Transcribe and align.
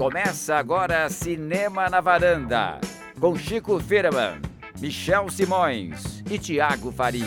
Começa 0.00 0.56
agora 0.56 1.08
Cinema 1.10 1.90
na 1.90 2.00
Varanda, 2.00 2.80
com 3.20 3.36
Chico 3.36 3.78
Firman, 3.78 4.40
Michel 4.80 5.28
Simões 5.28 6.22
e 6.30 6.38
Tiago 6.38 6.90
Faria. 6.90 7.26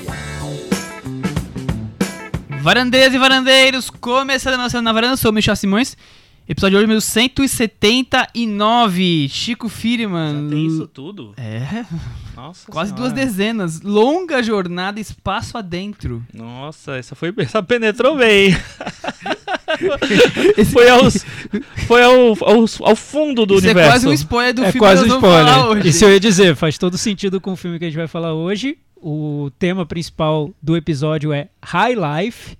Varandeiras 2.64 3.14
e 3.14 3.20
varandeiros, 3.20 3.92
começando 3.92 4.56
a 4.56 4.58
nossa 4.58 4.82
na 4.82 4.92
varanda, 4.92 5.18
sou 5.18 5.30
o 5.30 5.34
Michel 5.36 5.56
Simões. 5.56 5.96
Episódio 6.50 6.80
de 6.80 6.82
número 6.82 7.00
179, 7.00 9.30
Chico 9.30 9.70
Firman. 9.70 10.46
Já 10.46 10.50
tem 10.50 10.66
isso 10.66 10.88
tudo? 10.88 11.36
É, 11.38 11.86
Nossa 12.36 12.72
quase 12.72 12.90
senhora. 12.90 13.12
duas 13.12 13.14
dezenas. 13.14 13.82
Longa 13.82 14.42
jornada, 14.42 15.00
espaço 15.00 15.60
adentro. 15.60 16.26
Nossa, 16.34 16.98
essa 16.98 17.14
foi 17.14 17.32
essa 17.38 17.62
penetrou 17.62 18.18
bem. 18.18 18.58
foi 20.72 20.90
aos, 20.90 21.26
foi 21.88 22.04
ao, 22.04 22.38
aos- 22.44 22.82
ao 22.82 22.96
fundo 22.96 23.46
do 23.46 23.56
Isso 23.56 23.66
é 23.66 23.70
universo. 23.70 23.92
quase 23.92 24.08
um 24.08 24.14
spoiler 24.14 24.54
do 24.54 24.64
é 24.64 24.72
filme 24.72 24.80
quase 24.80 25.04
que 25.06 25.12
um 25.12 25.16
spoiler. 25.16 25.66
hoje. 25.68 25.88
Isso 25.90 26.06
eu 26.06 26.12
ia 26.12 26.20
dizer, 26.20 26.56
faz 26.56 26.78
todo 26.78 26.98
sentido 26.98 27.40
com 27.42 27.54
o 27.54 27.56
filme 27.56 27.78
que 27.80 27.86
a 27.86 27.88
gente 27.88 27.98
vai 27.98 28.08
falar 28.08 28.34
hoje. 28.34 28.78
O 29.06 29.52
tema 29.60 29.86
principal 29.86 30.52
do 30.62 30.78
episódio 30.78 31.34
é 31.34 31.50
High 31.62 31.96
Life, 31.96 32.58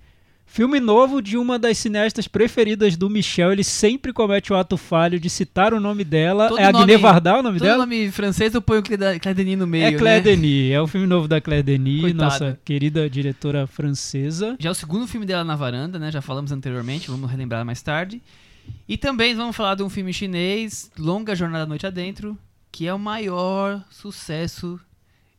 filme 0.54 0.78
novo 0.78 1.20
de 1.20 1.36
uma 1.36 1.58
das 1.58 1.78
cineastas 1.78 2.28
preferidas 2.28 2.96
do 2.96 3.10
Michel. 3.10 3.50
Ele 3.50 3.64
sempre 3.64 4.12
comete 4.12 4.52
o 4.52 4.56
ato 4.56 4.76
falho 4.76 5.18
de 5.18 5.28
citar 5.28 5.74
o 5.74 5.80
nome 5.80 6.04
dela. 6.04 6.48
Todo 6.48 6.60
é 6.60 6.70
nome- 6.70 6.84
Agnès 6.84 7.00
Varda 7.00 7.38
o 7.40 7.42
nome 7.42 7.58
Todo 7.58 7.66
dela? 7.66 7.78
nome 7.78 8.08
francês 8.12 8.54
eu 8.54 8.62
ponho 8.62 8.78
o 8.78 8.82
Claire 8.84 9.34
Denis 9.34 9.58
no 9.58 9.66
meio, 9.66 9.86
é 9.86 9.92
Claire 9.98 10.24
né? 10.24 10.36
Denis, 10.36 10.70
é 10.70 10.80
o 10.80 10.86
filme 10.86 11.08
novo 11.08 11.26
da 11.26 11.40
Claire 11.40 11.64
Denis, 11.64 12.02
Coitada. 12.02 12.24
nossa 12.24 12.58
querida 12.64 13.10
diretora 13.10 13.66
francesa. 13.66 14.56
Já 14.60 14.68
é 14.68 14.72
o 14.72 14.74
segundo 14.76 15.08
filme 15.08 15.26
dela 15.26 15.42
na 15.42 15.56
varanda, 15.56 15.98
né? 15.98 16.12
Já 16.12 16.22
falamos 16.22 16.52
anteriormente, 16.52 17.10
vamos 17.10 17.28
relembrar 17.28 17.64
mais 17.64 17.82
tarde. 17.82 18.22
E 18.88 18.96
também 18.96 19.34
vamos 19.34 19.56
falar 19.56 19.74
de 19.74 19.82
um 19.82 19.90
filme 19.90 20.12
chinês, 20.12 20.88
Longa 20.96 21.34
Jornada 21.34 21.64
à 21.64 21.66
Noite 21.66 21.84
Adentro, 21.84 22.38
que 22.70 22.86
é 22.86 22.94
o 22.94 22.98
maior 22.98 23.82
sucesso 23.90 24.78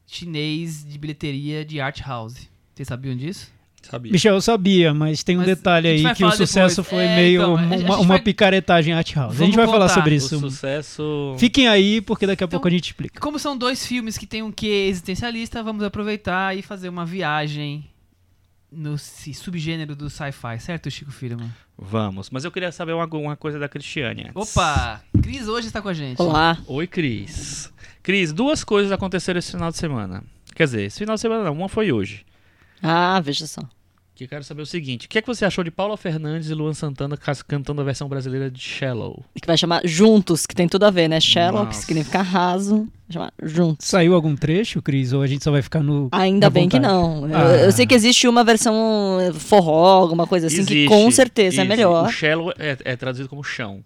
chinês 0.06 0.86
de 0.86 0.98
bilheteria 1.00 1.64
de 1.64 1.80
art 1.80 2.02
house. 2.06 2.50
Vocês 2.76 2.88
sabiam 2.90 3.16
disso? 3.16 3.55
Sabia. 3.90 4.12
Michel, 4.12 4.34
eu 4.36 4.42
sabia, 4.42 4.94
mas 4.94 5.24
tem 5.24 5.36
um 5.36 5.40
Mas 5.40 5.48
detalhe 5.48 5.88
a 5.88 5.92
aí 5.92 6.16
que 6.16 6.24
o 6.26 6.32
sucesso 6.32 6.82
depois. 6.82 6.88
foi 6.88 7.04
É, 7.04 7.16
meio 7.16 7.42
então, 7.42 7.52
a 7.52 7.62
uma, 7.62 7.96
a 7.96 8.00
uma- 8.00 8.08
vai- 8.08 8.22
picaretagem 8.22 8.94
art 8.94 9.14
house. 9.16 9.34
a 9.36 9.38
Vamos 9.38 9.46
gente 9.48 9.56
vai 9.56 9.68
falar 9.68 9.90
sobre 9.90 10.14
O 10.14 10.18
isso. 10.18 10.40
sucesso. 10.40 11.36
Fiquem 11.38 11.68
aí, 11.68 12.02
porque 12.02 12.26
daqui 12.26 12.44
a 12.44 12.46
Então- 12.46 12.58
pouco 12.58 12.68
a 12.68 12.72
gente 12.72 12.86
explica. 12.86 13.20
Como 13.20 13.38
são 13.38 13.56
dois 13.58 13.86
filmes 13.86 14.18
que 14.18 14.26
têm 14.26 14.42
um 14.42 14.52
quê 14.52 14.88
existencialista, 14.90 15.62
vamos 15.62 15.84
aproveitar 15.84 16.58
e 16.58 16.62
fazer 16.62 16.90
uma 16.90 17.06
viagem 17.06 17.86
no 18.72 18.98
subgênero 18.98 19.96
do 19.96 20.10
sci-fi, 20.10 20.60
certo, 20.60 20.90
Chico 20.92 21.12
Firman? 21.12 21.50
Vamos, 21.78 22.30
mas 22.30 22.44
eu 22.44 22.52
queria 22.52 22.72
saber 22.72 22.94
uma, 22.94 23.06
uma 23.06 23.36
coisa 23.36 23.60
da 23.60 23.70
Cristiane. 23.70 24.28
antes. 24.30 24.56
Opa! 24.58 25.02
Cris 25.22 25.48
hoje 25.48 25.68
está 25.68 25.82
com 25.82 25.90
a 25.90 25.94
gente. 25.94 26.22
Olá. 26.22 26.58
Oi, 26.68 26.88
Cris. 26.88 27.72
Cris, 28.02 28.34
duas 28.34 28.64
coisas 28.64 28.92
aconteceram 28.92 29.38
esse 29.40 29.52
final 29.52 29.70
de 29.72 29.78
semana. 29.78 30.24
Quer 30.56 30.64
dizer, 30.66 30.84
esse 30.84 31.00
final 31.00 31.16
de 31.16 31.22
semana 31.22 31.44
não, 31.44 31.54
uma 31.54 31.68
foi 31.70 31.92
hoje. 31.92 32.26
Ah, 32.82 33.20
veja 33.20 33.48
só. 33.48 33.62
Que 34.16 34.24
eu 34.24 34.28
quero 34.30 34.46
saber 34.46 34.62
o 34.62 34.66
seguinte: 34.66 35.08
o 35.08 35.10
que 35.10 35.18
é 35.18 35.22
que 35.22 35.28
você 35.28 35.44
achou 35.44 35.62
de 35.62 35.70
Paula 35.70 35.98
Fernandes 35.98 36.50
e 36.50 36.54
Luan 36.54 36.74
Santana 36.74 37.18
cantando 37.46 37.82
a 37.82 37.84
versão 37.84 38.08
brasileira 38.08 38.50
de 38.50 38.62
Shallow? 38.62 39.22
Que 39.42 39.46
vai 39.46 39.58
chamar 39.58 39.82
Juntos, 39.84 40.46
que 40.46 40.56
tem 40.56 40.70
tudo 40.70 40.86
a 40.86 40.90
ver, 40.90 41.10
né? 41.10 41.20
Shallow, 41.20 41.62
que 41.62 41.76
Nossa. 41.76 41.82
significa 41.82 42.22
raso. 42.22 42.88
Vai 43.10 43.14
chamar 43.14 43.34
Juntos. 43.44 43.86
Saiu 43.88 44.14
algum 44.16 44.34
trecho, 44.34 44.82
Cris? 44.82 45.12
Ou 45.12 45.22
a 45.22 45.28
gente 45.28 45.44
só 45.44 45.52
vai 45.52 45.62
ficar 45.62 45.84
no. 45.84 46.08
Ainda 46.14 46.50
bem 46.50 46.70
que 46.70 46.78
vontade? 46.78 46.94
não. 46.94 47.28
Eu, 47.30 47.36
Ah. 47.38 47.52
eu 47.66 47.72
sei 47.74 47.86
que 47.86 47.94
existe 47.94 48.26
uma 48.26 48.42
versão 48.46 49.18
eh, 49.20 49.34
forró, 49.34 50.00
alguma 50.02 50.26
coisa 50.26 50.48
assim, 50.48 50.64
que 50.64 50.74
Existe, 50.74 50.88
com 50.88 51.12
certeza 51.12 51.58
é 51.58 51.66
existe. 51.66 51.68
melhor. 51.68 52.06
O 52.08 52.10
Shallow 52.12 52.54
é, 52.58 52.78
é 52.86 52.96
traduzido 52.96 53.28
como 53.28 53.44
chão. 53.44 53.84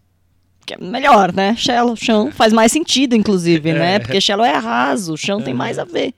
Que 0.63 0.75
é 0.75 0.77
melhor, 0.77 1.33
né? 1.33 1.55
Shallow, 1.55 1.95
chão. 1.95 2.31
Faz 2.31 2.53
mais 2.53 2.72
sentido, 2.72 3.16
inclusive, 3.16 3.73
né? 3.73 3.95
É. 3.95 4.00
Porque 4.00 4.22
shallow 4.22 4.45
é 4.45 4.55
raso, 4.55 5.17
chão 5.17 5.41
tem 5.41 5.55
mais 5.55 5.79
a 5.79 5.85
ver. 5.85 6.13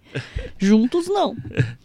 Juntos, 0.59 1.07
não. 1.07 1.33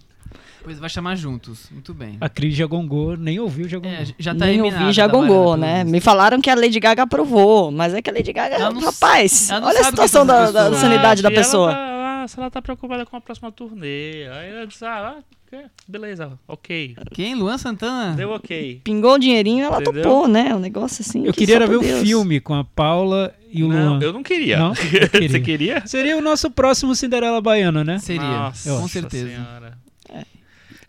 Pois 0.67 0.81
vai 0.81 0.91
chamar 0.91 1.15
juntos. 1.17 1.69
Muito 1.71 1.95
bem. 1.95 2.17
A 2.21 2.29
Cris 2.29 2.57
já 2.57 2.67
gongou, 2.67 3.17
nem 3.17 3.39
ouviu, 3.39 3.69
já 3.69 3.79
gongou. 3.79 3.93
É, 3.99 4.05
já 4.19 4.35
tá 4.35 4.47
Nem 4.47 4.61
ouvi, 4.61 4.93
já 4.93 5.07
gongou, 5.07 5.57
né? 5.57 5.85
Me 5.85 6.01
falaram 6.01 6.41
que 6.41 6.51
a 6.51 6.57
Lady 6.57 6.81
Gaga 6.81 7.05
aprovou, 7.05 7.71
mas 7.71 7.95
é 7.95 8.03
que 8.03 8.11
a 8.11 8.13
Lady 8.13 8.33
Gaga, 8.33 8.57
Ela 8.57 8.73
não- 8.73 8.81
rapaz, 8.81 9.49
olha 9.53 9.81
a 9.81 9.85
situação 9.85 10.23
essas 10.23 10.53
da, 10.53 10.69
da 10.71 10.77
sanidade 10.77 11.23
da 11.23 11.31
e 11.31 11.33
ela 11.33 11.41
pessoa. 11.41 11.73
tá- 11.73 12.25
se 12.27 12.37
ela 12.41 12.51
tá 12.51 12.61
preocupada 12.61 13.07
com 13.07 13.17
a 13.17 13.21
próxima 13.21 13.53
turnê. 13.53 14.27
Aí 14.33 14.51
ela 14.51 14.67
disse: 14.67 14.85
ah, 14.85 15.15
ok, 15.47 15.61
beleza, 15.87 16.33
ok. 16.49 16.97
Quem? 17.13 17.37
Luan 17.37 17.57
Santana? 17.59 18.17
Deu 18.17 18.31
ok. 18.33 18.81
Pingou 18.83 19.15
o 19.15 19.19
dinheirinho, 19.21 19.65
ela 19.67 19.81
Entendeu? 19.81 20.03
topou, 20.03 20.27
né? 20.27 20.53
Um 20.53 20.59
negócio 20.59 21.05
assim. 21.07 21.25
Eu 21.25 21.33
que 21.33 21.47
queria 21.47 21.65
ver 21.65 21.77
o 21.77 21.83
filme 21.83 22.41
com 22.41 22.55
a 22.55 22.65
Paula 22.65 23.33
e 23.53 23.63
o 23.63 23.69
Não, 23.69 23.91
Luan. 23.91 24.03
eu 24.03 24.13
não 24.13 24.25
queria. 24.25 24.59
Não? 24.59 24.71
Eu 25.01 25.09
queria. 25.09 25.29
Você 25.31 25.39
queria? 25.41 25.87
Seria 25.87 26.17
o 26.17 26.21
nosso 26.21 26.51
próximo 26.51 26.93
Cinderela 26.97 27.41
Baiana, 27.41 27.85
né? 27.85 27.99
Seria, 28.01 28.21
Nossa 28.23 28.71
com 28.77 28.89
certeza. 28.89 29.29
Senhora. 29.29 29.79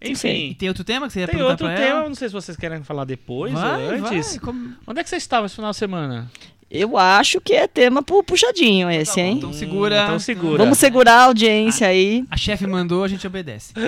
E 0.07 0.11
Enfim, 0.11 0.53
tem 0.57 0.67
outro 0.69 0.83
tema 0.83 1.07
que 1.07 1.13
você 1.13 1.19
ia 1.21 1.25
tem 1.27 1.35
perguntar 1.35 1.51
outro 1.53 1.67
pra 1.67 1.75
tema, 1.75 1.87
ela? 1.89 2.03
eu 2.03 2.09
não 2.09 2.15
sei 2.15 2.27
se 2.29 2.33
vocês 2.33 2.57
querem 2.57 2.83
falar 2.83 3.05
depois 3.05 3.53
Vai, 3.53 3.83
ou 3.85 4.05
antes. 4.07 4.31
vai, 4.31 4.39
como- 4.39 4.75
Onde 4.85 4.99
é 4.99 5.03
que 5.03 5.09
você 5.09 5.15
estava 5.17 5.45
esse 5.45 5.55
final 5.55 5.71
de 5.71 5.77
semana? 5.77 6.31
Eu 6.69 6.97
acho 6.97 7.39
que 7.39 7.53
é 7.53 7.65
tema 7.65 8.03
pu- 8.03 8.23
puxadinho 8.23 8.91
esse, 8.91 9.21
hein? 9.21 9.37
Então 9.37 9.53
segura. 9.53 10.03
Então 10.03 10.19
segura. 10.19 10.57
Vamos 10.57 10.77
segurar 10.77 11.13
a 11.13 11.23
audiência 11.25 11.87
aí. 11.87 12.25
A 12.29 12.35
chefe 12.35 12.67
mandou, 12.67 13.03
a 13.03 13.07
gente 13.07 13.25
obedece. 13.25 13.73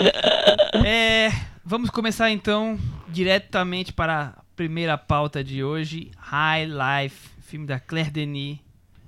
É, 0.86 1.30
vamos 1.66 1.90
começar 1.90 2.32
então 2.32 2.80
diretamente 3.10 3.92
para 3.92 4.34
a 4.38 4.42
primeira 4.56 4.98
pauta 4.98 5.44
de 5.44 5.64
hoje, 5.64 6.12
High 6.18 6.68
Life, 6.68 7.30
filme 7.42 7.66
da 7.66 7.80
Claire 7.80 8.10
Denis, 8.12 8.58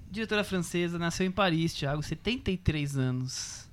diretora 0.10 0.44
francesa, 0.44 1.00
nasceu 1.00 1.26
em 1.26 1.32
Paris, 1.32 1.74
Thiago, 1.74 2.04
73 2.04 2.98
anos. 2.98 3.70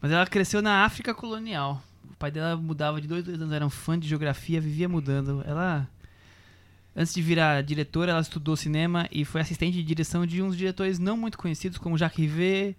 Mas 0.00 0.10
ela 0.10 0.26
cresceu 0.26 0.60
na 0.60 0.84
África 0.84 1.14
colonial. 1.14 1.80
O 2.22 2.24
pai 2.24 2.30
dela 2.30 2.56
mudava 2.56 3.00
de 3.00 3.08
dois 3.08 3.24
dois 3.24 3.40
anos, 3.42 3.52
era 3.52 3.66
um 3.66 3.70
fã 3.70 3.98
de 3.98 4.06
geografia, 4.06 4.60
vivia 4.60 4.88
mudando. 4.88 5.42
Ela 5.44 5.88
Antes 6.94 7.12
de 7.12 7.20
virar 7.20 7.60
diretora, 7.64 8.12
ela 8.12 8.20
estudou 8.20 8.54
cinema 8.56 9.08
e 9.10 9.24
foi 9.24 9.40
assistente 9.40 9.74
de 9.74 9.82
direção 9.82 10.24
de 10.24 10.40
uns 10.40 10.56
diretores 10.56 11.00
não 11.00 11.16
muito 11.16 11.36
conhecidos, 11.36 11.78
como 11.78 11.98
Jacques 11.98 12.18
Rivet, 12.18 12.76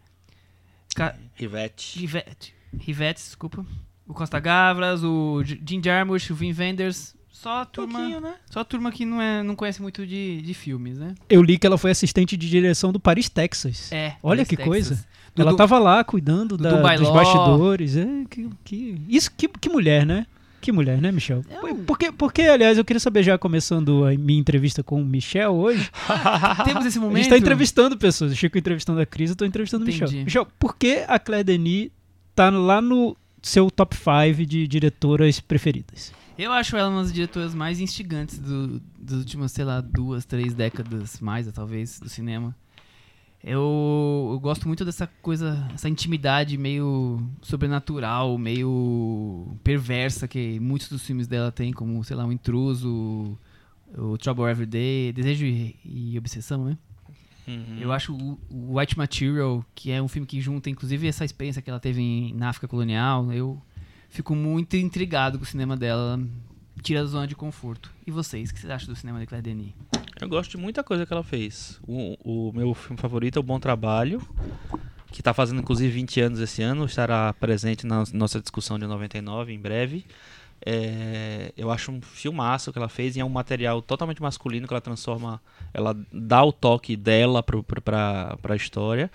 Ca- 0.96 1.18
Rivette. 1.36 2.00
Rivette, 2.00 2.54
Rivette, 2.80 3.22
desculpa. 3.22 3.66
O 4.08 4.14
Costa 4.14 4.40
Gavras, 4.40 5.04
o 5.04 5.44
Jim 5.44 5.82
Jarmusch, 5.84 6.30
o 6.32 6.36
Vin 6.36 6.54
Wenders. 6.54 7.14
Só 7.34 7.62
a 7.62 7.66
turma, 7.66 7.98
Pouquinho, 8.00 8.22
né? 8.22 8.36
só 8.50 8.60
a 8.60 8.64
turma 8.64 8.92
que 8.92 9.06
não, 9.06 9.20
é, 9.20 9.42
não 9.42 9.56
conhece 9.56 9.82
muito 9.82 10.06
de, 10.06 10.42
de 10.42 10.54
filmes, 10.54 10.98
né? 11.00 11.16
Eu 11.28 11.42
li 11.42 11.58
que 11.58 11.66
ela 11.68 11.78
foi 11.80 11.90
assistente 11.92 12.38
de 12.38 12.48
direção 12.48 12.94
do 12.94 13.00
Paris, 13.00 13.28
Texas. 13.28 13.92
É. 13.92 14.16
Olha 14.22 14.38
Paris, 14.46 14.48
que 14.50 14.56
Texas. 14.56 14.68
coisa. 14.70 15.06
Do- 15.36 15.42
ela 15.42 15.52
do- 15.52 15.58
tava 15.58 15.80
lá 15.80 16.04
cuidando 16.04 16.56
do 16.56 16.64
da- 16.64 16.96
dos 16.96 17.10
bastidores. 17.10 17.98
É, 17.98 18.08
que, 18.30 18.50
que- 18.64 19.02
isso, 19.10 19.32
que, 19.36 19.48
que 19.48 19.68
mulher, 19.68 20.06
né? 20.06 20.28
Que 20.62 20.72
mulher, 20.72 21.02
né, 21.02 21.12
Michel? 21.12 21.44
É 21.50 21.60
um- 21.66 21.84
Porque, 21.84 22.12
porque, 22.12 22.44
aliás, 22.44 22.78
eu 22.78 22.86
queria 22.86 23.00
saber, 23.00 23.24
já 23.24 23.38
começando 23.38 24.06
a 24.06 24.12
minha 24.16 24.40
entrevista 24.40 24.82
com 24.84 25.02
o 25.02 25.06
Michel 25.06 25.54
hoje, 25.56 25.90
Temos 26.64 26.86
esse 26.86 27.00
a 27.00 27.02
momento. 27.02 27.18
gente 27.18 27.30
tá 27.30 27.38
entrevistando 27.38 27.98
pessoas. 27.98 28.32
O 28.32 28.36
Chico 28.36 28.58
entrevistando 28.58 29.02
a 29.02 29.06
Cris, 29.06 29.32
eu 29.32 29.36
tô 29.36 29.44
entrevistando 29.44 29.84
o 29.84 29.88
Michel. 29.88 30.10
Michel, 30.10 30.48
por 30.58 30.78
que 30.78 31.04
a 31.08 31.20
Claire 31.20 31.44
Denis 31.44 31.90
tá 32.36 32.50
lá 32.52 32.80
no 32.80 33.18
seu 33.42 33.70
top 33.70 33.94
5 33.98 34.46
de 34.46 34.66
diretoras 34.68 35.40
preferidas? 35.42 36.14
Eu 36.38 36.52
acho 36.52 36.76
ela 36.76 36.90
uma 36.90 37.04
das 37.04 37.14
diretoras 37.14 37.54
mais 37.54 37.80
instigantes 37.80 38.40
do, 38.40 38.80
dos 38.98 39.20
últimos, 39.20 39.52
sei 39.52 39.64
lá, 39.64 39.82
duas, 39.82 40.26
três 40.26 40.54
décadas 40.54 41.20
mais, 41.20 41.52
talvez, 41.52 42.00
do 42.00 42.10
cinema. 42.10 42.56
Eu, 43.44 44.30
eu 44.32 44.40
gosto 44.40 44.68
muito 44.68 44.86
dessa 44.86 45.06
coisa, 45.22 45.68
essa 45.74 45.90
intimidade 45.90 46.58
meio 46.58 47.20
sobrenatural, 47.42 48.38
meio 48.38 49.58
perversa 49.64 50.28
que 50.28 50.60
muitos 50.60 50.88
dos 50.88 51.06
filmes 51.06 51.28
dela 51.28 51.52
têm, 51.52 51.74
como, 51.74 52.02
sei 52.04 52.16
lá, 52.16 52.26
O 52.26 52.32
Intruso, 52.32 53.38
o 53.96 54.18
Trouble 54.18 54.46
Every 54.46 54.66
Day, 54.66 55.12
Desejo 55.12 55.46
e, 55.46 55.76
e 55.84 56.18
Obsessão, 56.18 56.66
né? 56.66 56.78
Uhum. 57.46 57.78
Eu 57.82 57.92
acho 57.92 58.16
o, 58.16 58.40
o 58.50 58.80
White 58.80 58.98
Material, 58.98 59.64
que 59.76 59.92
é 59.92 60.02
um 60.02 60.08
filme 60.08 60.26
que 60.26 60.40
junta, 60.40 60.70
inclusive, 60.70 61.06
essa 61.06 61.26
experiência 61.26 61.62
que 61.62 61.70
ela 61.70 61.82
teve 61.82 62.02
em, 62.02 62.34
na 62.34 62.48
África 62.48 62.68
colonial, 62.68 63.32
eu 63.34 63.62
fico 64.14 64.36
muito 64.36 64.78
intrigado 64.78 65.40
com 65.40 65.44
o 65.44 65.48
cinema 65.48 65.76
dela. 65.76 66.20
Tira 66.82 67.02
a 67.02 67.06
zona 67.06 67.28
de 67.28 67.36
conforto. 67.36 67.92
E 68.06 68.12
vocês, 68.12 68.50
o 68.50 68.54
que 68.54 68.60
vocês 68.60 68.72
acham 68.72 68.94
do 68.94 68.96
cinema 68.96 69.20
de 69.20 69.26
Claire 69.26 69.44
Denis? 69.44 69.74
Eu 70.22 70.30
gosto 70.30 70.52
de 70.52 70.58
muita 70.58 70.84
coisa 70.84 71.06
que 71.06 71.14
ela 71.14 71.24
fez. 71.24 71.80
O, 71.88 72.18
o 72.24 72.54
meu 72.54 72.74
filme 72.74 73.00
favorito 73.00 73.38
é 73.38 73.40
O 73.40 73.44
Bom 73.44 73.60
Trabalho, 73.60 74.22
que 75.12 75.22
está 75.22 75.34
fazendo 75.34 75.62
inclusive 75.62 75.92
20 75.92 76.22
anos 76.22 76.40
esse 76.40 76.62
ano, 76.62 76.86
estará 76.86 77.34
presente 77.34 77.88
na 77.88 78.04
nossa 78.14 78.40
discussão 78.40 78.78
de 78.78 78.86
99 78.86 79.52
em 79.52 79.60
breve. 79.60 80.06
É, 80.66 81.52
eu 81.58 81.72
acho 81.72 81.92
um 81.92 82.02
filmaço 82.02 82.72
que 82.72 82.78
ela 82.78 82.90
fez 82.90 83.16
e 83.16 83.20
é 83.20 83.26
um 83.26 83.30
material 83.30 83.82
totalmente 83.82 84.22
masculino 84.22 84.68
que 84.68 84.74
ela 84.74 84.82
transforma, 84.82 85.42
ela 85.74 85.96
dá 86.12 86.44
o 86.44 86.54
toque 86.54 86.96
dela 86.96 87.42
pra, 87.42 88.38
pra 88.42 88.56
história. 88.56 89.10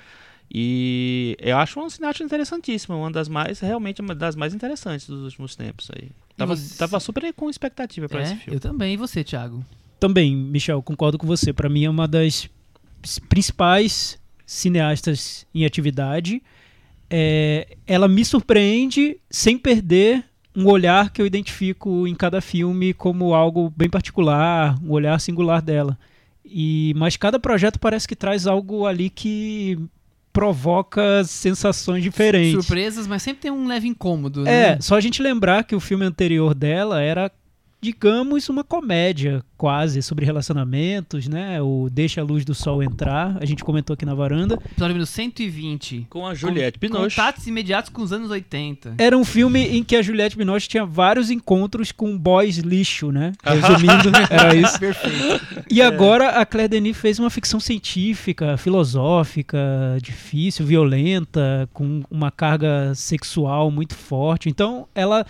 E 0.52 1.36
eu 1.40 1.58
acho 1.58 1.78
uma 1.78 1.90
cineasta 1.90 2.22
interessantíssima, 2.24 2.96
uma 2.96 3.10
das 3.10 3.28
mais, 3.28 3.60
realmente 3.60 4.00
uma 4.00 4.14
das 4.14 4.34
mais 4.34 4.54
interessantes 4.54 5.06
dos 5.06 5.22
últimos 5.24 5.54
tempos 5.54 5.90
aí. 5.94 6.10
Tava, 6.36 6.56
você- 6.56 6.78
tava 6.78 6.98
super 7.00 7.32
com 7.34 7.50
expectativa 7.50 8.08
para 8.08 8.22
esse 8.22 8.32
É, 8.32 8.36
filme. 8.36 8.56
eu 8.56 8.60
também. 8.60 8.94
E 8.94 8.96
você, 8.96 9.22
Thiago? 9.22 9.64
também, 10.00 10.34
Michel, 10.34 10.80
concordo 10.82 11.18
com 11.18 11.26
você. 11.26 11.52
Pra 11.52 11.68
mim 11.68 11.84
é 11.84 11.90
uma 11.90 12.06
das 12.08 12.48
principais 13.28 14.18
cineastas 14.46 15.46
em 15.54 15.64
atividade. 15.64 16.42
É, 17.10 17.76
ela 17.86 18.06
me 18.08 18.24
surpreende 18.24 19.16
sem 19.30 19.58
perder 19.58 20.24
um 20.54 20.66
olhar 20.66 21.10
que 21.10 21.20
eu 21.22 21.26
identifico 21.26 22.06
em 22.06 22.14
cada 22.14 22.40
filme 22.40 22.92
como 22.92 23.34
algo 23.34 23.72
bem 23.76 23.88
particular, 23.88 24.78
um 24.82 24.90
olhar 24.92 25.18
singular 25.20 25.60
dela. 25.62 25.98
E 26.44 26.94
mas 26.96 27.16
cada 27.16 27.38
projeto 27.38 27.78
parece 27.78 28.08
que 28.08 28.16
traz 28.16 28.46
algo 28.46 28.86
ali 28.86 29.10
que 29.10 29.78
provoca 30.32 31.24
sensações 31.24 32.02
diferentes. 32.02 32.52
Surpresas, 32.64 33.06
mas 33.06 33.22
sempre 33.22 33.42
tem 33.42 33.50
um 33.50 33.66
leve 33.66 33.88
incômodo, 33.88 34.46
É, 34.46 34.74
né? 34.74 34.78
só 34.80 34.96
a 34.96 35.00
gente 35.00 35.22
lembrar 35.22 35.64
que 35.64 35.74
o 35.74 35.80
filme 35.80 36.04
anterior 36.04 36.54
dela 36.54 37.00
era, 37.00 37.30
digamos, 37.80 38.48
uma 38.48 38.64
comédia 38.64 39.42
quase 39.56 40.02
sobre 40.02 40.24
relacionamentos, 40.24 41.28
né? 41.28 41.62
O 41.62 41.88
Deixa 41.90 42.20
a 42.20 42.24
Luz 42.24 42.44
do 42.44 42.54
Sol 42.54 42.82
Entrar, 42.82 43.36
a 43.40 43.44
gente 43.44 43.64
comentou 43.64 43.94
aqui 43.94 44.04
na 44.04 44.14
varanda. 44.14 44.54
Episódio 44.54 44.88
número 44.88 45.06
120. 45.06 46.06
Com 46.10 46.26
a 46.26 46.34
Juliette 46.34 46.78
Binoche. 46.78 47.16
Contatos 47.16 47.46
imediatos 47.46 47.90
com 47.90 48.02
os 48.02 48.12
anos 48.12 48.30
80. 48.30 48.94
Era 48.98 49.16
um 49.16 49.24
filme 49.24 49.60
em 49.60 49.84
que 49.84 49.96
a 49.96 50.02
Juliette 50.02 50.36
Binoche 50.36 50.68
tinha 50.68 50.84
vários 50.84 51.30
encontros 51.30 51.92
com 51.92 52.16
boys 52.18 52.58
lixo, 52.58 53.12
né? 53.12 53.32
Resumindo, 53.44 54.10
era 54.30 54.54
isso. 54.54 54.78
Perfeito. 54.80 55.64
E 55.70 55.80
agora 55.80 56.30
a 56.30 56.46
Claire 56.46 56.68
Denis 56.68 56.96
fez 56.96 57.18
uma 57.18 57.30
ficção 57.30 57.60
científica, 57.60 58.56
filosófica, 58.56 59.58
difícil, 60.02 60.66
violenta, 60.66 61.68
com 61.72 62.02
uma 62.10 62.30
carga 62.30 62.92
sexual 62.94 63.70
muito 63.70 63.94
forte. 63.94 64.48
Então 64.48 64.88
ela 64.94 65.24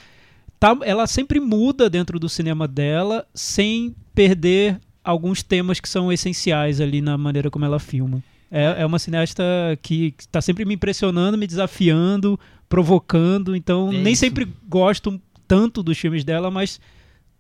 tá, 0.59 0.77
ela 0.83 1.07
sempre 1.07 1.41
muda 1.41 1.89
dentro 1.89 2.19
do 2.19 2.29
cinema 2.29 2.67
dela 2.69 3.27
sem 3.35 3.95
perder 4.15 4.81
alguns 5.03 5.43
temas 5.43 5.81
que 5.81 5.89
são 5.89 6.13
essenciais 6.13 6.81
ali 6.81 7.01
na 7.01 7.17
maneira 7.17 7.51
como 7.51 7.65
ela 7.65 7.79
filma. 7.79 8.23
É, 8.51 8.83
é 8.83 8.87
uma 8.87 8.99
cineasta 8.99 9.43
que 9.83 10.15
está 10.19 10.41
sempre 10.41 10.65
me 10.65 10.75
impressionando, 10.75 11.37
me 11.39 11.47
desafiando, 11.47 12.39
provocando. 12.69 13.55
Então 13.55 13.89
É 13.93 13.99
nem 14.03 14.13
isso. 14.13 14.21
sempre 14.21 14.49
gosto 14.69 15.21
tanto 15.47 15.83
dos 15.83 15.99
filmes 15.99 16.25
dela, 16.25 16.51
mas 16.51 16.81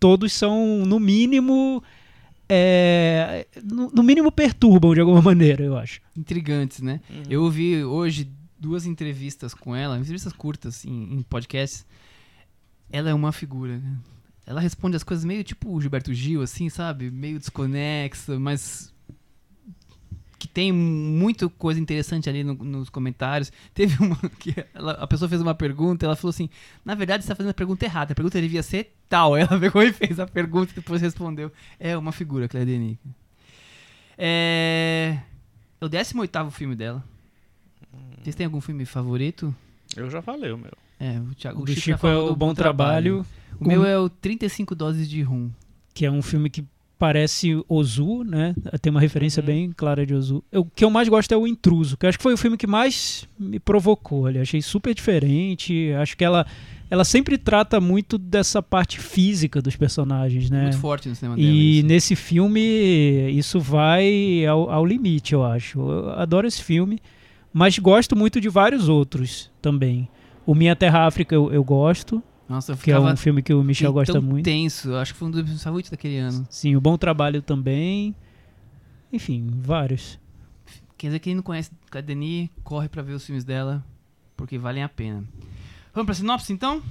todos 0.00 0.32
são 0.32 0.84
no 0.86 0.98
mínimo 0.98 1.82
é, 2.48 3.46
no, 3.62 3.90
no 3.90 4.02
mínimo 4.02 4.32
perturbam 4.32 4.94
de 4.94 5.00
alguma 5.00 5.20
maneira, 5.22 5.62
eu 5.62 5.76
acho. 5.76 6.00
Intrigantes, 6.16 6.80
né? 6.80 7.00
Uhum. 7.10 7.22
Eu 7.28 7.42
ouvi 7.42 7.84
hoje 7.84 8.30
duas 8.58 8.86
entrevistas 8.86 9.52
com 9.52 9.76
ela, 9.76 9.98
entrevistas 9.98 10.32
curtas 10.32 10.84
em, 10.84 11.14
em 11.14 11.22
podcasts. 11.22 11.84
Ela 12.90 13.10
é 13.10 13.14
uma 13.14 13.32
figura. 13.32 13.78
né? 13.78 13.96
Ela 14.46 14.60
responde 14.60 14.96
as 14.96 15.02
coisas 15.02 15.24
meio 15.24 15.44
tipo 15.44 15.70
o 15.70 15.80
Gilberto 15.80 16.12
Gil, 16.14 16.40
assim, 16.42 16.68
sabe? 16.70 17.10
Meio 17.10 17.38
desconexa, 17.38 18.38
mas 18.38 18.92
que 20.38 20.46
tem 20.48 20.70
muito 20.72 21.50
coisa 21.50 21.78
interessante 21.80 22.30
ali 22.30 22.42
no- 22.44 22.54
nos 22.54 22.88
comentários. 22.88 23.52
Teve 23.74 24.02
uma 24.02 24.16
que 24.38 24.54
ela- 24.72 24.92
a 24.92 25.06
pessoa 25.06 25.28
fez 25.28 25.42
uma 25.42 25.54
pergunta, 25.54 26.06
ela 26.06 26.16
falou 26.16 26.30
assim: 26.30 26.48
na 26.84 26.94
verdade 26.94 27.22
você 27.22 27.26
está 27.26 27.34
fazendo 27.34 27.50
a 27.50 27.54
pergunta 27.54 27.84
errada. 27.84 28.12
A 28.12 28.16
pergunta 28.16 28.40
devia 28.40 28.62
ser 28.62 28.94
tal. 29.08 29.36
Ela 29.36 29.58
pegou 29.60 29.82
e 29.82 29.92
fez 29.92 30.18
a 30.20 30.26
pergunta 30.26 30.72
e 30.72 30.76
depois 30.76 31.02
respondeu. 31.02 31.52
É 31.78 31.96
uma 31.96 32.12
figura, 32.12 32.48
Claire 32.48 32.70
Denis. 32.70 32.96
É. 34.16 35.18
É 35.80 35.84
o 35.84 35.88
18 35.88 36.50
filme 36.50 36.74
dela. 36.74 37.04
Vocês 38.22 38.34
têm 38.34 38.46
algum 38.46 38.60
filme 38.60 38.84
favorito? 38.84 39.54
Eu 39.96 40.10
já 40.10 40.20
falei 40.22 40.50
o 40.52 40.58
meu. 40.58 40.72
É, 41.00 41.18
o 41.20 41.34
Thiago 41.34 41.60
O 41.60 41.62
o 41.62 41.66
do 41.66 41.72
Chico, 41.74 42.06
é 42.06 42.16
o 42.16 42.34
Bom 42.34 42.52
Trabalho, 42.54 43.24
O 43.60 43.66
meu 43.66 43.84
é 43.84 43.98
o 43.98 44.08
35 44.08 44.74
doses 44.74 45.08
de 45.08 45.22
rum. 45.22 45.50
que 45.94 46.04
é 46.06 46.10
um 46.10 46.22
filme 46.22 46.48
que 46.50 46.64
parece 46.98 47.62
Ozu, 47.68 48.24
né? 48.24 48.54
Tem 48.82 48.90
uma 48.90 49.00
referência 49.00 49.40
Uhum. 49.40 49.46
bem 49.46 49.70
clara 49.72 50.04
de 50.04 50.12
Ozu. 50.14 50.42
Eu- 50.50 50.62
O 50.62 50.64
que 50.64 50.84
eu 50.84 50.90
mais 50.90 51.08
gosto 51.08 51.30
é 51.32 51.36
o 51.36 51.46
Intruso, 51.46 51.96
que 51.96 52.04
acho 52.06 52.18
que 52.18 52.22
foi 52.22 52.34
o 52.34 52.36
filme 52.36 52.56
que 52.56 52.66
mais 52.66 53.28
me 53.38 53.60
provocou. 53.60 54.26
Ali. 54.26 54.40
Achei 54.40 54.60
super 54.60 54.92
diferente. 54.92 55.92
Acho 55.92 56.16
que 56.16 56.24
ela, 56.24 56.44
ela 56.90 57.04
sempre 57.04 57.38
trata 57.38 57.80
muito 57.80 58.18
dessa 58.18 58.60
parte 58.60 58.98
física 58.98 59.62
dos 59.62 59.76
personagens, 59.76 60.50
né? 60.50 60.62
Muito 60.62 60.78
forte 60.78 61.08
no 61.08 61.14
cinema 61.14 61.36
dela. 61.36 61.46
E 61.48 61.78
isso. 61.78 61.86
nesse 61.86 62.16
filme 62.16 63.30
isso 63.30 63.60
vai 63.60 64.44
ao, 64.46 64.68
ao 64.68 64.84
limite, 64.84 65.34
eu 65.34 65.44
acho. 65.44 65.78
Eu 65.78 66.10
adoro 66.10 66.48
esse 66.48 66.62
filme, 66.64 66.98
mas 67.52 67.78
gosto 67.78 68.16
muito 68.16 68.40
de 68.40 68.48
vários 68.48 68.88
outros 68.88 69.52
também. 69.62 70.08
O 70.48 70.54
Minha 70.54 70.74
Terra 70.74 71.06
África 71.06 71.34
eu, 71.34 71.52
eu 71.52 71.62
gosto, 71.62 72.22
Nossa, 72.48 72.72
eu 72.72 72.76
que 72.78 72.90
é 72.90 72.98
um 72.98 73.14
filme 73.18 73.42
que 73.42 73.52
o 73.52 73.62
Michel 73.62 73.88
tão 73.88 73.94
gosta 73.94 74.18
muito. 74.18 74.44
tenso. 74.46 74.94
Acho 74.94 75.12
que 75.12 75.18
foi 75.18 75.28
um 75.28 75.30
dos 75.30 75.44
meus 75.44 75.62
favoritos 75.62 75.90
daquele 75.90 76.16
ano. 76.16 76.46
Sim, 76.48 76.74
o 76.74 76.80
Bom 76.80 76.96
Trabalho 76.96 77.42
também. 77.42 78.14
Enfim, 79.12 79.46
vários. 79.60 80.18
Quer 80.96 81.08
dizer, 81.08 81.18
quem 81.18 81.34
não 81.34 81.42
conhece 81.42 81.70
a 81.92 82.00
Denis, 82.00 82.48
corre 82.64 82.88
pra 82.88 83.02
ver 83.02 83.12
os 83.12 83.26
filmes 83.26 83.44
dela, 83.44 83.84
porque 84.38 84.56
valem 84.56 84.82
a 84.82 84.88
pena. 84.88 85.22
Vamos 85.92 86.06
pra 86.06 86.14
sinopse, 86.14 86.50
então? 86.50 86.82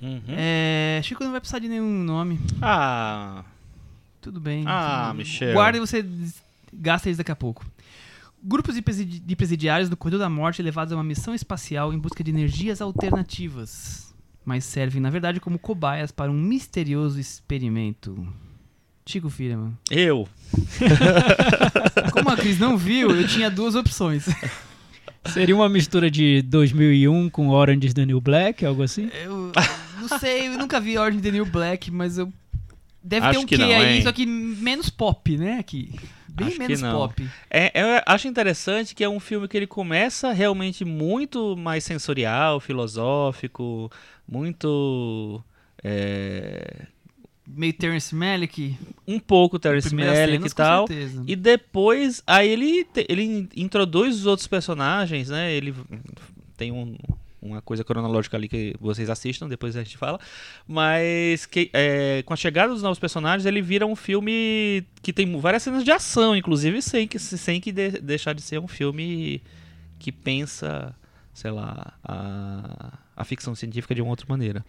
Uhum. 0.00 0.22
É, 0.28 1.00
Chico 1.02 1.24
não 1.24 1.32
vai 1.32 1.40
precisar 1.40 1.58
de 1.58 1.66
nenhum 1.68 2.04
nome. 2.04 2.38
Ah, 2.62 3.42
Tudo 4.20 4.38
bem. 4.40 4.62
Ah, 4.66 5.06
Tudo- 5.08 5.16
Michel. 5.18 5.54
Guarda 5.54 5.76
e 5.76 5.80
você 5.80 6.04
gasta 6.72 7.08
eles 7.08 7.18
daqui 7.18 7.32
a 7.32 7.36
pouco. 7.36 7.66
Grupos 8.42 8.74
de 8.74 8.82
presidi- 8.82 9.18
de 9.20 9.36
presidiários 9.36 9.88
do 9.90 9.96
Corredor 9.96 10.20
da 10.20 10.30
Morte 10.30 10.62
levados 10.62 10.92
a 10.92 10.96
uma 10.96 11.04
missão 11.04 11.34
espacial 11.34 11.92
em 11.92 11.98
busca 11.98 12.24
de 12.24 12.30
energias 12.30 12.80
alternativas, 12.80 14.14
mas 14.44 14.64
servem, 14.64 15.00
na 15.00 15.10
verdade, 15.10 15.40
como 15.40 15.58
cobaias 15.58 16.10
para 16.10 16.30
um 16.30 16.34
misterioso 16.40 17.20
experimento. 17.20 18.26
Chico 19.06 19.28
Firman. 19.28 19.72
eu. 19.90 20.28
Como 22.12 22.28
a 22.30 22.36
Cris 22.36 22.58
não 22.58 22.76
viu, 22.76 23.10
eu 23.10 23.26
tinha 23.26 23.50
duas 23.50 23.74
opções. 23.74 24.26
Seria 25.26 25.54
uma 25.54 25.68
mistura 25.68 26.10
de 26.10 26.42
2001 26.42 27.28
com 27.30 27.48
Orange 27.48 27.88
is 27.88 27.94
the 27.94 28.06
New 28.06 28.20
Black, 28.20 28.64
algo 28.64 28.82
assim? 28.82 29.10
Eu 29.24 29.52
não 30.00 30.18
sei, 30.18 30.48
eu 30.48 30.56
nunca 30.58 30.80
vi 30.80 30.96
Orange 30.96 31.20
the 31.20 31.30
New 31.30 31.44
Black, 31.46 31.90
mas 31.90 32.18
eu. 32.18 32.32
Deve 33.02 33.26
Acho 33.26 33.38
ter 33.38 33.44
um 33.44 33.46
que 33.46 33.56
quê 33.56 33.62
não, 33.62 33.70
aí, 33.80 33.96
hein? 33.96 34.02
só 34.02 34.12
que 34.12 34.24
menos 34.26 34.90
pop, 34.90 35.36
né? 35.36 35.58
Aqui. 35.58 35.92
Bem 36.32 36.46
Acho 36.48 36.58
menos 36.58 36.80
pop. 36.80 37.28
É, 37.50 37.72
eu 37.74 38.02
acho 38.06 38.28
interessante 38.28 38.94
que 38.94 39.02
é 39.04 39.08
um 39.08 39.20
filme 39.20 39.46
que 39.48 39.56
ele 39.56 39.66
começa 39.66 40.32
realmente 40.32 40.84
muito 40.84 41.56
mais 41.56 41.84
sensorial, 41.84 42.60
filosófico, 42.60 43.90
muito. 44.26 45.42
é, 45.82 46.86
Meio 47.46 47.72
Terrence 47.72 48.14
Malick. 48.14 48.76
um 49.08 49.18
pouco 49.18 49.58
primeiras 49.88 50.16
Malick 50.18 50.46
e 50.46 50.50
tal. 50.54 50.82
Com 50.86 50.86
certeza. 50.94 51.24
E 51.26 51.34
depois, 51.34 52.22
aí 52.26 52.48
ele, 52.48 52.86
ele 53.08 53.22
in- 53.24 53.48
introduz 53.56 54.14
os 54.20 54.26
outros 54.26 54.46
personagens, 54.46 55.28
né? 55.30 55.52
Ele 55.52 55.74
tem 56.56 56.70
um- 56.70 56.96
uma 57.42 57.62
coisa 57.62 57.82
cronológica 57.82 58.36
ali 58.36 58.48
que 58.48 58.74
vocês 58.80 59.08
assistam, 59.10 59.48
depois 59.48 59.76
a 59.76 59.82
gente 59.82 59.96
fala. 59.96 60.18
Mas 60.66 61.46
que, 61.46 61.70
é, 61.72 62.22
com 62.24 62.32
a 62.32 62.36
chegada 62.36 62.72
dos 62.72 62.82
novos 62.82 62.98
personagens, 62.98 63.46
ele 63.46 63.62
vira 63.62 63.86
um 63.86 63.96
filme 63.96 64.84
que 65.02 65.12
tem 65.12 65.38
várias 65.38 65.62
cenas 65.62 65.84
de 65.84 65.90
ação, 65.90 66.36
inclusive, 66.36 66.80
sem 66.82 67.08
que, 67.08 67.18
sem 67.18 67.60
que 67.60 67.72
de- 67.72 68.00
deixar 68.00 68.34
de 68.34 68.42
ser 68.42 68.58
um 68.58 68.68
filme 68.68 69.42
que 69.98 70.10
pensa, 70.12 70.94
sei 71.32 71.50
lá, 71.50 71.94
a, 72.04 72.98
a 73.16 73.24
ficção 73.24 73.54
científica 73.54 73.94
de 73.94 74.02
uma 74.02 74.10
outra 74.10 74.26
maneira. 74.28 74.64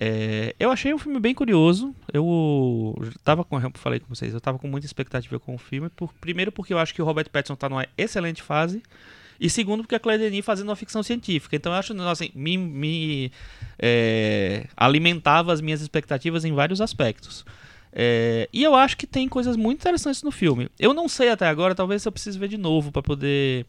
É, 0.00 0.54
eu 0.60 0.70
achei 0.70 0.94
um 0.94 0.98
filme 0.98 1.18
bem 1.18 1.34
curioso. 1.34 1.92
Eu 2.12 2.94
tava 3.24 3.44
com, 3.44 3.60
eu 3.60 3.72
falei 3.74 3.98
com 3.98 4.06
vocês, 4.14 4.32
eu 4.32 4.40
tava 4.40 4.58
com 4.58 4.68
muita 4.68 4.86
expectativa 4.86 5.40
com 5.40 5.54
o 5.54 5.58
filme. 5.58 5.88
Por, 5.88 6.12
primeiro 6.14 6.52
porque 6.52 6.72
eu 6.72 6.78
acho 6.78 6.94
que 6.94 7.02
o 7.02 7.04
Robert 7.04 7.28
Pattinson 7.30 7.56
tá 7.56 7.68
numa 7.68 7.86
excelente 7.96 8.40
fase. 8.42 8.82
E 9.40 9.48
segundo 9.48 9.82
porque 9.82 9.94
a 9.94 10.00
Claire 10.00 10.22
Denis 10.22 10.44
fazendo 10.44 10.68
uma 10.68 10.76
ficção 10.76 11.02
científica. 11.02 11.54
Então 11.54 11.72
eu 11.72 11.78
acho, 11.78 11.92
assim, 12.02 12.30
me, 12.34 12.56
me, 12.56 13.32
é, 13.78 14.66
alimentava 14.76 15.52
as 15.52 15.60
minhas 15.60 15.80
expectativas 15.80 16.44
em 16.44 16.52
vários 16.52 16.80
aspectos. 16.80 17.44
É, 17.92 18.48
e 18.52 18.62
eu 18.62 18.74
acho 18.74 18.96
que 18.96 19.06
tem 19.06 19.28
coisas 19.28 19.56
muito 19.56 19.80
interessantes 19.80 20.22
no 20.22 20.30
filme. 20.30 20.68
Eu 20.78 20.92
não 20.92 21.08
sei 21.08 21.30
até 21.30 21.46
agora, 21.46 21.74
talvez 21.74 22.04
eu 22.04 22.12
precise 22.12 22.38
ver 22.38 22.48
de 22.48 22.58
novo 22.58 22.90
para 22.90 23.02
poder 23.02 23.64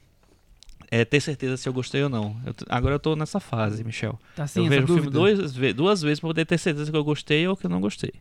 é, 0.91 1.05
ter 1.05 1.21
certeza 1.21 1.55
se 1.55 1.69
eu 1.69 1.73
gostei 1.73 2.03
ou 2.03 2.09
não. 2.09 2.35
Eu 2.45 2.53
agora 2.67 2.95
eu 2.95 2.99
tô 2.99 3.15
nessa 3.15 3.39
fase, 3.39 3.83
Michel. 3.83 4.19
Tá 4.35 4.45
eu 4.55 4.65
vejo 4.65 4.83
o 4.83 4.87
filme 4.87 5.09
duas, 5.09 5.53
duas 5.75 6.01
vezes 6.01 6.19
pra 6.19 6.29
poder 6.29 6.45
ter 6.45 6.57
certeza 6.57 6.91
que 6.91 6.97
eu 6.97 7.03
gostei 7.03 7.47
ou 7.47 7.55
que 7.55 7.65
eu 7.65 7.69
não 7.69 7.79
gostei. 7.79 8.13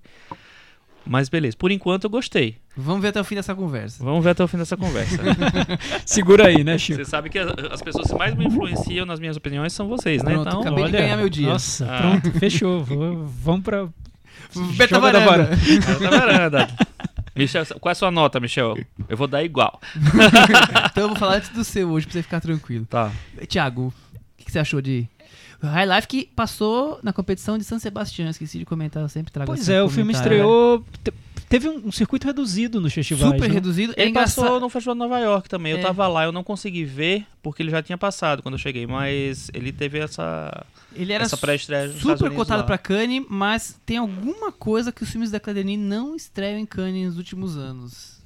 Mas 1.08 1.28
beleza, 1.28 1.56
por 1.56 1.70
enquanto 1.70 2.04
eu 2.04 2.10
gostei. 2.10 2.56
Vamos 2.76 3.00
ver 3.00 3.08
até 3.08 3.20
o 3.20 3.24
fim 3.24 3.34
dessa 3.34 3.54
conversa. 3.54 4.04
Vamos 4.04 4.22
ver 4.22 4.30
até 4.30 4.44
o 4.44 4.48
fim 4.48 4.58
dessa 4.58 4.76
conversa. 4.76 5.16
Segura 6.04 6.48
aí, 6.48 6.62
né, 6.62 6.76
Chico? 6.76 7.02
Você 7.02 7.10
sabe 7.10 7.30
que 7.30 7.38
as, 7.38 7.48
as 7.72 7.80
pessoas 7.82 8.08
que 8.08 8.14
mais 8.18 8.34
me 8.34 8.44
influenciam 8.46 9.06
nas 9.06 9.18
minhas 9.18 9.36
opiniões 9.36 9.72
são 9.72 9.88
vocês, 9.88 10.22
né? 10.22 10.32
Pronto, 10.32 10.48
Então, 10.48 10.60
acabei 10.60 10.84
de 10.84 10.92
ganhar 10.92 11.16
meu 11.16 11.28
dia. 11.28 11.48
Nossa, 11.48 11.86
Ah. 11.90 11.98
pronto, 12.00 12.30
fechou. 12.38 12.84
Vou- 12.84 13.26
vamos 13.26 13.62
pra. 13.64 13.88
Beta 14.76 15.00
varanda. 15.00 15.48
tá 16.00 16.10
varanda. 16.10 16.68
Michel, 17.34 17.64
qual 17.80 17.90
é 17.90 17.92
a 17.92 17.94
sua 17.94 18.10
nota, 18.10 18.38
Michel? 18.40 18.76
Eu 19.08 19.16
vou 19.16 19.26
dar 19.26 19.42
igual. 19.44 19.80
então 20.90 21.04
eu 21.04 21.08
vou 21.08 21.16
falar 21.16 21.36
antes 21.36 21.50
do 21.50 21.62
seu 21.64 21.88
hoje 21.90 22.06
pra 22.06 22.12
você 22.14 22.22
ficar 22.22 22.40
tranquilo. 22.40 22.84
Tá. 22.86 23.12
Tiago, 23.46 23.88
o 23.88 23.92
que, 24.36 24.44
que 24.46 24.52
você 24.52 24.58
achou 24.58 24.80
de. 24.82 25.08
High 25.66 25.86
Life 25.96 26.06
que 26.08 26.26
passou 26.36 27.00
na 27.02 27.12
competição 27.12 27.58
de 27.58 27.64
San 27.64 27.78
Sebastião. 27.78 28.28
Esqueci 28.30 28.58
de 28.58 28.64
comentar, 28.64 29.02
eu 29.02 29.08
sempre 29.08 29.32
trago 29.32 29.50
Pois 29.52 29.68
é, 29.68 29.82
o 29.82 29.88
filme 29.88 30.12
comentário. 30.12 30.36
estreou. 30.36 30.84
te- 31.02 31.12
teve 31.48 31.68
um, 31.68 31.88
um 31.88 31.92
circuito 31.92 32.26
reduzido 32.26 32.80
nos 32.80 32.92
festivais. 32.92 33.32
Super 33.32 33.48
né? 33.48 33.54
reduzido. 33.54 33.92
É 33.96 34.02
Ele 34.02 34.10
engraçado. 34.10 34.44
passou 34.44 34.60
no 34.60 34.68
Festival 34.68 34.94
de 34.94 34.98
Nova 35.00 35.18
York 35.18 35.48
também. 35.48 35.72
É. 35.72 35.76
Eu 35.78 35.82
tava 35.82 36.06
lá, 36.06 36.24
eu 36.24 36.30
não 36.32 36.44
consegui 36.44 36.84
ver 36.84 37.26
porque 37.42 37.62
ele 37.62 37.70
já 37.70 37.82
tinha 37.82 37.98
passado 37.98 38.42
quando 38.42 38.54
eu 38.54 38.58
cheguei, 38.58 38.86
mas 38.86 39.50
ele 39.52 39.72
teve 39.72 39.98
essa, 39.98 40.64
Ele 40.94 41.12
era 41.12 41.24
essa 41.24 41.36
pré-estreia 41.36 41.90
super 41.92 42.30
cotado 42.32 42.62
pra 42.64 42.78
Cannes, 42.78 43.24
mas 43.28 43.80
tem 43.84 43.96
alguma 43.96 44.52
coisa 44.52 44.92
que 44.92 45.02
os 45.02 45.10
filmes 45.10 45.30
da 45.30 45.40
Claire 45.40 45.62
Denis 45.64 45.78
não 45.80 46.14
estreiam 46.14 46.58
em 46.58 46.66
Cannes 46.66 47.06
nos 47.08 47.16
últimos 47.16 47.56
anos. 47.56 48.16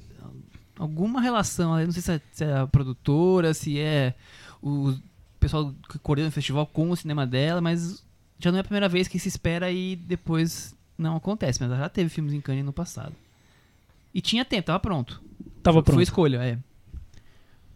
Alguma 0.79 1.21
relação, 1.21 1.79
eu 1.79 1.87
não 1.87 1.93
sei 1.93 2.03
se 2.03 2.13
é, 2.13 2.21
se 2.33 2.45
é 2.45 2.57
a 2.59 2.67
produtora, 2.67 3.55
se 3.55 3.79
é 3.79 4.15
o 4.61 4.95
pessoal 5.43 5.75
que 5.89 5.99
coordena 5.99 6.29
o 6.29 6.33
festival 6.33 6.67
com 6.67 6.91
o 6.91 6.97
cinema 6.97 7.27
dela, 7.27 7.61
mas 7.61 8.05
já 8.39 8.51
não 8.51 8.59
é 8.59 8.61
a 8.61 8.65
primeira 8.65 8.89
vez 8.89 9.09
que 9.09 9.19
se 9.19 9.29
espera 9.29 9.71
e 9.71 9.97
depois 9.97 10.75
não 10.97 11.17
acontece. 11.17 11.61
Mas 11.61 11.71
ela 11.71 11.81
já 11.81 11.89
teve 11.89 12.09
filmes 12.09 12.33
em 12.33 12.41
Cannes 12.41 12.65
no 12.65 12.73
passado. 12.73 13.15
E 14.15 14.21
tinha 14.21 14.45
tempo, 14.45 14.67
tava 14.67 14.81
pronto. 14.81 15.21
Tava 15.63 15.79
Foi 15.79 15.85
pronto. 15.85 16.03
escolha, 16.03 16.43
é. 16.43 16.59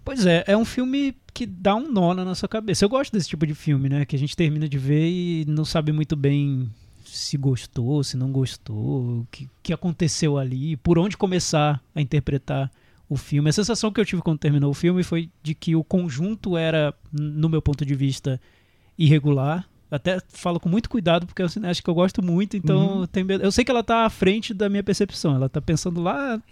Pois 0.04 0.24
é, 0.24 0.44
é 0.46 0.56
um 0.56 0.64
filme 0.64 1.16
que 1.34 1.44
dá 1.44 1.74
um 1.74 1.90
nó 1.90 2.14
na 2.14 2.24
nossa 2.24 2.46
cabeça. 2.46 2.84
Eu 2.84 2.88
gosto 2.88 3.12
desse 3.12 3.28
tipo 3.28 3.46
de 3.46 3.54
filme, 3.54 3.88
né? 3.88 4.04
Que 4.04 4.14
a 4.14 4.18
gente 4.18 4.36
termina 4.36 4.68
de 4.68 4.78
ver 4.78 5.08
e 5.08 5.44
não 5.48 5.64
sabe 5.64 5.92
muito 5.92 6.14
bem 6.14 6.70
se 7.04 7.36
gostou, 7.36 8.04
se 8.04 8.16
não 8.16 8.30
gostou, 8.30 9.20
o 9.20 9.26
que, 9.30 9.48
que 9.62 9.72
aconteceu 9.72 10.36
ali, 10.36 10.76
por 10.76 10.98
onde 10.98 11.16
começar 11.16 11.82
a 11.94 12.00
interpretar 12.00 12.70
o 13.08 13.16
filme. 13.16 13.48
A 13.48 13.52
sensação 13.52 13.92
que 13.92 14.00
eu 14.00 14.04
tive 14.04 14.22
quando 14.22 14.38
terminou 14.38 14.70
o 14.70 14.74
filme 14.74 15.02
foi 15.02 15.30
de 15.42 15.54
que 15.54 15.76
o 15.76 15.84
conjunto 15.84 16.56
era, 16.56 16.92
no 17.12 17.48
meu 17.48 17.62
ponto 17.62 17.84
de 17.84 17.94
vista, 17.94 18.40
irregular. 18.98 19.66
Até 19.90 20.18
falo 20.28 20.58
com 20.58 20.68
muito 20.68 20.90
cuidado, 20.90 21.26
porque 21.26 21.40
é 21.42 21.44
um 21.44 21.48
cineasta 21.48 21.82
que 21.82 21.88
eu 21.88 21.94
gosto 21.94 22.20
muito, 22.22 22.56
então 22.56 23.02
eu, 23.02 23.06
tenho 23.06 23.24
medo- 23.26 23.44
eu 23.44 23.52
sei 23.52 23.64
que 23.64 23.70
ela 23.70 23.84
tá 23.84 24.04
à 24.04 24.10
frente 24.10 24.52
da 24.52 24.68
minha 24.68 24.82
percepção. 24.82 25.36
Ela 25.36 25.48
tá 25.48 25.60
pensando 25.60 26.02
lá 26.02 26.42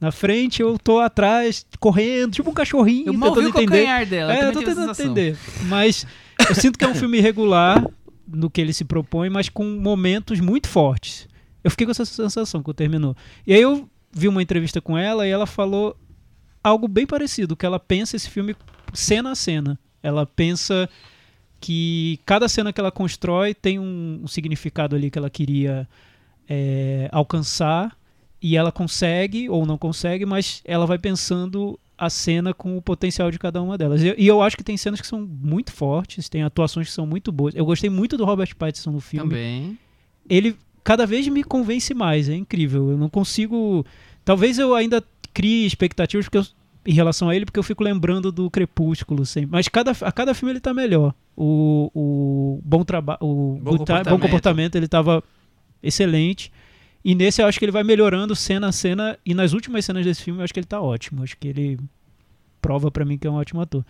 na 0.00 0.12
frente, 0.12 0.62
eu 0.62 0.78
tô 0.78 1.00
atrás, 1.00 1.66
correndo, 1.80 2.32
tipo 2.32 2.48
um 2.50 2.54
cachorrinho, 2.54 3.08
Eu 3.08 3.14
mal 3.14 3.34
vi 3.34 3.42
tentando 3.46 3.56
o 3.58 3.62
entender. 3.62 4.06
dela. 4.06 4.32
É, 4.36 4.44
eu 4.48 4.52
tô 4.52 4.62
tentando 4.62 4.90
entender. 4.92 5.36
Mas 5.64 6.06
eu 6.48 6.54
sinto 6.54 6.78
que 6.78 6.84
é 6.84 6.88
um 6.88 6.94
filme 6.94 7.18
irregular 7.18 7.84
no 8.28 8.48
que 8.48 8.60
ele 8.60 8.72
se 8.72 8.84
propõe, 8.84 9.28
mas 9.30 9.48
com 9.48 9.64
momentos 9.64 10.38
muito 10.38 10.68
fortes. 10.68 11.26
Eu 11.64 11.70
fiquei 11.72 11.86
com 11.86 11.90
essa 11.90 12.04
sensação 12.04 12.62
quando 12.62 12.76
terminou. 12.76 13.16
E 13.44 13.52
aí 13.52 13.60
eu 13.62 13.88
vi 14.16 14.28
uma 14.28 14.42
entrevista 14.42 14.80
com 14.80 14.96
ela 14.96 15.26
e 15.26 15.30
ela 15.30 15.46
falou 15.46 15.94
algo 16.64 16.88
bem 16.88 17.06
parecido, 17.06 17.54
que 17.54 17.66
ela 17.66 17.78
pensa 17.78 18.16
esse 18.16 18.30
filme 18.30 18.56
cena 18.94 19.32
a 19.32 19.34
cena. 19.34 19.78
Ela 20.02 20.24
pensa 20.24 20.88
que 21.60 22.18
cada 22.24 22.48
cena 22.48 22.72
que 22.72 22.80
ela 22.80 22.90
constrói 22.90 23.54
tem 23.54 23.78
um, 23.78 24.22
um 24.24 24.26
significado 24.26 24.96
ali 24.96 25.10
que 25.10 25.18
ela 25.18 25.28
queria 25.28 25.86
é, 26.48 27.10
alcançar 27.12 27.94
e 28.40 28.56
ela 28.56 28.72
consegue 28.72 29.50
ou 29.50 29.66
não 29.66 29.76
consegue, 29.76 30.24
mas 30.24 30.62
ela 30.64 30.86
vai 30.86 30.98
pensando 30.98 31.78
a 31.98 32.08
cena 32.08 32.54
com 32.54 32.76
o 32.76 32.82
potencial 32.82 33.30
de 33.30 33.38
cada 33.38 33.60
uma 33.60 33.76
delas. 33.76 34.02
E, 34.02 34.14
e 34.16 34.26
eu 34.26 34.40
acho 34.40 34.56
que 34.56 34.64
tem 34.64 34.78
cenas 34.78 35.00
que 35.00 35.06
são 35.06 35.20
muito 35.20 35.72
fortes, 35.72 36.28
tem 36.28 36.42
atuações 36.42 36.88
que 36.88 36.92
são 36.94 37.06
muito 37.06 37.30
boas. 37.30 37.54
Eu 37.54 37.66
gostei 37.66 37.90
muito 37.90 38.16
do 38.16 38.24
Robert 38.24 38.54
Pattinson 38.56 38.92
no 38.92 39.00
filme 39.00 39.28
Também. 39.28 39.78
ele 40.28 40.56
cada 40.86 41.04
vez 41.04 41.26
me 41.26 41.42
convence 41.42 41.92
mais, 41.92 42.28
é 42.28 42.34
incrível. 42.36 42.92
Eu 42.92 42.96
não 42.96 43.08
consigo. 43.08 43.84
Talvez 44.24 44.56
eu 44.56 44.72
ainda 44.72 45.02
crie 45.34 45.66
expectativas 45.66 46.26
porque 46.26 46.38
eu- 46.38 46.46
em 46.86 46.92
relação 46.92 47.28
a 47.28 47.34
ele, 47.34 47.44
porque 47.44 47.58
eu 47.58 47.64
fico 47.64 47.82
lembrando 47.82 48.30
do 48.30 48.48
Crepúsculo 48.48 49.26
sempre. 49.26 49.50
Mas 49.50 49.66
cada, 49.66 49.90
a 49.90 50.12
cada 50.12 50.32
filme 50.32 50.52
ele 50.52 50.60
tá 50.60 50.72
melhor. 50.72 51.12
O, 51.36 51.90
o 51.92 52.60
bom 52.64 52.84
trabalho. 52.84 53.18
O 53.20 53.58
Bom 53.60 53.72
Comportamento. 53.72 54.08
bom 54.10 54.18
comportamento 54.20 54.76
ele 54.76 54.86
tava 54.86 55.20
excelente. 55.82 56.52
E 57.04 57.14
nesse 57.14 57.42
eu 57.42 57.46
acho 57.46 57.58
que 57.58 57.64
ele 57.64 57.72
vai 57.72 57.82
melhorando 57.82 58.36
cena 58.36 58.68
a 58.68 58.72
cena. 58.72 59.18
E 59.26 59.34
nas 59.34 59.52
últimas 59.52 59.84
cenas 59.84 60.04
desse 60.04 60.22
filme 60.22 60.40
eu 60.40 60.44
acho 60.44 60.54
que 60.54 60.60
ele 60.60 60.66
tá 60.66 60.80
ótimo. 60.80 61.20
Eu 61.20 61.24
acho 61.24 61.36
que 61.36 61.48
ele 61.48 61.78
prova 62.62 62.90
pra 62.90 63.04
mim 63.04 63.18
que 63.18 63.26
é 63.26 63.30
um 63.30 63.34
ótimo 63.34 63.60
ator. 63.60 63.84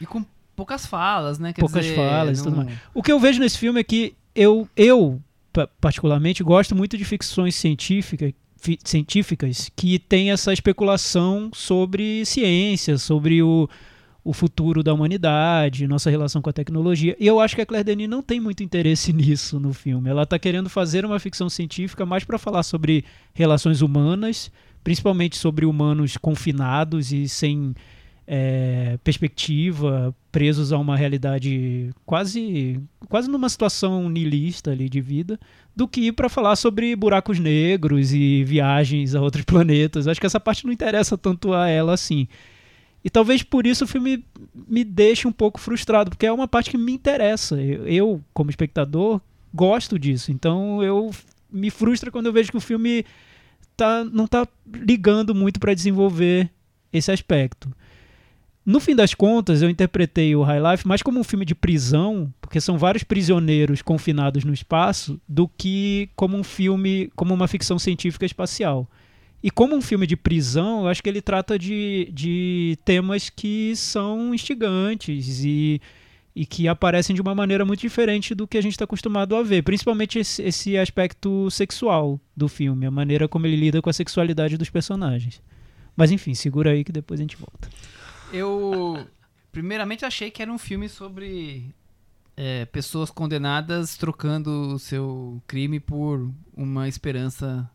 E 0.00 0.04
com 0.06 0.22
poucas 0.54 0.84
falas, 0.86 1.38
né? 1.38 1.52
Quer 1.54 1.60
Poucas 1.62 1.82
dizer, 1.84 1.96
falas 1.96 2.38
e 2.38 2.42
tudo 2.42 2.56
mais. 2.58 2.70
O 2.94 3.02
que 3.02 3.10
eu 3.10 3.18
vejo 3.18 3.40
nesse 3.40 3.56
filme 3.58 3.80
é 3.80 3.84
que 3.84 4.14
eu, 4.34 4.68
eu 4.76 5.20
particularmente, 5.80 6.42
gosto 6.42 6.74
muito 6.74 6.96
de 6.96 7.04
ficções 7.04 7.54
científicas, 7.54 8.32
fi- 8.56 8.78
científicas 8.84 9.70
que 9.74 9.98
têm 9.98 10.30
essa 10.30 10.52
especulação 10.52 11.50
sobre 11.52 12.24
ciência, 12.24 12.96
sobre 12.98 13.42
o, 13.42 13.68
o 14.24 14.32
futuro 14.32 14.82
da 14.82 14.94
humanidade, 14.94 15.86
nossa 15.86 16.08
relação 16.10 16.40
com 16.40 16.48
a 16.50 16.52
tecnologia. 16.52 17.16
E 17.18 17.26
eu 17.26 17.40
acho 17.40 17.54
que 17.56 17.62
a 17.62 17.66
Claire 17.66 17.84
Denis 17.84 18.08
não 18.08 18.22
tem 18.22 18.40
muito 18.40 18.62
interesse 18.62 19.12
nisso 19.14 19.58
no 19.60 19.72
filme. 19.72 20.08
Ela 20.08 20.22
está 20.22 20.38
querendo 20.38 20.70
fazer 20.70 21.04
uma 21.04 21.18
ficção 21.18 21.50
científica 21.50 22.06
mais 22.06 22.24
para 22.24 22.38
falar 22.38 22.62
sobre 22.62 23.04
relações 23.34 23.82
humanas, 23.82 24.50
principalmente 24.82 25.36
sobre 25.36 25.66
humanos 25.66 26.16
confinados 26.16 27.12
e 27.12 27.28
sem 27.28 27.74
é, 28.26 28.98
perspectiva, 29.02 30.14
presos 30.30 30.72
a 30.72 30.78
uma 30.78 30.96
realidade 30.96 31.90
quase 32.06 32.80
quase 33.08 33.28
numa 33.28 33.48
situação 33.48 34.08
nihilista 34.08 34.70
ali 34.70 34.88
de 34.88 35.00
vida, 35.00 35.38
do 35.74 35.88
que 35.88 36.02
ir 36.02 36.12
para 36.12 36.28
falar 36.28 36.56
sobre 36.56 36.94
buracos 36.96 37.38
negros 37.38 38.12
e 38.12 38.44
viagens 38.44 39.14
a 39.14 39.20
outros 39.20 39.44
planetas. 39.46 40.06
Acho 40.06 40.20
que 40.20 40.26
essa 40.26 40.40
parte 40.40 40.64
não 40.64 40.72
interessa 40.72 41.18
tanto 41.18 41.52
a 41.52 41.68
ela 41.68 41.94
assim. 41.94 42.28
E 43.04 43.10
talvez 43.10 43.42
por 43.42 43.66
isso 43.66 43.84
o 43.84 43.88
filme 43.88 44.24
me 44.68 44.84
deixe 44.84 45.26
um 45.26 45.32
pouco 45.32 45.60
frustrado, 45.60 46.10
porque 46.10 46.26
é 46.26 46.32
uma 46.32 46.46
parte 46.46 46.70
que 46.70 46.78
me 46.78 46.92
interessa. 46.92 47.60
Eu, 47.60 47.86
eu, 47.86 48.24
como 48.32 48.50
espectador, 48.50 49.20
gosto 49.52 49.98
disso. 49.98 50.30
Então 50.30 50.82
eu 50.82 51.10
me 51.50 51.68
frustra 51.68 52.10
quando 52.10 52.26
eu 52.26 52.32
vejo 52.32 52.50
que 52.50 52.56
o 52.56 52.60
filme 52.60 53.04
tá, 53.76 54.04
não 54.04 54.26
tá 54.26 54.46
ligando 54.66 55.34
muito 55.34 55.58
para 55.58 55.74
desenvolver 55.74 56.48
esse 56.92 57.10
aspecto. 57.10 57.68
No 58.64 58.78
fim 58.78 58.94
das 58.94 59.12
contas, 59.12 59.60
eu 59.60 59.68
interpretei 59.68 60.36
o 60.36 60.42
High 60.42 60.70
Life 60.70 60.86
mais 60.86 61.02
como 61.02 61.18
um 61.18 61.24
filme 61.24 61.44
de 61.44 61.54
prisão, 61.54 62.32
porque 62.40 62.60
são 62.60 62.78
vários 62.78 63.02
prisioneiros 63.02 63.82
confinados 63.82 64.44
no 64.44 64.52
espaço, 64.52 65.20
do 65.28 65.48
que 65.48 66.08
como 66.14 66.36
um 66.36 66.44
filme, 66.44 67.10
como 67.16 67.34
uma 67.34 67.48
ficção 67.48 67.76
científica 67.76 68.24
espacial. 68.24 68.88
E 69.42 69.50
como 69.50 69.74
um 69.74 69.82
filme 69.82 70.06
de 70.06 70.16
prisão, 70.16 70.82
eu 70.82 70.88
acho 70.88 71.02
que 71.02 71.08
ele 71.08 71.20
trata 71.20 71.58
de, 71.58 72.08
de 72.12 72.78
temas 72.84 73.28
que 73.28 73.74
são 73.74 74.32
instigantes 74.32 75.42
e, 75.44 75.80
e 76.36 76.46
que 76.46 76.68
aparecem 76.68 77.16
de 77.16 77.20
uma 77.20 77.34
maneira 77.34 77.64
muito 77.64 77.80
diferente 77.80 78.32
do 78.32 78.46
que 78.46 78.56
a 78.56 78.60
gente 78.60 78.74
está 78.74 78.84
acostumado 78.84 79.34
a 79.34 79.42
ver. 79.42 79.64
Principalmente 79.64 80.20
esse, 80.20 80.40
esse 80.40 80.78
aspecto 80.78 81.50
sexual 81.50 82.20
do 82.36 82.48
filme, 82.48 82.86
a 82.86 82.90
maneira 82.92 83.26
como 83.26 83.44
ele 83.44 83.56
lida 83.56 83.82
com 83.82 83.90
a 83.90 83.92
sexualidade 83.92 84.56
dos 84.56 84.70
personagens. 84.70 85.42
Mas 85.96 86.12
enfim, 86.12 86.34
segura 86.34 86.70
aí 86.70 86.84
que 86.84 86.92
depois 86.92 87.18
a 87.18 87.24
gente 87.24 87.36
volta. 87.36 87.68
Eu, 88.32 89.06
primeiramente, 89.50 90.04
achei 90.04 90.30
que 90.30 90.42
era 90.42 90.50
um 90.52 90.58
filme 90.58 90.88
sobre 90.88 91.74
é, 92.36 92.64
pessoas 92.66 93.10
condenadas 93.10 93.96
trocando 93.96 94.74
o 94.74 94.78
seu 94.78 95.42
crime 95.46 95.78
por 95.78 96.30
uma 96.56 96.88
esperança 96.88 97.68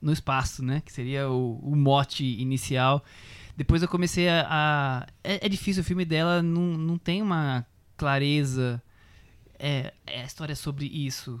no 0.00 0.12
espaço, 0.12 0.64
né? 0.64 0.82
Que 0.84 0.92
seria 0.92 1.30
o, 1.30 1.58
o 1.62 1.76
mote 1.76 2.24
inicial. 2.24 3.04
Depois 3.56 3.82
eu 3.82 3.88
comecei 3.88 4.28
a. 4.28 4.46
a- 4.50 5.06
é, 5.22 5.46
é 5.46 5.48
difícil, 5.48 5.82
o 5.82 5.86
filme 5.86 6.04
dela 6.04 6.42
não, 6.42 6.76
não 6.76 6.98
tem 6.98 7.22
uma 7.22 7.64
clareza. 7.96 8.82
É, 9.58 9.92
é 10.06 10.22
a 10.22 10.24
história 10.24 10.56
sobre 10.56 10.86
isso. 10.86 11.40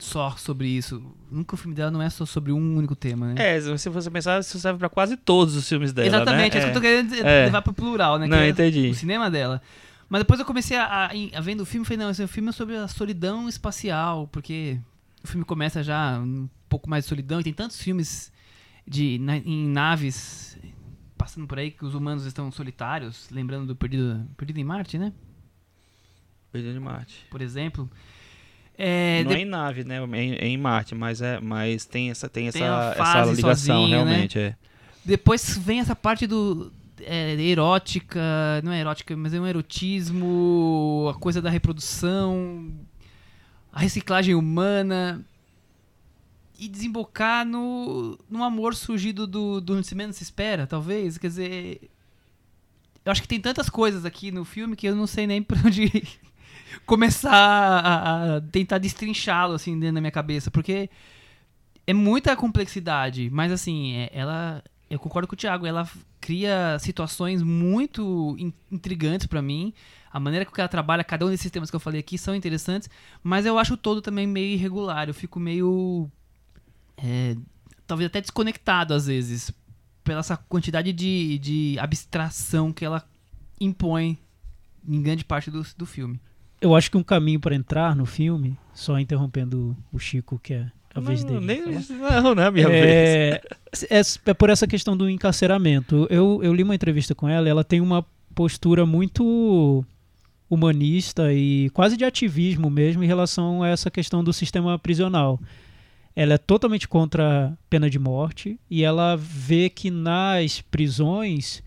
Só 0.00 0.30
sobre 0.36 0.66
isso. 0.66 1.02
Nunca 1.30 1.54
o 1.54 1.58
filme 1.58 1.74
dela 1.74 1.90
não 1.90 2.00
é 2.02 2.08
só 2.10 2.24
sobre 2.26 2.50
um 2.52 2.76
único 2.76 2.96
tema, 2.96 3.34
né? 3.34 3.56
É, 3.56 3.60
se 3.78 3.88
você 3.90 4.10
pensar, 4.10 4.40
isso 4.40 4.58
serve 4.58 4.78
pra 4.78 4.88
quase 4.88 5.16
todos 5.16 5.54
os 5.54 5.68
filmes 5.68 5.92
dela, 5.92 6.08
Exatamente, 6.08 6.54
né? 6.54 6.56
é 6.56 6.58
isso 6.58 6.66
que 6.66 6.70
eu 6.70 6.74
tô 6.74 6.80
querendo 6.80 7.08
dizer, 7.10 7.24
É. 7.26 7.44
levar 7.44 7.62
pro 7.62 7.72
plural, 7.74 8.18
né? 8.18 8.26
Não, 8.26 8.36
que 8.38 8.42
é 8.44 8.48
entendi. 8.48 8.88
O 8.90 8.94
cinema 8.94 9.30
dela. 9.30 9.60
Mas 10.08 10.22
depois 10.22 10.40
eu 10.40 10.46
comecei 10.46 10.76
a, 10.76 11.06
a, 11.34 11.40
vendo 11.40 11.60
o 11.60 11.66
filme 11.66 11.84
e 11.84 11.86
falei, 11.86 11.98
não, 12.04 12.10
esse 12.10 12.26
filme 12.26 12.48
é 12.48 12.52
sobre 12.52 12.76
a 12.76 12.88
solidão 12.88 13.48
espacial, 13.48 14.26
porque 14.32 14.80
o 15.22 15.28
filme 15.28 15.44
começa 15.44 15.82
já 15.84 16.18
um 16.18 16.48
pouco 16.68 16.88
mais 16.90 17.04
de 17.04 17.08
solidão 17.08 17.38
e 17.38 17.44
tem 17.44 17.52
tantos 17.52 17.80
filmes 17.80 18.32
de, 18.86 19.18
na- 19.18 19.36
em 19.36 19.68
naves 19.68 20.58
passando 21.16 21.46
por 21.46 21.58
aí 21.58 21.70
que 21.70 21.84
os 21.84 21.94
humanos 21.94 22.24
estão 22.24 22.50
solitários, 22.50 23.28
lembrando 23.30 23.66
do 23.66 23.76
Perdido, 23.76 24.26
Perdido 24.36 24.58
em 24.58 24.64
Marte, 24.64 24.98
né? 24.98 25.12
Perdido 26.50 26.72
de 26.74 26.80
Marte. 26.80 27.26
Por 27.30 27.40
exemplo. 27.40 27.88
É, 28.82 29.22
não 29.24 29.30
de- 29.32 29.36
é 29.36 29.40
em 29.40 29.44
nave, 29.44 29.84
né? 29.84 29.96
É 29.98 30.22
em, 30.22 30.32
é 30.34 30.46
em 30.46 30.56
Marte, 30.56 30.94
mas, 30.94 31.20
é, 31.20 31.38
mas 31.40 31.84
tem 31.84 32.10
essa, 32.10 32.28
tem 32.28 32.50
Tem 32.50 32.62
essa, 32.62 32.94
essa 32.98 33.24
ligação, 33.32 33.76
sozinho, 33.82 34.04
né? 34.04 34.04
realmente. 34.04 34.38
É. 34.38 34.56
Depois 35.04 35.56
vem 35.58 35.80
essa 35.80 35.94
parte 35.94 36.26
do 36.26 36.72
é, 37.00 37.34
erótica, 37.40 38.20
não 38.64 38.72
é 38.72 38.80
erótica, 38.80 39.16
mas 39.16 39.34
é 39.34 39.40
um 39.40 39.46
erotismo, 39.46 41.10
a 41.14 41.18
coisa 41.18 41.40
da 41.42 41.50
reprodução, 41.50 42.70
a 43.72 43.80
reciclagem 43.80 44.34
humana 44.34 45.24
e 46.58 46.68
desembocar 46.68 47.46
no, 47.46 48.18
no 48.28 48.42
amor 48.44 48.74
surgido 48.74 49.26
do, 49.26 49.60
do 49.60 49.80
menos 49.94 50.16
se 50.16 50.22
espera, 50.22 50.66
talvez. 50.66 51.16
Quer 51.16 51.28
dizer, 51.28 51.90
eu 53.04 53.12
acho 53.12 53.22
que 53.22 53.28
tem 53.28 53.40
tantas 53.40 53.70
coisas 53.70 54.04
aqui 54.04 54.30
no 54.30 54.44
filme 54.44 54.76
que 54.76 54.86
eu 54.86 54.94
não 54.94 55.06
sei 55.06 55.26
nem 55.26 55.40
por 55.42 55.56
onde 55.66 56.02
começar 56.86 57.32
a, 57.32 58.36
a 58.36 58.40
tentar 58.40 58.78
destrinchá-lo 58.78 59.54
assim 59.54 59.78
dentro 59.78 59.96
da 59.96 60.00
minha 60.00 60.10
cabeça, 60.10 60.50
porque 60.50 60.88
é 61.86 61.92
muita 61.92 62.36
complexidade, 62.36 63.28
mas 63.30 63.52
assim, 63.52 63.94
é- 63.94 64.10
ela. 64.12 64.62
Eu 64.88 64.98
concordo 64.98 65.28
com 65.28 65.34
o 65.34 65.36
Thiago, 65.36 65.66
ela 65.66 65.88
cria 66.20 66.76
situações 66.80 67.42
muito 67.42 68.34
in- 68.38 68.52
intrigantes 68.72 69.26
pra 69.26 69.40
mim. 69.40 69.72
A 70.12 70.18
maneira 70.18 70.44
que 70.44 70.60
ela 70.60 70.68
trabalha 70.68 71.04
cada 71.04 71.24
um 71.24 71.30
desses 71.30 71.48
temas 71.50 71.70
que 71.70 71.76
eu 71.76 71.80
falei 71.80 72.00
aqui 72.00 72.18
são 72.18 72.34
interessantes, 72.34 72.90
mas 73.22 73.46
eu 73.46 73.56
acho 73.56 73.74
o 73.74 73.76
todo 73.76 74.02
também 74.02 74.26
meio 74.26 74.52
irregular. 74.54 75.08
Eu 75.08 75.14
fico 75.14 75.38
meio. 75.38 76.10
é, 76.96 77.36
talvez 77.86 78.06
até 78.08 78.20
desconectado 78.20 78.92
às 78.92 79.06
vezes, 79.06 79.52
pela 80.02 80.20
essa 80.20 80.36
quantidade 80.36 80.92
de, 80.92 81.38
de 81.38 81.76
abstração 81.78 82.72
que 82.72 82.84
ela 82.84 83.04
impõe 83.60 84.18
em 84.88 85.00
grande 85.02 85.24
parte 85.24 85.50
do, 85.52 85.64
do 85.76 85.86
filme. 85.86 86.20
Eu 86.60 86.74
acho 86.74 86.90
que 86.90 86.96
um 86.96 87.02
caminho 87.02 87.40
para 87.40 87.54
entrar 87.54 87.96
no 87.96 88.04
filme, 88.04 88.56
só 88.74 88.98
interrompendo 88.98 89.76
o 89.92 89.98
Chico, 89.98 90.38
que 90.42 90.54
é 90.54 90.66
a 90.94 91.00
vez 91.00 91.24
Não, 91.24 91.40
dele. 91.40 91.46
nem, 91.46 91.62
não, 92.22 92.34
não 92.34 92.42
é 92.42 92.46
a 92.46 92.50
minha 92.50 92.68
vez. 92.68 92.84
é, 92.84 93.40
é, 93.90 94.00
é 94.26 94.34
por 94.34 94.50
essa 94.50 94.66
questão 94.66 94.96
do 94.96 95.08
encarceramento. 95.08 96.06
Eu, 96.10 96.40
eu 96.42 96.52
li 96.52 96.62
uma 96.62 96.74
entrevista 96.74 97.14
com 97.14 97.28
ela, 97.28 97.48
ela 97.48 97.64
tem 97.64 97.80
uma 97.80 98.04
postura 98.34 98.84
muito 98.84 99.84
humanista 100.48 101.32
e 101.32 101.70
quase 101.70 101.96
de 101.96 102.04
ativismo 102.04 102.68
mesmo 102.68 103.04
em 103.04 103.06
relação 103.06 103.62
a 103.62 103.68
essa 103.68 103.90
questão 103.90 104.22
do 104.24 104.32
sistema 104.32 104.78
prisional. 104.78 105.38
Ela 106.14 106.34
é 106.34 106.38
totalmente 106.38 106.88
contra 106.88 107.46
a 107.46 107.52
pena 107.70 107.88
de 107.88 107.98
morte 107.98 108.58
e 108.68 108.82
ela 108.82 109.16
vê 109.16 109.70
que 109.70 109.90
nas 109.90 110.60
prisões 110.60 111.62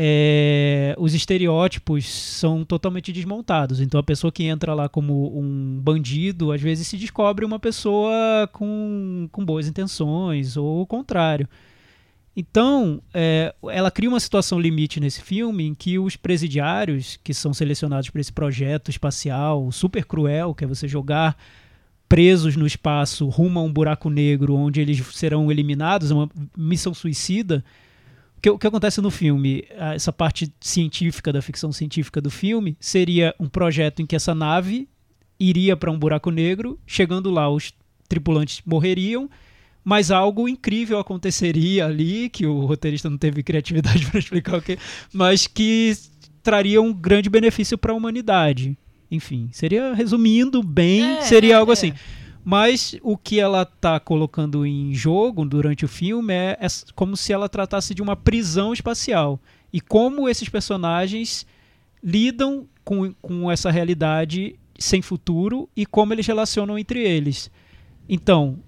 é, 0.00 0.94
os 0.96 1.12
estereótipos 1.12 2.08
são 2.08 2.64
totalmente 2.64 3.12
desmontados. 3.12 3.80
Então 3.80 3.98
a 3.98 4.02
pessoa 4.02 4.30
que 4.30 4.44
entra 4.44 4.72
lá 4.72 4.88
como 4.88 5.36
um 5.36 5.80
bandido, 5.82 6.52
às 6.52 6.62
vezes 6.62 6.86
se 6.86 6.96
descobre 6.96 7.44
uma 7.44 7.58
pessoa 7.58 8.48
com, 8.52 9.28
com 9.32 9.44
boas 9.44 9.66
intenções, 9.66 10.56
ou 10.56 10.82
o 10.82 10.86
contrário. 10.86 11.48
Então, 12.36 13.02
é, 13.12 13.52
ela 13.68 13.90
cria 13.90 14.08
uma 14.08 14.20
situação 14.20 14.60
limite 14.60 15.00
nesse 15.00 15.20
filme 15.20 15.66
em 15.66 15.74
que 15.74 15.98
os 15.98 16.14
presidiários, 16.14 17.18
que 17.24 17.34
são 17.34 17.52
selecionados 17.52 18.08
para 18.10 18.20
esse 18.20 18.32
projeto 18.32 18.92
espacial 18.92 19.72
super 19.72 20.04
cruel, 20.04 20.54
que 20.54 20.62
é 20.62 20.66
você 20.68 20.86
jogar 20.86 21.36
presos 22.08 22.54
no 22.54 22.68
espaço 22.68 23.28
rumo 23.28 23.58
a 23.58 23.62
um 23.64 23.72
buraco 23.72 24.08
negro 24.08 24.54
onde 24.54 24.80
eles 24.80 25.04
serão 25.12 25.50
eliminados, 25.50 26.12
é 26.12 26.14
uma 26.14 26.30
missão 26.56 26.94
suicida. 26.94 27.64
O 28.38 28.40
que, 28.40 28.50
o 28.50 28.58
que 28.58 28.66
acontece 28.68 29.00
no 29.00 29.10
filme, 29.10 29.64
ah, 29.76 29.94
essa 29.94 30.12
parte 30.12 30.52
científica 30.60 31.32
da 31.32 31.42
ficção 31.42 31.72
científica 31.72 32.20
do 32.20 32.30
filme, 32.30 32.76
seria 32.78 33.34
um 33.38 33.48
projeto 33.48 34.00
em 34.00 34.06
que 34.06 34.14
essa 34.14 34.32
nave 34.32 34.88
iria 35.40 35.76
para 35.76 35.90
um 35.90 35.98
buraco 35.98 36.30
negro, 36.30 36.78
chegando 36.86 37.32
lá 37.32 37.50
os 37.50 37.72
tripulantes 38.08 38.62
morreriam, 38.64 39.28
mas 39.84 40.12
algo 40.12 40.48
incrível 40.48 41.00
aconteceria 41.00 41.86
ali, 41.86 42.28
que 42.28 42.46
o 42.46 42.64
roteirista 42.64 43.10
não 43.10 43.18
teve 43.18 43.42
criatividade 43.42 44.06
para 44.10 44.20
explicar 44.20 44.58
o 44.58 44.62
que, 44.62 44.78
mas 45.12 45.48
que 45.48 45.96
traria 46.40 46.80
um 46.80 46.92
grande 46.92 47.28
benefício 47.28 47.76
para 47.76 47.92
a 47.92 47.96
humanidade. 47.96 48.78
Enfim, 49.10 49.48
seria 49.50 49.94
resumindo 49.94 50.62
bem, 50.62 51.02
É, 51.02 51.22
seria 51.22 51.54
é, 51.54 51.56
algo 51.56 51.72
é. 51.72 51.74
assim. 51.74 51.92
Mas 52.50 52.96
o 53.02 53.14
que 53.14 53.38
ela 53.38 53.66
tá 53.66 54.00
colocando 54.00 54.64
em 54.64 54.94
jogo 54.94 55.44
durante 55.44 55.84
o 55.84 55.88
filme 55.88 56.32
é, 56.32 56.56
é 56.58 56.66
como 56.94 57.14
se 57.14 57.30
ela 57.30 57.46
tratasse 57.46 57.94
de 57.94 58.00
uma 58.00 58.16
prisão 58.16 58.72
espacial. 58.72 59.38
E 59.70 59.82
como 59.82 60.26
esses 60.26 60.48
personagens 60.48 61.46
lidam 62.02 62.66
com, 62.82 63.12
com 63.20 63.52
essa 63.52 63.70
realidade 63.70 64.58
sem 64.78 65.02
futuro 65.02 65.68
e 65.76 65.84
como 65.84 66.14
eles 66.14 66.26
relacionam 66.26 66.78
entre 66.78 67.06
eles. 67.06 67.50
Então, 68.08 68.58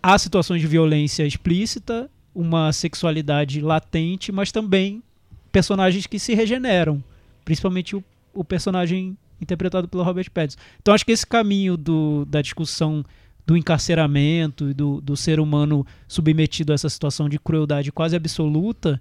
há 0.00 0.16
situações 0.16 0.60
de 0.60 0.68
violência 0.68 1.26
explícita, 1.26 2.08
uma 2.32 2.72
sexualidade 2.72 3.60
latente, 3.60 4.30
mas 4.30 4.52
também 4.52 5.02
personagens 5.50 6.06
que 6.06 6.20
se 6.20 6.34
regeneram. 6.34 7.02
Principalmente 7.44 7.96
o, 7.96 8.04
o 8.32 8.44
personagem 8.44 9.18
interpretado 9.40 9.88
pelo 9.88 10.02
Robert 10.02 10.30
Pattinson. 10.30 10.58
Então 10.80 10.94
acho 10.94 11.04
que 11.04 11.12
esse 11.12 11.26
caminho 11.26 11.76
do, 11.76 12.24
da 12.24 12.40
discussão 12.42 13.04
do 13.46 13.56
encarceramento 13.56 14.68
e 14.68 14.74
do, 14.74 15.00
do 15.00 15.16
ser 15.16 15.40
humano 15.40 15.86
submetido 16.06 16.72
a 16.72 16.74
essa 16.74 16.88
situação 16.88 17.28
de 17.28 17.38
crueldade 17.38 17.90
quase 17.90 18.14
absoluta 18.14 19.00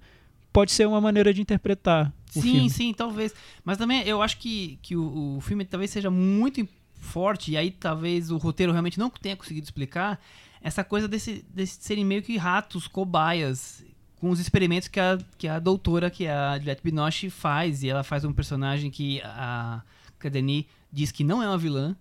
pode 0.54 0.72
ser 0.72 0.88
uma 0.88 1.02
maneira 1.02 1.34
de 1.34 1.42
interpretar 1.42 2.14
o 2.36 2.42
sim, 2.42 2.42
filme. 2.42 2.70
sim, 2.70 2.94
talvez. 2.94 3.34
Mas 3.64 3.78
também 3.78 4.02
eu 4.08 4.22
acho 4.22 4.38
que, 4.38 4.80
que 4.82 4.96
o, 4.96 5.38
o 5.38 5.42
filme 5.42 5.66
talvez 5.66 5.92
seja 5.92 6.10
muito 6.10 6.68
forte, 7.00 7.52
e 7.52 7.58
aí 7.58 7.72
talvez 7.72 8.32
o 8.32 8.38
roteiro 8.38 8.72
realmente 8.72 8.98
não 8.98 9.10
tenha 9.10 9.36
conseguido 9.36 9.66
explicar, 9.66 10.20
essa 10.62 10.84
coisa 10.84 11.08
desse, 11.08 11.46
desse 11.54 11.78
serem 11.82 12.04
meio 12.04 12.24
que 12.24 12.38
ratos, 12.38 12.88
cobaias, 12.88 13.86
com 14.20 14.30
os 14.30 14.40
experimentos 14.40 14.88
que 14.88 15.00
a, 15.00 15.18
que 15.38 15.48
a 15.48 15.60
doutora, 15.60 16.10
que 16.10 16.26
é 16.26 16.34
a 16.34 16.58
Juliette 16.58 16.82
Binoche, 16.84 17.30
faz. 17.30 17.84
E 17.84 17.90
ela 17.90 18.04
faz 18.04 18.26
um 18.26 18.34
personagem 18.34 18.90
que 18.90 19.22
a 19.24 19.82
Cadeni 20.20 20.68
diz 20.92 21.12
que 21.12 21.24
não 21.24 21.42
é 21.42 21.48
uma 21.48 21.58
vilã, 21.58 21.96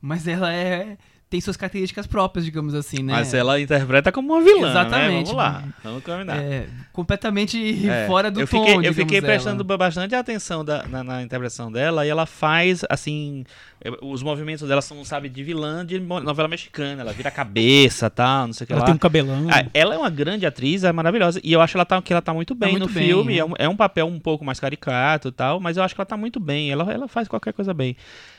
mas 0.00 0.26
ela 0.26 0.52
é 0.52 0.98
tem 1.32 1.40
suas 1.40 1.56
características 1.56 2.06
próprias, 2.06 2.44
digamos 2.44 2.74
assim, 2.74 3.02
né? 3.02 3.14
Mas 3.14 3.32
ela 3.32 3.58
interpreta 3.58 4.12
como 4.12 4.34
uma 4.34 4.42
vilã, 4.42 4.68
Exatamente. 4.70 5.08
né? 5.08 5.14
Vamos 5.22 5.32
lá, 5.32 5.64
vamos 5.82 6.04
combinar. 6.04 6.36
É, 6.36 6.66
completamente 6.92 7.88
É, 7.88 8.06
fora 8.06 8.30
do 8.30 8.40
eu 8.40 8.46
tom, 8.46 8.62
fiquei, 8.62 8.86
eu 8.88 8.92
fiquei 8.92 9.22
prestando 9.22 9.64
bastante 9.64 10.14
atenção 10.14 10.62
da- 10.62 10.84
na, 10.86 11.02
na 11.02 11.22
interpretação 11.22 11.72
dela 11.72 12.04
e 12.06 12.10
ela 12.10 12.26
faz, 12.26 12.84
assim, 12.90 13.44
eh, 13.82 13.90
os 14.02 14.22
movimentos 14.22 14.68
dela 14.68 14.82
são, 14.82 15.02
sabe, 15.06 15.30
de 15.30 15.42
vilã 15.42 15.86
de 15.86 15.98
novela 15.98 16.48
mexicana. 16.48 17.00
Ela 17.00 17.12
vira 17.14 17.30
a 17.30 17.32
cabeça 17.32 18.10
tal, 18.10 18.46
não 18.48 18.52
sei 18.52 18.64
o 18.64 18.66
que 18.66 18.72
Ela 18.74 18.80
lá. 18.80 18.86
tem 18.86 18.94
um 18.94 18.98
cabelão. 18.98 19.46
Ah, 19.50 19.64
ela 19.72 19.94
é 19.94 19.98
uma 19.98 20.10
grande 20.10 20.44
atriz, 20.44 20.84
é 20.84 20.92
maravilhosa. 20.92 21.40
E 21.42 21.50
eu 21.50 21.62
acho 21.62 21.72
que 21.72 21.76
ela 21.78 21.86
tá, 21.86 22.02
que 22.02 22.12
ela 22.12 22.20
tá 22.22 22.34
muito 22.34 22.54
bem 22.54 22.72
muito 22.72 22.86
no 22.88 22.92
bem, 22.92 23.06
filme. 23.06 23.34
é. 23.36 23.38
É. 23.38 23.44
um, 23.44 23.52
é 23.58 23.68
um 23.68 23.76
papel 23.76 24.06
um 24.06 24.20
pouco 24.20 24.44
mais 24.44 24.60
caricato 24.60 25.28
e 25.28 25.32
tal, 25.32 25.58
mas 25.60 25.78
eu 25.78 25.82
acho 25.82 25.94
que 25.94 26.00
ela 26.00 26.06
tá 26.06 26.16
muito 26.16 26.38
bem. 26.38 26.70
Ela, 26.70 26.92
ela 26.92 27.08
faz 27.08 27.26
qualquer 27.26 27.52
coisa 27.54 27.72
bem. 27.72 27.96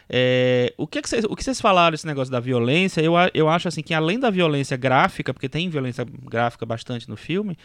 É, 0.10 0.74
o, 0.78 0.86
que 0.86 1.02
que 1.02 1.10
vocês, 1.10 1.24
o 1.26 1.36
que 1.36 1.44
vocês 1.44 1.60
falaram 1.62 1.92
desse 1.92 2.06
negócio 2.06 2.32
da 2.32 2.40
violência, 2.40 3.02
eu, 3.02 3.14
eu 3.34 3.50
acho 3.50 3.68
assim 3.68 3.82
que 3.82 3.94
além 3.94 4.20
da 4.20 4.30
violência 4.30 4.76
gráfica, 4.78 5.34
porque 5.34 5.48
tem 5.50 5.70
violência 5.70 6.06
gráfica 6.26 6.66
bastante 6.66 7.10
no 7.10 7.16
filme, 7.16 7.58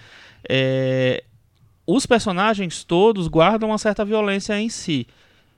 é, 0.48 1.24
os 1.87 2.07
personagens 2.07 2.85
todos 2.85 3.29
guardam 3.29 3.70
uma 3.70 3.79
certa 3.79 4.05
violência 4.05 4.59
em 4.59 4.68
si. 4.68 5.07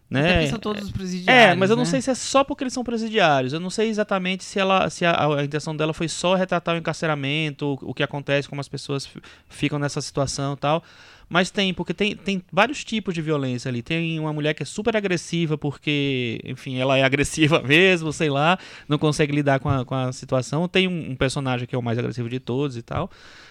Né? 0.09 0.33
porque 0.33 0.47
são 0.49 0.59
todos 0.59 0.83
os 0.83 0.90
presidiários, 0.90 1.53
É, 1.53 1.55
mas 1.55 1.71
eu 1.71 1.77
não 1.77 1.85
né? 1.85 1.88
sei 1.88 2.01
se 2.03 2.11
é 2.11 2.14
só 2.16 2.43
porque 2.43 2.64
eles 2.64 2.73
são 2.73 2.83
presidiários. 2.83 3.53
Eu 3.53 3.61
não 3.61 3.71
sei 3.71 3.88
exatamente 3.88 4.43
se, 4.43 4.59
ela, 4.59 4.90
se 4.90 5.05
a, 5.07 5.14
a 5.37 5.45
intenção 5.45 5.77
dela 5.77 5.95
foi 5.95 6.09
só 6.09 6.35
retratar 6.35 6.75
o 6.75 6.79
encarceramento, 6.79 7.79
o, 7.81 7.90
o 7.90 7.95
que 7.95 8.03
acontece, 8.03 8.49
como 8.49 8.61
as 8.61 8.66
pessoas 8.69 9.07
fi- 9.07 9.21
ficam 9.49 9.79
nessa 9.79 10.01
situação 10.01 10.55
e 10.55 10.57
tal. 10.57 10.83
Mas 11.31 11.49
tem, 11.49 11.73
porque 11.73 11.95
tem, 11.95 12.16
tem 12.16 12.43
vários 12.53 12.83
tipos 12.83 13.14
de 13.14 13.23
violência 13.23 13.69
ali. 13.69 13.83
Tem 13.83 14.19
uma 14.19 14.33
mulher 14.33 14.53
que 14.53 14.64
é 14.64 14.66
super 14.66 14.97
agressiva 14.97 15.57
porque, 15.57 16.40
enfim, 16.45 16.77
ela 16.77 16.99
é 16.99 17.05
agressiva 17.05 17.62
mesmo, 17.62 18.12
sei 18.12 18.29
lá, 18.29 18.59
não 18.88 18.99
consegue 18.99 19.33
lidar 19.33 19.61
com 19.61 19.69
a, 19.69 19.85
com 19.85 19.95
a 19.95 20.12
situação. 20.12 20.66
Tem 20.66 20.88
um, 20.88 21.12
um 21.12 21.14
personagem 21.14 21.69
que 21.69 21.75
é 21.75 21.79
o 21.79 21.83
mais 21.83 21.97
agressivo 21.99 22.29
de 22.29 22.40
todos 22.40 22.77
e 22.77 22.83
tal. 22.83 23.09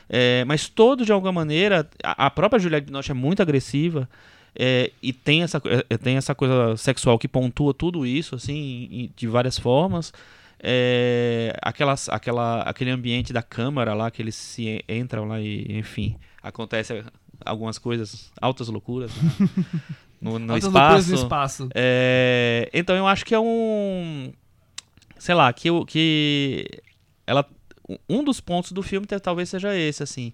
É, 0.10 0.44
mas 0.46 0.68
todos, 0.68 1.06
de 1.06 1.14
alguma 1.14 1.32
maneira, 1.32 1.90
a, 2.04 2.26
a 2.26 2.30
própria 2.30 2.60
Juliette 2.60 2.88
Binoche 2.88 3.12
é 3.12 3.14
muito 3.16 3.42
agressiva. 3.42 4.10
É, 4.54 4.92
e 5.02 5.14
tem 5.14 5.44
essa, 5.44 5.62
é, 5.90 5.98
tem 5.98 6.18
essa 6.18 6.36
coisa 6.36 6.76
sexual 6.76 7.18
que 7.18 7.30
pontua 7.30 7.74
tudo 7.74 8.06
isso, 8.06 8.36
assim, 8.36 9.10
de 9.16 9.26
várias 9.26 9.58
formas. 9.58 10.12
É, 10.62 11.56
aquela, 11.62 11.96
aquele 12.64 12.92
ambiente 12.92 13.32
da 13.32 13.42
câmara 13.42 13.94
lá, 13.94 14.12
que 14.12 14.22
eles 14.22 14.36
se 14.36 14.68
en- 14.68 14.82
entram 14.90 15.26
lá 15.26 15.40
e, 15.40 15.66
enfim, 15.78 16.18
acontece 16.44 17.02
algumas 17.46 17.78
coisas, 17.78 18.32
altas 18.42 18.68
loucuras 18.68 19.12
né? 19.16 19.32
no, 20.22 20.38
no 20.40 20.54
Altas 20.54 20.68
espaço. 20.68 20.78
loucuras 20.78 21.08
no 21.10 21.16
espaço. 21.16 21.70
É, 21.76 22.70
então 22.74 22.96
eu 22.96 23.08
acho 23.08 23.26
que 23.26 23.34
é 23.36 23.40
um. 23.40 24.32
Sei 25.18 25.36
lá, 25.36 25.52
que, 25.54 25.70
que 25.86 26.66
ela. 27.28 27.46
Um 28.08 28.24
dos 28.24 28.40
pontos 28.40 28.72
do 28.72 28.82
filme 28.84 29.08
talvez 29.08 29.50
seja 29.50 29.76
esse, 29.76 30.04
assim. 30.04 30.32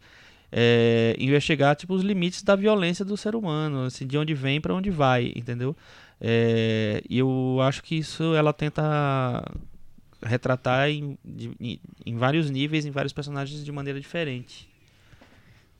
É, 0.51 1.15
investigar 1.19 1.75
tipo, 1.75 1.93
os 1.93 2.01
limites 2.03 2.41
da 2.43 2.55
violência 2.55 3.03
do 3.03 3.17
ser 3.17 3.35
humano, 3.35 3.83
assim, 3.85 4.05
de 4.07 4.17
onde 4.17 4.33
vem 4.33 4.61
para 4.61 4.73
onde 4.73 4.89
vai, 4.89 5.33
entendeu? 5.35 5.75
É, 6.21 7.01
e 7.09 7.17
eu 7.17 7.57
acho 7.61 7.83
que 7.83 7.95
isso 7.95 8.33
ela 8.35 8.53
tenta 8.53 9.43
retratar 10.23 10.89
em, 10.89 11.17
de- 11.25 11.51
em, 11.59 11.79
em 12.05 12.15
vários 12.17 12.49
níveis, 12.49 12.85
em 12.85 12.91
vários 12.91 13.11
personagens 13.13 13.63
de 13.65 13.71
maneira 13.71 13.99
diferente. 13.99 14.67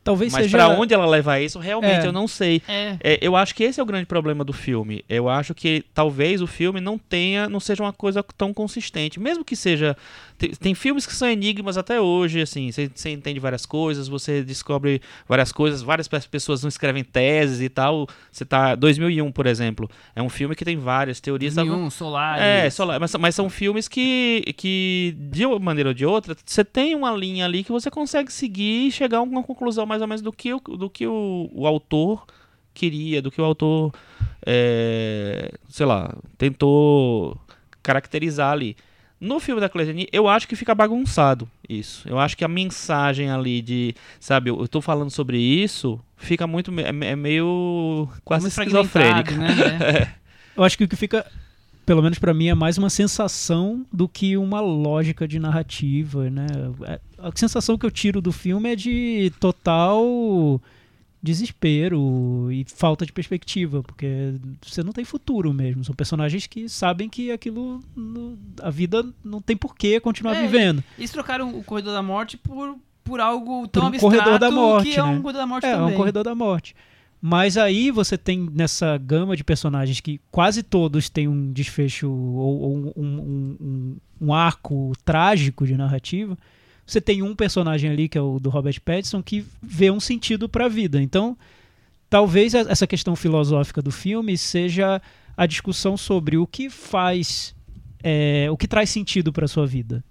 Talvez 0.06 0.32
Mas 0.32 0.44
seja. 0.44 0.58
pra 0.58 0.70
onde 0.70 0.94
ela 0.94 1.08
leva 1.08 1.42
isso, 1.42 1.58
realmente 1.58 2.06
É. 2.06 2.08
eu 2.08 2.12
não 2.14 2.28
sei. 2.28 2.62
É. 2.68 2.96
É, 3.04 3.18
eu 3.22 3.36
acho 3.36 3.56
que 3.56 3.64
esse 3.64 3.80
é 3.80 3.84
o 3.84 3.86
grande 3.88 4.06
problema 4.06 4.44
do 4.46 4.54
filme. 4.54 5.04
Eu 5.10 5.28
acho 5.28 5.56
que 5.56 5.84
talvez 5.96 6.44
o 6.44 6.48
filme 6.48 6.80
não 6.80 6.96
tenha, 6.96 7.50
não 7.50 7.60
seja 7.60 7.82
uma 7.82 7.92
coisa 7.92 8.24
tão 8.38 8.54
consistente. 8.54 9.20
Mesmo 9.20 9.44
que 9.44 9.56
seja. 9.56 9.98
Tem, 10.38 10.52
tem 10.52 10.76
filmes 10.76 11.08
que 11.08 11.14
são 11.14 11.28
enigmas 11.28 11.76
até 11.76 12.00
hoje, 12.00 12.40
assim. 12.40 12.72
Você 12.72 12.92
você 12.94 13.10
entende 13.10 13.40
várias 13.40 13.66
coisas, 13.66 14.08
você 14.08 14.44
descobre 14.44 15.02
várias 15.28 15.52
coisas, 15.52 15.82
várias 15.82 16.08
pe- 16.08 16.20
pessoas 16.30 16.62
não 16.62 16.70
escrevem 16.70 17.04
teses 17.04 17.60
e 17.60 17.68
tal. 17.70 18.08
Você 18.32 18.46
tá. 18.46 18.76
2001, 18.76 19.32
por 19.32 19.48
exemplo. 19.48 19.90
É 20.16 20.22
um 20.22 20.30
filme 20.30 20.56
que 20.56 20.64
tem 20.64 20.78
várias 20.78 21.20
teorias. 21.20 21.56
sabe? 21.56 21.68
Nenhum, 21.70 21.90
Solar. 21.90 22.40
É, 22.40 22.70
solar, 22.70 23.00
mas, 23.00 23.16
mas 23.16 23.34
são 23.34 23.50
filmes 23.50 23.88
que, 23.88 24.54
que, 24.56 25.16
de 25.32 25.48
uma 25.48 25.58
maneira 25.58 25.90
ou 25.90 25.94
de 25.96 26.06
outra, 26.06 26.36
você 26.46 26.64
tem 26.64 26.94
uma 26.94 27.12
linha 27.12 27.46
ali 27.46 27.64
que 27.64 27.72
você 27.72 27.90
consegue 27.90 28.32
seguir 28.32 28.88
e 28.88 28.92
chegar 28.92 29.18
a 29.18 29.22
uma 29.24 29.42
conclusão 29.42 29.86
mais 29.86 29.95
ou 30.02 30.08
menos 30.08 30.22
do 30.22 30.32
que 30.32 30.54
o, 30.54 30.60
do 30.60 30.90
que 30.90 31.06
o, 31.08 31.50
o 31.54 31.66
autor 31.68 32.26
queria, 32.74 33.22
do 33.22 33.32
que 33.32 33.42
o 33.42 33.46
autor, 33.46 33.94
é, 34.46 35.52
sei 35.70 35.86
lá, 35.86 36.14
tentou 36.38 37.40
caracterizar 37.82 38.52
ali. 38.52 38.76
No 39.20 39.40
filme 39.40 39.62
da 39.62 39.70
Claire 39.70 39.94
Denis, 39.94 40.08
eu 40.12 40.28
acho 40.28 40.48
que 40.48 40.56
fica 40.56 40.76
bagunçado 40.76 41.50
isso. 41.68 42.08
Eu 42.08 42.20
acho 42.20 42.36
que 42.36 42.44
a 42.44 42.48
mensagem 42.48 43.32
ali 43.32 43.62
de, 43.62 43.96
sabe, 44.20 44.50
eu 44.50 44.68
tô 44.68 44.82
falando 44.82 45.10
sobre 45.10 45.38
isso, 45.38 46.00
fica 46.18 46.46
muito, 46.46 46.72
é, 46.80 46.90
é 46.90 47.16
meio 47.16 48.10
quase 48.24 48.52
fragmentado, 48.52 48.86
esquizofrênica. 48.86 49.36
né? 49.38 50.06
É. 50.16 50.26
Eu 50.58 50.64
acho 50.64 50.78
que 50.78 50.84
o 50.84 50.88
que 50.88 50.96
fica, 50.96 51.26
pelo 51.86 52.02
menos 52.02 52.18
pra 52.18 52.34
mim, 52.34 52.48
é 52.48 52.56
mais 52.56 52.78
uma 52.78 52.90
sensação 52.90 53.86
do 53.94 54.08
que 54.08 54.36
uma 54.38 54.60
lógica 54.60 55.28
de 55.28 55.38
narrativa, 55.40 56.30
né? 56.30 56.48
É- 56.84 57.00
A 57.20 57.32
sensação 57.36 57.78
que 57.78 57.86
eu 57.86 57.92
tiro 57.92 58.22
do 58.22 58.32
filme 58.32 58.72
é 58.72 58.76
de 58.76 59.32
total 59.40 60.62
desespero 61.22 62.50
e 62.52 62.66
falta 62.68 63.06
de 63.06 63.12
perspectiva, 63.12 63.82
porque 63.84 64.36
você 64.62 64.84
não 64.84 64.92
tem 64.94 65.04
futuro 65.04 65.52
mesmo. 65.54 65.84
São 65.84 65.96
personagens 65.96 66.46
que 66.48 66.70
sabem 66.70 67.10
que 67.10 67.32
aquilo, 67.32 67.82
a 68.62 68.70
vida 68.70 69.04
não 69.24 69.42
tem 69.42 69.58
porquê 69.58 70.00
continuar 70.00 70.36
É, 70.36 70.42
vivendo. 70.44 70.84
Eles 70.98 71.10
trocaram 71.12 71.58
o 71.58 71.64
Corredor 71.64 71.94
da 71.94 72.04
Morte 72.04 72.38
por, 72.38 72.78
por 73.04 73.20
algo 73.20 73.68
tão 73.68 73.84
um 73.84 73.88
abstrato 73.88 74.16
corredor 74.18 74.40
da 74.40 74.52
morte, 74.52 74.92
que 74.92 75.00
é 75.00 75.04
um 75.04 75.16
né? 75.16 75.22
Corredor 75.22 75.42
da 75.42 75.48
Morte 75.48 75.66
É, 75.66 75.72
é 75.72 75.76
também. 75.76 75.94
um 75.94 75.98
corredor 75.98 76.24
da 76.24 76.36
morte. 76.36 76.76
Mas 77.28 77.58
aí 77.58 77.90
você 77.90 78.20
tem 78.20 78.48
nessa 78.54 79.00
gama 79.00 79.36
de 79.36 79.44
personagens 79.44 80.00
que 80.00 80.22
quase 80.30 80.62
todos 80.62 81.10
têm 81.10 81.28
um 81.28 81.52
desfecho 81.52 82.08
ou, 82.08 82.60
ou 82.62 82.76
um, 82.78 82.94
um- 82.96 83.58
um- 83.60 83.98
um 84.22 84.32
arco 84.32 84.94
trágico 85.04 85.66
de 85.66 85.76
narrativa. 85.76 86.38
Você 86.86 87.02
tem 87.02 87.24
um 87.24 87.36
personagem 87.36 87.90
ali, 87.90 88.08
que 88.08 88.16
é 88.16 88.22
o 88.22 88.40
do 88.40 88.52
Robert 88.52 88.80
Pattinson, 88.80 89.24
que 89.24 89.44
vê 89.60 89.90
um 89.90 90.00
sentido 90.00 90.48
para 90.48 90.66
a 90.66 90.70
vida. 90.70 91.02
Então, 91.02 91.36
talvez 92.12 92.54
essa 92.54 92.86
questão 92.86 93.16
filosófica 93.16 93.82
do 93.82 93.90
filme 93.90 94.38
seja 94.38 95.02
a 95.36 95.48
discussão 95.48 95.98
sobre 95.98 96.38
o 96.38 96.46
que 96.46 96.70
faz, 96.70 97.56
é, 98.04 98.48
o 98.52 98.56
que 98.56 98.68
traz 98.68 98.92
sentido 98.92 99.34
para 99.34 99.48
sua 99.48 99.66
vida, 99.66 100.04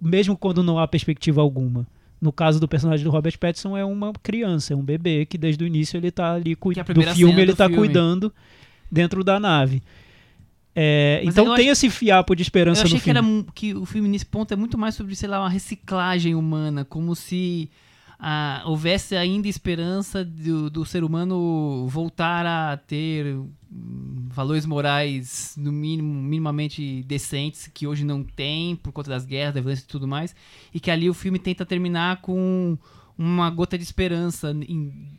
mesmo 0.00 0.38
quando 0.38 0.62
não 0.62 0.78
há 0.78 0.88
perspectiva 0.88 1.42
alguma. 1.42 1.86
No 2.24 2.32
caso 2.32 2.58
do 2.58 2.66
personagem 2.66 3.04
do 3.04 3.10
Robert 3.10 3.38
Pattinson 3.38 3.76
é 3.76 3.84
uma 3.84 4.10
criança, 4.22 4.72
é 4.72 4.76
um 4.76 4.82
bebê 4.82 5.26
que 5.26 5.36
desde 5.36 5.62
o 5.62 5.66
início 5.66 5.98
ele 5.98 6.10
tá 6.10 6.32
ali 6.32 6.56
Que 6.56 6.80
é 6.80 6.82
cuidando 6.84 6.94
do 7.04 7.14
filme, 7.14 7.42
ele 7.42 7.54
tá 7.54 7.66
filme. 7.66 7.76
cuidando 7.76 8.32
dentro 8.90 9.22
da 9.22 9.38
nave. 9.38 9.82
É, 10.74 11.20
então 11.24 11.46
eu 11.46 11.54
tem 11.54 11.66
acho- 11.70 11.84
esse 11.86 11.90
fiapo 11.90 12.34
de 12.34 12.40
Eu 12.40 12.44
esperança 12.44 12.82
achei 12.82 12.94
no 12.94 12.98
que, 12.98 13.04
filme. 13.04 13.18
era, 13.18 13.22
mu- 13.22 13.44
que 13.54 13.74
o 13.74 13.84
filme 13.84 14.08
nesse 14.08 14.24
ponto 14.26 14.52
é 14.52 14.56
muito 14.56 14.78
mais 14.78 14.94
sobre, 14.94 15.14
sei 15.14 15.28
lá, 15.28 15.40
uma 15.40 15.50
reciclagem 15.50 16.34
humana, 16.34 16.84
como 16.84 17.14
se 17.14 17.68
ah, 18.26 18.62
houvesse 18.64 19.14
ainda 19.14 19.46
esperança 19.48 20.24
do, 20.24 20.70
do 20.70 20.82
ser 20.86 21.04
humano 21.04 21.86
voltar 21.90 22.46
a 22.46 22.74
ter 22.74 23.36
hum, 23.36 24.28
valores 24.30 24.64
morais, 24.64 25.54
no 25.58 25.70
mínimo, 25.70 26.10
minimamente 26.22 27.02
decentes, 27.02 27.68
que 27.72 27.86
hoje 27.86 28.02
não 28.02 28.24
tem, 28.24 28.76
por 28.76 28.92
conta 28.92 29.10
das 29.10 29.26
guerras, 29.26 29.52
da 29.54 29.60
violência 29.60 29.84
e 29.84 29.88
tudo 29.88 30.08
mais, 30.08 30.34
e 30.72 30.80
que 30.80 30.90
ali 30.90 31.10
o 31.10 31.12
filme 31.12 31.38
tenta 31.38 31.66
terminar 31.66 32.22
com 32.22 32.78
uma 33.18 33.50
gota 33.50 33.76
de 33.76 33.84
esperança 33.84 34.52
em- 34.52 35.18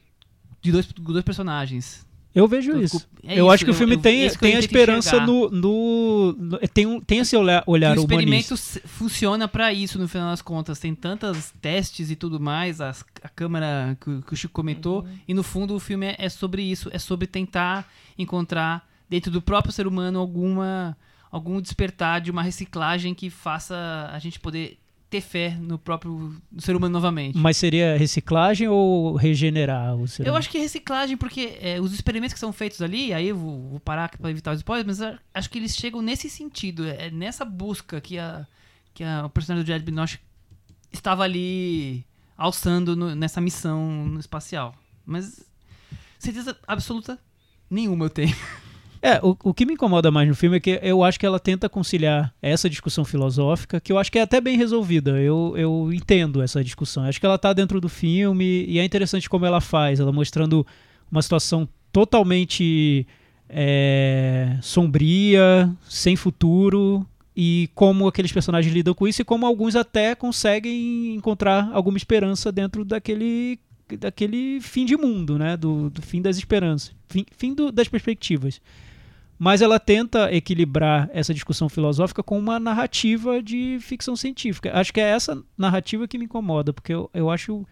de 0.59 0.71
dois, 0.71 0.87
dois 0.91 1.23
personagens. 1.23 2.03
Eu 2.35 2.47
vejo 2.49 2.71
Então, 2.71 2.81
isso. 2.81 3.07
é 3.23 3.31
eu 3.39 3.45
isso, 3.45 3.49
acho 3.53 3.65
que 3.65 3.71
o 3.71 3.73
filme 3.73 3.95
eu- 3.95 4.01
tem, 4.01 4.23
é 4.23 4.27
eu 4.27 4.37
tem 4.37 4.55
a 4.57 4.59
esperança 4.59 5.25
no, 5.25 5.49
no, 5.49 6.33
no- 6.37 6.57
Tem, 6.73 6.85
um, 6.85 6.99
tem 6.99 7.19
esse 7.19 7.35
olhar, 7.37 7.63
olhar 7.65 7.97
o 7.97 8.03
humanista. 8.03 8.53
experimento 8.53 8.87
funciona 8.89 9.47
pra 9.47 9.71
isso 9.71 9.97
no 9.97 10.05
final 10.07 10.29
das 10.31 10.41
contas. 10.41 10.77
Tem 10.77 10.93
tantos 10.93 11.51
testes 11.61 12.11
e 12.11 12.15
tudo 12.15 12.37
mais, 12.39 12.81
as- 12.81 13.05
a 13.23 13.29
câmera 13.29 13.97
que, 14.01 14.09
o- 14.09 14.21
que 14.21 14.33
o 14.33 14.35
Chico 14.35 14.53
comentou, 14.53 15.01
Uhum. 15.03 15.17
e 15.29 15.33
no 15.33 15.43
fundo 15.43 15.73
o 15.75 15.79
filme 15.79 16.07
é, 16.07 16.15
é 16.19 16.27
sobre 16.29 16.61
isso, 16.61 16.89
é 16.91 16.99
sobre 16.99 17.25
tentar 17.25 17.89
encontrar 18.17 18.85
dentro 19.09 19.31
do 19.31 19.41
próprio 19.41 19.71
ser 19.71 19.87
humano 19.87 20.19
alguma 20.19 20.97
algum 21.31 21.59
despertar 21.59 22.21
de 22.21 22.31
uma 22.31 22.41
reciclagem 22.41 23.13
que 23.13 23.29
faça 23.29 24.09
a 24.11 24.19
gente 24.19 24.39
poder 24.39 24.77
ter 25.15 25.21
fé 25.21 25.57
no 25.59 25.77
próprio 25.79 26.35
no 26.51 26.61
ser 26.61 26.75
humano 26.75 26.93
novamente. 26.93 27.37
Mas 27.37 27.57
seria 27.57 27.97
reciclagem 27.97 28.67
ou 28.67 29.15
regenerar 29.15 29.95
o 29.95 30.07
ser 30.07 30.23
Eu 30.23 30.25
humano? 30.27 30.37
acho 30.39 30.49
que 30.49 30.57
é 30.57 30.61
reciclagem, 30.61 31.15
porque 31.17 31.57
é, 31.61 31.79
os 31.79 31.93
experimentos 31.93 32.33
que 32.33 32.39
são 32.39 32.51
feitos 32.53 32.81
ali, 32.81 33.13
aí 33.13 33.29
eu 33.29 33.35
vou, 33.37 33.69
vou 33.69 33.79
parar 33.79 34.09
pra 34.09 34.29
evitar 34.29 34.51
os 34.51 34.57
spoilers, 34.59 34.85
mas 34.87 35.01
a- 35.01 35.19
acho 35.33 35.49
que 35.49 35.57
eles 35.57 35.75
chegam 35.75 36.01
nesse 36.01 36.29
sentido, 36.29 36.85
é 36.87 37.09
nessa 37.11 37.45
busca 37.45 37.99
que 38.01 38.17
a, 38.19 38.45
que 38.93 39.03
a 39.03 39.25
o 39.25 39.29
personagem 39.29 39.63
do 39.63 39.67
Jared 39.67 39.85
Binoche 39.85 40.19
estava 40.91 41.23
ali 41.23 42.05
alçando 42.37 42.95
no- 42.95 43.15
nessa 43.15 43.39
missão 43.39 44.05
no 44.07 44.19
espacial. 44.19 44.75
Mas 45.05 45.45
certeza 46.19 46.57
absoluta 46.67 47.19
nenhuma 47.69 48.05
eu 48.05 48.09
tenho. 48.09 48.35
É, 49.07 49.19
o, 49.21 49.37
o 49.43 49.53
que 49.53 49.67
me 49.67 49.73
incomoda 49.73 50.09
mais 50.09 50.27
no 50.27 50.33
filme 50.33 50.57
é 50.57 50.59
que 50.59 50.79
eu 50.81 51.03
acho 51.03 51.19
que 51.19 51.25
ela 51.27 51.39
tenta 51.39 51.69
conciliar 51.69 52.33
essa 52.41 52.67
discussão 52.67 53.05
filosófica, 53.05 53.79
que 53.79 53.91
eu 53.91 53.99
acho 53.99 54.11
que 54.11 54.17
é 54.17 54.21
até 54.23 54.41
bem 54.41 54.57
resolvida. 54.57 55.11
Eu, 55.21 55.53
eu 55.55 55.91
entendo 55.93 56.41
essa 56.41 56.63
discussão. 56.63 57.03
Acho 57.03 57.19
que 57.19 57.25
ela 57.25 57.37
tá 57.37 57.53
dentro 57.53 57.79
do 57.79 57.87
filme 57.87 58.65
e 58.67 58.79
é 58.79 58.83
interessante 58.83 59.29
como 59.29 59.45
ela 59.45 59.61
faz, 59.61 59.99
ela 59.99 60.11
mostrando 60.11 60.65
uma 61.11 61.21
situação 61.21 61.69
totalmente 61.91 63.05
é, 63.47 64.57
sombria, 64.61 65.71
sem 65.87 66.15
futuro, 66.15 67.05
e 67.35 67.69
como 67.75 68.07
aqueles 68.07 68.31
personagens 68.31 68.73
lidam 68.73 68.93
com 68.95 69.07
isso 69.07 69.21
e 69.21 69.25
como 69.25 69.45
alguns 69.45 69.75
até 69.75 70.15
conseguem 70.15 71.13
encontrar 71.15 71.69
alguma 71.73 71.97
esperança 71.97 72.51
dentro 72.51 72.83
daquele 72.83 73.59
daquele 73.99 74.59
fim 74.61 74.83
de 74.83 74.97
mundo, 74.97 75.37
né? 75.37 75.55
Do, 75.55 75.91
do 75.91 76.01
fim 76.01 76.19
das 76.19 76.37
esperanças, 76.37 76.91
fim, 77.07 77.23
fim 77.37 77.53
do- 77.53 77.71
das 77.71 77.87
perspectivas. 77.87 78.59
Mas 79.37 79.61
ela 79.61 79.79
tenta 79.79 80.33
equilibrar 80.33 81.09
essa 81.11 81.33
discussão 81.33 81.67
filosófica 81.67 82.23
com 82.23 82.39
uma 82.39 82.59
narrativa 82.59 83.43
de 83.43 83.77
ficção 83.81 84.15
científica. 84.15 84.71
Acho 84.73 84.93
que 84.93 85.01
é 85.01 85.09
essa 85.09 85.41
narrativa 85.57 86.07
que 86.07 86.17
me 86.17 86.25
incomoda, 86.25 86.71
porque 86.71 86.93
eu, 86.93 87.09
eu 87.13 87.29
acho 87.29 87.65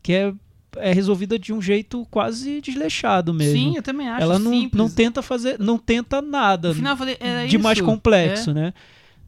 que 0.00 0.12
é, 0.12 0.32
é 0.76 0.92
resolvida 0.92 1.36
de 1.36 1.52
um 1.52 1.60
jeito 1.60 2.06
quase 2.10 2.60
desleixado 2.60 3.34
mesmo. 3.34 3.52
Sim, 3.52 3.76
eu 3.76 3.82
também 3.82 4.08
acho 4.08 4.22
ela 4.22 4.38
não, 4.38 4.52
simples. 4.52 4.78
não 4.78 4.88
tenta 4.88 5.20
fazer, 5.20 5.58
não 5.58 5.76
tenta 5.76 6.22
nada 6.22 6.72
final 6.72 6.96
falei, 6.96 7.16
é 7.18 7.46
de 7.46 7.58
mais 7.58 7.78
isso. 7.78 7.86
complexo, 7.86 8.54
né? 8.54 8.72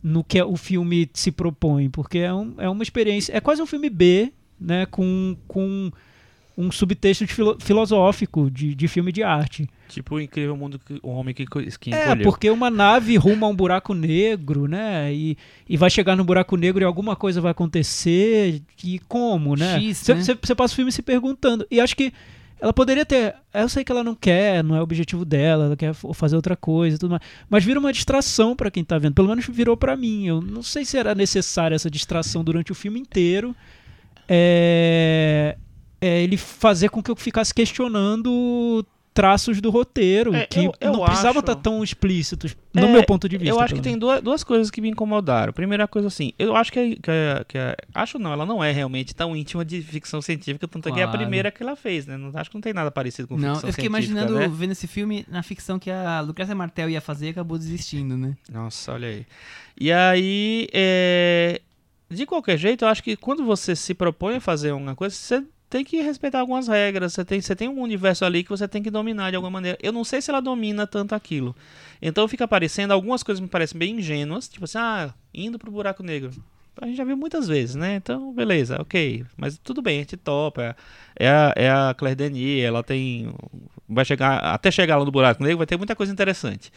No 0.02 0.22
que 0.22 0.40
o 0.40 0.56
filme 0.56 1.10
se 1.12 1.30
propõe, 1.32 1.90
porque 1.90 2.18
é, 2.18 2.32
um, 2.32 2.54
é 2.56 2.68
uma 2.68 2.82
experiência, 2.82 3.36
é 3.36 3.40
quase 3.40 3.60
um 3.60 3.66
filme 3.66 3.90
B, 3.90 4.32
né? 4.58 4.86
Com, 4.86 5.36
com 5.48 5.90
um 6.56 6.70
subtexto 6.70 7.24
de 7.24 7.32
filo- 7.32 7.56
filosófico 7.60 8.50
de, 8.50 8.74
de 8.74 8.88
filme 8.88 9.10
de 9.12 9.22
arte. 9.22 9.68
Tipo 9.88 10.16
o 10.16 10.20
incrível 10.20 10.56
mundo 10.56 10.78
que 10.78 11.00
o 11.02 11.08
homem 11.10 11.34
que, 11.34 11.44
que 11.46 11.94
É, 11.94 12.04
encolheu. 12.04 12.24
porque 12.24 12.50
uma 12.50 12.70
nave 12.70 13.16
ruma 13.16 13.46
a 13.46 13.50
um 13.50 13.54
buraco 13.56 13.94
negro, 13.94 14.68
né? 14.68 15.12
E, 15.12 15.36
e 15.68 15.76
vai 15.76 15.88
chegar 15.90 16.14
no 16.16 16.24
buraco 16.24 16.56
negro 16.56 16.82
e 16.82 16.84
alguma 16.84 17.16
coisa 17.16 17.40
vai 17.40 17.50
acontecer. 17.52 18.62
E 18.84 18.98
como, 19.08 19.56
né? 19.56 19.80
Você 19.92 20.14
né? 20.14 20.20
passa 20.56 20.72
o 20.72 20.76
filme 20.76 20.92
se 20.92 21.02
perguntando. 21.02 21.66
E 21.70 21.80
acho 21.80 21.96
que 21.96 22.12
ela 22.60 22.74
poderia 22.74 23.06
ter. 23.06 23.34
Eu 23.54 23.68
sei 23.70 23.82
que 23.82 23.90
ela 23.90 24.04
não 24.04 24.14
quer, 24.14 24.62
não 24.62 24.76
é 24.76 24.80
o 24.80 24.82
objetivo 24.82 25.24
dela, 25.24 25.64
ela 25.64 25.76
quer 25.76 25.94
fazer 25.94 26.36
outra 26.36 26.54
coisa 26.54 26.96
e 26.96 26.98
tudo 26.98 27.12
mais. 27.12 27.22
Mas 27.48 27.64
vira 27.64 27.80
uma 27.80 27.92
distração 27.92 28.54
pra 28.54 28.70
quem 28.70 28.84
tá 28.84 28.98
vendo. 28.98 29.14
Pelo 29.14 29.28
menos 29.28 29.46
virou 29.46 29.76
pra 29.78 29.96
mim. 29.96 30.26
Eu 30.26 30.40
não 30.42 30.62
sei 30.62 30.84
se 30.84 30.98
era 30.98 31.14
necessária 31.14 31.74
essa 31.74 31.90
distração 31.90 32.44
durante 32.44 32.70
o 32.70 32.74
filme 32.74 33.00
inteiro. 33.00 33.56
É, 34.28 35.56
é 36.00 36.22
ele 36.22 36.36
fazer 36.36 36.88
com 36.88 37.02
que 37.02 37.10
eu 37.10 37.16
ficasse 37.16 37.52
questionando 37.54 38.84
traços 39.12 39.60
do 39.60 39.70
roteiro 39.70 40.32
É, 40.32 40.46
que 40.46 40.60
eu- 40.60 40.72
eu 40.80 40.92
não 40.92 41.04
precisavam 41.04 41.40
estar 41.40 41.56
tão 41.56 41.82
explícitos, 41.82 42.56
no 42.72 42.86
É, 42.86 42.92
meu 42.92 43.04
ponto 43.04 43.28
de 43.28 43.36
vista. 43.36 43.52
Eu 43.52 43.58
acho 43.60 43.74
que 43.74 43.80
tem 43.82 43.92
menos. 43.94 44.00
duas, 44.08 44.22
duas 44.22 44.44
coisas 44.44 44.70
que 44.70 44.80
me 44.80 44.88
incomodaram. 44.88 45.52
Primeira 45.52 45.88
coisa, 45.88 46.06
assim, 46.06 46.32
eu 46.38 46.54
acho 46.54 46.72
que, 46.72 46.94
que, 46.94 47.10
que 47.48 47.58
acho 47.92 48.18
não, 48.20 48.32
ela 48.32 48.46
não 48.46 48.62
é 48.62 48.70
realmente 48.70 49.12
tão 49.12 49.34
íntima 49.36 49.64
de 49.64 49.82
ficção 49.82 50.22
científica, 50.22 50.66
tanto 50.68 50.88
é 50.88 50.92
que 50.92 51.00
é 51.00 51.02
a 51.02 51.06
Claro. 51.06 51.18
primeira 51.18 51.50
que 51.50 51.60
ela 51.60 51.74
fez, 51.74 52.06
né? 52.06 52.16
Não, 52.16 52.30
acho 52.32 52.48
que 52.48 52.56
não 52.56 52.60
tem 52.62 52.72
nada 52.72 52.90
parecido 52.90 53.26
com 53.26 53.34
Não, 53.36 53.54
ficção 53.54 53.68
eu 53.68 53.72
fiquei 53.74 53.90
científica, 53.90 54.12
imaginando, 54.20 54.38
né? 54.38 54.48
vendo 54.56 54.70
esse 54.72 54.86
filme, 54.86 55.26
na 55.28 55.42
ficção 55.42 55.76
que 55.78 55.90
a 55.90 56.20
Lucrécia 56.20 56.54
Martel 56.54 56.88
ia 56.88 57.00
fazer 57.00 57.26
e 57.26 57.30
acabou 57.30 57.58
desistindo, 57.58 58.16
né? 58.16 58.36
Nossa, 58.50 58.92
olha 58.92 59.08
aí. 59.08 59.26
E 59.78 59.90
aí, 59.90 60.68
é, 60.72 61.60
de 62.08 62.24
qualquer 62.26 62.56
jeito, 62.56 62.84
eu 62.84 62.88
acho 62.88 63.02
que 63.02 63.16
quando 63.16 63.44
você 63.44 63.74
se 63.74 63.92
propõe 63.92 64.36
a 64.36 64.40
fazer 64.40 64.70
uma 64.72 64.94
coisa, 64.94 65.14
você 65.14 65.42
tem 65.70 65.84
que 65.84 66.02
respeitar 66.02 66.40
algumas 66.40 66.66
regras. 66.66 67.14
Você 67.14 67.24
tem, 67.24 67.40
você 67.40 67.54
tem 67.54 67.68
um 67.68 67.80
universo 67.80 68.24
ali 68.24 68.42
que 68.42 68.50
você 68.50 68.66
tem 68.66 68.82
que 68.82 68.90
dominar 68.90 69.30
de 69.30 69.36
alguma 69.36 69.52
maneira. 69.52 69.78
Eu 69.80 69.92
não 69.92 70.02
sei 70.04 70.20
se 70.20 70.28
ela 70.28 70.40
domina 70.40 70.86
tanto 70.86 71.14
aquilo. 71.14 71.54
Então 72.02 72.26
fica 72.26 72.44
aparecendo, 72.44 72.90
algumas 72.90 73.22
coisas 73.22 73.40
me 73.40 73.46
parecem 73.48 73.78
bem 73.78 73.96
ingênuas, 73.96 74.48
tipo 74.48 74.64
assim, 74.64 74.78
ah, 74.78 75.14
indo 75.32 75.58
pro 75.58 75.70
buraco 75.70 76.02
negro. 76.02 76.32
A 76.80 76.86
gente 76.86 76.96
já 76.96 77.04
viu 77.04 77.16
muitas 77.16 77.46
vezes, 77.46 77.76
né? 77.76 77.96
Então, 77.96 78.32
beleza, 78.32 78.80
ok. 78.80 79.24
Mas 79.36 79.58
tudo 79.58 79.82
bem, 79.82 79.98
a 79.98 80.00
gente 80.00 80.16
topa. 80.16 80.74
É 81.14 81.28
a, 81.28 81.52
é 81.54 81.70
a 81.70 81.94
Claire 81.96 82.16
Denis, 82.16 82.64
ela 82.64 82.82
tem. 82.82 83.32
Vai 83.88 84.04
chegar. 84.04 84.38
Até 84.38 84.70
chegar 84.70 84.96
lá 84.96 85.04
no 85.04 85.10
buraco 85.10 85.42
negro, 85.42 85.58
vai 85.58 85.66
ter 85.66 85.76
muita 85.76 85.94
coisa 85.94 86.12
interessante. 86.12 86.72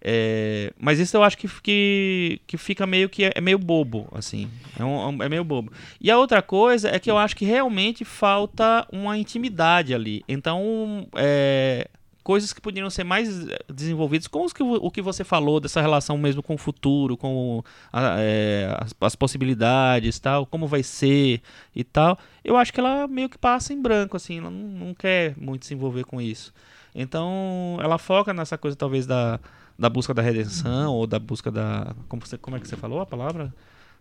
É, 0.00 0.72
mas 0.78 0.98
isso 0.98 1.16
eu 1.16 1.22
acho 1.22 1.36
que, 1.36 1.48
que, 1.62 2.40
que 2.46 2.56
fica 2.56 2.86
meio 2.86 3.08
que 3.08 3.24
é 3.24 3.40
meio 3.40 3.58
bobo, 3.58 4.08
assim. 4.12 4.50
É, 4.78 4.84
um, 4.84 5.22
é 5.22 5.28
meio 5.28 5.44
bobo. 5.44 5.72
E 6.00 6.10
a 6.10 6.18
outra 6.18 6.42
coisa 6.42 6.88
é 6.88 6.98
que 6.98 7.10
eu 7.10 7.18
acho 7.18 7.34
que 7.36 7.44
realmente 7.44 8.04
falta 8.04 8.86
uma 8.92 9.16
intimidade 9.16 9.94
ali. 9.94 10.22
Então, 10.28 11.06
é, 11.16 11.88
coisas 12.26 12.52
que 12.52 12.60
poderiam 12.60 12.90
ser 12.90 13.04
mais 13.04 13.48
eh, 13.48 13.56
desenvolvidas, 13.72 14.26
como 14.26 14.52
que, 14.52 14.60
o 14.60 14.90
que 14.90 15.00
você 15.00 15.22
falou 15.22 15.60
dessa 15.60 15.80
relação 15.80 16.18
mesmo 16.18 16.42
com 16.42 16.54
o 16.54 16.58
futuro, 16.58 17.16
com 17.16 17.62
a, 17.92 18.16
é, 18.18 18.76
as, 18.80 18.92
as, 19.00 19.14
possibilidades, 19.14 20.18
tal, 20.18 20.44
como 20.44 20.66
vai 20.66 20.82
ser 20.82 21.40
e 21.72 21.84
tal. 21.84 22.18
Eu 22.42 22.56
acho 22.56 22.72
que 22.72 22.80
ela 22.80 23.06
meio 23.06 23.28
que 23.28 23.38
passa 23.38 23.72
em 23.72 23.80
branco, 23.80 24.16
assim, 24.16 24.38
ela 24.38 24.50
não, 24.50 24.86
não 24.86 24.92
quer 24.92 25.36
muito 25.36 25.66
se 25.66 25.74
envolver 25.74 26.02
com 26.02 26.20
isso. 26.20 26.52
Então, 26.92 27.78
ela 27.80 27.96
foca 27.96 28.34
nessa 28.34 28.58
coisa 28.58 28.76
talvez 28.76 29.06
da, 29.06 29.38
da 29.78 29.88
busca 29.88 30.14
da 30.14 30.22
redenção 30.22 30.94
ou 30.94 31.06
da 31.06 31.18
busca 31.18 31.50
da 31.50 31.94
como, 32.08 32.24
você, 32.24 32.38
como 32.38 32.56
é 32.56 32.60
que 32.60 32.68
você 32.68 32.76
falou 32.76 33.00
a 33.00 33.06
palavra? 33.06 33.54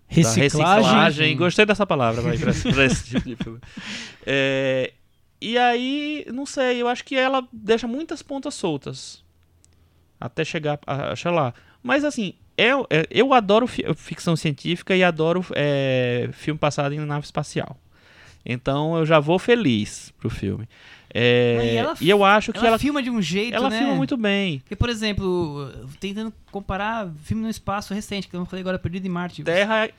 Reciclagem. 0.08 0.60
Da 0.60 0.80
reciclagem. 0.84 1.38
Gostei 1.38 1.66
dessa 1.66 1.86
palavra, 1.86 2.22
vai, 2.22 2.38
pra, 2.38 2.54
pra 2.54 2.86
esse 2.86 3.06
tipo 3.06 3.28
de 3.28 3.36
filme. 3.36 3.60
É, 4.26 4.94
e 5.42 5.58
aí, 5.58 6.26
não 6.34 6.46
sei, 6.46 6.82
eu 6.82 6.88
acho 6.88 7.04
que 7.04 7.16
ela 7.16 7.48
deixa 7.52 7.88
muitas 7.88 8.22
pontas 8.22 8.54
soltas. 8.54 9.24
Até 10.20 10.46
chegar 10.46 10.80
a 10.88 11.12
achar 11.12 11.32
lá. 11.32 11.54
Mas 11.84 12.04
assim, 12.04 12.34
eu, 12.58 12.88
é, 12.90 13.06
eu 13.12 13.34
adoro 13.34 13.68
ficção 13.68 14.36
científica 14.36 14.96
e 14.96 15.04
adoro 15.04 15.46
é, 15.54 16.30
filme 16.32 16.58
passado 16.58 16.94
em 16.94 17.00
nave 17.00 17.26
espacial. 17.26 17.78
Então 18.46 18.96
eu 18.98 19.06
já 19.06 19.20
vou 19.20 19.38
feliz 19.38 20.14
pro 20.18 20.30
filme. 20.30 20.70
É, 21.18 21.60
e, 21.64 21.78
ela, 21.78 21.96
e, 22.02 22.10
eu 22.10 22.26
acho 22.26 22.52
que 22.52 22.58
ela, 22.60 22.68
ela, 22.68 22.78
filma 22.78 23.02
de 23.02 23.10
um 23.10 23.22
jeito, 23.22 23.56
ela 23.56 23.70
né? 23.70 23.80
filma 23.80 23.96
muito 23.96 24.18
bem. 24.18 24.60
Porque, 24.60 24.76
por 24.76 24.90
exemplo, 24.90 25.72
tentando 25.98 26.34
comparar 26.52 27.10
filme 27.24 27.42
no 27.42 27.50
espaço 27.50 27.94
recente, 27.94 28.28
que 28.28 28.36
eu 28.36 28.40
não 28.40 28.46
falei 28.46 28.60
agora, 28.60 28.78
Perdido 28.78 29.08
em 29.08 29.10
Marte. 29.10 29.42
Terra 29.42 29.90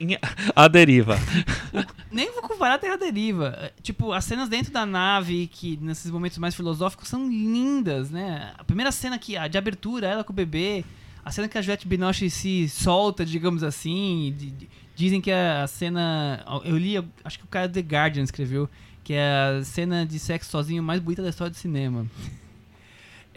a 0.55 0.67
deriva. 0.67 1.17
Nem 2.11 2.31
vou 2.31 2.43
comparar 2.43 2.77
Terra 2.77 2.93
a 2.93 2.97
deriva. 2.97 3.71
Tipo, 3.81 4.13
as 4.13 4.25
cenas 4.25 4.47
dentro 4.47 4.71
da 4.71 4.85
nave, 4.85 5.47
que 5.47 5.79
nesses 5.81 6.11
momentos 6.11 6.37
mais 6.37 6.53
filosóficos, 6.53 7.07
são 7.07 7.27
lindas, 7.27 8.11
né? 8.11 8.53
A 8.55 8.63
primeira 8.63 8.91
cena 8.91 9.17
que, 9.17 9.35
a 9.35 9.47
de 9.47 9.57
abertura, 9.57 10.05
ela 10.05 10.23
com 10.23 10.31
o 10.31 10.35
bebê, 10.35 10.85
a 11.25 11.31
cena 11.31 11.47
que 11.47 11.57
a 11.57 11.63
Juliette 11.63 11.87
Binoche 11.87 12.29
se 12.29 12.69
solta, 12.69 13.25
digamos 13.25 13.63
assim, 13.63 14.35
de, 14.37 14.51
de, 14.51 14.69
dizem 14.95 15.19
que 15.19 15.31
a 15.31 15.65
cena... 15.65 16.45
Eu 16.63 16.77
li, 16.77 16.95
acho 17.25 17.39
que 17.39 17.45
o 17.45 17.47
cara 17.47 17.67
The 17.67 17.81
Guardian 17.81 18.23
escreveu 18.23 18.69
que 19.07 19.13
é 19.13 19.23
a 19.23 19.63
cena 19.63 20.05
de 20.05 20.19
sexo 20.19 20.51
sozinho 20.51 20.83
mais 20.83 20.99
bonita 20.99 21.23
da 21.23 21.29
história 21.29 21.49
do 21.49 21.55
cinema. 21.55 22.05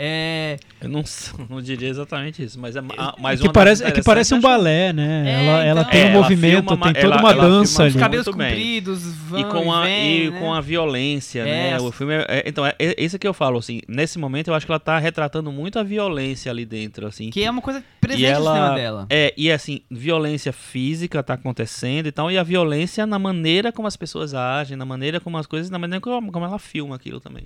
É... 0.03 0.57
Eu 0.81 0.89
não, 0.89 1.05
não 1.51 1.61
diria 1.61 1.91
exatamente 1.91 2.43
isso, 2.43 2.59
mas 2.59 2.75
é 2.75 2.81
mais 2.81 3.39
é 3.39 3.43
que 3.43 3.53
parece 3.53 3.85
É 3.85 3.91
que 3.91 4.03
parece 4.03 4.33
um 4.33 4.41
balé, 4.41 4.95
né? 4.95 5.25
É, 5.27 5.45
ela, 5.45 5.65
ela 5.65 5.81
então, 5.83 5.93
tem 5.93 6.07
um 6.07 6.13
movimento, 6.13 6.77
tem 6.79 6.93
toda 6.95 6.99
ela, 7.01 7.19
uma 7.19 7.33
ela 7.33 7.45
dança 7.45 7.83
ali. 7.83 7.91
Os 7.91 8.01
cabelos 8.01 8.27
compridos, 8.27 9.05
vão 9.05 9.41
e 9.41 9.45
com 9.45 9.71
a, 9.71 9.87
e, 9.87 9.93
vem, 9.93 10.25
e 10.25 10.31
né? 10.31 10.39
com 10.39 10.55
a 10.55 10.61
violência, 10.63 11.45
né? 11.45 11.79
O 11.79 11.93
filme 11.93 12.15
é, 12.15 12.45
então, 12.47 12.65
é, 12.65 12.75
é 12.79 13.05
isso 13.05 13.19
que 13.19 13.29
eu 13.29 13.35
falo, 13.35 13.59
assim, 13.59 13.83
nesse 13.87 14.19
momento 14.19 14.49
eu 14.49 14.55
acho 14.55 14.65
que 14.65 14.73
ela 14.73 14.81
tá 14.81 14.99
retratando 14.99 15.53
muito 15.53 15.79
a 15.79 15.83
violência 15.83 16.51
ali 16.51 16.65
dentro, 16.65 17.07
assim. 17.07 17.29
Que 17.29 17.45
é 17.45 17.51
uma 17.51 17.61
coisa 17.61 17.85
presente 18.01 18.25
ela, 18.25 18.51
no 18.51 18.57
cinema 18.57 18.75
dela. 18.75 19.07
É, 19.11 19.35
e 19.37 19.53
assim, 19.53 19.83
violência 19.91 20.51
física 20.51 21.23
tá 21.23 21.35
acontecendo 21.35 22.07
e 22.07 22.13
tal, 22.13 22.31
e 22.31 22.39
a 22.39 22.43
violência 22.43 23.07
na 23.07 23.19
maneira 23.19 23.71
como 23.71 23.87
as 23.87 23.97
pessoas 23.99 24.33
agem, 24.33 24.79
na 24.79 24.87
maneira 24.87 25.21
como 25.21 25.37
as 25.37 25.45
coisas, 25.45 25.69
na 25.69 25.79
maneira 25.79 26.01
como, 26.01 26.33
como 26.33 26.47
ela 26.47 26.59
filma 26.59 26.97
aquilo 26.97 27.21
também. 27.21 27.45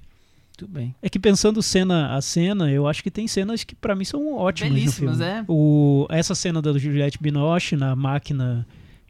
Muito 0.57 0.73
bem. 0.73 0.95
É 1.03 1.09
que 1.09 1.19
pensando 1.19 1.61
cena 1.61 2.15
a 2.15 2.23
cena, 2.23 2.71
eu 2.71 2.87
acho 2.87 3.03
que 3.03 3.11
tem 3.11 3.27
cenas 3.27 3.65
que 3.65 3.75
para 3.75 3.97
mim 3.97 4.05
são 4.05 4.37
ótimas 4.37 4.73
Belíssimas, 4.73 5.19
no 5.19 5.25
filme. 5.25 5.41
É? 5.41 5.45
O, 5.49 6.07
essa 6.09 6.33
cena 6.33 6.63
da 6.63 6.73
Juliette 6.79 7.19
Binoche 7.21 7.75
na 7.75 7.97
máquina 7.97 8.65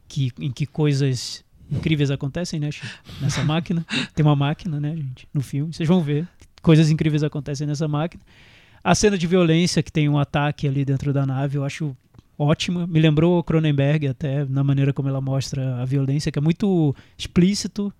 que, 0.08 0.32
em 0.40 0.50
que 0.50 0.64
coisas 0.64 1.44
incríveis 1.70 2.10
acontecem, 2.10 2.58
né, 2.58 2.70
Chico? 2.70 2.86
Nessa 3.20 3.44
máquina. 3.44 3.84
Tem 4.14 4.24
uma 4.24 4.34
máquina, 4.34 4.80
né, 4.80 4.96
gente, 4.96 5.28
no 5.34 5.42
filme. 5.42 5.74
Vocês 5.74 5.86
vão 5.86 6.00
ver. 6.00 6.26
Coisas 6.62 6.90
incríveis 6.90 7.22
acontecem 7.22 7.66
nessa 7.66 7.86
máquina. 7.86 8.22
A 8.82 8.94
cena 8.94 9.18
de 9.18 9.26
violência, 9.26 9.82
que 9.82 9.92
tem 9.92 10.08
um 10.08 10.18
ataque 10.18 10.66
ali 10.66 10.82
dentro 10.82 11.12
da 11.12 11.26
nave, 11.26 11.58
eu 11.58 11.64
acho 11.64 11.94
ótima. 12.38 12.86
Me 12.86 13.00
lembrou 13.00 13.44
Cronenberg 13.44 14.08
até, 14.08 14.46
na 14.46 14.64
maneira 14.64 14.94
como 14.94 15.10
ela 15.10 15.20
mostra 15.20 15.82
a 15.82 15.84
violência, 15.84 16.32
que 16.32 16.38
é 16.38 16.42
muito 16.42 16.96
explícito 17.18 17.92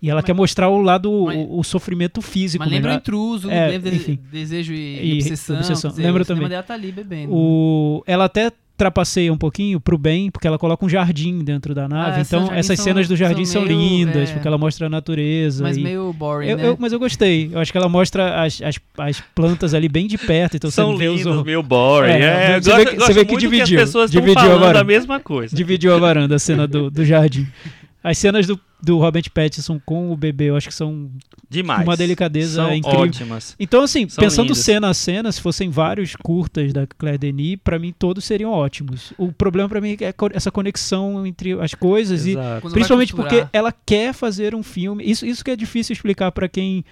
e 0.00 0.08
ela 0.08 0.18
mas, 0.18 0.24
quer 0.24 0.32
mostrar 0.32 0.68
o 0.68 0.80
lado, 0.80 1.24
mas, 1.26 1.36
o, 1.36 1.58
o, 1.58 1.64
sofrimento 1.64 2.22
físico. 2.22 2.64
Mas 2.64 2.72
lembra 2.72 2.92
o 2.92 2.94
intruso, 2.94 3.50
é, 3.50 3.68
lembra 3.68 3.94
enfim, 3.94 4.18
desejo 4.30 4.72
e, 4.72 5.14
e 5.14 5.18
obsessão. 5.18 5.56
obsessão. 5.56 5.90
Dizer, 5.90 6.02
lembra 6.02 6.24
também. 6.24 6.48
Dela 6.48 6.62
tá 6.62 6.74
ali 6.74 6.92
bebendo. 6.92 7.32
O, 7.34 8.02
ela 8.06 8.26
até 8.26 8.52
trapaceia 8.78 9.32
um 9.32 9.36
pouquinho 9.36 9.80
pro 9.80 9.98
bem, 9.98 10.30
porque 10.30 10.46
ela 10.46 10.56
coloca 10.56 10.86
um 10.86 10.88
jardim 10.88 11.40
dentro 11.40 11.74
da 11.74 11.88
nave. 11.88 12.20
Ah, 12.20 12.20
então, 12.20 12.48
essas 12.54 12.78
cenas 12.78 13.08
do 13.08 13.16
jardim 13.16 13.44
são, 13.44 13.62
são 13.62 13.64
meio, 13.64 13.76
lindas, 13.76 14.30
é... 14.30 14.32
porque 14.32 14.46
ela 14.46 14.56
mostra 14.56 14.86
a 14.86 14.88
natureza. 14.88 15.64
Mas 15.64 15.76
e... 15.76 15.82
meio 15.82 16.12
boring, 16.12 16.46
eu, 16.46 16.56
né? 16.56 16.68
eu, 16.68 16.76
mas 16.78 16.92
eu 16.92 16.98
gostei. 17.00 17.50
Eu 17.52 17.58
acho 17.58 17.72
que 17.72 17.76
ela 17.76 17.88
mostra 17.88 18.40
as, 18.40 18.62
as, 18.62 18.76
as 18.98 19.20
plantas 19.34 19.74
ali 19.74 19.88
bem 19.88 20.06
de 20.06 20.16
perto. 20.16 20.56
Então 20.56 20.70
são 20.70 20.96
você 20.96 21.08
lindos, 21.08 21.26
os... 21.26 21.44
meio 21.44 21.62
boring. 21.62 22.12
É, 22.12 22.52
é, 22.52 22.60
você, 22.60 22.70
gosto, 22.70 22.84
vê, 22.84 22.96
você 22.96 23.12
vê 23.14 23.24
que 23.24 23.36
dividiu. 23.36 23.76
Que 23.76 23.82
as 23.82 23.88
pessoas 23.88 24.10
dividiu 24.12 24.52
a 24.52 24.58
varanda. 24.58 24.80
a 24.80 24.84
mesma 24.84 25.18
coisa. 25.18 25.56
Dividiu 25.56 25.92
a 25.92 25.98
varanda, 25.98 26.36
a 26.36 26.38
cena 26.38 26.68
do, 26.68 26.88
do 26.88 27.04
jardim. 27.04 27.48
As 28.02 28.16
cenas 28.16 28.46
do, 28.46 28.58
do 28.80 28.98
Robert 28.98 29.28
Pattinson 29.32 29.80
com 29.84 30.12
o 30.12 30.16
bebê, 30.16 30.50
eu 30.50 30.56
acho 30.56 30.68
que 30.68 30.74
são 30.74 31.10
demais. 31.50 31.82
Uma 31.82 31.96
delicadeza 31.96 32.62
são 32.62 32.72
incrível. 32.72 33.00
ótimas. 33.00 33.56
Então, 33.58 33.82
assim, 33.82 34.08
são 34.08 34.22
pensando 34.22 34.48
lindas. 34.48 34.58
cena 34.58 34.88
a 34.88 34.94
cena, 34.94 35.32
se 35.32 35.40
fossem 35.40 35.68
vários 35.68 36.14
curtas 36.14 36.72
da 36.72 36.86
Claire 36.86 37.18
Denis, 37.18 37.58
para 37.62 37.78
mim 37.78 37.92
todos 37.96 38.24
seriam 38.24 38.52
ótimos. 38.52 39.12
O 39.18 39.32
problema 39.32 39.68
para 39.68 39.80
mim 39.80 39.96
é 40.00 40.14
essa 40.32 40.50
conexão 40.50 41.26
entre 41.26 41.52
as 41.60 41.74
coisas 41.74 42.24
Exato. 42.24 42.68
e 42.68 42.70
principalmente 42.70 43.14
porque 43.14 43.46
ela 43.52 43.72
quer 43.72 44.12
fazer 44.12 44.54
um 44.54 44.62
filme. 44.62 45.04
Isso, 45.04 45.26
isso 45.26 45.44
que 45.44 45.50
é 45.50 45.56
difícil 45.56 45.92
explicar 45.92 46.30
para 46.30 46.48
quem 46.48 46.84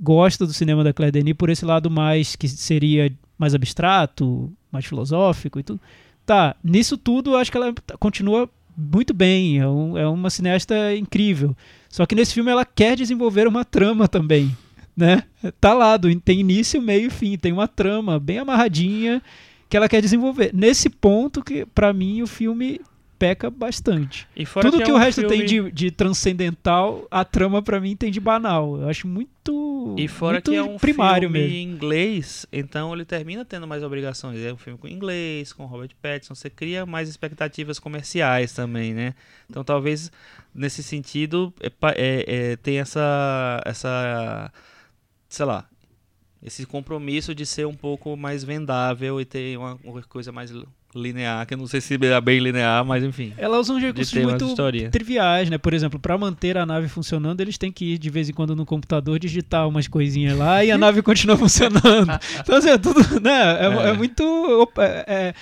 gosta 0.00 0.46
do 0.46 0.52
cinema 0.54 0.82
da 0.82 0.94
Claire 0.94 1.12
Denis 1.12 1.34
por 1.34 1.50
esse 1.50 1.64
lado 1.64 1.90
mais 1.90 2.34
que 2.34 2.48
seria 2.48 3.12
mais 3.36 3.54
abstrato, 3.54 4.50
mais 4.72 4.86
filosófico 4.86 5.60
e 5.60 5.62
tudo. 5.62 5.80
Tá, 6.24 6.56
nisso 6.64 6.96
tudo 6.96 7.32
eu 7.32 7.36
acho 7.36 7.50
que 7.50 7.56
ela 7.58 7.74
continua 7.98 8.48
muito 8.80 9.12
bem, 9.12 9.58
é, 9.58 9.68
um, 9.68 9.98
é 9.98 10.08
uma 10.08 10.30
cineasta 10.30 10.94
incrível. 10.96 11.56
Só 11.88 12.06
que 12.06 12.14
nesse 12.14 12.34
filme 12.34 12.50
ela 12.50 12.64
quer 12.64 12.96
desenvolver 12.96 13.46
uma 13.46 13.64
trama 13.64 14.08
também, 14.08 14.56
né? 14.96 15.24
Tá 15.60 15.74
lá, 15.74 15.98
tem 16.24 16.40
início, 16.40 16.80
meio 16.80 17.08
e 17.08 17.10
fim, 17.10 17.36
tem 17.36 17.52
uma 17.52 17.68
trama 17.68 18.18
bem 18.18 18.38
amarradinha 18.38 19.22
que 19.68 19.76
ela 19.76 19.88
quer 19.88 20.00
desenvolver. 20.00 20.50
Nesse 20.54 20.88
ponto 20.88 21.42
que 21.42 21.64
para 21.66 21.92
mim 21.92 22.22
o 22.22 22.26
filme 22.26 22.80
peca 23.20 23.50
bastante. 23.50 24.26
Tudo 24.62 24.78
que, 24.78 24.84
que 24.84 24.90
é 24.90 24.94
o 24.94 24.96
resto 24.96 25.20
filme... 25.20 25.36
tem 25.36 25.44
de, 25.44 25.70
de, 25.70 25.90
transcendental, 25.90 27.06
a 27.10 27.22
trama 27.22 27.60
para 27.60 27.78
mim 27.78 27.94
tem 27.94 28.10
de 28.10 28.18
banal. 28.18 28.80
Eu 28.80 28.88
acho 28.88 29.06
muito 29.06 29.94
E 29.98 30.08
fora 30.08 30.36
muito 30.36 30.50
que 30.50 30.56
é 30.56 30.62
um 30.62 30.78
primário 30.78 31.28
filme 31.28 31.46
mesmo. 31.46 31.54
em 31.54 31.62
inglês, 31.62 32.46
então 32.50 32.94
ele 32.94 33.04
termina 33.04 33.44
tendo 33.44 33.66
mais 33.66 33.82
obrigações. 33.82 34.40
É 34.40 34.50
um 34.50 34.56
filme 34.56 34.78
com 34.78 34.88
inglês, 34.88 35.52
com 35.52 35.66
Robert 35.66 35.90
Pattinson, 36.00 36.34
você 36.34 36.48
cria 36.48 36.86
mais 36.86 37.10
expectativas 37.10 37.78
comerciais 37.78 38.54
também, 38.54 38.94
né? 38.94 39.14
Então 39.50 39.62
talvez 39.62 40.10
nesse 40.54 40.82
sentido 40.82 41.52
é, 41.60 41.70
é, 41.94 42.24
é, 42.26 42.56
tem 42.56 42.78
essa 42.78 43.60
essa 43.66 44.50
sei 45.28 45.44
lá 45.44 45.68
esse 46.42 46.64
compromisso 46.64 47.34
de 47.34 47.44
ser 47.44 47.66
um 47.66 47.74
pouco 47.74 48.16
mais 48.16 48.42
vendável 48.42 49.20
e 49.20 49.26
ter 49.26 49.58
uma, 49.58 49.78
uma 49.84 50.02
coisa 50.04 50.32
mais 50.32 50.50
linear, 50.94 51.46
que 51.46 51.54
eu 51.54 51.58
não 51.58 51.66
sei 51.66 51.80
se 51.80 51.94
é 51.94 52.20
bem 52.20 52.40
linear, 52.40 52.84
mas 52.84 53.04
enfim. 53.04 53.32
Ela 53.36 53.58
usa 53.58 53.72
uns 53.72 53.82
recursos 53.82 54.12
muito 54.14 54.54
triviais, 54.90 55.48
né? 55.48 55.56
Por 55.56 55.72
exemplo, 55.72 55.98
para 55.98 56.18
manter 56.18 56.58
a 56.58 56.66
nave 56.66 56.88
funcionando, 56.88 57.40
eles 57.40 57.56
têm 57.56 57.70
que 57.70 57.94
ir 57.94 57.98
de 57.98 58.10
vez 58.10 58.28
em 58.28 58.32
quando 58.32 58.56
no 58.56 58.66
computador 58.66 59.18
digitar 59.18 59.68
umas 59.68 59.86
coisinhas 59.86 60.36
lá 60.36 60.64
e 60.64 60.70
a 60.70 60.76
nave 60.78 61.02
continua 61.02 61.36
funcionando. 61.36 62.10
Então, 62.40 62.56
assim, 62.56 62.70
é 62.70 62.78
tudo, 62.78 63.20
né? 63.20 63.58
É, 63.60 63.66
é. 63.66 63.90
é 63.90 63.92
muito 63.92 64.68
é, 64.78 65.34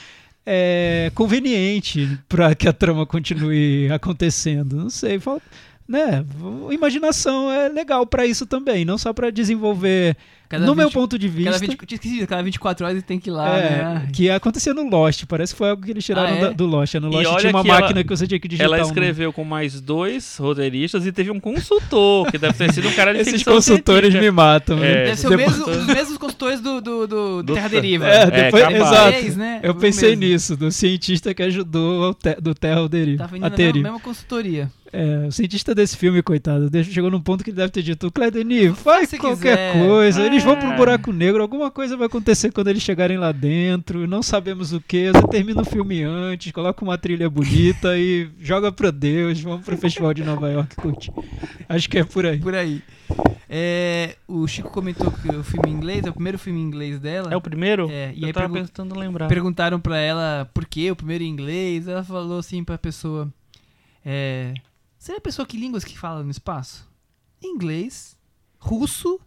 é 0.44 1.12
conveniente 1.14 2.18
para 2.28 2.54
que 2.54 2.68
a 2.68 2.72
trama 2.72 3.06
continue 3.06 3.90
acontecendo. 3.90 4.76
Não 4.76 4.90
sei, 4.90 5.18
falta 5.18 5.44
né? 5.88 6.22
Imaginação 6.70 7.50
é 7.50 7.68
legal 7.68 8.06
pra 8.06 8.26
isso 8.26 8.44
também, 8.44 8.84
não 8.84 8.98
só 8.98 9.12
pra 9.14 9.30
desenvolver. 9.30 10.14
Cada 10.48 10.64
no 10.64 10.74
meu 10.74 10.86
20 10.86 10.94
ponto 10.94 11.18
de 11.18 11.28
vista. 11.28 11.50
Cada 11.52 11.58
20, 11.58 11.70
eu 11.78 11.86
tinha 11.86 11.96
esquecido, 11.96 12.26
cada 12.26 12.42
24 12.42 12.84
horas 12.86 12.96
ele 12.96 13.02
tem 13.02 13.18
que 13.20 13.28
ir 13.28 13.32
lá, 13.32 13.58
é, 13.58 13.60
né? 13.70 14.08
que 14.12 14.30
acontecia 14.30 14.72
no 14.72 14.88
Lost, 14.88 15.24
parece 15.26 15.52
que 15.52 15.58
foi 15.58 15.68
algo 15.70 15.82
que 15.82 15.90
eles 15.90 16.04
tiraram 16.04 16.28
Ah, 16.32 16.36
é? 16.36 16.40
da- 16.40 16.50
do 16.50 16.64
Lost. 16.66 16.94
No 16.94 17.08
E 17.12 17.24
Lost 17.24 17.40
tinha 17.40 17.50
uma 17.52 17.62
que 17.62 17.68
ela- 17.70 17.80
máquina 17.80 18.02
que 18.02 18.08
você 18.08 18.26
tinha 18.26 18.40
que 18.40 18.48
digitar. 18.48 18.72
Ela 18.72 18.82
um- 18.82 18.86
escreveu 18.88 19.32
com 19.32 19.44
mais 19.44 19.80
dois 19.80 20.36
roteiristas 20.38 21.04
e 21.06 21.12
teve 21.12 21.30
um 21.30 21.38
consultor, 21.38 22.30
que 22.30 22.38
deve 22.38 22.54
ter 22.54 22.72
sido 22.72 22.88
um 22.88 22.92
cara 22.92 23.12
de 23.12 23.20
Esses 23.20 23.42
consultores 23.42 24.10
científica. 24.12 24.20
me 24.22 24.30
matam. 24.30 24.78
É. 24.78 24.80
né? 24.80 25.04
Deve 25.04 25.16
ser 25.16 25.28
Depois- 25.28 25.58
mesmo, 25.58 25.70
os 25.70 25.86
mesmos 25.86 26.18
consultores 26.18 26.60
do, 26.60 26.80
do, 26.80 27.06
do, 27.06 27.42
do 27.42 27.54
Terra 27.54 27.68
Deriva. 27.68 28.06
É, 28.06 28.30
depois, 28.30 28.62
capaz. 28.62 28.82
exato. 29.16 29.38
Né? 29.38 29.60
Eu 29.62 29.72
O 29.72 29.74
pensei 29.74 30.16
mesmo. 30.16 30.24
nisso, 30.32 30.56
do 30.56 30.72
cientista 30.72 31.34
que 31.34 31.42
ajudou 31.42 32.14
te- 32.14 32.40
do 32.40 32.54
Terra 32.54 32.88
Deriva. 32.88 33.24
Tá 33.24 33.26
vindo 33.26 33.44
a 33.44 33.50
na 33.50 33.56
mesma, 33.56 33.56
Deriva. 33.72 33.88
mesma 33.88 34.00
consultoria. 34.00 34.70
É, 34.90 35.26
o 35.28 35.30
cientista 35.32 35.74
desse 35.74 35.98
filme, 35.98 36.22
coitado, 36.22 36.70
chegou 36.84 37.10
num 37.10 37.20
ponto 37.20 37.44
que 37.44 37.50
ele 37.50 37.58
deve 37.58 37.70
ter 37.70 37.82
dito: 37.82 38.10
Claire 38.10 38.32
Denis, 38.32 38.74
faz 38.78 39.10
qualquer 39.18 39.72
quiser. 39.74 39.86
coisa, 39.86 40.22
eles 40.38 40.44
vão 40.44 40.56
pro 40.56 40.68
Ah. 40.70 40.76
buraco 40.76 41.12
negro, 41.12 41.42
alguma 41.42 41.70
coisa 41.70 41.96
vai 41.96 42.06
acontecer 42.06 42.52
quando 42.52 42.68
eles 42.68 42.82
chegarem 42.82 43.18
lá 43.18 43.32
dentro, 43.32 44.06
não 44.06 44.22
sabemos 44.22 44.72
o 44.72 44.80
que. 44.80 45.10
Você 45.12 45.26
termina 45.28 45.62
o 45.62 45.64
filme 45.64 46.02
antes, 46.02 46.52
coloca 46.52 46.84
uma 46.84 46.96
trilha 46.96 47.28
bonita 47.28 47.98
e 47.98 48.28
joga 48.38 48.70
pra 48.72 48.90
Deus, 48.90 49.40
vamos 49.40 49.64
pro 49.64 49.76
Festival 49.76 50.14
de 50.14 50.22
Nova 50.24 50.48
York 50.50 50.76
curtir. 50.76 51.12
Acho 51.68 51.88
que 51.90 51.98
é 51.98 52.04
por 52.04 52.24
aí. 52.26 52.38
Por 52.38 52.54
aí. 52.54 52.82
É, 53.50 54.16
o 54.28 54.46
Chico 54.46 54.68
comentou 54.70 55.10
que 55.10 55.28
o 55.34 55.42
filme 55.42 55.70
em 55.70 55.72
inglês 55.72 56.04
é 56.04 56.10
o 56.10 56.12
primeiro 56.12 56.38
filme 56.38 56.60
em 56.60 56.64
inglês 56.64 57.00
dela. 57.00 57.32
É 57.32 57.36
o 57.36 57.40
primeiro? 57.40 57.88
É, 57.90 58.12
e 58.14 58.20
eu 58.22 58.26
aí 58.26 58.32
tava 58.32 58.54
tentando 58.54 58.98
lembrar. 58.98 59.26
Perguntaram 59.26 59.80
pra 59.80 59.96
ela 59.98 60.48
por 60.52 60.66
que 60.66 60.90
o 60.90 60.96
primeiro 60.96 61.24
em 61.24 61.28
inglês. 61.28 61.88
Ela 61.88 62.04
falou 62.04 62.38
assim 62.38 62.62
pra 62.62 62.76
pessoa: 62.76 63.32
é, 64.04 64.52
Seria 64.98 65.18
a 65.18 65.22
pessoa 65.22 65.46
que 65.46 65.56
línguas 65.56 65.82
que 65.84 65.98
fala 65.98 66.22
no 66.22 66.30
espaço? 66.30 66.86
Inglês, 67.42 68.16
russo 68.58 69.18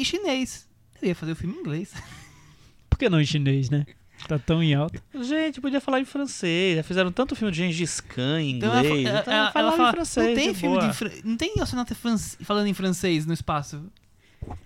e 0.00 0.04
chinês. 0.04 0.68
Eu 1.00 1.08
ia 1.08 1.14
fazer 1.14 1.32
o 1.32 1.36
filme 1.36 1.54
em 1.56 1.60
inglês. 1.60 1.92
Por 2.88 2.98
que 2.98 3.08
não 3.08 3.20
em 3.20 3.26
chinês, 3.26 3.70
né? 3.70 3.86
Tá 4.28 4.38
tão 4.38 4.62
em 4.62 4.74
alta. 4.74 5.02
Gente, 5.22 5.60
podia 5.62 5.80
falar 5.80 5.98
em 6.00 6.04
francês. 6.04 6.76
Já 6.76 6.82
fizeram 6.82 7.10
tanto 7.10 7.34
filme 7.34 7.50
de 7.50 7.58
Gengis 7.58 8.00
Khan 8.00 8.42
em 8.42 8.56
Então 8.58 8.70
ela, 8.74 8.86
inglês. 8.86 9.08
fa- 9.08 9.20
então 9.20 9.32
ela- 9.34 9.50
falava 9.52 9.68
ela 9.68 9.76
fala, 9.76 9.88
em 9.88 9.92
francês. 9.92 10.26
não 10.26 10.34
tem 10.34 10.52
de 10.52 10.58
filme 10.58 10.76
boa. 10.76 10.88
de 10.88 10.94
fran- 10.96 11.10
não 11.24 11.36
tem 11.38 11.54
astronauta 11.60 11.94
falando 12.42 12.66
em 12.66 12.74
francês 12.74 13.24
no 13.24 13.32
espaço. 13.32 13.82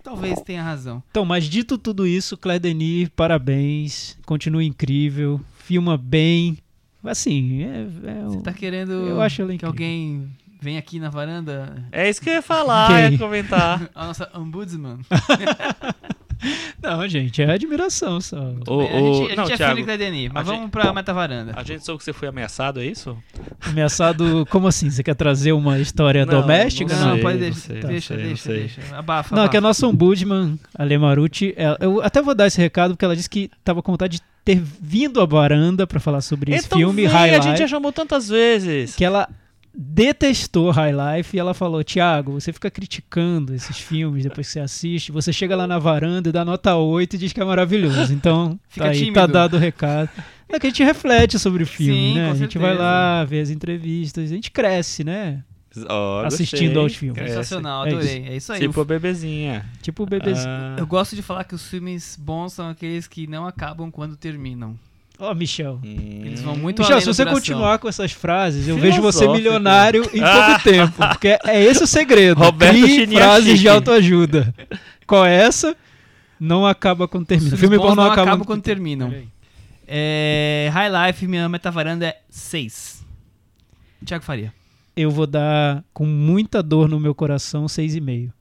Talvez 0.03 0.39
tenha 0.41 0.61
razão. 0.63 1.01
Então, 1.09 1.23
mas 1.25 1.45
dito 1.45 1.77
tudo 1.77 2.05
isso, 2.07 2.37
Claire 2.37 2.59
Denis, 2.61 3.09
parabéns, 3.15 4.17
continua 4.25 4.63
incrível, 4.63 5.39
filma 5.57 5.97
bem. 5.97 6.57
Assim, 7.03 7.61
é, 7.63 7.87
é 8.09 8.23
Você 8.23 8.41
tá 8.41 8.51
querendo 8.53 8.91
eu 8.91 9.21
acho 9.21 9.41
ela 9.41 9.55
que 9.57 9.63
alguém 9.65 10.29
venha 10.61 10.79
aqui 10.79 10.99
na 10.99 11.09
varanda? 11.09 11.83
É 11.91 12.09
isso 12.09 12.21
que 12.21 12.29
eu 12.29 12.33
ia 12.35 12.41
falar, 12.41 12.87
Quem? 12.93 13.11
ia 13.13 13.17
comentar. 13.17 13.89
A 13.95 14.05
nossa 14.07 14.29
ombudsman. 14.35 14.99
Não, 16.83 17.07
gente, 17.07 17.41
é 17.41 17.49
admiração 17.49 18.19
só. 18.21 18.37
O, 18.67 18.81
a 18.81 18.83
gente, 18.83 19.31
a 19.31 19.35
não, 19.37 19.45
gente 19.47 19.63
é 19.63 19.73
de 19.73 19.97
Denis, 19.97 20.29
mas 20.31 20.41
a 20.41 20.43
vamos 20.43 20.61
gente- 20.63 20.71
pra 20.71 20.93
meta 20.93 21.13
varanda. 21.13 21.53
a 21.55 21.63
gente 21.63 21.83
soube 21.83 21.97
que 21.99 22.03
você 22.03 22.13
foi 22.13 22.27
ameaçado, 22.27 22.81
é 22.81 22.85
isso? 22.85 23.17
Ameaçado, 23.61 24.45
como 24.51 24.67
assim? 24.67 24.89
Você 24.91 25.01
quer 25.01 25.15
trazer 25.15 25.53
uma 25.53 25.79
história 25.79 26.23
Não, 26.25 26.41
doméstica? 26.41 26.93
não 26.93 27.05
Não, 27.07 27.13
sei, 27.13 27.21
pode 27.23 27.33
não 27.35 27.41
deixar. 27.41 27.59
sei, 27.61 27.79
deixa, 27.81 28.15
deixa, 28.17 28.49
deixa, 28.49 28.79
deixa. 28.81 28.95
Abafa, 28.95 29.35
Não, 29.35 29.45
é 29.45 29.49
que 29.49 29.55
a 29.55 29.59
abafa. 29.59 29.67
nossa 29.69 29.87
ombudsman, 29.87 30.59
a 30.77 30.83
Ale 30.83 30.97
Marucci, 30.97 31.53
ela- 31.57 31.77
eu 31.79 32.01
até 32.03 32.21
vou 32.21 32.35
dar 32.35 32.45
esse 32.47 32.59
recado 32.61 32.91
porque 32.91 33.05
ela 33.05 33.15
disse 33.15 33.29
que 33.29 33.49
tava 33.63 33.81
com 33.81 33.93
vontade 33.93 34.17
de 34.17 34.23
ter 34.43 34.61
vindo 34.81 35.21
à 35.21 35.25
varanda 35.25 35.87
pra 35.87 35.99
falar 35.99 36.21
sobre 36.21 36.53
esse 36.53 36.67
então 36.67 36.77
filme, 36.77 37.03
vem, 37.07 37.11
High 37.11 37.35
a 37.35 37.41
gente 37.41 37.57
já 37.59 37.67
chamou 37.67 37.91
tantas 37.91 38.27
vezes. 38.29 38.93
que 38.95 39.03
ela 39.03 39.27
detestou 39.77 40.71
High 40.71 40.93
Life 41.17 41.35
e 41.35 41.39
ela 41.39 41.53
falou, 41.53 41.83
Thiago, 41.83 42.31
você 42.33 42.53
fica 42.53 42.71
criticando 42.71 43.53
esses 43.53 43.77
filmes 43.77 44.23
depois 44.23 44.47
que 44.47 44.53
você 44.53 44.59
assiste, 44.59 45.11
você 45.11 45.33
chega 45.33 45.55
lá 45.55 45.67
na 45.67 45.77
varanda 45.77 46.29
e 46.29 46.31
dá 46.31 46.45
nota 46.45 46.75
8 46.75 47.15
e 47.15 47.19
diz 47.19 47.33
que 47.33 47.41
é 47.41 47.45
maravilhoso. 47.45 48.13
Então, 48.13 48.59
Fica 48.69 48.85
tá 48.85 48.91
aí, 48.91 48.97
tímido. 48.97 49.15
tá 49.15 49.25
dado 49.27 49.55
o 49.55 49.59
recado. 49.59 50.09
É 50.47 50.59
que 50.59 50.67
a 50.67 50.69
gente 50.69 50.83
reflete 50.83 51.37
sobre 51.39 51.63
o 51.63 51.67
filme, 51.67 51.93
Sim, 52.13 52.15
né? 52.15 52.25
com 52.27 52.31
A 52.31 52.35
gente 52.35 52.57
vai 52.57 52.69
certeza. 52.69 52.83
lá, 52.89 53.23
vê 53.25 53.39
as 53.41 53.49
entrevistas, 53.49 54.23
a 54.31 54.33
gente 54.33 54.51
cresce, 54.51 55.03
né? 55.03 55.43
Ó, 55.89 56.23
Assistindo 56.23 56.67
gostei. 56.67 56.81
aos 56.83 56.95
filmes. 56.95 57.21
É, 57.21 57.27
Sensacional, 57.27 57.85
é 57.85 57.89
adorei. 57.89 58.25
É 58.29 58.37
isso 58.37 58.53
aí. 58.53 58.61
Tipo 58.61 58.79
O 58.79 58.85
bebezinha. 58.85 59.65
Tipo 59.81 60.03
o 60.03 60.05
bebezinho. 60.05 60.47
Ah, 60.47 60.75
Eu 60.79 60.87
gosto 60.87 61.17
de 61.17 61.21
falar 61.21 61.43
que 61.43 61.53
os 61.53 61.67
filmes 61.67 62.17
bons 62.17 62.53
são 62.53 62.69
aqueles 62.69 63.07
que 63.07 63.27
não 63.27 63.45
acabam 63.45 63.91
quando 63.91 64.15
terminam. 64.15 64.79
Ó, 65.17 65.33
Michel. 65.33 65.79
hum. 65.83 66.21
Eles 66.25 66.41
vão 66.41 66.55
muito 66.57 66.79
Michel, 66.79 66.95
além 66.95 67.01
se 67.05 67.13
você 67.13 67.25
continuar 67.25 67.79
com 67.79 67.87
essas 67.87 68.11
frases, 68.11 68.67
eu 68.67 68.77
vejo 68.77 69.01
você 69.01 69.27
milionário 69.27 70.03
em 70.13 70.19
pouco 70.19 70.23
Ah. 70.23 70.59
tempo. 70.63 70.93
Porque 71.09 71.37
é 71.45 71.63
esse 71.63 71.83
o 71.83 71.87
segredo. 71.87 72.39
Roberto 72.39 72.73
Crie 72.73 73.07
frases 73.07 73.59
de 73.59 73.69
autoajuda. 73.69 74.53
Qual 75.07 75.25
é 75.25 75.35
essa? 75.35 75.75
Não 76.39 76.65
acaba 76.65 77.07
quando 77.07 77.25
termina. 77.25 77.55
Filme 77.55 77.77
bom 77.77 77.95
não 77.95 78.03
não 78.03 78.11
acaba 78.11 78.43
quando 78.43 78.61
terminam. 78.61 79.13
É, 79.87 80.69
High 80.73 81.07
Life, 81.07 81.27
minha 81.27 81.47
metavaranda 81.47 82.07
é 82.07 82.17
6. 82.29 83.05
Tiago 84.03 84.23
Faria. 84.23 84.53
Eu 84.97 85.11
vou 85.11 85.27
dar, 85.27 85.83
com 85.93 86.05
muita 86.05 86.61
dor 86.63 86.87
no 86.89 86.99
meu 86.99 87.13
coração, 87.15 87.65
6,5. 87.67 88.31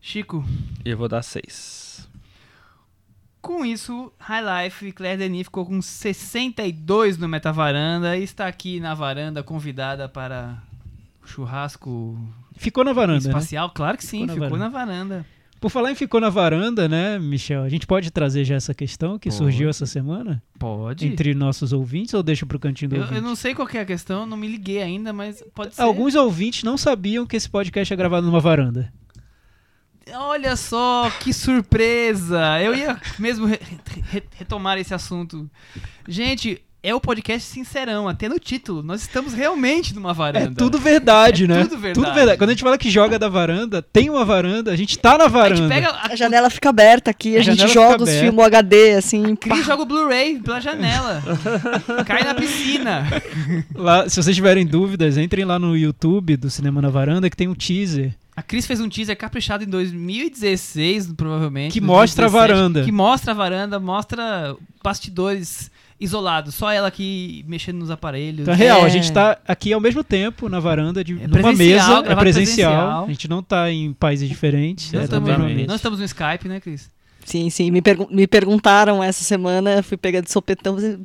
Chico. 0.00 0.44
Eu 0.84 0.96
vou 0.98 1.08
dar 1.08 1.22
seis. 1.22 1.81
Com 3.42 3.64
isso, 3.64 4.12
High 4.20 4.64
Life, 4.66 4.92
Claire 4.92 5.18
Denis 5.18 5.42
ficou 5.48 5.66
com 5.66 5.82
62 5.82 7.18
no 7.18 7.28
Metavaranda 7.28 8.16
e 8.16 8.22
está 8.22 8.46
aqui 8.46 8.78
na 8.78 8.94
varanda 8.94 9.42
convidada 9.42 10.08
para 10.08 10.62
o 11.22 11.26
churrasco 11.26 12.16
Ficou 12.56 12.84
na 12.84 12.92
varanda, 12.92 13.24
né? 13.24 13.28
espacial. 13.30 13.70
Claro 13.70 13.98
que 13.98 14.04
sim, 14.04 14.20
Ficou 14.20 14.26
na 14.28 14.34
ficou 14.46 14.58
varanda. 14.58 14.64
na 14.64 14.84
varanda. 14.86 15.26
Por 15.60 15.70
falar 15.70 15.92
em 15.92 15.94
ficou 15.94 16.20
na 16.20 16.28
varanda, 16.28 16.88
né, 16.88 17.18
Michel? 17.20 17.62
A 17.62 17.68
gente 17.68 17.86
pode 17.86 18.10
trazer 18.10 18.44
já 18.44 18.56
essa 18.56 18.74
questão 18.74 19.16
que 19.18 19.28
Pode. 19.28 19.36
surgiu 19.38 19.68
essa 19.68 19.86
semana? 19.86 20.42
Pode. 20.58 21.06
Entre 21.06 21.34
nossos 21.34 21.72
ouvintes 21.72 22.14
ou 22.14 22.22
deixa 22.22 22.44
pro 22.44 22.58
cantinho 22.58 22.88
do 22.90 22.96
Eu, 22.96 23.02
ouvinte? 23.02 23.16
eu 23.16 23.22
não 23.22 23.36
sei 23.36 23.54
qual 23.54 23.66
que 23.68 23.78
é 23.78 23.80
a 23.80 23.84
questão, 23.84 24.26
não 24.26 24.36
me 24.36 24.48
liguei 24.48 24.82
ainda, 24.82 25.12
mas 25.12 25.42
pode 25.54 25.74
ser. 25.76 25.82
Alguns 25.82 26.16
ouvintes 26.16 26.64
não 26.64 26.76
sabiam 26.76 27.24
que 27.24 27.36
esse 27.36 27.48
podcast 27.48 27.92
é 27.92 27.96
gravado 27.96 28.26
numa 28.26 28.40
varanda. 28.40 28.92
Olha 30.14 30.56
só, 30.56 31.10
que 31.20 31.32
surpresa! 31.32 32.60
Eu 32.60 32.74
ia 32.74 33.00
mesmo 33.18 33.46
re- 33.46 33.60
re- 34.10 34.22
retomar 34.36 34.78
esse 34.78 34.92
assunto. 34.92 35.48
Gente, 36.08 36.60
é 36.82 36.92
o 36.92 37.00
podcast 37.00 37.48
Sincerão, 37.48 38.08
até 38.08 38.28
no 38.28 38.38
título. 38.40 38.82
Nós 38.82 39.02
estamos 39.02 39.32
realmente 39.32 39.94
numa 39.94 40.12
varanda. 40.12 40.50
É 40.50 40.54
tudo 40.54 40.78
verdade, 40.78 41.44
É 41.44 41.46
né? 41.46 41.62
tudo 41.62 41.78
verdade. 41.78 42.36
Quando 42.36 42.50
a 42.50 42.52
gente 42.52 42.62
fala 42.64 42.76
que 42.76 42.90
joga 42.90 43.18
da 43.20 43.28
varanda, 43.28 43.80
tem 43.80 44.10
uma 44.10 44.24
varanda, 44.24 44.72
a 44.72 44.76
gente 44.76 44.98
tá 44.98 45.16
na 45.16 45.26
A 45.26 45.28
varanda. 45.28 45.56
gente 45.56 45.68
pega 45.68 45.88
a, 45.90 46.12
A 46.12 46.16
janela 46.16 46.50
fica 46.50 46.70
aberta 46.70 47.10
aqui, 47.12 47.36
a, 47.36 47.40
A 47.40 47.42
gente 47.42 47.68
joga 47.68 48.02
os 48.02 48.10
filmes 48.10 48.44
HD, 48.44 48.94
assim. 48.96 49.36
Cris 49.36 49.64
joga 49.64 49.82
o 49.82 49.86
Blu-ray 49.86 50.40
pela 50.40 50.60
janela. 50.60 51.22
Cai 52.04 52.24
na 52.24 52.34
piscina. 52.34 53.06
Lá, 53.76 54.08
se 54.08 54.20
vocês 54.20 54.34
tiverem 54.34 54.66
dúvidas, 54.66 55.16
entrem 55.16 55.44
lá 55.44 55.60
no 55.60 55.76
YouTube 55.76 56.36
do 56.36 56.50
Cinema 56.50 56.82
na 56.82 56.90
Varanda 56.90 57.30
que 57.30 57.36
tem 57.36 57.46
um 57.46 57.54
teaser. 57.54 58.12
A 58.42 58.44
Cris 58.44 58.66
fez 58.66 58.80
um 58.80 58.88
teaser 58.88 59.16
caprichado 59.16 59.62
em 59.62 59.68
2016, 59.68 61.12
provavelmente. 61.16 61.72
Que 61.72 61.80
mostra 61.80 62.26
a 62.26 62.28
2017, 62.28 62.52
varanda. 62.58 62.84
Que 62.84 62.90
mostra 62.90 63.30
a 63.30 63.34
varanda, 63.34 63.78
mostra 63.78 64.56
bastidores 64.82 65.70
isolados. 66.00 66.56
Só 66.56 66.68
ela 66.72 66.88
aqui 66.88 67.44
mexendo 67.46 67.78
nos 67.78 67.88
aparelhos. 67.88 68.40
Então 68.40 68.52
é 68.52 68.56
real, 68.56 68.80
É. 68.80 68.84
a 68.84 68.88
gente 68.88 69.12
tá 69.12 69.38
aqui 69.46 69.72
ao 69.72 69.80
mesmo 69.80 70.02
tempo 70.02 70.48
na 70.48 70.58
varanda, 70.58 71.04
de, 71.04 71.12
É 71.22 71.28
numa 71.28 71.52
mesa, 71.52 71.98
é 72.04 72.16
presencial. 72.16 72.16
presencial. 72.16 73.04
A 73.04 73.08
gente 73.08 73.28
não 73.28 73.44
tá 73.44 73.70
em 73.70 73.92
países 73.92 74.28
diferentes. 74.28 74.90
Não 74.92 75.00
é 75.00 75.04
estamos, 75.04 75.28
Exatamente. 75.28 75.54
mesa. 75.54 75.68
não 75.68 75.76
estamos 75.76 75.98
no 76.00 76.04
Skype, 76.04 76.48
né, 76.48 76.58
Cris? 76.58 76.90
Sim, 77.24 77.48
sim. 77.50 77.70
Me, 77.70 77.80
pergun- 77.80 78.08
me 78.10 78.26
perguntaram 78.26 79.02
essa 79.02 79.22
semana, 79.22 79.82
fui 79.82 79.96
pegar 79.96 80.20
de 80.20 80.30
sopetão, 80.30 80.76
e 80.80 80.98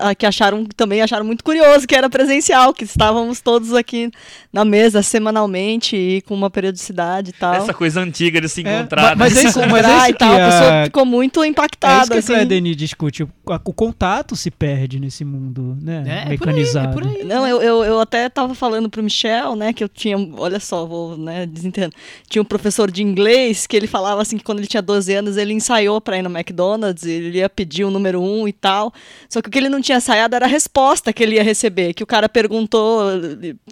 ah, 0.00 0.14
que 0.14 0.26
acharam, 0.26 0.64
também 0.76 1.00
acharam 1.00 1.24
muito 1.24 1.42
curioso 1.42 1.86
que 1.86 1.94
era 1.94 2.10
presencial, 2.10 2.74
que 2.74 2.84
estávamos 2.84 3.40
todos 3.40 3.72
aqui 3.74 4.10
na 4.52 4.64
mesa 4.64 5.02
semanalmente 5.02 5.96
e 5.96 6.20
com 6.22 6.34
uma 6.34 6.50
periodicidade 6.50 7.30
e 7.30 7.32
tal. 7.32 7.54
Essa 7.54 7.72
coisa 7.74 8.00
antiga 8.00 8.40
de 8.40 8.48
se 8.48 8.66
É, 8.66 8.78
encontrar. 8.78 9.16
mas 9.16 9.34
né? 9.34 9.40
é 9.40 9.44
isso, 9.48 9.58
mas 9.60 9.68
é 9.68 9.78
Encontrar 9.78 9.96
isso 9.96 10.08
e 10.08 10.12
que 10.12 10.18
tal, 10.18 10.32
a 10.32 10.36
pessoa 10.38 10.82
a, 10.82 10.84
ficou 10.84 11.06
muito 11.06 11.42
é 11.42 11.46
impactada. 11.46 12.00
isso 12.02 12.10
que 12.10 12.16
a 12.16 12.18
assim. 12.18 12.26
Claire 12.28 12.46
Denis 12.48 12.76
discute. 12.76 13.22
O, 13.22 13.28
a- 13.48 13.60
o 13.64 13.72
contato 13.72 14.36
se 14.36 14.50
perde 14.50 15.00
nesse 15.00 15.24
mundo, 15.24 15.76
né? 15.80 16.04
É, 16.06 16.10
é 16.10 16.14
por 16.14 16.18
aí, 16.20 16.26
é 16.26 16.28
mecanizado. 16.30 16.92
por 16.92 17.06
aí. 17.06 17.24
Não, 17.24 17.46
eu, 17.46 17.62
eu, 17.62 17.84
eu 17.84 18.00
até 18.00 18.28
tava 18.28 18.54
falando 18.54 18.90
pro 18.90 19.02
Michel, 19.02 19.56
né, 19.56 19.72
que 19.72 19.82
eu 19.82 19.88
tinha, 19.88 20.16
olha 20.36 20.60
só, 20.60 20.84
vou, 20.84 21.16
né, 21.16 21.46
desentendo. 21.46 21.94
Tinha 22.28 22.42
um 22.42 22.44
professor 22.44 22.90
de 22.90 23.02
inglês 23.02 23.66
que 23.66 23.76
ele 23.76 23.86
falava 23.86 24.20
assim 24.20 24.36
que 24.36 24.44
quando 24.44 24.58
ele 24.58 24.66
tinha 24.66 24.82
12 24.82 25.14
anos 25.14 25.36
ele 25.36 25.54
ensaiou 25.62 26.00
pra 26.00 26.18
ir 26.18 26.22
no 26.22 26.30
McDonald's, 26.30 27.04
ele 27.04 27.38
ia 27.38 27.48
pedir 27.48 27.84
o 27.84 27.90
número 27.90 28.20
um 28.20 28.46
e 28.46 28.52
tal. 28.52 28.92
Só 29.28 29.40
que 29.40 29.48
o 29.48 29.52
que 29.52 29.58
ele 29.58 29.68
não 29.68 29.80
tinha 29.80 29.98
ensaiado 29.98 30.34
era 30.36 30.44
a 30.44 30.48
resposta 30.48 31.12
que 31.12 31.22
ele 31.22 31.36
ia 31.36 31.42
receber, 31.42 31.94
que 31.94 32.02
o 32.02 32.06
cara 32.06 32.28
perguntou, 32.28 33.02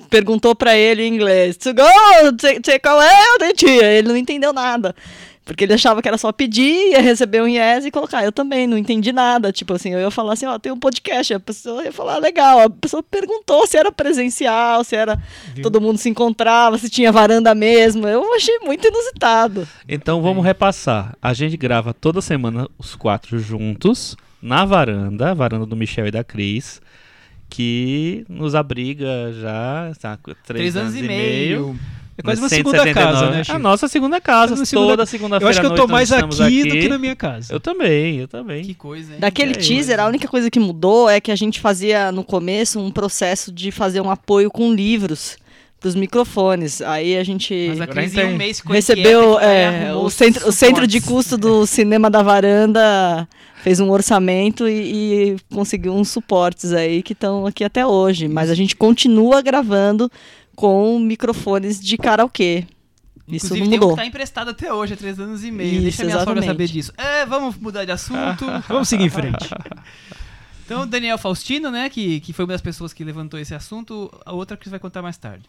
perguntou 0.09 0.55
para 0.55 0.77
ele 0.77 1.03
em 1.03 1.15
inglês, 1.15 1.57
to 1.57 1.75
go, 1.75 2.37
take, 2.39 2.61
take 2.61 2.89
away, 2.89 3.55
tia. 3.55 3.93
Ele 3.93 4.09
não 4.09 4.17
entendeu 4.17 4.53
nada. 4.53 4.95
Porque 5.51 5.65
ele 5.65 5.73
achava 5.73 6.01
que 6.01 6.07
era 6.07 6.17
só 6.17 6.31
pedir, 6.31 6.93
ia 6.95 7.01
receber 7.01 7.43
um 7.43 7.49
yes 7.49 7.85
e 7.85 7.91
colocar. 7.91 8.25
Eu 8.25 8.31
também 8.31 8.69
não 8.69 8.79
entendi 8.79 9.11
nada. 9.11 9.51
Tipo 9.51 9.75
assim, 9.75 9.93
eu 9.93 9.99
ia 9.99 10.09
falar 10.09 10.35
assim, 10.35 10.47
ó, 10.47 10.57
tem 10.61 10.71
um 10.71 10.79
podcast. 10.79 11.35
A 11.35 11.41
pessoa 11.41 11.83
ia 11.83 11.91
falar, 11.91 12.19
legal. 12.19 12.61
A 12.61 12.71
pessoa 12.71 13.03
perguntou 13.03 13.67
se 13.67 13.77
era 13.77 13.91
presencial, 13.91 14.85
se 14.85 14.95
era 14.95 15.21
Viu? 15.53 15.65
todo 15.65 15.81
mundo 15.81 15.99
se 15.99 16.09
encontrava, 16.09 16.79
se 16.79 16.89
tinha 16.89 17.11
varanda 17.11 17.53
mesmo. 17.53 18.07
Eu 18.07 18.33
achei 18.33 18.61
muito 18.61 18.87
inusitado. 18.87 19.67
Então 19.89 20.23
vamos 20.23 20.45
repassar. 20.45 21.17
A 21.21 21.35
gente 21.35 21.57
grava 21.57 21.93
toda 21.93 22.21
semana 22.21 22.69
os 22.79 22.95
quatro 22.95 23.41
juntos 23.41 24.17
na 24.41 24.65
varanda, 24.65 25.33
a 25.33 25.35
varanda 25.35 25.67
do 25.67 25.75
Michel 25.75 26.07
e 26.07 26.11
da 26.13 26.23
Cris, 26.23 26.81
que 27.49 28.25
nos 28.29 28.55
abriga 28.55 29.33
já 29.33 29.93
tá, 30.01 30.17
três, 30.23 30.37
Três 30.45 30.77
anos 30.77 30.95
e 30.95 31.03
meio. 31.03 31.77
É 32.21 32.23
quase 32.23 32.41
uma 32.41 32.49
segunda 32.49 32.79
179. 32.79 32.95
casa, 32.95 33.31
né, 33.31 33.41
A 33.41 33.45
Chico? 33.45 33.59
nossa 33.59 33.89
segunda 33.89 34.21
casa. 34.21 34.65
Segunda- 34.65 34.89
Toda 34.93 35.07
segunda-feira 35.07 35.45
Eu 35.45 35.49
acho 35.51 35.61
que 35.61 35.67
eu 35.67 35.75
tô 35.75 35.87
mais 35.89 36.13
aqui, 36.13 36.29
estamos 36.31 36.65
do 36.75 36.79
que 36.81 36.89
na 36.89 36.99
minha 36.99 37.17
casa. 37.17 37.53
Eu 37.53 37.61
também, 37.61 38.17
eu 38.19 38.29
também. 38.29 38.63
Que 38.65 38.75
coisa, 38.75 39.13
hein? 39.15 39.19
Daquele 39.21 39.53
É, 39.53 39.55
teaser, 39.55 39.99
a 40.01 40.07
única 40.07 40.29
coisa 40.29 40.51
que 40.51 40.61
mudou 40.61 41.09
é 41.09 41.21
que 41.21 41.31
a 41.33 41.37
gente 41.37 41.61
fazia 41.61 42.13
no 42.13 42.23
começo 42.23 42.79
um 42.79 42.91
processo 42.91 43.51
de 43.51 43.71
fazer 43.73 44.01
um 44.01 44.11
apoio 44.11 44.51
com 44.51 44.73
livros 44.73 45.37
pros 45.81 45.95
microfones. 45.95 46.83
Aí 46.83 47.17
a 47.17 47.25
gente 47.25 47.55
a 47.55 48.27
um 48.27 48.37
mês 48.37 48.61
recebeu 48.61 49.39
é, 49.41 49.95
o, 49.95 50.11
centro, 50.11 50.47
o 50.49 50.53
centro 50.53 50.87
de 50.87 51.01
custo 51.01 51.39
do 51.39 51.67
cinema 51.67 52.11
da 52.11 52.23
varanda 52.23 53.27
fez 53.63 53.81
um 53.81 53.91
orçamento 53.91 54.69
e, 54.69 55.33
e 55.33 55.37
conseguiu 55.55 55.95
uns 55.95 56.11
suportes 56.11 56.73
aí 56.73 57.03
que 57.03 57.15
estão 57.15 57.47
aqui 57.47 57.65
até 57.65 57.87
hoje. 57.87 58.29
Mas 58.29 58.51
a 58.51 58.55
gente 58.55 58.77
continua 58.77 59.41
gravando 59.41 60.11
com 60.61 60.99
microfones 60.99 61.81
de 61.81 61.97
karaokê. 61.97 62.67
Isso 63.27 63.47
Inclusive, 63.47 63.61
não 63.61 63.71
tem 63.71 63.79
um 63.79 63.81
mudou. 63.81 63.91
que 63.97 64.03
tá 64.03 64.07
emprestado 64.07 64.51
até 64.51 64.71
hoje, 64.71 64.93
há 64.93 64.97
três 64.97 65.19
anos 65.19 65.43
e 65.43 65.51
meio. 65.51 65.73
Isso, 65.73 65.83
Deixa 65.83 66.05
minha 66.05 66.23
sogra 66.23 66.43
saber 66.43 66.67
disso. 66.67 66.93
É, 66.99 67.25
vamos 67.25 67.57
mudar 67.57 67.87
de 67.87 67.93
assunto. 67.93 68.45
Vamos 68.69 68.87
seguir 68.87 69.05
em 69.05 69.09
frente. 69.11 69.49
Então, 70.67 70.87
Daniel 70.87 71.17
Faustino, 71.17 71.71
né, 71.71 71.89
que, 71.89 72.21
que 72.21 72.35
foi 72.35 72.45
uma 72.45 72.53
das 72.53 72.61
pessoas 72.61 72.93
que 72.93 73.03
levantou 73.03 73.41
esse 73.41 73.55
assunto, 73.55 74.13
a 74.27 74.35
outra 74.35 74.55
que 74.55 74.65
você 74.65 74.71
vai 74.71 74.79
contar 74.79 75.01
mais 75.01 75.17
tarde. 75.17 75.45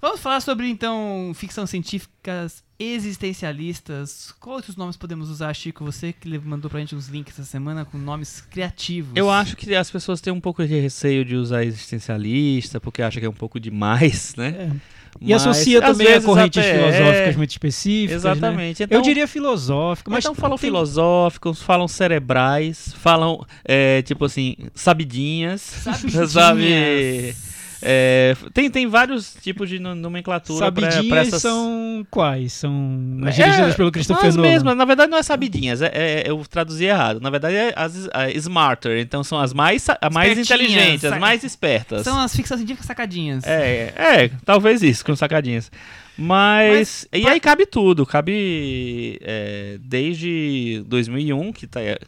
Vamos 0.00 0.20
falar 0.20 0.40
sobre, 0.40 0.66
então, 0.68 1.32
ficção 1.34 1.66
científicas 1.66 2.62
existencialistas. 2.78 4.32
Quais 4.40 4.56
outros 4.56 4.76
nomes 4.76 4.96
podemos 4.96 5.28
usar, 5.28 5.52
Chico? 5.54 5.84
Você 5.84 6.12
que 6.12 6.38
mandou 6.38 6.70
pra 6.70 6.80
gente 6.80 6.94
uns 6.94 7.08
links 7.08 7.38
essa 7.38 7.48
semana 7.48 7.84
com 7.84 7.98
nomes 7.98 8.40
criativos. 8.40 9.12
Eu 9.14 9.30
acho 9.30 9.56
que 9.56 9.74
as 9.74 9.90
pessoas 9.90 10.20
têm 10.20 10.32
um 10.32 10.40
pouco 10.40 10.66
de 10.66 10.78
receio 10.80 11.24
de 11.24 11.36
usar 11.36 11.64
existencialista, 11.64 12.80
porque 12.80 13.02
acham 13.02 13.20
que 13.20 13.26
é 13.26 13.30
um 13.30 13.34
pouco 13.34 13.60
demais, 13.60 14.34
né? 14.36 14.70
É. 14.72 15.00
E 15.20 15.32
Mas, 15.32 15.44
associa 15.46 15.82
também 15.82 16.14
a 16.14 16.22
correntes 16.22 16.62
até 16.62 16.72
filosóficas 16.72 17.34
é. 17.34 17.36
muito 17.36 17.50
específicas. 17.50 18.22
né? 18.24 18.30
Exatamente. 18.30 18.82
Então, 18.84 18.96
Eu 18.98 19.02
diria 19.02 19.26
filosófica, 19.26 20.08
mas 20.10 20.24
então 20.24 20.34
falam 20.36 20.56
tem- 20.56 20.68
filosóficos, 20.70 21.60
falam 21.60 21.88
cerebrais, 21.88 22.94
falam, 22.96 23.44
é, 23.64 24.02
tipo 24.02 24.24
assim, 24.24 24.56
sabidinhas, 24.72 25.60
Sabidinhas. 25.60 26.30
sabe? 26.30 27.34
É, 27.82 28.36
tem, 28.52 28.70
tem 28.70 28.86
vários 28.86 29.34
tipos 29.42 29.68
de 29.68 29.78
no- 29.78 29.94
nomenclatura 29.94 30.70
pra, 30.72 30.82
Sabidinhas 30.90 31.08
pra 31.08 31.20
essas... 31.22 31.42
são 31.42 32.06
quais? 32.10 32.52
São 32.52 33.18
as 33.24 33.38
É, 33.38 33.42
dirigidas 33.44 33.74
pelo 33.74 33.90
Christopher 33.90 34.26
as 34.26 34.36
Nolan. 34.36 34.48
mesmas, 34.48 34.76
na 34.76 34.84
verdade 34.84 35.10
não 35.10 35.18
é 35.18 35.22
sabidinhas, 35.22 35.80
é, 35.82 35.90
é- 35.94 36.24
eu 36.26 36.44
traduzi 36.48 36.84
errado. 36.84 37.20
Na 37.20 37.30
verdade 37.30 37.56
é 37.56 37.72
as 37.76 38.08
a 38.12 38.30
smarter, 38.32 38.98
então 39.00 39.24
são 39.24 39.38
as 39.40 39.52
mais, 39.52 39.86
as 39.88 40.12
mais 40.14 40.38
inteligentes, 40.38 41.04
as 41.04 41.18
mais 41.18 41.42
espertas. 41.44 42.02
São 42.02 42.18
as 42.20 42.34
ficções 42.34 42.58
científicas 42.60 42.86
sacadinhas. 42.86 43.44
É, 43.46 43.92
é, 43.96 44.30
talvez 44.44 44.82
isso, 44.82 45.04
com 45.04 45.14
sacadinhas. 45.16 45.70
Mas, 46.18 47.08
e 47.14 47.26
aí 47.26 47.40
cabe 47.40 47.64
tudo, 47.64 48.04
cabe 48.04 49.18
é, 49.22 49.78
desde 49.80 50.82
2001, 50.86 51.50
que 51.50 51.66
tá, 51.66 51.80
é, 51.80 51.98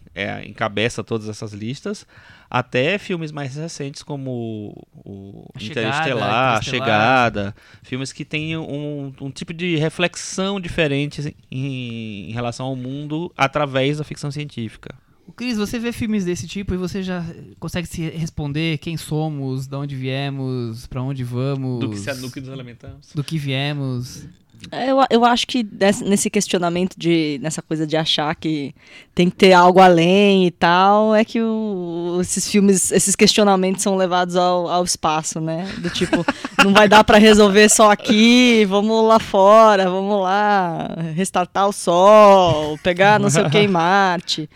encabeça 0.46 1.02
todas 1.02 1.30
essas 1.30 1.52
listas, 1.54 2.06
até 2.54 2.98
filmes 2.98 3.32
mais 3.32 3.56
recentes 3.56 4.02
como 4.02 4.76
o 4.94 5.46
A 5.54 5.58
Chegada, 5.58 5.80
Interestelar, 5.88 6.58
A. 6.58 6.60
Chegada, 6.62 7.56
filmes 7.82 8.12
que 8.12 8.26
têm 8.26 8.58
um, 8.58 9.10
um 9.22 9.30
tipo 9.30 9.54
de 9.54 9.76
reflexão 9.76 10.60
diferente 10.60 11.34
em, 11.50 12.28
em 12.28 12.32
relação 12.32 12.66
ao 12.66 12.76
mundo 12.76 13.32
através 13.38 13.96
da 13.96 14.04
ficção 14.04 14.30
científica. 14.30 14.94
O 15.26 15.32
Cris, 15.32 15.56
você 15.56 15.78
vê 15.78 15.92
filmes 15.92 16.26
desse 16.26 16.46
tipo 16.46 16.74
e 16.74 16.76
você 16.76 17.02
já 17.02 17.24
consegue 17.58 17.88
se 17.88 18.10
responder 18.10 18.76
quem 18.78 18.98
somos, 18.98 19.66
de 19.66 19.74
onde 19.74 19.96
viemos, 19.96 20.86
pra 20.86 21.00
onde 21.00 21.24
vamos, 21.24 21.80
Do 21.80 21.88
que 21.88 21.96
se 21.96 22.12
do 22.20 22.30
que 22.30 22.40
nos 22.40 22.50
alimentamos. 22.50 23.12
do 23.14 23.24
que 23.24 23.38
viemos. 23.38 24.26
Eu, 24.70 24.98
eu 25.10 25.24
acho 25.24 25.46
que 25.46 25.66
nesse 26.04 26.30
questionamento 26.30 26.94
de 26.96 27.38
nessa 27.42 27.60
coisa 27.60 27.86
de 27.86 27.96
achar 27.96 28.34
que 28.36 28.74
tem 29.14 29.28
que 29.28 29.36
ter 29.36 29.52
algo 29.52 29.80
além 29.80 30.46
e 30.46 30.50
tal, 30.50 31.14
é 31.14 31.24
que 31.24 31.40
o- 31.42 32.18
esses 32.20 32.48
filmes, 32.48 32.92
esses 32.92 33.16
questionamentos 33.16 33.82
são 33.82 33.96
levados 33.96 34.36
ao, 34.36 34.68
ao 34.68 34.84
espaço, 34.84 35.40
né? 35.40 35.68
Do 35.78 35.90
tipo, 35.90 36.24
não 36.64 36.72
vai 36.72 36.88
dar 36.88 37.02
pra 37.04 37.18
resolver 37.18 37.68
só 37.68 37.90
aqui, 37.90 38.64
vamos 38.66 39.04
lá 39.06 39.18
fora, 39.18 39.90
vamos 39.90 40.22
lá 40.22 40.88
restartar 41.14 41.68
o 41.68 41.72
sol, 41.72 42.78
pegar 42.82 43.18
não 43.18 43.28
sei 43.30 43.42
o 43.42 43.50
que 43.50 43.58
em 43.58 43.68
Marte. 43.68 44.48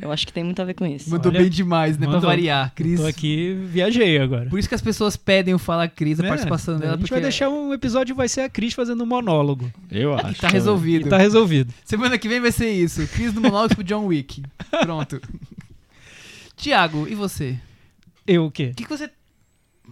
Eu 0.00 0.10
acho 0.10 0.26
que 0.26 0.32
tem 0.32 0.42
muito 0.42 0.60
a 0.60 0.64
ver 0.64 0.74
com 0.74 0.86
isso. 0.86 1.10
Mandou 1.10 1.30
Olha, 1.30 1.40
bem 1.40 1.50
demais, 1.50 1.98
né? 1.98 2.06
mandou. 2.06 2.20
Pra 2.22 2.30
variar. 2.30 2.72
Cris. 2.74 3.00
Tô 3.00 3.06
aqui, 3.06 3.54
viajei 3.66 4.18
agora. 4.18 4.48
Por 4.48 4.58
isso 4.58 4.68
que 4.68 4.74
as 4.74 4.80
pessoas 4.82 5.16
pedem 5.16 5.54
o 5.54 5.58
Fala 5.58 5.86
Cris, 5.88 6.18
a 6.20 6.24
É, 6.24 6.28
participação 6.28 6.78
dela, 6.78 6.92
a 6.92 6.96
gente 6.96 7.00
porque 7.02 7.14
vai 7.14 7.20
deixar 7.22 7.48
um 7.48 7.72
episódio 7.72 8.14
vai 8.14 8.28
ser 8.28 8.42
a 8.42 8.48
Cris 8.48 8.74
fazendo 8.74 9.02
um 9.02 9.06
monólogo. 9.06 9.70
Eu 9.90 10.16
e 10.30 10.34
tá 10.34 10.48
resolvido. 10.48 11.06
E 11.06 11.10
tá 11.10 11.18
resolvido. 11.18 11.72
Semana 11.84 12.18
que 12.18 12.28
vem 12.28 12.40
vai 12.40 12.52
ser 12.52 12.70
isso. 12.70 13.06
Cris 13.08 13.32
no 13.32 13.40
monólogo 13.40 13.74
pro 13.76 13.84
John 13.84 14.06
Wick. 14.06 14.42
Pronto. 14.82 15.20
Tiago, 16.56 17.06
e 17.08 17.14
você? 17.14 17.56
Eu 18.26 18.46
o 18.46 18.50
quê? 18.50 18.70
O 18.72 18.76
que, 18.76 18.84
que 18.84 18.90
você 18.90 19.10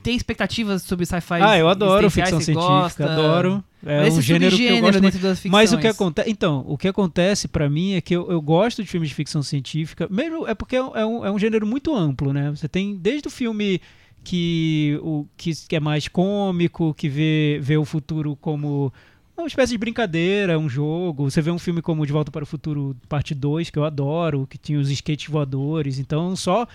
tem 0.02 0.16
expectativas 0.16 0.82
sobre 0.82 1.06
sci-fi? 1.06 1.40
Ah, 1.40 1.58
eu 1.58 1.68
adoro 1.68 2.10
ficção 2.10 2.40
científica, 2.40 2.70
gosta? 2.70 3.04
adoro. 3.04 3.64
É 3.84 4.10
um 4.10 4.20
gênero 4.20 4.54
que 4.54 4.64
eu 4.64 4.80
gosto 4.80 4.92
muito. 5.00 5.12
dentro 5.12 5.20
das 5.20 5.38
ficções. 5.38 5.52
Mas 5.52 5.72
o 5.72 5.78
que 5.78 5.86
acontece. 5.86 6.30
Então, 6.30 6.64
o 6.66 6.76
que 6.76 6.88
acontece 6.88 7.48
pra 7.48 7.68
mim 7.70 7.94
é 7.94 8.00
que 8.00 8.14
eu, 8.14 8.30
eu 8.30 8.40
gosto 8.40 8.82
de 8.82 8.88
filmes 8.88 9.08
de 9.08 9.14
ficção 9.14 9.42
científica. 9.42 10.06
Mesmo 10.10 10.46
é 10.46 10.54
porque 10.54 10.76
é 10.76 10.82
um, 10.82 10.96
é 10.96 11.06
um, 11.06 11.26
é 11.26 11.30
um 11.30 11.38
gênero 11.38 11.66
muito 11.66 11.94
amplo, 11.94 12.32
né? 12.32 12.50
Você 12.50 12.68
tem 12.68 12.96
desde 12.96 13.28
o 13.28 13.30
filme 13.30 13.80
que, 14.22 14.98
o, 15.02 15.26
que, 15.36 15.52
que 15.66 15.76
é 15.76 15.80
mais 15.80 16.08
cômico, 16.08 16.94
que 16.94 17.08
vê, 17.08 17.58
vê 17.62 17.76
o 17.76 17.84
futuro 17.84 18.36
como 18.36 18.92
uma 19.40 19.48
espécie 19.48 19.72
de 19.72 19.78
brincadeira, 19.78 20.58
um 20.58 20.68
jogo. 20.68 21.30
Você 21.30 21.40
vê 21.40 21.50
um 21.50 21.58
filme 21.58 21.80
como 21.80 22.06
De 22.06 22.12
Volta 22.12 22.30
para 22.30 22.44
o 22.44 22.46
Futuro 22.46 22.96
Parte 23.08 23.34
2, 23.34 23.70
que 23.70 23.78
eu 23.78 23.84
adoro, 23.84 24.46
que 24.46 24.58
tinha 24.58 24.78
os 24.78 24.90
skates 24.90 25.30
voadores. 25.30 25.98
Então, 25.98 26.36
só 26.36 26.66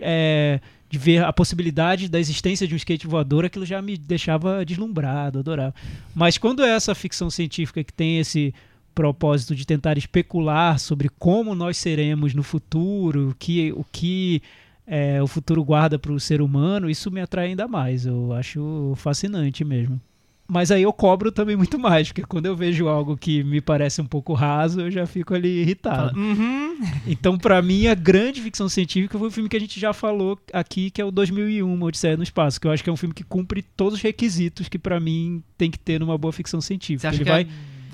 é, 0.00 0.60
de 0.88 0.98
ver 0.98 1.24
a 1.24 1.32
possibilidade 1.32 2.08
da 2.08 2.18
existência 2.18 2.66
de 2.66 2.74
um 2.74 2.76
skate 2.76 3.06
voador, 3.06 3.44
aquilo 3.44 3.66
já 3.66 3.80
me 3.82 3.96
deixava 3.96 4.64
deslumbrado, 4.64 5.40
adorava. 5.40 5.74
Mas 6.14 6.38
quando 6.38 6.64
é 6.64 6.70
essa 6.70 6.94
ficção 6.94 7.30
científica 7.30 7.82
que 7.82 7.92
tem 7.92 8.18
esse 8.18 8.54
propósito 8.94 9.54
de 9.54 9.66
tentar 9.66 9.98
especular 9.98 10.78
sobre 10.78 11.10
como 11.18 11.54
nós 11.54 11.76
seremos 11.76 12.34
no 12.34 12.42
futuro, 12.42 13.30
o 13.30 13.34
que, 13.34 13.72
o 13.72 13.84
que 13.84 14.42
é, 14.86 15.22
o 15.22 15.26
futuro 15.26 15.62
guarda 15.62 15.98
para 15.98 16.12
o 16.12 16.20
ser 16.20 16.40
humano, 16.40 16.88
isso 16.88 17.10
me 17.10 17.20
atrai 17.20 17.48
ainda 17.48 17.68
mais. 17.68 18.06
Eu 18.06 18.32
acho 18.32 18.94
fascinante 18.96 19.64
mesmo. 19.64 20.00
Mas 20.48 20.70
aí 20.70 20.82
eu 20.82 20.92
cobro 20.92 21.32
também 21.32 21.56
muito 21.56 21.78
mais, 21.78 22.08
porque 22.08 22.22
quando 22.22 22.46
eu 22.46 22.54
vejo 22.54 22.86
algo 22.86 23.16
que 23.16 23.42
me 23.42 23.60
parece 23.60 24.00
um 24.00 24.06
pouco 24.06 24.32
raso, 24.32 24.80
eu 24.80 24.90
já 24.90 25.06
fico 25.06 25.34
ali 25.34 25.60
irritado. 25.60 26.18
Uhum. 26.18 26.66
Então, 27.06 27.38
pra 27.38 27.62
mim, 27.62 27.86
a 27.86 27.94
grande 27.94 28.40
ficção 28.42 28.68
científica 28.68 29.18
foi 29.18 29.28
o 29.28 29.30
filme 29.30 29.48
que 29.48 29.56
a 29.56 29.60
gente 29.60 29.80
já 29.80 29.94
falou 29.94 30.38
aqui, 30.52 30.90
que 30.90 31.00
é 31.00 31.04
o 31.04 31.10
2001, 31.10 31.72
Uma 31.72 31.86
Odisseia 31.86 32.16
no 32.16 32.22
Espaço, 32.22 32.60
que 32.60 32.66
eu 32.66 32.70
acho 32.70 32.84
que 32.84 32.90
é 32.90 32.92
um 32.92 32.96
filme 32.96 33.14
que 33.14 33.24
cumpre 33.24 33.62
todos 33.62 33.94
os 33.94 34.02
requisitos 34.02 34.68
que 34.68 34.78
pra 34.78 35.00
mim 35.00 35.42
tem 35.56 35.70
que 35.70 35.78
ter 35.78 35.98
numa 35.98 36.18
boa 36.18 36.32
ficção 36.32 36.60
científica. 36.60 37.14
ele 37.14 37.24
vai 37.24 37.42
é, 37.42 37.46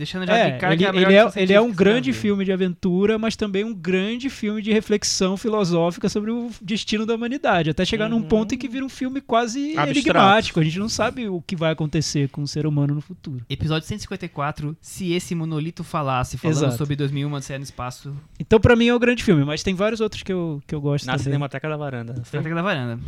deixando 0.03 0.27
já 0.27 0.37
é, 0.37 0.51
de 0.53 0.59
cara 0.59 0.73
ele, 0.75 0.79
que 0.79 0.85
é 0.85 0.91
a 0.91 0.95
ele 0.95 1.15
é, 1.15 1.33
ele 1.43 1.53
é 1.53 1.61
um 1.61 1.71
grande 1.73 2.13
filme 2.13 2.45
de 2.45 2.53
aventura, 2.53 3.19
mas 3.19 3.37
também 3.37 3.65
um 3.65 3.73
grande 3.75 4.29
filme 4.29 4.61
de 4.61 4.73
reflexão 4.73 5.37
filosófica 5.37 6.09
sobre 6.09 6.31
o 6.31 6.51
destino 6.61 7.07
da 7.07 7.15
humanidade, 7.15 7.71
até 7.71 7.85
chegar 7.85 8.09
num 8.09 8.17
Uhum. 8.17 8.23
ponto 8.23 8.55
em 8.55 8.59
que 8.59 8.69
vira 8.69 8.85
um 8.85 8.89
filme 8.89 9.21
quase 9.21 9.77
Abstrato. 9.77 9.91
enigmático. 9.99 10.61
A 10.61 10.65
gente 10.65 10.79
não 10.79 10.89
sabe 10.89 11.29
o 11.29 11.41
que 11.41 11.55
vai 11.57 11.73
acontecer 11.73 12.29
com 12.29 12.43
o 12.43 12.49
ser 12.49 12.67
humano 12.67 12.95
no 12.95 13.01
futuro. 13.01 13.45
Episódio 13.49 13.87
154, 13.89 14.77
Se 14.81 15.13
Esse 15.13 15.35
Monolito 15.35 15.83
Falasse, 15.85 16.37
falando 16.39 16.57
Exato. 16.57 16.77
sobre 16.79 16.97
2001, 16.97 17.27
Uma 17.29 17.37
Odisseia 17.39 17.59
no 17.59 17.65
Espaço, 17.65 18.15
Então, 18.39 18.59
pra 18.61 18.75
mim, 18.77 18.89
é 18.89 18.95
o 18.95 18.99
grande 18.99 19.23
filme, 19.23 19.45
mas 19.45 19.63
tem 19.63 19.75
vários 19.75 20.01
outros 20.01 20.23
que 20.23 20.33
eu, 20.33 20.63
que 20.67 20.75
eu 20.75 20.81
gosto 20.81 21.07
Na 21.07 21.13
também. 21.13 21.25
Cinemateca 21.25 21.69
da 21.69 21.77
Varanda. 21.77 22.15
Estratégia 22.23 22.55
da 22.55 22.63
Varanda. 22.63 22.99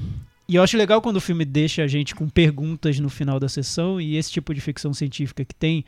E 0.46 0.56
eu 0.56 0.62
acho 0.62 0.76
legal 0.76 1.00
quando 1.00 1.16
o 1.16 1.20
filme 1.22 1.42
deixa 1.44 1.82
a 1.82 1.86
gente 1.86 2.14
com 2.14 2.28
perguntas 2.28 2.98
no 3.00 3.08
final 3.08 3.40
da 3.40 3.48
sessão, 3.48 3.98
e 4.00 4.16
esse 4.16 4.30
tipo 4.30 4.52
de 4.54 4.60
ficção 4.60 4.92
científica 4.92 5.42
que 5.42 5.54
tem 5.54 5.84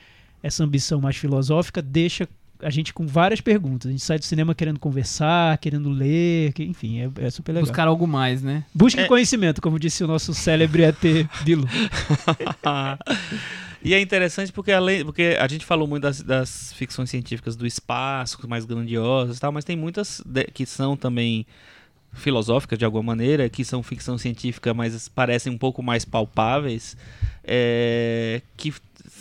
essa 0.46 0.64
ambição 0.64 1.00
mais 1.00 1.16
filosófica 1.16 1.82
deixa 1.82 2.28
a 2.62 2.70
gente 2.70 2.94
com 2.94 3.06
várias 3.06 3.40
perguntas. 3.40 3.88
A 3.88 3.92
gente 3.92 4.02
sai 4.02 4.18
do 4.18 4.24
cinema 4.24 4.54
querendo 4.54 4.80
conversar, 4.80 5.58
querendo 5.58 5.90
ler, 5.90 6.52
que- 6.54 6.64
enfim, 6.64 7.00
é, 7.00 7.26
é 7.26 7.30
super 7.30 7.52
legal. 7.52 7.66
Buscar 7.66 7.86
algo 7.86 8.06
mais, 8.06 8.40
né? 8.42 8.64
Busque 8.74 9.00
É. 9.00 9.06
conhecimento, 9.06 9.60
como 9.60 9.78
disse 9.78 10.02
o 10.02 10.06
nosso 10.06 10.32
célebre 10.32 10.84
ET 10.84 10.98
Bilu. 11.44 11.66
E 13.82 13.94
é 13.94 14.00
interessante 14.00 14.52
porque, 14.52 14.72
além, 14.72 15.04
porque 15.04 15.36
a 15.38 15.46
gente 15.46 15.64
falou 15.64 15.86
muito 15.86 16.02
das, 16.02 16.20
das 16.20 16.72
ficções 16.72 17.08
científicas 17.08 17.54
do 17.54 17.64
espaço, 17.66 18.38
mais 18.48 18.64
grandiosas 18.64 19.36
e 19.36 19.40
tal, 19.40 19.52
mas 19.52 19.64
tem 19.64 19.76
muitas 19.76 20.20
que 20.52 20.66
são 20.66 20.96
também 20.96 21.46
filosóficas 22.12 22.78
de 22.78 22.84
alguma 22.84 23.02
maneira, 23.04 23.48
que 23.48 23.64
são 23.64 23.82
ficção 23.84 24.18
científica, 24.18 24.74
mas 24.74 25.08
parecem 25.08 25.52
um 25.52 25.58
pouco 25.58 25.82
mais 25.84 26.04
palpáveis, 26.04 26.96
é, 27.44 28.40
que 28.56 28.72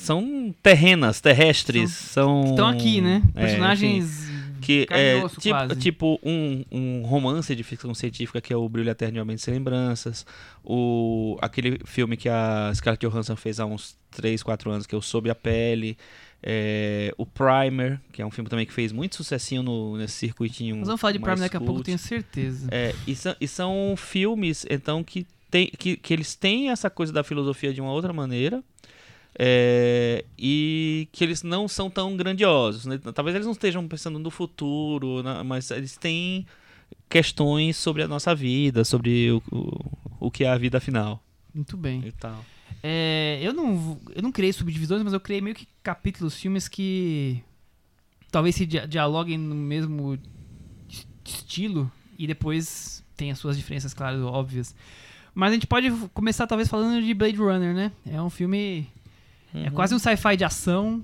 são 0.06 0.56
terrenas, 0.62 1.20
terrestres, 1.20 1.92
são... 1.92 2.46
Estão 2.46 2.68
aqui, 2.68 3.02
né? 3.02 3.22
é, 3.36 3.42
Personagens 3.42 4.26
que 4.66 4.86
carne 4.88 5.04
e 5.04 5.08
é 5.08 5.24
osso, 5.24 5.40
tipo, 5.40 5.56
quase. 5.56 5.76
tipo 5.80 6.20
um, 6.24 6.66
um 6.72 7.02
romance 7.04 7.56
de 7.56 7.64
ficção 7.64 7.94
científica 7.94 8.42
que 8.42 8.52
é 8.52 8.58
o 8.58 8.68
Brilho 8.68 8.90
Eterno 8.90 9.24
Mente 9.24 9.42
Sem 9.42 9.54
Lembranças, 9.54 10.26
o, 10.64 11.38
aquele 11.42 11.80
filme 11.86 12.18
que 12.18 12.28
a 12.28 12.72
Scarlett 12.74 13.06
Johansson 13.06 13.36
fez 13.36 13.60
há 13.60 13.66
uns 13.66 13.96
3, 14.12 14.42
4 14.42 14.72
anos, 14.72 14.88
que 14.88 14.96
é 14.96 14.98
o 14.98 15.02
Sob 15.02 15.30
a 15.30 15.36
Pele, 15.36 15.98
é, 16.42 17.14
o 17.18 17.26
Primer, 17.26 18.00
que 18.12 18.22
é 18.22 18.26
um 18.26 18.32
filme 18.32 18.50
também 18.50 18.66
que 18.66 18.74
fez 18.74 18.92
muito 18.92 19.16
sucessinho 19.16 19.62
no, 19.62 19.98
nesse 19.98 20.14
circuitinho 20.14 20.78
Nós 20.78 20.88
vamos 20.88 21.02
falar 21.02 21.14
de 21.14 21.20
mais 21.20 21.34
Prime 21.34 21.46
daqui 21.46 21.58
a 21.58 21.62
pouco, 21.62 21.84
tenho 21.84 22.00
certeza. 22.00 22.68
É, 22.72 22.94
e, 23.06 23.16
são, 23.16 23.36
e 23.40 23.48
são 23.48 23.96
filmes, 23.98 24.66
então, 24.70 25.04
que, 25.04 25.28
tem, 25.50 25.68
que, 25.68 25.96
que 25.96 26.14
eles 26.14 26.36
têm 26.36 26.70
essa 26.70 26.90
coisa 26.90 27.14
da 27.14 27.24
filosofia 27.24 27.74
de 27.74 27.82
uma 27.82 27.92
outra 27.92 28.12
maneira. 28.12 28.64
É, 29.38 30.24
e 30.38 31.08
que 31.12 31.24
eles 31.24 31.44
não 31.44 31.68
são 31.68 31.90
tão 31.90 32.16
grandiosos. 32.16 32.86
né? 32.86 32.98
Talvez 33.14 33.36
eles 33.36 33.46
não 33.46 33.54
estejam 33.54 33.88
pensando 33.88 34.18
no 34.20 34.30
futuro, 34.32 35.22
na- 35.24 35.44
mas 35.44 35.72
eles 35.72 35.98
têm 35.98 36.46
questões 37.10 37.76
sobre 37.78 38.02
a 38.04 38.08
nossa 38.08 38.34
vida, 38.34 38.84
sobre 38.84 39.32
o, 39.32 39.42
o, 39.52 40.28
o 40.28 40.32
que 40.32 40.44
é 40.44 40.50
a 40.50 40.58
vida 40.58 40.80
final. 40.80 41.22
Muito 41.54 41.76
bem. 41.78 42.02
E 42.06 42.12
tal. 42.12 42.44
É, 42.84 43.40
eu, 43.42 43.54
não, 43.54 44.00
eu 44.16 44.22
não 44.22 44.32
criei 44.32 44.52
subdivisões, 44.54 45.02
mas 45.04 45.14
eu 45.14 45.20
criei 45.20 45.42
meio 45.42 45.56
que 45.56 45.68
capítulos, 45.82 46.36
filmes 46.36 46.68
que 46.68 47.42
talvez 48.32 48.56
se 48.56 48.66
dia- 48.66 48.88
dialoguem 48.88 49.38
no 49.38 49.56
mesmo 49.56 50.18
es- 50.90 51.08
estilo 51.26 51.92
e 52.18 52.28
depois 52.28 53.04
tem 53.16 53.32
as 53.32 53.40
suas 53.40 53.58
diferenças, 53.58 53.94
claro, 53.94 54.26
óbvias. 54.28 54.76
Mas 55.34 55.52
a 55.52 55.54
gente 55.54 55.68
pode 55.68 55.90
começar 56.14 56.48
talvez 56.48 56.70
falando 56.70 57.04
de 57.04 57.14
Blade 57.14 57.38
Runner, 57.38 57.74
né? 57.74 57.92
É 58.06 58.22
um 58.22 58.30
filme. 58.30 58.88
É 59.64 59.68
Uhum. 59.70 59.72
quase 59.76 59.96
um 59.96 60.00
sci-fi 60.00 60.36
de 60.38 60.44
ação. 60.44 61.04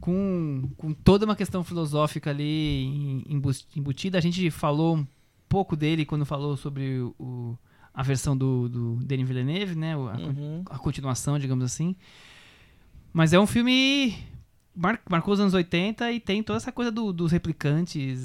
Com, 0.00 0.70
com 0.76 0.92
toda 0.92 1.24
uma 1.24 1.34
questão 1.34 1.64
filosófica 1.64 2.30
ali 2.30 2.84
em- 2.84 3.24
embu- 3.28 3.50
embutida. 3.74 4.16
A 4.16 4.20
gente 4.20 4.48
falou 4.50 4.96
um 4.96 5.06
pouco 5.48 5.74
dele 5.76 6.04
quando 6.04 6.24
falou 6.24 6.56
sobre 6.56 7.00
o, 7.18 7.58
a 7.92 8.02
versão 8.04 8.36
do, 8.36 8.68
do 8.68 8.96
Denis 9.04 9.26
Villeneuve, 9.26 9.74
né? 9.74 9.94
a, 9.94 9.96
Uhum. 9.96 10.62
a 10.70 10.78
continuação, 10.78 11.36
digamos 11.38 11.64
assim. 11.64 11.96
Mas 13.12 13.32
é 13.32 13.40
um 13.40 13.46
filme. 13.46 14.14
mar- 14.74 15.00
marcou 15.10 15.34
os 15.34 15.40
anos 15.40 15.52
80 15.54 16.12
e 16.12 16.20
tem 16.20 16.44
toda 16.44 16.58
essa 16.58 16.70
coisa 16.70 16.92
do- 16.92 17.12
dos 17.12 17.32
replicantes, 17.32 18.18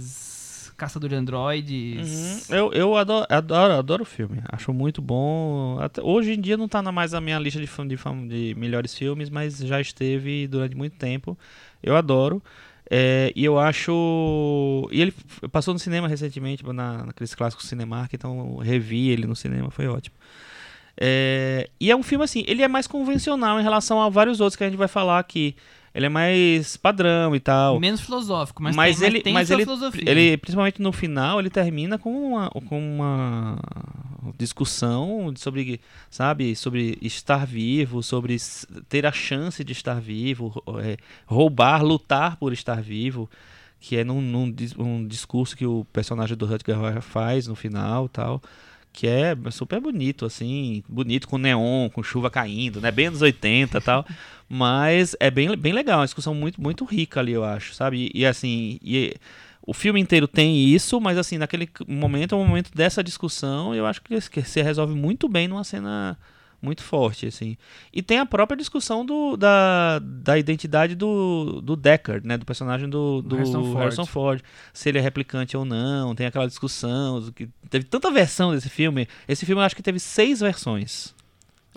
caçador 0.78 1.10
de 1.10 1.16
androides. 1.16 2.48
Uhum. 2.50 2.56
Eu, 2.56 2.74
eu 2.74 2.96
adoro, 2.96 3.26
adoro, 3.30 3.74
adoro 3.74 4.04
o 4.04 4.06
filme. 4.06 4.40
Acho 4.52 4.74
muito 4.74 5.02
bom. 5.02 5.78
Até- 5.80 6.02
hoje 6.02 6.34
em 6.34 6.42
dia 6.42 6.58
não 6.58 6.68
tá 6.68 6.82
mais 6.92 7.12
na 7.12 7.22
minha 7.22 7.40
lista 7.40 7.60
de, 7.60 7.68
de, 7.68 8.28
de 8.28 8.56
melhores 8.60 8.94
filmes, 8.96 9.30
mas 9.30 9.58
já 9.58 9.80
esteve 9.80 10.48
durante 10.48 10.76
muito 10.76 10.96
tempo. 10.98 11.38
Eu 11.82 11.96
adoro. 11.96 12.42
É, 12.90 13.32
e 13.36 13.44
eu 13.46 13.58
acho. 13.58 14.88
E 14.92 15.02
ele 15.02 15.14
passou 15.52 15.74
no 15.74 15.80
cinema 15.80 16.08
recentemente, 16.08 16.64
na, 16.66 17.06
naqueles 17.06 17.34
clássicos 17.34 17.68
Cinemark, 17.68 18.14
então 18.14 18.58
revi 18.58 19.10
ele 19.10 19.26
no 19.26 19.36
cinema, 19.36 19.72
foi 19.72 19.88
ótimo. 19.88 20.16
É, 20.96 21.70
e 21.80 21.90
é 21.90 21.96
um 21.96 22.04
filme 22.04 22.24
assim, 22.24 22.44
ele 22.46 22.62
é 22.62 22.68
mais 22.68 22.86
convencional 22.86 23.60
em 23.60 23.64
relação 23.64 24.02
a 24.02 24.10
vários 24.10 24.40
outros 24.40 24.56
que 24.56 24.64
a 24.64 24.68
gente 24.70 24.78
vai 24.78 24.88
falar 24.88 25.20
aqui. 25.20 25.56
Ele 25.94 26.08
é 26.08 26.10
mais 26.10 26.76
padrão 26.76 27.36
e 27.36 27.40
tal. 27.40 27.80
Menos 27.80 28.02
filosófico, 28.02 28.64
mas, 28.64 28.76
Mas 28.76 29.00
tem, 29.00 29.08
ele, 29.08 29.16
mas 29.18 29.24
tem 29.24 29.34
mas 29.34 29.52
ele, 29.52 29.64
filosofia. 29.64 30.10
ele, 30.10 30.38
principalmente 30.38 30.82
no 30.82 30.92
final, 30.92 31.40
ele 31.40 31.52
termina 31.52 32.00
com 32.00 32.10
uma, 32.10 32.50
com 32.50 32.80
uma 32.80 33.60
discussão 34.38 35.32
sobre, 35.36 35.80
sabe, 36.10 36.56
sobre 36.56 36.98
estar 37.02 37.46
vivo, 37.46 38.02
sobre 38.02 38.38
ter 38.90 39.06
a 39.06 39.12
chance 39.12 39.64
de 39.64 39.72
estar 39.72 40.02
vivo, 40.02 40.64
é, 40.82 40.98
roubar, 41.28 41.84
lutar 41.84 42.38
por 42.38 42.54
estar 42.54 42.82
vivo, 42.82 43.30
que 43.80 43.96
é 43.96 44.04
num, 44.04 44.20
num 44.20 44.56
um 44.80 45.06
discurso 45.08 45.56
que 45.56 45.66
o 45.66 45.86
personagem 45.94 46.36
do 46.36 46.48
Rutger 46.48 47.02
faz 47.02 47.48
no 47.48 47.56
final, 47.56 48.10
tal. 48.10 48.42
Que 48.94 49.08
é 49.08 49.36
super 49.52 49.82
bonito, 49.82 50.26
assim, 50.26 50.84
bonito 50.88 51.28
com 51.28 51.38
neon, 51.38 51.90
com 51.90 52.04
chuva 52.04 52.30
caindo, 52.30 52.80
né? 52.80 52.92
Bem 52.92 53.08
anos 53.08 53.22
80 53.22 53.78
e 53.78 53.82
tal. 53.82 54.06
Mas 54.48 55.16
é 55.20 55.32
bem, 55.32 55.58
bem 55.58 55.74
legal, 55.74 56.00
uma 56.00 56.06
discussão 56.06 56.36
muito, 56.36 56.62
muito 56.62 56.86
rica 56.86 57.20
ali, 57.20 57.32
eu 57.32 57.44
acho, 57.44 57.74
sabe? 57.74 58.12
E, 58.14 58.22
e, 58.22 58.26
assim, 58.26 58.80
e 58.84 59.16
o 59.66 59.74
filme 59.74 60.00
inteiro 60.00 60.28
tem 60.28 60.66
isso, 60.66 61.00
mas 61.00 61.18
assim, 61.18 61.38
naquele 61.38 61.70
momento, 61.88 62.36
é 62.36 62.38
um 62.38 62.46
momento 62.46 62.70
dessa 62.76 63.04
discussão, 63.04 63.74
eu 63.74 63.86
acho 63.86 64.02
que, 64.02 64.20
que 64.30 64.44
se 64.44 64.62
resolve 64.62 64.94
muito 64.94 65.28
bem 65.30 65.48
numa 65.48 65.64
cena 65.64 66.18
muito 66.64 66.82
forte, 66.82 67.28
assim. 67.28 67.58
E 67.92 68.02
tem 68.02 68.18
a 68.20 68.26
própria 68.26 68.56
discussão 68.56 69.06
do, 69.06 69.36
da, 69.36 70.00
da 70.00 70.38
identidade 70.40 70.96
do, 70.96 71.62
do 71.62 71.76
Deckard, 71.76 72.26
né? 72.26 72.38
Do 72.38 72.46
personagem 72.46 72.90
do, 72.90 73.22
do 73.22 73.36
Harrison 73.36 73.64
Ford. 73.64 73.78
Harrison 73.78 74.06
Ford. 74.06 74.42
Se 74.74 74.88
ele 74.90 74.98
é 74.98 75.02
replicante 75.02 75.58
ou 75.58 75.66
não, 75.66 76.16
tem 76.16 76.26
aquela 76.26 76.48
discussão. 76.48 77.20
do 77.20 77.32
que 77.34 77.50
Teve 77.70 77.86
tanta 77.86 78.10
versão 78.10 78.52
desse 78.54 78.70
filme. 78.70 79.08
Esse 79.28 79.46
filme 79.46 79.62
eu 79.62 79.66
acho 79.66 79.76
que 79.76 79.84
teve 79.84 80.00
seis 80.00 80.40
versões. 80.40 81.14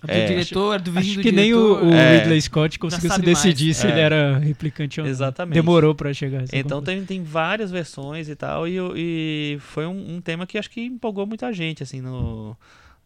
Do 0.05 0.11
é, 0.12 0.26
diretor, 0.26 0.78
do 0.78 0.93
vídeo 0.93 1.09
Acho 1.09 1.14
do 1.16 1.22
que 1.22 1.32
nem 1.32 1.55
o, 1.55 1.68
diretor. 1.76 1.87
o 1.89 1.95
É. 1.95 2.18
Ridley 2.18 2.41
Scott 2.43 2.78
conseguiu 2.78 3.09
se 3.11 3.16
sabe 3.16 3.26
mais. 3.32 3.39
decidir 3.43 3.72
se 3.72 3.87
É. 3.87 3.91
ele 3.91 4.01
era 4.01 4.37
replicante 4.39 5.01
ou 5.01 5.07
não. 5.07 5.11
Exatamente. 5.11 5.55
Demorou 5.55 5.95
pra 5.95 6.12
chegar. 6.12 6.45
Então 6.53 6.82
tem, 6.82 7.03
tem 7.07 7.22
várias 7.22 7.70
versões 7.70 8.28
e 8.28 8.37
tal, 8.37 8.68
e, 8.68 8.76
e 8.95 9.59
foi 9.59 9.87
um, 9.87 10.16
um 10.16 10.20
tema 10.20 10.47
que 10.47 10.59
acho 10.59 10.68
que 10.70 10.82
empolgou 10.82 11.26
muita 11.26 11.51
gente, 11.51 11.82
assim, 11.82 12.03
no, 12.03 12.55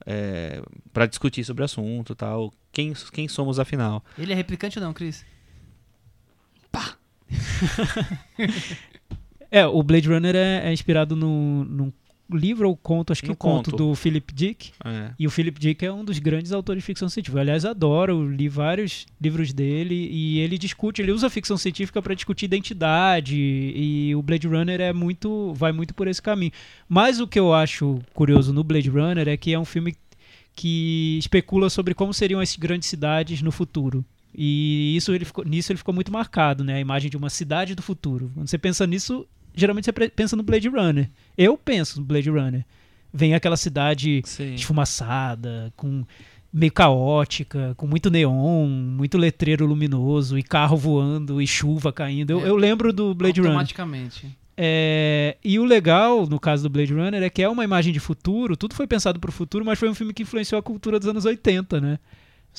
é, 0.07 0.63
para 0.93 1.07
discutir 1.07 1.45
sobre 1.45 1.63
o 1.63 1.65
assunto 1.65 2.13
e 2.13 2.17
tal. 2.17 2.53
Quem, 2.73 2.93
quem 3.13 3.29
somos 3.29 3.59
afinal? 3.59 4.05
Ele 4.17 4.33
é 4.33 4.37
replicante 4.37 4.79
ou 4.79 4.85
não, 4.85 4.93
Cris? 4.93 5.25
É, 9.53 9.67
o 9.67 9.83
Blade 9.83 10.09
Runner 10.09 10.37
é, 10.37 10.69
é 10.69 10.73
inspirado 10.73 11.17
num, 11.17 11.65
num 11.65 11.93
livro 12.37 12.69
ou 12.69 12.77
conto, 12.77 13.13
acho 13.13 13.23
que 13.23 13.31
o 13.31 13.37
conto, 13.37 13.71
conto. 13.71 13.89
do 13.89 13.95
Philip 13.95 14.33
Dick. 14.33 14.73
É. 14.85 15.11
E 15.19 15.27
o 15.27 15.31
Philip 15.31 15.59
Dick 15.59 15.85
é 15.85 15.93
um 15.93 16.05
dos 16.05 16.19
grandes 16.19 16.53
autores 16.53 16.83
de 16.83 16.87
ficção 16.87 17.09
científica. 17.09 17.41
Aliás, 17.41 17.65
adoro, 17.65 18.29
li 18.29 18.49
vários 18.49 19.07
livros 19.21 19.53
dele 19.53 20.09
e 20.11 20.39
ele 20.39 20.59
discute, 20.59 21.03
ele 21.03 21.13
usa 21.13 21.27
a 21.27 21.31
ficção 21.31 21.57
científica 21.57 22.01
para 22.01 22.15
discutir 22.15 22.47
identidade 22.47 23.37
e 23.37 24.15
o 24.15 24.23
Blade 24.23 24.47
Runner 24.47 24.81
é 24.81 24.93
muito, 24.93 25.53
vai 25.55 25.73
muito 25.73 25.95
por 25.95 26.09
esse 26.09 26.21
caminho. 26.21 26.53
Mas 26.89 27.21
o 27.21 27.27
que 27.27 27.39
eu 27.39 27.53
acho 27.53 28.01
curioso 28.15 28.53
no 28.53 28.65
Blade 28.65 28.89
Runner 28.89 29.29
é 29.29 29.37
que 29.37 29.53
é 29.53 29.59
um 29.59 29.65
filme 29.65 29.97
que 30.55 31.17
especula 31.19 31.71
sobre 31.71 31.95
como 31.95 32.13
seriam 32.13 32.41
as 32.41 32.57
grandes 32.57 32.89
cidades 32.89 33.43
no 33.43 33.53
futuro. 33.53 34.05
E 34.35 34.95
isso 34.97 35.13
ele 35.13 35.25
ficou, 35.25 35.45
nisso 35.45 35.73
ele 35.73 35.79
ficou 35.79 35.95
muito 35.95 36.13
marcado, 36.13 36.63
né? 36.63 36.75
A 36.75 36.81
imagem 36.81 37.11
de 37.11 37.17
uma 37.17 37.31
cidade 37.31 37.75
do 37.75 37.83
futuro. 37.83 38.31
Quando 38.35 38.49
você 38.49 38.59
pensa 38.59 38.87
nisso, 38.87 39.27
geralmente 39.55 39.85
você 39.87 39.93
pensa 40.11 40.37
no 40.37 40.43
Blade 40.43 40.69
Runner. 40.69 41.09
Eu 41.37 41.57
penso 41.57 42.01
no 42.01 42.07
Blade 42.07 42.31
Runner. 42.31 42.65
Vem 43.13 43.35
aquela 43.35 43.57
cidade 43.57 44.23
Sim. 44.25 44.55
esfumaçada, 44.55 45.73
com 45.77 46.05
meio 46.53 46.73
caótica, 46.73 47.75
com 47.77 47.87
muito 47.87 48.11
neon, 48.11 48.67
muito 48.69 49.17
letreiro 49.19 49.67
luminoso 49.67 50.39
e 50.39 50.43
carro 50.43 50.77
voando 50.77 51.41
e 51.41 51.47
chuva 51.47 51.93
caindo. 51.93 52.31
Eu, 52.31 52.45
É. 52.45 52.49
eu 52.49 52.57
lembro 52.57 52.93
do 52.93 53.15
Blade 53.15 53.41
Runner. 53.41 53.53
Automaticamente. 53.53 54.27
É, 54.57 55.37
e 55.43 55.59
o 55.59 55.65
legal, 55.65 56.27
no 56.27 56.39
caso 56.39 56.65
do 56.65 56.69
Blade 56.71 56.93
Runner, 56.93 57.23
é 57.23 57.31
que 57.31 57.43
é 57.43 57.49
uma 57.49 57.65
imagem 57.65 57.93
de 57.93 58.01
futuro, 58.01 58.57
tudo 58.57 58.75
foi 58.75 58.87
pensado 58.87 59.19
para 59.19 59.31
o 59.31 59.33
futuro, 59.33 59.65
mas 59.65 59.79
foi 59.79 59.89
um 59.89 59.95
filme 59.95 60.13
que 60.13 60.23
influenciou 60.23 60.59
a 60.59 60.63
cultura 60.63 60.99
dos 60.99 61.09
anos 61.09 61.25
80, 61.25 61.81
né? 61.81 61.99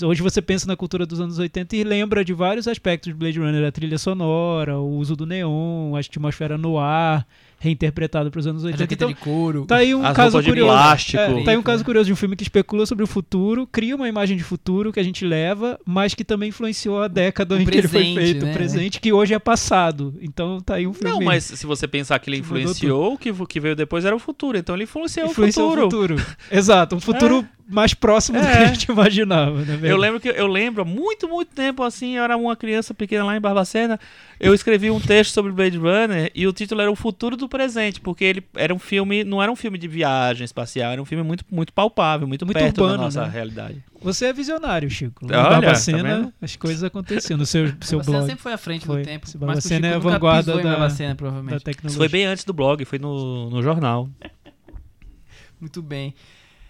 Hoje 0.04 0.22
você 0.22 0.42
pensa 0.42 0.66
na 0.66 0.76
cultura 0.76 1.06
dos 1.06 1.20
anos 1.20 1.38
80 1.38 1.76
e 1.76 1.84
lembra 1.84 2.24
de 2.24 2.34
vários 2.34 2.68
aspectos 2.68 3.12
de 3.12 3.20
Blade 3.20 3.38
Runner, 3.40 3.68
a 3.68 3.72
trilha 3.72 3.98
sonora, 3.98 4.80
o 4.80 4.90
uso 4.98 5.16
do 5.18 5.26
neon, 5.26 5.96
a 5.96 6.00
atmosfera 6.00 6.58
no 6.58 6.80
ar, 6.80 7.28
reinterpretada 7.60 8.32
para 8.32 8.40
os 8.40 8.48
anos 8.48 8.64
A 8.64 8.68
80. 8.68 8.80
jaqueta 8.84 9.04
Então, 9.04 9.10
de 9.10 9.16
couro. 9.16 9.66
Tá 9.66 9.76
aí 9.76 9.94
um 9.94 10.04
As 10.04 10.16
caso 10.16 10.42
curioso. 10.42 10.72
plástico. 10.72 11.22
É, 11.22 11.44
tá 11.44 11.52
aí 11.52 11.58
um 11.58 11.62
caso 11.62 11.84
curioso 11.84 12.08
de 12.08 12.14
um 12.14 12.16
filme 12.16 12.36
que 12.36 12.42
especula 12.42 12.86
sobre 12.86 13.04
o 13.04 13.08
futuro, 13.08 13.68
cria 13.68 13.96
uma 13.96 14.08
imagem 14.08 14.38
de 14.38 14.44
futuro 14.44 14.92
que 14.94 15.00
a 15.00 15.04
gente 15.04 15.26
leva, 15.26 15.78
mas 15.86 16.16
que 16.16 16.24
também 16.24 16.50
influenciou 16.50 17.00
a 17.02 17.08
década 17.10 17.56
O 17.56 17.60
em 17.60 17.66
que 17.66 17.78
ele 17.78 17.88
foi 17.88 18.00
presente, 18.00 18.16
feito, 18.20 18.46
né? 18.46 18.52
o 18.52 18.54
presente 18.56 19.00
que 19.02 19.12
hoje 19.14 19.34
é 19.34 19.40
passado. 19.40 20.16
Então 20.22 20.60
tá 20.62 20.76
aí 20.76 20.88
um 20.88 20.94
filme. 20.94 21.12
Não, 21.14 21.22
mas 21.22 21.44
se 21.44 21.66
você 21.68 21.86
pensar 21.88 22.18
que 22.20 22.30
ele 22.30 22.38
influenciou, 22.38 23.14
o 23.14 23.18
que, 23.18 23.30
o 23.30 23.46
que 23.46 23.60
veio 23.60 23.76
depois 23.76 24.04
era 24.06 24.16
o 24.16 24.20
futuro. 24.20 24.58
Então 24.58 24.74
ele 24.74 24.86
influenciou, 24.86 25.28
influenciou 25.28 25.74
o 25.74 25.82
futuro. 25.82 26.16
Exato, 26.50 26.96
um 26.96 27.00
futuro 27.02 27.46
mais 27.72 27.94
próximo 27.94 28.40
do 28.40 28.46
que 28.46 28.52
É. 28.54 28.64
a 28.64 28.66
gente 28.68 28.92
imaginava, 28.92 29.62
né? 29.64 29.80
Eu 29.84 29.98
lembro 29.98 30.20
que 30.20 30.28
eu 30.30 30.48
lembro 30.48 30.82
há 30.82 30.86
muito, 30.86 31.28
muito 31.28 31.54
tempo 31.54 31.82
assim, 31.84 32.18
eu 32.18 32.24
era 32.24 32.36
uma 32.38 32.56
criança 32.56 32.94
pequena 32.94 33.24
lá 33.24 33.36
em 33.36 33.42
Barbacena, 33.42 34.00
eu 34.40 34.54
escrevi 34.54 34.90
um 34.92 35.00
texto 35.00 35.34
sobre 35.34 35.52
Blade 35.52 35.78
Runner 35.78 36.32
e 36.36 36.46
o 36.48 36.54
título 36.54 36.82
era 36.82 36.92
O 36.92 36.96
Futuro 36.96 37.36
do 37.38 37.48
Presente, 37.48 38.00
porque 38.02 38.24
ele 38.24 38.44
era 38.56 38.74
um 38.74 38.80
filme, 38.80 39.24
não 39.24 39.42
era 39.42 39.52
um 39.52 39.56
filme 39.56 39.78
de 39.78 39.88
viagem 39.88 40.44
espacial, 40.46 40.92
era 40.92 41.02
um 41.02 41.06
filme 41.06 41.24
muito, 41.24 41.46
muito 41.52 41.72
palpável, 41.74 42.28
muito, 42.28 42.46
Muito 42.46 42.58
perto 42.58 42.80
urbano, 42.82 42.98
da 42.98 43.04
nossa 43.06 43.24
né? 43.24 43.30
realidade. 43.32 43.84
Você 44.04 44.26
é 44.26 44.34
visionário, 44.34 44.90
Chico. 44.90 45.26
Lá 45.28 45.38
Olha, 45.38 45.42
em 45.42 45.44
tá 45.44 45.50
Barbacena, 45.62 46.04
vendo? 46.04 46.34
as 46.42 46.56
coisas 46.56 46.84
aconteciam 46.84 47.38
no 47.38 47.46
seu, 47.46 47.68
seu 47.82 48.00
Barbacena 48.00 48.18
blog 48.18 48.28
sempre 48.30 48.42
foi 48.42 48.54
à 48.54 48.58
frente 48.58 48.86
Foi. 48.86 49.02
do 49.02 49.06
tempo. 49.06 49.28
Esse 49.28 49.36
o 49.36 49.40
Barbacena 49.40 49.76
Chico 49.76 49.86
é 49.86 49.90
a 49.90 49.98
nunca 50.00 50.10
vanguarda 50.10 50.56
da- 50.58 50.64
Barbacena, 50.64 51.10
da 51.10 51.16
provavelmente. 51.16 51.56
Isso 51.58 51.66
tecnologia. 51.66 51.98
foi 52.00 52.10
bem 52.10 52.26
antes 52.26 52.44
do 52.44 52.52
blog, 52.52 52.84
foi 52.84 52.98
no, 52.98 53.50
no 53.52 53.62
jornal. 53.62 54.10
Muito 55.62 55.82
bem. 55.82 56.16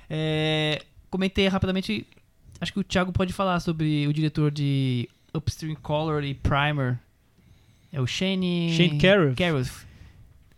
É, 0.10 0.82
comentei 1.12 1.48
rapidamente. 1.48 2.08
Acho 2.60 2.74
que 2.74 2.80
o 2.80 2.84
Thiago 2.84 3.12
pode 3.12 3.32
falar 3.34 3.60
sobre 3.60 4.08
o 4.08 4.14
diretor 4.14 4.50
de 4.50 5.08
Upstream 5.36 5.76
Color 5.76 6.24
e 6.24 6.34
Primer. 6.34 6.98
É 7.94 8.00
o 8.02 8.08
Shane. 8.08 8.74
Shane 8.76 8.98
Carruth. 8.98 9.36
Carruth. 9.38 9.86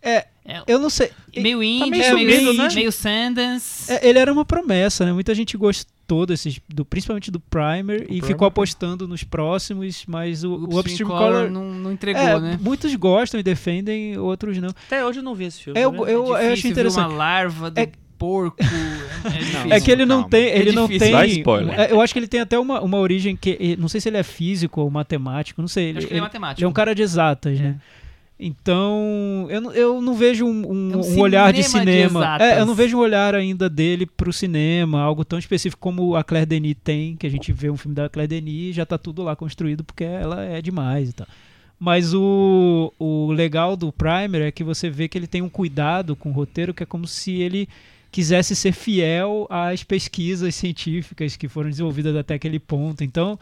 É, 0.00 0.26
É, 0.44 0.62
eu 0.66 0.78
não 0.78 0.90
sei. 0.90 1.10
meio 1.34 1.62
indie, 1.62 1.90
meio 1.90 2.14
meio, 2.14 2.26
meio, 2.26 2.52
né? 2.54 2.90
Sundance. 2.90 3.90
É, 3.90 4.06
ele 4.06 4.18
era 4.18 4.30
uma 4.32 4.44
promessa, 4.44 5.04
né? 5.06 5.12
Muita 5.14 5.34
gente 5.34 5.56
gostou 5.56 6.26
desses, 6.26 6.60
do, 6.68 6.84
principalmente 6.84 7.30
do 7.30 7.40
Primer, 7.40 8.02
e 8.02 8.06
Primer. 8.06 8.26
ficou 8.26 8.46
apostando 8.46 9.08
nos 9.08 9.24
próximos, 9.24 10.04
mas 10.06 10.44
o, 10.44 10.52
o 10.52 10.78
Upstream 10.78 11.08
Color, 11.08 11.32
Color. 11.32 11.50
não, 11.50 11.72
não 11.72 11.90
entregou, 11.92 12.20
é, 12.22 12.38
né? 12.38 12.58
muitos 12.60 12.94
gostam 12.94 13.40
e 13.40 13.42
defendem, 13.42 14.18
outros 14.18 14.58
não. 14.58 14.68
Até 14.68 15.02
hoje 15.04 15.20
eu 15.20 15.22
não 15.22 15.34
vi 15.34 15.44
esse 15.44 15.62
filme. 15.62 15.80
É, 15.80 15.84
eu- 15.86 15.92
né? 15.92 15.98
eu- 16.12 16.36
É 16.36 16.50
difícil 16.50 16.52
achei 16.52 16.62
ver 16.62 16.68
interessante. 16.72 17.06
uma 17.08 17.16
larva 17.16 17.70
do 17.70 17.80
É- 17.80 17.90
porco. 18.18 18.56
É, 18.62 19.28
é 19.28 19.30
difícil. 19.38 19.72
É 19.72 19.80
que 19.80 19.90
ele 19.90 20.04
não 20.06 20.16
calma. 20.22 20.30
tem, 20.30 20.44
É 20.46 20.58
ele 20.58 20.72
não 20.72 20.86
difícil. 20.86 21.06
tem. 21.08 21.12
Dá 21.16 21.26
spoiler. 21.26 21.80
é, 21.80 21.92
Eu 21.92 22.00
acho 22.00 22.12
que 22.12 22.18
ele 22.18 22.28
tem 22.28 22.40
até 22.40 22.58
uma, 22.58 22.80
uma 22.80 22.98
origem 22.98 23.36
que 23.36 23.76
não 23.78 23.88
sei 23.88 24.00
se 24.00 24.08
ele 24.08 24.16
é 24.16 24.22
físico 24.22 24.80
ou 24.80 24.90
matemático, 24.90 25.60
não 25.60 25.68
sei. 25.68 25.90
Ele, 25.90 25.98
acho 25.98 26.06
que 26.06 26.12
ele 26.12 26.20
é 26.20 26.22
matemático. 26.22 26.60
ele 26.60 26.66
é 26.66 26.68
um 26.68 26.72
cara 26.72 26.94
de 26.94 27.02
exatas, 27.02 27.58
né? 27.60 27.76
Então, 28.38 29.46
eu, 29.48 29.60
não- 29.60 29.72
eu 29.72 30.02
não 30.02 30.14
vejo 30.14 30.44
um, 30.44 30.50
um- 30.72 30.92
É 30.92 30.96
um 30.96 31.16
um 31.16 31.20
olhar 31.20 31.52
de 31.52 31.62
cinema 31.62 32.36
de. 32.38 32.42
É, 32.44 32.60
eu 32.60 32.66
não 32.66 32.74
vejo 32.74 32.96
um 32.96 33.00
olhar 33.00 33.34
ainda 33.34 33.70
dele 33.70 34.06
pro 34.06 34.32
cinema, 34.32 35.00
algo 35.00 35.24
tão 35.24 35.38
específico 35.38 35.80
como 35.80 36.16
a 36.16 36.24
Claire 36.24 36.44
Denis 36.46 36.74
tem, 36.82 37.16
que 37.16 37.26
a 37.26 37.30
gente 37.30 37.52
vê 37.52 37.70
um 37.70 37.76
filme 37.76 37.94
da 37.94 38.08
Claire 38.08 38.28
Denis 38.28 38.70
e 38.70 38.72
já 38.72 38.84
tá 38.84 38.98
tudo 38.98 39.22
lá 39.22 39.36
construído 39.36 39.84
porque 39.84 40.04
ela 40.04 40.44
é 40.44 40.60
demais 40.60 41.10
e 41.10 41.12
tal. 41.12 41.26
Mas 41.78 42.12
o, 42.12 42.92
o 42.98 43.30
legal 43.32 43.76
do 43.76 43.92
Primer 43.92 44.42
é 44.42 44.50
que 44.50 44.64
você 44.64 44.90
vê 44.90 45.06
que 45.08 45.16
ele 45.16 45.26
tem 45.26 45.42
um 45.42 45.48
cuidado 45.48 46.16
com 46.16 46.30
o 46.30 46.32
roteiro 46.32 46.74
que 46.74 46.82
é 46.82 46.86
como 46.86 47.06
se 47.06 47.32
ele 47.40 47.68
quisesse 48.14 48.54
ser 48.54 48.70
fiel 48.70 49.44
às 49.50 49.82
pesquisas 49.82 50.54
científicas 50.54 51.34
que 51.34 51.48
foram 51.48 51.68
desenvolvidas 51.68 52.14
até 52.14 52.34
aquele 52.34 52.60
ponto. 52.60 53.02
Então, 53.02 53.36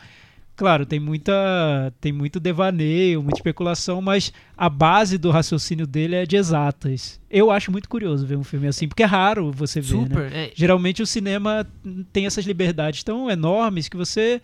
claro, 0.57 0.87
tem 0.87 0.99
muita 0.99 1.93
tem 2.01 2.11
muito 2.11 2.41
devaneio, 2.41 3.23
muita 3.23 3.37
especulação, 3.37 4.01
mas 4.01 4.33
a 4.57 4.71
base 4.71 5.19
do 5.19 5.31
raciocínio 5.31 5.87
dele 5.87 6.15
é 6.15 6.25
de 6.25 6.37
exatas. 6.37 7.21
Eu 7.31 7.51
acho 7.51 7.71
muito 7.71 7.87
curioso 7.87 8.27
ver 8.27 8.39
um 8.39 8.43
filme 8.43 8.67
assim, 8.67 8.89
porque 8.89 9.03
é 9.03 9.07
raro 9.07 9.53
você 9.53 9.79
ver, 9.79 9.95
né? 9.95 10.03
Super. 10.05 10.33
é, 10.33 10.51
Geralmente 10.55 11.03
o 11.03 11.07
cinema 11.07 11.67
tem 12.11 12.25
essas 12.25 12.47
liberdades 12.47 13.05
tão 13.05 13.31
enormes 13.31 13.91
que 13.91 13.97
você 13.99 14.41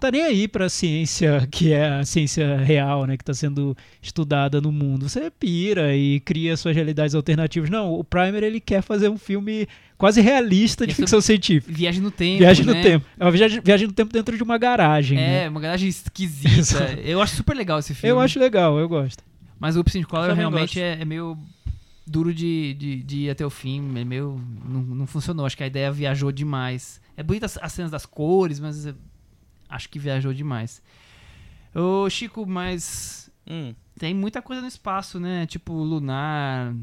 tá 0.00 0.10
nem 0.10 0.22
aí 0.22 0.48
para 0.48 0.66
a 0.66 0.68
ciência 0.68 1.46
que 1.50 1.72
é 1.72 1.88
a 1.88 2.04
ciência 2.04 2.56
real, 2.56 3.06
né, 3.06 3.16
que 3.16 3.22
está 3.22 3.34
sendo 3.34 3.76
estudada 4.02 4.60
no 4.60 4.72
mundo. 4.72 5.08
Você 5.08 5.30
pira 5.30 5.94
e 5.94 6.20
cria 6.20 6.56
suas 6.56 6.74
realidades 6.74 7.14
alternativas. 7.14 7.70
Não, 7.70 7.92
o 7.92 8.02
Primer 8.02 8.42
ele 8.42 8.60
quer 8.60 8.82
fazer 8.82 9.08
um 9.08 9.18
filme 9.18 9.68
quase 9.96 10.20
realista 10.20 10.86
de 10.86 10.92
é 10.92 10.94
ficção 10.94 11.20
científica. 11.20 11.72
Viagem 11.72 12.00
no 12.00 12.10
tempo. 12.10 12.38
Viagem 12.38 12.64
no 12.64 12.72
né? 12.72 12.82
tempo. 12.82 13.06
É 13.18 13.24
uma 13.24 13.30
viagem, 13.30 13.60
viagem 13.62 13.86
no 13.86 13.92
tempo 13.92 14.12
dentro 14.12 14.36
de 14.36 14.42
uma 14.42 14.58
garagem. 14.58 15.18
né? 15.18 15.44
É, 15.44 15.48
uma 15.48 15.60
garagem 15.60 15.88
esquisita. 15.88 16.98
Eu 17.04 17.20
acho 17.20 17.36
super 17.36 17.54
legal 17.54 17.78
esse 17.78 17.94
filme. 17.94 18.10
Eu 18.10 18.20
acho 18.20 18.38
legal, 18.38 18.78
eu 18.78 18.88
gosto. 18.88 19.22
Mas 19.58 19.76
o 19.76 19.80
Eu 19.80 19.84
também 19.84 20.36
realmente 20.36 20.80
é, 20.80 21.00
é 21.00 21.04
meio 21.04 21.36
duro 22.06 22.32
de, 22.32 22.74
de, 22.74 23.02
de 23.02 23.16
ir 23.18 23.30
até 23.30 23.44
o 23.44 23.50
fim. 23.50 23.92
É 23.96 24.04
meio. 24.04 24.40
Não, 24.66 24.80
não 24.80 25.06
funcionou. 25.06 25.44
Acho 25.44 25.56
que 25.56 25.62
a 25.62 25.66
ideia 25.66 25.92
viajou 25.92 26.32
demais. 26.32 27.00
É 27.16 27.22
bonita 27.22 27.44
as, 27.46 27.58
as 27.58 27.72
cenas 27.72 27.90
das 27.90 28.06
cores, 28.06 28.58
mas 28.58 28.86
é- 28.86 28.94
acho 29.70 29.88
que 29.88 29.98
viajou 29.98 30.34
demais. 30.34 30.82
Ô, 31.74 32.08
Chico, 32.10 32.44
mas 32.46 33.30
Hum. 33.48 33.74
tem 33.98 34.12
muita 34.14 34.42
coisa 34.42 34.60
no 34.60 34.68
espaço, 34.68 35.18
né? 35.20 35.46
Tipo 35.46 35.72
Lunar, 35.72 36.74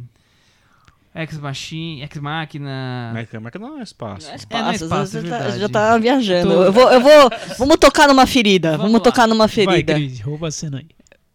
Ex 1.16 1.38
Machine, 1.40 2.02
Ex 2.04 2.18
Machina. 2.18 3.12
Mas 3.14 3.28
mas 3.42 3.52
que 3.52 3.58
não 3.60 3.80
é 3.80 3.84
espaço. 3.84 4.26
Não 4.26 4.30
é 4.32 4.34
É, 4.34 4.36
espaço, 4.38 4.64
não 4.64 4.72
é 4.72 4.76
espaço, 4.76 5.12
você 5.12 5.18
é 5.18 5.22
tá- 5.22 5.38
verdade. 5.40 5.60
já 5.60 5.70
tá 5.70 5.98
viajando. 5.98 6.52
Eu 6.54 6.58
tô- 6.58 6.64
Eu 6.66 6.72
vou, 6.74 6.92
eu 6.92 7.02
vou, 7.02 7.30
vamos 7.60 7.78
tocar 7.78 8.08
numa 8.08 8.26
ferida. 8.28 8.72
Vamos 8.72 8.84
Vamos, 8.92 9.02
tocar 9.02 9.28
numa 9.28 9.48
Vai, 9.48 9.56
ferida. 9.56 9.94
Cris, 9.96 10.20
rouba 10.22 10.48
a 10.48 10.52
cena 10.52 10.78
aí. 10.80 10.88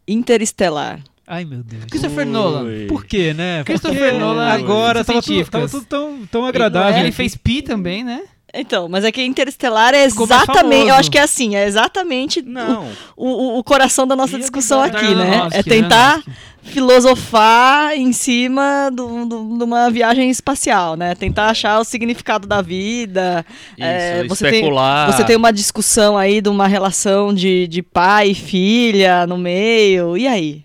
Interestelar. 0.06 1.00
Ai, 1.26 1.44
meu 1.44 1.62
Deus. 1.62 1.84
Christopher 1.86 2.26
Nolan. 2.26 2.86
Por 2.88 3.04
quê, 3.04 3.32
né? 3.32 3.62
Christopher 3.64 4.18
Nolan, 4.18 4.48
agora 4.52 5.04
tava 5.04 5.22
tudo, 5.22 5.44
tava 5.48 5.68
tudo 5.68 5.86
tão, 5.86 6.26
tão 6.26 6.44
agradável. 6.44 7.00
Ele 7.00 7.12
fez 7.12 7.36
Pi 7.36 7.62
também, 7.62 8.04
né? 8.04 8.22
Então, 8.54 8.86
mas 8.88 9.02
é 9.04 9.10
que 9.10 9.22
Interestelar 9.24 9.94
é 9.94 10.08
Ficou 10.10 10.26
exatamente. 10.26 10.88
Eu 10.88 10.94
acho 10.94 11.10
que 11.10 11.16
é 11.16 11.22
assim, 11.22 11.56
é 11.56 11.66
exatamente 11.66 12.42
Não. 12.42 12.86
o, 13.16 13.26
o, 13.28 13.58
o 13.58 13.64
coração 13.64 14.06
da 14.06 14.14
nossa 14.14 14.36
E 14.36 14.40
discussão 14.40 14.82
verdade- 14.82 15.06
aqui, 15.06 15.14
né? 15.14 15.22
Aronofsky, 15.36 15.58
É 15.58 15.62
tentar 15.62 16.22
filosofar 16.62 17.94
em 17.96 18.12
cima 18.12 18.90
do- 18.92 19.24
do- 19.24 19.58
de 19.58 19.64
uma 19.64 19.90
viagem 19.90 20.28
espacial, 20.30 20.96
né? 20.96 21.14
Tentar 21.14 21.46
achar 21.48 21.80
o 21.80 21.84
significado 21.84 22.46
da 22.46 22.60
vida. 22.60 23.44
Isso, 23.72 23.82
É, 23.86 24.24
você 24.28 24.44
tem- 24.44 24.54
especular. 24.60 25.10
Você 25.12 25.24
tem 25.24 25.36
uma 25.36 25.52
discussão 25.52 26.16
aí 26.18 26.40
de 26.40 26.48
uma 26.48 26.66
relação 26.66 27.32
de, 27.32 27.66
de 27.68 27.82
pai 27.82 28.30
e 28.30 28.34
filha 28.34 29.26
no 29.26 29.38
meio. 29.38 30.16
E 30.16 30.26
aí? 30.28 30.62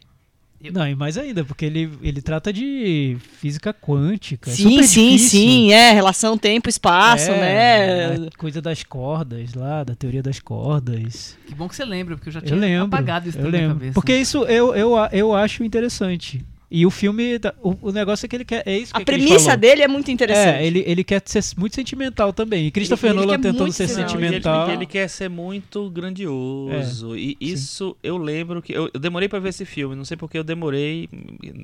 Não, 0.73 0.87
e 0.87 0.95
mais 0.95 1.17
ainda, 1.17 1.45
porque 1.45 1.65
ele, 1.65 1.89
ele 2.01 2.21
trata 2.21 2.51
de 2.51 3.15
física 3.39 3.71
quântica. 3.73 4.49
é 4.49 4.53
sim, 4.53 4.69
super 4.71 4.83
sim, 4.87 5.11
difícil. 5.11 5.29
sim. 5.39 5.71
É, 5.71 5.91
relação 5.91 6.35
tempo-espaço, 6.37 7.29
É, 7.31 8.17
né? 8.17 8.29
coisa 8.37 8.59
das 8.61 8.83
cordas 8.83 9.53
lá, 9.53 9.83
da 9.83 9.93
teoria 9.93 10.23
das 10.23 10.39
cordas. 10.39 11.37
Que 11.45 11.53
bom 11.53 11.69
que 11.69 11.75
você 11.75 11.85
lembra, 11.85 12.15
porque 12.15 12.29
eu 12.29 12.33
já 12.33 12.41
tinha 12.41 12.55
Eu 12.55 12.59
lembro. 12.59 12.87
apagado 12.87 13.29
isso 13.29 13.37
eu 13.37 13.43
da 13.43 13.49
minha 13.49 13.61
lembro. 13.61 13.75
cabeça. 13.77 13.93
Porque 13.93 14.17
isso 14.17 14.39
eu, 14.45 14.73
eu, 14.75 14.93
eu 15.11 15.33
acho 15.35 15.63
interessante. 15.63 16.43
E 16.69 16.85
o 16.85 16.91
filme, 16.91 17.39
o, 17.63 17.77
o 17.89 17.91
negócio 17.93 18.25
é 18.25 18.29
que 18.29 18.35
ele 18.35 18.43
quer. 18.43 18.61
É 18.65 18.77
isso 18.77 18.93
que 18.93 19.01
A 19.01 19.05
Cris 19.05 19.17
premissa 19.23 19.45
falou. 19.45 19.57
dele 19.57 19.83
é 19.83 19.87
muito 19.87 20.11
interessante. 20.11 20.57
É, 20.61 20.65
ele, 20.67 20.83
ele 20.85 21.01
quer 21.01 21.21
ser 21.25 21.41
muito 21.57 21.75
sentimental 21.75 22.33
também. 22.33 22.67
E 22.67 22.71
Christopher 22.71 23.11
ele 23.11 23.19
Nolan 23.21 23.35
quer 23.35 23.41
tentando 23.41 23.61
muito 23.61 23.73
ser 23.73 23.87
sentimental. 23.87 24.67
Ele, 24.67 24.77
ele 24.79 24.85
quer 24.85 25.07
ser 25.07 25.29
muito 25.29 25.89
grandioso. 25.89 27.15
e 27.17 27.37
isso 27.39 27.95
eu 28.03 28.17
lembro 28.17 28.61
que. 28.61 28.73
Eu, 28.73 28.89
eu 28.93 28.99
demorei 28.99 29.29
pra 29.29 29.39
ver 29.39 29.49
esse 29.49 29.63
filme. 29.63 29.95
Não 29.95 30.03
sei 30.03 30.17
porque 30.17 30.37
eu 30.37 30.43
demorei. 30.43 31.07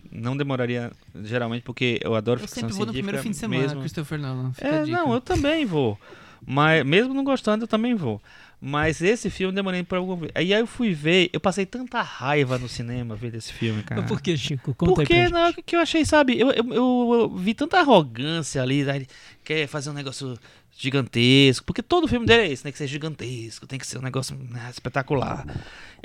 Não 0.09 0.37
demoraria 0.37 0.89
geralmente, 1.23 1.63
porque 1.63 1.99
eu 2.01 2.15
adoro 2.15 2.39
Eu 2.39 2.47
ficção 2.47 2.61
sempre 2.61 2.75
vou 2.77 2.85
no 2.85 2.93
científica. 2.93 3.03
primeiro 3.19 3.23
fim 3.23 3.31
de 3.31 3.37
semana, 3.37 3.61
mesmo. 3.61 3.79
Christopher 3.81 4.19
Nolan. 4.19 4.53
Fica 4.53 4.69
a 4.69 4.75
É, 4.75 4.83
dica. 4.83 4.97
não, 4.97 5.13
eu 5.13 5.19
também 5.21 5.65
vou. 5.65 5.99
Mas 6.45 6.85
mesmo 6.85 7.13
não 7.13 7.23
gostando, 7.23 7.63
eu 7.65 7.67
também 7.67 7.93
vou. 7.95 8.21
Mas 8.65 9.01
esse 9.01 9.29
filme 9.29 9.51
eu 9.51 9.55
demorei 9.55 9.83
pra 9.83 9.97
algum. 9.97 10.25
Aí 10.33 10.53
eu 10.53 10.65
fui 10.65 10.93
ver, 10.93 11.29
eu 11.33 11.39
passei 11.41 11.65
tanta 11.65 12.01
raiva 12.01 12.57
no 12.57 12.69
cinema 12.69 13.13
ver 13.13 13.35
esse 13.35 13.51
filme, 13.51 13.83
cara. 13.83 13.99
Mas 14.01 14.09
por 14.09 14.21
que, 14.21 14.37
Chico? 14.37 14.73
Conta 14.73 14.93
Porque 14.93 15.13
aí 15.13 15.29
não, 15.29 15.51
que 15.51 15.75
eu 15.75 15.81
achei, 15.81 16.05
sabe? 16.05 16.39
Eu, 16.39 16.49
eu, 16.51 16.73
eu- 16.73 17.13
eu 17.13 17.29
vi 17.35 17.53
tanta 17.53 17.79
arrogância 17.79 18.61
ali, 18.61 18.85
né? 18.85 19.05
Quer 19.43 19.67
fazer 19.67 19.89
um 19.89 19.93
negócio 19.93 20.39
gigantesco, 20.77 21.65
porque 21.65 21.83
todo 21.83 22.07
filme 22.07 22.25
dele 22.25 22.43
é 22.43 22.51
esse, 22.53 22.63
né? 22.63 22.71
Que 22.71 22.77
ser 22.77 22.87
gigantesco, 22.87 23.67
tem 23.67 23.77
que 23.77 23.85
ser 23.85 23.97
um 23.97 24.01
negócio 24.01 24.33
né, 24.49 24.69
espetacular. 24.71 25.45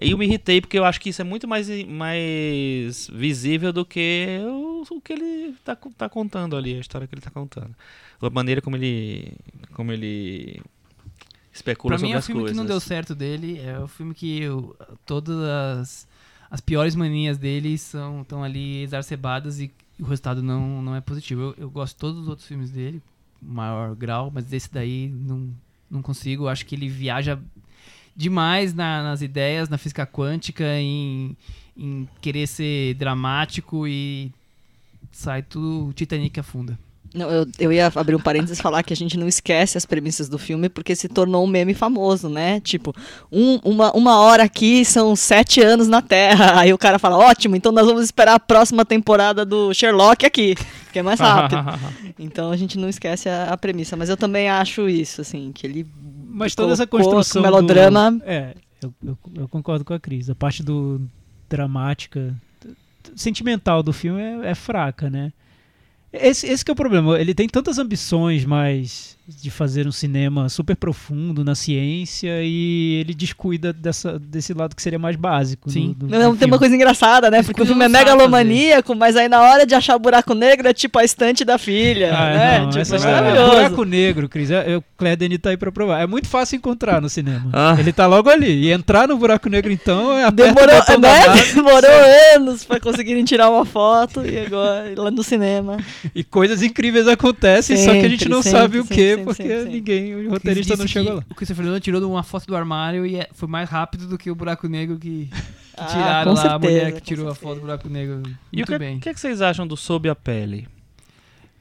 E 0.03 0.11
eu 0.11 0.19
me 0.19 0.27
irritei 0.27 0.61
porque 0.61 0.79
eu 0.79 0.85
acho 0.85 1.01
que 1.01 1.11
isso 1.11 1.21
é 1.23 1.25
muito 1.25 1.47
mais, 1.47 1.69
mais 1.87 3.09
visível 3.13 3.73
do 3.73 3.85
que 3.85 4.39
o, 4.43 4.83
o 4.91 5.01
que 5.01 5.13
ele 5.13 5.55
tá, 5.65 5.77
tá 5.97 6.09
contando 6.09 6.57
ali, 6.57 6.75
a 6.77 6.81
história 6.81 7.07
que 7.07 7.15
ele 7.15 7.23
tá 7.23 7.31
contando. 7.31 7.75
A 8.21 8.31
maneira 8.31 8.61
como 8.61 8.77
ele, 8.77 9.33
como 9.75 9.93
ele 9.93 10.61
especula 11.59 11.97
Pra 11.97 12.03
mim 12.03 12.09
sobre 12.09 12.13
é 12.13 12.17
o 12.17 12.19
as 12.19 12.27
filme 12.27 12.41
coisas. 12.43 12.57
que 12.57 12.61
não 12.61 12.67
deu 12.67 12.81
certo 12.81 13.15
dele. 13.15 13.59
É 13.61 13.79
o 13.79 13.87
filme 13.89 14.15
que 14.15 14.41
eu- 14.43 14.77
todas 15.07 15.37
as, 15.39 16.09
as 16.51 16.61
piores 16.61 16.95
manias 16.97 17.37
dele 17.39 17.77
são 17.79 18.23
estão 18.23 18.43
ali 18.43 18.83
exacerbadas 18.83 19.61
e 19.61 19.71
o 20.01 20.05
resultado 20.05 20.43
não, 20.43 20.81
não 20.83 20.95
é 20.97 21.01
positivo. 21.01 21.41
Eu, 21.43 21.55
eu 21.59 21.71
gosto 21.71 21.95
de 21.95 22.01
todos 22.01 22.21
os 22.23 22.29
outros 22.29 22.47
filmes 22.47 22.71
dele, 22.71 23.03
maior 23.43 23.95
grau, 23.95 24.31
mas 24.33 24.53
esse 24.53 24.73
daí 24.73 25.09
não, 25.09 25.49
não 25.91 26.01
consigo. 26.03 26.49
Acho 26.49 26.65
que 26.67 26.75
ele 26.75 26.89
viaja 26.89 27.39
demais 28.17 28.75
na- 28.75 29.03
nas 29.03 29.23
ideias, 29.23 29.69
na 29.69 29.79
física 29.79 30.07
quântica, 30.07 30.65
em, 30.79 31.37
em 31.77 32.09
querer 32.21 32.47
ser 32.47 32.95
dramático 32.95 33.87
e 33.87 34.33
sai 35.13 35.43
tudo 35.43 35.93
Titanic 35.93 36.39
afunda. 36.41 36.79
Não, 37.19 37.29
eu, 37.31 37.47
eu 37.59 37.73
ia 37.73 37.91
abrir 37.95 38.15
um 38.15 38.21
parênteses 38.21 38.59
e 38.59 38.63
falar 38.63 38.83
que 38.83 38.93
a 38.93 38.97
gente 38.97 39.19
não 39.19 39.27
esquece 39.27 39.77
as 39.77 39.85
premissas 39.85 40.29
do 40.29 40.39
filme 40.39 40.69
porque 40.69 40.95
se 40.95 41.09
tornou 41.09 41.45
um 41.45 41.47
meme 41.47 41.75
famoso, 41.75 42.29
né? 42.29 42.61
Tipo, 42.61 42.95
um- 43.33 43.59
uma, 43.65 43.91
uma 43.93 44.19
hora 44.21 44.45
aqui 44.45 44.85
são 44.85 45.15
sete 45.17 45.61
anos 45.61 45.89
na 45.89 46.01
Terra. 46.01 46.59
Aí 46.61 46.73
o 46.73 46.79
cara 46.79 46.99
fala, 46.99 47.17
ótimo, 47.19 47.57
então 47.57 47.73
nós 47.73 47.87
vamos 47.87 48.05
esperar 48.05 48.35
a 48.35 48.41
próxima 48.41 48.85
temporada 48.85 49.45
do 49.45 49.75
Sherlock 49.75 50.25
aqui. 50.25 50.55
porque 50.85 51.01
é 51.01 51.03
mais 51.03 51.19
rápido. 51.19 51.59
então 52.19 52.51
a 52.51 52.57
gente 52.57 52.79
não 52.79 52.89
esquece 52.89 53.29
a, 53.29 53.45
a 53.53 53.57
premissa. 53.59 53.97
Mas 53.97 54.09
eu 54.09 54.17
também 54.17 54.49
acho 54.49 54.89
isso, 54.89 55.21
assim, 55.21 55.51
que 55.53 55.67
ele. 55.67 55.87
Mas 56.31 56.55
toda 56.55 56.73
essa 56.73 56.87
construção. 56.87 57.43
melodrama- 57.43 58.13
do- 58.13 58.23
é, 58.25 58.55
eu, 58.83 58.95
eu, 59.05 59.19
eu 59.35 59.49
concordo 59.49 59.85
com 59.85 59.93
a 59.93 59.99
Cris. 59.99 60.31
A 60.31 60.35
parte 60.35 60.63
do 60.63 61.01
dramática, 61.51 62.35
sentimental 63.17 63.83
do 63.83 63.93
filme 63.93 64.21
é, 64.21 64.51
é 64.51 64.55
fraca, 64.55 65.09
né? 65.11 65.33
Esse, 66.13 66.47
esse 66.47 66.65
é 66.67 66.73
o 66.73 66.77
problema. 66.77 67.21
Ele 67.21 67.35
tem 67.35 67.49
tantas 67.49 67.79
ambições, 67.79 68.45
mas 68.45 69.18
de 69.29 69.51
fazer 69.51 69.87
um 69.87 69.93
cinema 69.93 70.49
super 70.49 70.75
profundo 70.75 71.45
na 71.45 71.55
ciência 71.55 72.43
e 72.43 72.95
ele 73.01 73.13
descuida 73.13 73.75
dessa, 73.75 74.19
desse 74.19 74.55
lado 74.55 74.75
que 74.75 74.81
seria 74.81 74.99
mais 74.99 75.17
básico. 75.17 75.71
Sim. 75.71 75.95
do, 75.99 76.07
do, 76.07 76.19
Não, 76.19 76.31
do 76.33 76.39
tem 76.39 76.47
uma 76.47 76.57
filme. 76.57 76.59
coisa 76.59 76.75
engraçada, 76.75 77.31
né? 77.31 77.43
Porque 77.43 77.61
o 77.61 77.67
filme 77.67 77.85
é 77.85 77.89
megalomaníaco, 77.89 78.95
mas 78.95 79.17
aí 79.17 79.29
na 79.29 79.43
hora 79.43 79.67
de 79.67 79.75
achar 79.75 79.97
o 79.97 79.99
buraco 79.99 80.35
negro 80.35 80.67
é 80.67 80.73
tipo 80.73 80.99
a 80.99 81.05
estante 81.05 81.45
da 81.45 81.59
filha, 81.59 82.11
Ah, 82.17 82.31
né? 82.33 82.59
não, 82.61 82.69
tipo, 82.71 82.81
essa 82.81 82.95
é 82.95 82.97
história- 82.97 83.17
maravilhoso. 83.21 83.51
Buraco 83.51 83.85
negro, 83.85 84.29
Cris. 84.31 84.51
É, 84.51 84.73
é, 84.73 84.77
o 84.79 84.83
tá 85.39 85.51
aí 85.51 85.57
pra 85.59 85.71
provar. 85.71 86.01
É 86.01 86.07
muito 86.07 86.27
fácil 86.27 86.57
encontrar 86.57 87.01
no 87.03 87.11
cinema. 87.11 87.51
Ah. 87.53 87.77
Ele 87.79 87.93
tá 87.93 88.07
logo 88.07 88.31
ali. 88.31 88.49
E 88.65 88.73
entrar 88.73 89.07
no 89.07 89.17
buraco 89.19 89.49
negro, 89.51 89.71
então, 89.71 90.19
é 90.19 90.27
o 90.27 90.31
Demorou, 90.31 90.75
botão 90.75 90.99
né? 90.99 91.21
danado, 91.21 91.41
Demorou 91.55 91.91
anos 92.37 92.65
pra 92.65 92.81
conseguirem 92.81 93.25
tirar 93.25 93.51
uma 93.51 93.65
foto 93.67 94.25
e 94.25 94.39
agora 94.39 94.91
lá 94.97 95.11
no 95.11 95.23
cinema. 95.23 95.77
E 96.15 96.25
coisas 96.25 96.63
incríveis 96.63 97.07
acontecem, 97.07 97.77
só 97.77 97.93
que 97.93 97.99
a 97.99 98.09
gente 98.09 98.19
Sempre, 98.21 98.29
não 98.35 98.43
sempre, 98.43 98.59
sabe 98.59 98.79
o 98.79 98.83
sempre, 98.83 98.97
que, 98.97 99.17
sempre, 99.19 99.35
porque 99.35 99.59
sempre, 99.59 99.73
ninguém, 99.73 100.15
o 100.27 100.31
roteirista 100.31 100.77
não 100.77 100.87
chegou 100.87 101.15
lá. 101.15 101.25
O 101.31 101.35
Christopher 101.35 101.65
Nolan 101.65 101.81
tirou 101.81 102.11
uma 102.11 102.23
foto 102.23 102.47
do 102.47 102.57
armário 102.57 103.05
e 103.07 103.17
é- 103.17 103.29
foi 103.33 103.49
mais 103.49 103.69
rápido 103.69 104.07
do 104.09 104.17
que 104.19 104.31
o 104.31 104.35
buraco 104.35 104.67
negro 104.69 104.99
que, 104.99 105.27
que 105.31 105.33
Ah, 105.77 105.87
tiraram 105.87 106.35
lá 106.35 106.55
a 106.55 106.59
mulher 106.59 106.73
certeza, 106.81 107.01
que 107.01 107.07
tirou 107.07 107.27
a 107.27 107.35
certeza. 107.35 107.47
foto 107.49 107.55
do 107.57 107.61
buraco 107.63 107.89
negro. 107.89 108.23
E 108.53 108.57
o 108.57 108.59
Muito 108.59 108.73
que, 108.73 108.79
bem. 108.79 108.97
o 108.97 109.01
que 109.01 109.09
é 109.09 109.15
que 109.15 109.21
vocês 109.21 109.41
acham 109.43 109.67
do 109.67 109.77
Sob 109.77 110.09
a 110.09 110.15
Pele? 110.15 110.67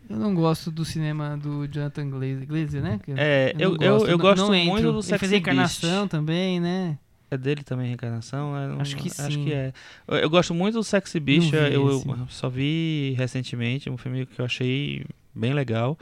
Eu 0.09 0.15
não 0.17 0.33
gosto 0.33 0.71
do 0.71 0.85
cinema 0.85 1.37
do 1.37 1.67
Jonathan 1.67 2.09
Glazer, 2.09 2.47
Glazer 2.47 2.81
né? 2.81 2.99
É, 3.17 3.53
eu- 3.59 3.71
não 3.75 3.77
eu- 3.85 3.97
eu 4.05 4.11
não- 4.11 4.17
gosto 4.17 4.37
não 4.43 4.47
muito 4.47 4.77
entro. 4.79 4.91
do 4.93 4.97
Ele 4.99 5.03
Sexy 5.03 5.19
fez 5.19 5.31
Beast. 5.31 5.41
Encarnação 5.41 6.07
também, 6.07 6.59
né? 6.61 6.97
É 7.29 7.37
dele 7.37 7.61
também, 7.61 7.87
Reencarnação? 7.87 8.55
É, 8.57 8.67
não- 8.69 8.79
Acho 8.79 8.95
que 8.95 9.09
Acho 9.09 9.31
sim. 9.33 9.43
que 9.43 9.51
é. 9.51 9.73
Eu, 10.07 10.15
eu 10.19 10.29
gosto 10.29 10.53
muito 10.53 10.75
do 10.75 10.83
Sexy 10.83 11.19
Beast, 11.19 11.51
vi 11.51 11.57
eu, 11.57 11.89
eu 11.89 12.17
só 12.29 12.47
vi 12.49 13.15
recentemente, 13.17 13.89
um 13.89 13.97
filme 13.97 14.25
que 14.25 14.39
eu 14.39 14.45
achei 14.45 15.05
bem 15.35 15.53
legal. 15.53 15.97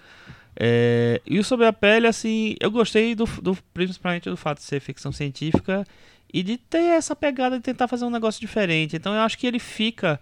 É, 0.57 1.21
e 1.25 1.43
Sobre 1.43 1.65
a 1.65 1.73
Pele, 1.73 2.07
assim, 2.07 2.55
eu 2.59 2.71
gostei 2.71 3.13
do, 3.15 3.25
do- 3.41 3.57
principalmente 3.73 4.29
do 4.29 4.37
fato 4.37 4.59
de 4.59 4.63
ser 4.65 4.79
ficção 4.79 5.11
científica 5.11 5.85
e 6.33 6.41
de 6.43 6.57
ter 6.57 6.77
essa 6.97 7.15
pegada 7.15 7.57
de 7.57 7.63
tentar 7.63 7.87
fazer 7.87 8.05
um 8.05 8.09
negócio 8.09 8.39
diferente. 8.41 8.95
Então 8.95 9.13
eu 9.13 9.21
acho 9.21 9.37
que 9.37 9.47
ele 9.47 9.59
fica 9.59 10.19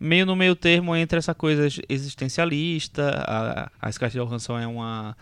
meio 0.00 0.26
no 0.26 0.34
meio 0.36 0.56
termo 0.56 0.94
entre 0.96 1.18
essa 1.18 1.34
coisa 1.34 1.68
existencialista, 1.88 3.24
a, 3.26 3.70
a 3.80 3.92
Scarlett 3.92 4.18
Johansson 4.18 4.58
é 4.58 4.66
uma 4.66 5.16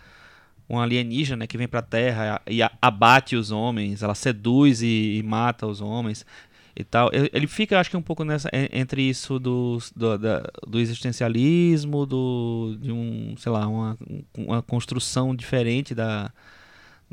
um 0.70 0.80
alienígena 0.80 1.38
né, 1.40 1.46
que 1.46 1.58
vem 1.58 1.68
pra 1.68 1.82
Terra 1.82 2.40
e 2.48 2.62
a- 2.62 2.70
abate 2.80 3.36
os 3.36 3.50
homens, 3.50 4.02
ela 4.02 4.14
seduz 4.14 4.80
e, 4.80 5.18
e 5.18 5.22
mata 5.22 5.66
os 5.66 5.80
homens 5.82 6.24
e 6.74 6.82
tal. 6.84 7.10
Ele 7.12 7.46
fica, 7.46 7.78
acho 7.78 7.90
que, 7.90 7.96
um 7.96 8.02
pouco 8.02 8.24
nessa 8.24 8.48
en- 8.52 8.68
entre 8.72 9.02
isso 9.02 9.38
do, 9.38 9.78
do, 9.94 10.18
da- 10.18 10.50
do 10.66 10.78
existencialismo, 10.80 12.06
do, 12.06 12.76
de 12.80 12.90
um, 12.92 13.34
sei 13.36 13.52
lá, 13.52 13.66
uma, 13.68 13.98
uma 14.36 14.62
construção 14.62 15.34
diferente 15.34 15.94
da, 15.94 16.32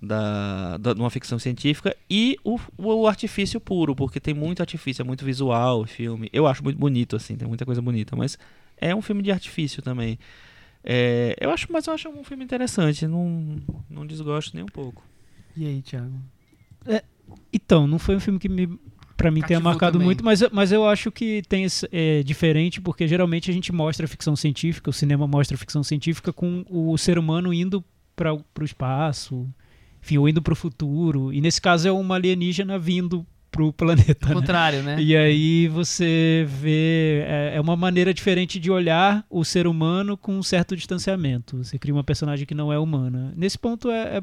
da, 0.01 0.77
da, 0.77 0.93
de 0.93 0.99
uma 0.99 1.09
ficção 1.09 1.37
científica 1.37 1.95
e 2.09 2.37
o, 2.43 2.59
o 2.77 3.07
artifício 3.07 3.59
puro, 3.59 3.95
porque 3.95 4.19
tem 4.19 4.33
muito 4.33 4.61
artifício, 4.61 5.01
é 5.01 5.05
muito 5.05 5.25
visual 5.25 5.81
o 5.81 5.85
filme. 5.87 6.29
Eu 6.31 6.47
acho 6.47 6.63
muito 6.63 6.77
bonito, 6.79 7.15
assim, 7.15 7.35
tem 7.35 7.47
muita 7.47 7.65
coisa 7.65 7.81
bonita, 7.81 8.15
mas 8.15 8.37
é 8.77 8.95
um 8.95 9.01
filme 9.01 9.21
de 9.21 9.31
artifício 9.31 9.81
também. 9.81 10.17
É, 10.81 11.35
eu 11.41 11.49
acho, 11.51 11.67
mas 11.69 11.85
eu 11.87 11.93
acho 11.93 12.07
um 12.07 12.23
filme 12.23 12.43
interessante, 12.45 13.05
não, 13.05 13.57
não 13.89 14.07
desgosto 14.07 14.55
nem 14.55 14.63
um 14.63 14.67
pouco. 14.67 15.03
E 15.57 15.65
aí, 15.65 15.81
Thiago? 15.81 16.13
Então, 17.51 17.85
não 17.85 17.99
foi 17.99 18.15
um 18.15 18.19
filme 18.19 18.39
que 18.39 18.47
me, 18.47 18.79
pra 19.19 19.29
mim 19.31 19.41
tenha 19.41 19.59
marcado 19.59 19.93
também. 19.93 20.05
muito, 20.05 20.23
mas, 20.25 20.41
eu- 20.41 20.49
mas 20.51 20.71
eu 20.71 20.85
acho 20.87 21.11
que 21.11 21.41
tem 21.47 21.67
é 21.91 22.23
diferente, 22.23 22.81
porque 22.81 23.07
geralmente 23.07 23.51
a 23.51 23.53
gente 23.53 23.71
mostra 23.71 24.07
ficção 24.07 24.35
científica, 24.35 24.89
o 24.89 24.93
cinema 24.93 25.27
mostra 25.27 25.55
ficção 25.57 25.83
científica 25.83 26.33
com 26.33 26.65
o 26.69 26.97
ser 26.97 27.19
humano 27.19 27.53
indo 27.53 27.83
para 28.15 28.33
o 28.33 28.43
espaço, 28.63 29.47
enfim, 30.01 30.17
ou 30.17 30.27
indo 30.27 30.41
para 30.41 30.53
o 30.53 30.55
futuro. 30.55 31.31
E 31.33 31.39
nesse 31.41 31.61
caso 31.61 31.87
é 31.87 31.91
uma 31.91 32.15
alienígena 32.15 32.79
vindo 32.79 33.25
pro 33.51 33.71
planeta. 33.73 34.27
Ao 34.27 34.35
né? 34.35 34.41
contrário, 34.41 34.83
né? 34.83 35.01
E 35.01 35.15
aí 35.15 35.67
você 35.67 36.45
vê. 36.47 37.23
É, 37.25 37.53
é 37.55 37.61
uma 37.61 37.75
maneira 37.75 38.13
diferente 38.13 38.59
de 38.59 38.69
olhar 38.71 39.25
o 39.29 39.43
ser 39.43 39.67
humano 39.67 40.15
com 40.17 40.37
um 40.37 40.43
certo 40.43 40.75
distanciamento. 40.75 41.57
Você 41.63 41.77
cria 41.79 41.93
uma 41.93 42.03
personagem 42.03 42.45
que 42.45 42.53
não 42.55 42.71
é 42.71 42.77
humana. 42.79 43.33
Nesse 43.35 43.57
ponto 43.57 43.89
é, 43.89 44.17
é, 44.17 44.21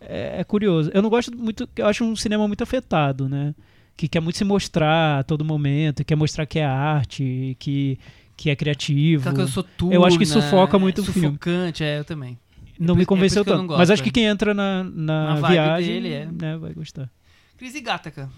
é- 0.00 0.40
é 0.40 0.44
curioso. 0.44 0.90
Eu 0.94 1.02
não 1.02 1.10
gosto 1.10 1.36
muito. 1.36 1.68
Eu 1.76 1.86
acho 1.86 2.04
um 2.04 2.14
cinema 2.14 2.46
muito 2.46 2.62
afetado, 2.62 3.28
né? 3.28 3.54
Que 4.00 4.08
quer 4.08 4.20
muito 4.20 4.38
se 4.38 4.44
mostrar 4.44 5.18
a 5.18 5.22
todo 5.22 5.44
momento, 5.44 6.02
quer 6.06 6.16
mostrar 6.16 6.46
que 6.46 6.58
é 6.58 6.64
arte, 6.64 7.54
que, 7.58 7.98
que 8.34 8.48
é 8.48 8.56
criativo. 8.56 9.20
Aquela 9.20 9.36
coisa 9.36 9.52
soturna, 9.52 9.94
Eu 9.94 10.06
acho 10.06 10.16
que 10.16 10.24
sufoca 10.24 10.78
muito 10.78 11.02
o 11.02 11.04
filme. 11.04 11.28
Sufocante, 11.28 11.84
é, 11.84 11.98
eu 11.98 12.04
também. 12.06 12.38
Não 12.78 12.94
por 12.94 12.96
me 12.96 13.02
é 13.02 13.04
convenceu 13.04 13.44
que 13.44 13.50
eu 13.50 13.56
tanto. 13.56 13.68
não 13.68 13.76
Mas 13.76 13.88
gosto, 13.88 13.92
acho 13.92 14.02
que 14.02 14.08
é. 14.08 14.12
quem 14.12 14.24
entra 14.24 14.54
na, 14.54 14.82
na, 14.82 15.34
Na 15.34 15.34
vibe 15.34 15.52
viagem 15.52 15.92
dele, 16.02 16.14
é. 16.14 16.28
né, 16.32 16.56
vai 16.56 16.72
gostar. 16.72 17.10
Cris 17.58 17.74
e 17.74 17.80
Gataca. 17.82 18.30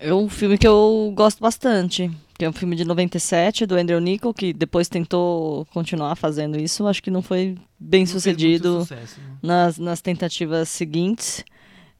É 0.00 0.12
um 0.12 0.28
filme 0.28 0.58
que 0.58 0.66
eu 0.66 1.12
gosto 1.14 1.40
bastante. 1.40 2.10
Que 2.36 2.44
é 2.44 2.48
um 2.48 2.52
filme 2.52 2.74
de 2.74 2.84
97, 2.84 3.66
do 3.66 3.76
Andrew 3.76 4.00
Niccol, 4.00 4.34
que 4.34 4.52
depois 4.52 4.88
tentou 4.88 5.64
continuar 5.66 6.16
fazendo 6.16 6.60
isso. 6.60 6.88
Acho 6.88 7.00
que 7.00 7.08
não 7.08 7.22
foi 7.22 7.54
bem 7.78 8.00
Não 8.00 8.08
sucedido 8.08 8.80
sucesso, 8.80 9.20
né? 9.20 9.36
nas, 9.40 9.78
nas 9.78 10.00
tentativas 10.00 10.68
seguintes. 10.68 11.44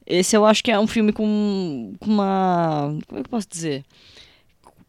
Esse 0.07 0.35
eu 0.37 0.45
acho 0.45 0.63
que 0.63 0.71
é 0.71 0.79
um 0.79 0.87
filme 0.87 1.11
com, 1.11 1.93
com 1.99 2.11
uma. 2.11 2.95
Como 3.07 3.19
é 3.19 3.23
que 3.23 3.27
eu 3.27 3.31
posso 3.31 3.47
dizer? 3.49 3.83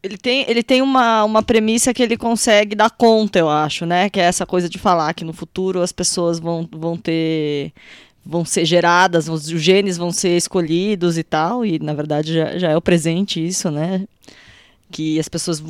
Ele 0.02 0.18
tem, 0.18 0.44
ele 0.48 0.62
tem 0.62 0.82
uma, 0.82 1.24
uma 1.24 1.42
premissa 1.42 1.92
que 1.92 2.02
ele 2.02 2.16
consegue 2.16 2.76
dar 2.76 2.90
conta, 2.90 3.38
eu 3.38 3.48
acho, 3.48 3.86
né? 3.86 4.10
Que 4.10 4.20
é 4.20 4.24
essa 4.24 4.46
coisa 4.46 4.68
de 4.68 4.78
falar 4.78 5.12
que 5.14 5.24
no 5.24 5.32
futuro 5.32 5.80
as 5.82 5.90
pessoas 5.90 6.38
vão, 6.38 6.68
vão 6.70 6.96
ter. 6.96 7.72
vão 8.24 8.44
ser 8.44 8.64
geradas, 8.64 9.28
os 9.28 9.46
genes 9.46 9.96
vão 9.96 10.12
ser 10.12 10.36
escolhidos 10.36 11.16
e 11.18 11.22
tal, 11.22 11.64
e 11.64 11.78
na 11.78 11.94
verdade 11.94 12.34
já, 12.34 12.58
já 12.58 12.70
é 12.70 12.76
o 12.76 12.82
presente 12.82 13.44
isso, 13.44 13.70
né? 13.70 14.06
Que 14.92 15.18
as 15.18 15.28
pessoas 15.28 15.60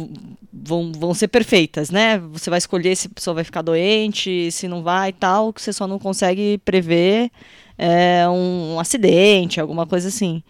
vão, 0.52 0.92
vão 0.92 1.14
ser 1.14 1.28
perfeitas, 1.28 1.88
né? 1.90 2.18
Você 2.18 2.50
vai 2.50 2.58
escolher 2.58 2.96
se 2.96 3.06
a 3.06 3.10
pessoa 3.10 3.34
vai 3.34 3.44
ficar 3.44 3.62
doente, 3.62 4.50
se 4.50 4.68
não 4.68 4.82
vai 4.82 5.10
e 5.10 5.12
tal, 5.12 5.52
que 5.52 5.62
você 5.62 5.72
só 5.72 5.86
não 5.86 5.98
consegue 5.98 6.58
prever 6.64 7.30
é, 7.78 8.28
um, 8.28 8.74
um 8.74 8.80
acidente, 8.80 9.60
alguma 9.60 9.86
coisa 9.86 10.08
assim. 10.08 10.42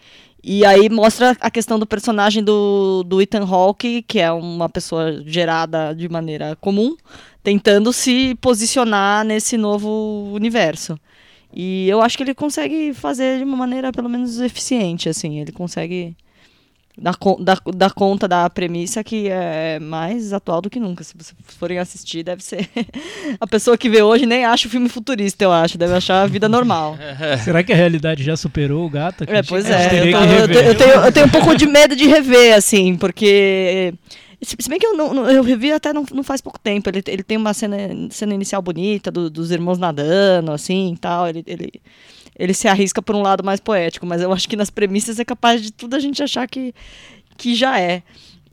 E 0.42 0.64
aí 0.64 0.88
mostra 0.88 1.36
a 1.40 1.50
questão 1.50 1.78
do 1.78 1.86
personagem 1.86 2.42
do, 2.42 3.02
do 3.04 3.20
Ethan 3.20 3.44
Hawke, 3.44 4.02
que 4.02 4.20
é 4.20 4.30
uma 4.30 4.68
pessoa 4.68 5.22
gerada 5.26 5.92
de 5.92 6.08
maneira 6.08 6.54
comum, 6.60 6.96
tentando 7.42 7.92
se 7.92 8.36
posicionar 8.36 9.24
nesse 9.24 9.56
novo 9.56 10.30
universo. 10.32 10.98
E 11.52 11.88
eu 11.88 12.00
acho 12.00 12.16
que 12.16 12.22
ele 12.22 12.34
consegue 12.34 12.92
fazer 12.94 13.38
de 13.38 13.44
uma 13.44 13.56
maneira 13.56 13.90
pelo 13.90 14.08
menos 14.08 14.40
eficiente, 14.40 15.08
assim. 15.08 15.40
Ele 15.40 15.50
consegue 15.50 16.16
dar, 16.98 17.60
dar 17.74 17.92
conta 17.92 18.26
da 18.26 18.48
premissa 18.48 19.04
que 19.04 19.28
é 19.28 19.78
mais 19.78 20.32
atual 20.32 20.62
do 20.62 20.70
que 20.70 20.80
nunca. 20.80 21.04
Se 21.04 21.14
vocês 21.16 21.34
forem 21.58 21.78
assistir, 21.78 22.22
deve 22.22 22.42
ser... 22.42 22.68
a 23.40 23.46
pessoa 23.46 23.76
que 23.76 23.88
vê 23.90 24.02
hoje 24.02 24.24
nem 24.26 24.44
acha 24.44 24.66
o 24.66 24.70
filme 24.70 24.88
futurista, 24.88 25.44
eu 25.44 25.52
acho. 25.52 25.76
Deve 25.76 25.94
achar 25.94 26.22
a 26.22 26.26
vida 26.26 26.48
normal. 26.48 26.96
Será 27.44 27.62
que 27.62 27.72
a 27.72 27.76
realidade 27.76 28.22
já 28.24 28.36
superou 28.36 28.86
o 28.86 28.90
gato? 28.90 29.24
É, 29.26 29.42
pois 29.42 29.68
é. 29.68 30.00
Eu, 30.00 30.06
eu 30.06 30.62
eu 30.62 30.74
tenho, 30.74 30.90
eu 30.92 31.12
tenho 31.12 31.26
um 31.26 31.30
pouco 31.30 31.54
de 31.54 31.66
medo 31.66 31.94
de 31.94 32.06
rever, 32.06 32.54
assim, 32.54 32.96
porque. 32.96 33.92
Se 34.42 34.68
bem 34.68 34.78
que 34.78 34.86
eu, 34.86 34.94
não, 34.94 35.14
não- 35.14 35.30
eu 35.30 35.42
revi 35.42 35.72
até 35.72 35.92
não, 35.94 36.04
não 36.12 36.22
faz 36.22 36.40
pouco 36.40 36.58
tempo. 36.60 36.88
Ele, 36.90 37.02
ele 37.06 37.22
tem 37.22 37.36
uma 37.38 37.54
cena, 37.54 37.76
cena 38.10 38.34
inicial 38.34 38.60
bonita 38.60 39.10
do- 39.10 39.30
dos 39.30 39.50
irmãos 39.50 39.78
nadando, 39.78 40.52
assim 40.52 40.92
e 40.92 40.96
tal. 40.96 41.26
Ele, 41.26 41.42
ele, 41.46 41.72
ele 42.38 42.52
se 42.54 42.68
arrisca 42.68 43.00
por 43.02 43.14
um 43.16 43.22
lado 43.22 43.42
mais 43.44 43.60
poético, 43.60 44.04
mas 44.06 44.20
eu 44.22 44.32
acho 44.32 44.48
que 44.48 44.56
nas 44.56 44.70
premissas 44.70 45.18
é 45.18 45.24
capaz 45.24 45.62
de 45.62 45.72
tudo 45.72 45.96
a 45.96 45.98
gente 46.00 46.22
achar 46.22 46.46
que, 46.46 46.74
que 47.36 47.54
já 47.54 47.80
é. 47.80 48.02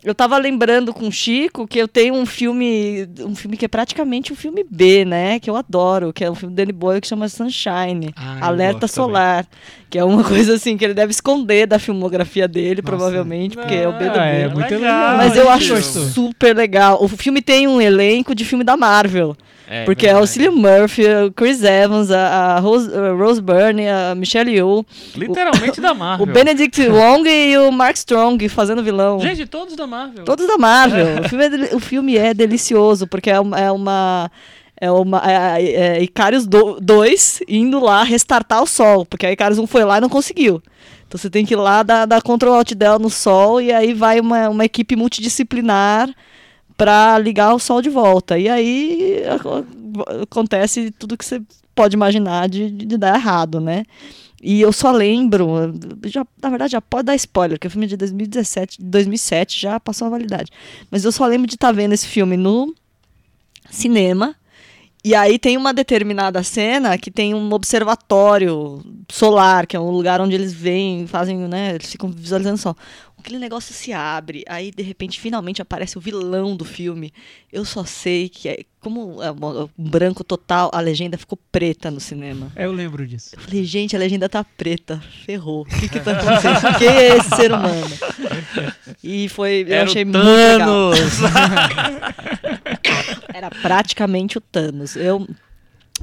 Eu 0.06 0.14
tava 0.14 0.38
lembrando 0.38 0.94
com 0.94 1.08
o 1.08 1.12
Chico 1.14 1.66
que 1.66 1.80
eu 1.80 1.88
tenho 1.88 2.14
um 2.14 2.26
filme, 2.26 3.08
um 3.22 3.34
filme 3.34 3.56
que 3.56 3.64
é 3.64 3.70
praticamente 3.70 4.34
um 4.34 4.36
filme 4.36 4.66
B, 4.70 5.06
né? 5.06 5.40
Que 5.40 5.50
eu 5.50 5.56
adoro, 5.56 6.12
que 6.12 6.26
é 6.26 6.30
um 6.30 6.36
filme 6.36 6.54
do 6.54 6.58
Danny 6.58 6.74
Boyle 6.74 7.00
que 7.00 7.08
chama 7.08 7.30
Sunshine, 7.30 8.14
Ah, 8.14 8.48
Alerta 8.48 8.82
gosto 8.82 8.96
também. 8.96 9.08
Solar, 9.16 9.48
que 9.90 9.98
é 9.98 10.04
uma 10.04 10.22
coisa 10.28 10.56
assim 10.56 10.76
que 10.76 10.84
ele 10.84 10.94
deve 10.94 11.12
esconder 11.12 11.66
da 11.68 11.80
filmografia 11.80 12.50
dele, 12.50 12.82
Nossa. 12.82 12.84
provavelmente, 12.84 13.56
porque 13.56 13.76
é 13.76 13.88
o 13.88 13.94
B 13.94 14.10
do 14.10 14.20
Ah, 14.20 14.26
é 14.26 14.50
B. 14.50 14.54
muito 14.56 14.74
Legal. 14.76 15.16
Mas 15.18 15.38
eu 15.38 15.50
acho 15.50 15.82
super 15.82 16.54
legal. 16.54 17.02
O 17.02 17.08
filme 17.08 17.42
tem 17.42 17.66
um 17.70 17.80
elenco 17.80 18.36
de 18.36 18.44
filme 18.44 18.66
da 18.66 18.76
Marvel. 18.76 19.38
É, 19.68 19.86
Porque 19.86 20.06
é 20.06 20.10
o 20.12 20.26
verdade. 20.26 20.32
Cillian 20.32 20.52
Murphy, 20.52 21.04
o 21.28 21.32
Chris 21.32 21.64
Evans, 21.64 22.12
a, 22.12 22.56
a 22.56 22.60
Rose, 22.60 22.92
a 22.94 23.12
Rose 23.14 23.42
Byrne, 23.42 23.88
a 23.88 24.14
Michelle 24.14 24.52
Yeoh, 24.52 24.86
Literalmente 25.16 25.80
da 25.80 25.94
Marvel. 25.96 26.28
o 26.28 26.30
Benedict 26.30 26.82
Wong 26.90 27.30
e 27.30 27.58
o 27.58 27.72
Mark 27.72 27.96
Strong 27.96 28.50
fazendo 28.50 28.84
vilão. 28.84 29.20
Gente, 29.20 29.46
todos 29.46 29.76
da 29.76 29.88
Marvel. 29.88 30.26
Todos 30.26 30.46
da 30.48 30.58
Marvel. 30.58 31.22
o, 31.24 31.30
filme 31.30 31.46
é, 31.46 31.76
o 31.76 31.80
filme 31.80 32.18
é 32.18 32.34
delicioso, 32.34 33.08
porque 33.08 33.30
é 33.30 33.40
uma. 33.40 33.60
É 33.60 33.72
uma 33.72 34.32
é 34.82 34.92
uma 34.92 35.22
é, 35.26 35.62
é 35.62 36.04
Icarius 36.04 36.46
2 36.46 37.44
indo 37.48 37.80
lá 37.80 38.04
restartar 38.04 38.62
o 38.62 38.68
sol, 38.68 39.06
porque 39.06 39.26
a 39.26 39.32
Icarius 39.32 39.60
1 39.60 39.66
foi 39.68 39.86
lá 39.86 39.98
e 39.98 40.02
não 40.02 40.10
conseguiu. 40.10 40.62
Então 41.08 41.18
você 41.18 41.30
tem 41.30 41.46
que 41.46 41.54
ir 41.54 41.58
lá 41.58 41.84
dar, 41.84 42.06
dar 42.06 42.22
Ctrl 42.22 42.52
Alt 42.52 42.74
Del 42.74 43.00
no 43.00 43.10
sol 43.10 43.62
e 43.62 43.72
aí 43.72 43.94
vai 43.94 44.20
uma, 44.20 44.50
uma 44.50 44.66
equipe 44.66 44.96
multidisciplinar 44.98 46.10
para 46.84 47.18
ligar 47.18 47.54
o 47.56 47.60
sol 47.60 47.82
de 47.82 47.90
volta. 47.90 48.38
E 48.38 48.50
aí 48.50 49.24
aco- 49.26 49.66
acontece 50.22 50.92
tudo 50.92 51.18
que 51.18 51.24
você 51.24 51.42
pode 51.74 51.96
imaginar 51.96 52.50
de, 52.50 52.70
de 52.70 52.98
dar 52.98 53.16
errado, 53.16 53.62
né? 53.62 53.86
E 54.42 54.60
eu 54.60 54.74
só 54.74 54.92
lembro, 54.92 55.74
já, 56.08 56.28
na 56.42 56.50
verdade 56.50 56.74
já 56.74 56.82
pode 56.82 57.06
dar 57.06 57.16
spoiler, 57.16 57.58
que 57.58 57.66
o 57.66 57.70
filme 57.70 57.86
é 57.86 57.90
de 57.90 57.96
2017, 57.96 58.84
2007 58.84 59.62
já 59.62 59.80
passou 59.80 60.08
a 60.08 60.10
validade. 60.10 60.52
Mas 60.92 61.06
eu 61.06 61.12
só 61.14 61.26
lembro 61.26 61.48
de 61.48 61.56
estar 61.56 61.72
vendo 61.72 61.94
esse 61.94 62.06
filme 62.06 62.36
no 62.36 62.76
cinema. 63.72 64.36
E 65.06 65.16
aí 65.16 65.40
tem 65.40 65.56
uma 65.56 65.74
determinada 65.74 66.44
cena 66.44 66.98
que 66.98 67.10
tem 67.10 67.34
um 67.34 67.54
observatório 67.54 68.82
solar, 69.10 69.68
que 69.68 69.76
é 69.76 69.80
um 69.80 69.90
lugar 69.90 70.20
onde 70.20 70.36
eles 70.36 70.54
vêm, 70.54 71.08
fazem, 71.08 71.38
né, 71.38 71.76
eles 71.76 71.92
ficam 71.92 72.10
visualizando 72.10 72.58
sol. 72.58 72.76
Aquele 73.24 73.40
negócio 73.40 73.74
se 73.74 73.94
abre, 73.94 74.44
aí 74.50 74.70
de 74.70 74.84
repente 74.84 75.18
finalmente 75.18 75.62
aparece 75.62 75.98
o 75.98 76.02
vilão 76.02 76.58
do 76.58 76.66
filme. 76.66 77.14
Eu 77.50 77.64
só 77.64 77.86
sei 77.86 78.28
que 78.28 78.50
é 78.50 78.66
como 78.82 79.24
é 79.24 79.32
um 79.32 79.70
branco 79.78 80.26
total, 80.26 80.70
a 80.74 80.82
legenda 80.82 81.18
ficou 81.18 81.40
preta 81.50 81.90
no 81.90 82.02
cinema. 82.02 82.52
É, 82.54 82.66
eu 82.66 82.74
lembro 82.74 83.08
disso. 83.08 83.30
Eu 83.34 83.40
falei, 83.40 83.64
gente, 83.64 83.96
a 83.96 84.00
legenda 84.00 84.28
tá 84.28 84.44
preta. 84.44 85.02
Ferrou. 85.26 85.62
O 85.62 85.66
que 85.66 85.88
que 85.88 86.02
tá 86.02 86.12
acontecendo? 86.20 86.78
Quem 86.78 86.90
é 86.90 87.16
esse 87.16 87.30
ser 87.30 87.54
humano? 87.54 87.98
E 89.02 89.30
foi, 89.30 89.64
eu 89.70 89.74
Era 89.74 89.84
achei 89.90 90.04
o 90.04 90.08
muito 90.08 90.20
legal. 90.20 90.92
Thanos. 90.92 91.14
Era 93.34 93.50
praticamente 93.50 94.38
o 94.38 94.42
Thanos. 94.42 94.98
Eu 94.98 95.26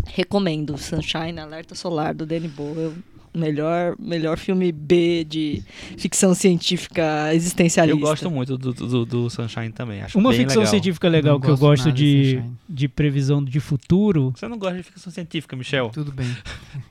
recomendo 0.06 0.78
Sunshine 0.78 1.38
Alerta 1.38 1.74
Solar 1.74 2.14
do 2.14 2.24
Danny 2.24 2.48
Boyle. 2.48 2.94
Melhor, 3.32 3.94
melhor 3.98 4.36
filme 4.36 4.72
B 4.72 5.24
de 5.24 5.62
ficção 5.96 6.34
científica 6.34 7.32
existencialista. 7.32 7.96
Eu 7.96 8.00
gosto 8.00 8.30
muito 8.30 8.58
do, 8.58 8.72
do, 8.72 9.06
do 9.06 9.30
Sunshine 9.30 9.70
também. 9.70 10.02
Acho 10.02 10.18
Uma 10.18 10.30
bem 10.30 10.40
ficção 10.40 10.62
legal. 10.62 10.70
científica 10.70 11.08
legal 11.08 11.40
que 11.40 11.48
eu 11.48 11.56
gosto 11.56 11.92
de 11.92 12.42
de 12.68 12.88
previsão 12.88 13.42
de 13.42 13.58
futuro. 13.60 14.32
Você 14.34 14.48
não 14.48 14.58
gosta 14.58 14.76
de 14.76 14.82
ficção 14.82 15.12
científica, 15.12 15.56
Michel? 15.56 15.90
Tudo 15.90 16.12
bem. 16.12 16.26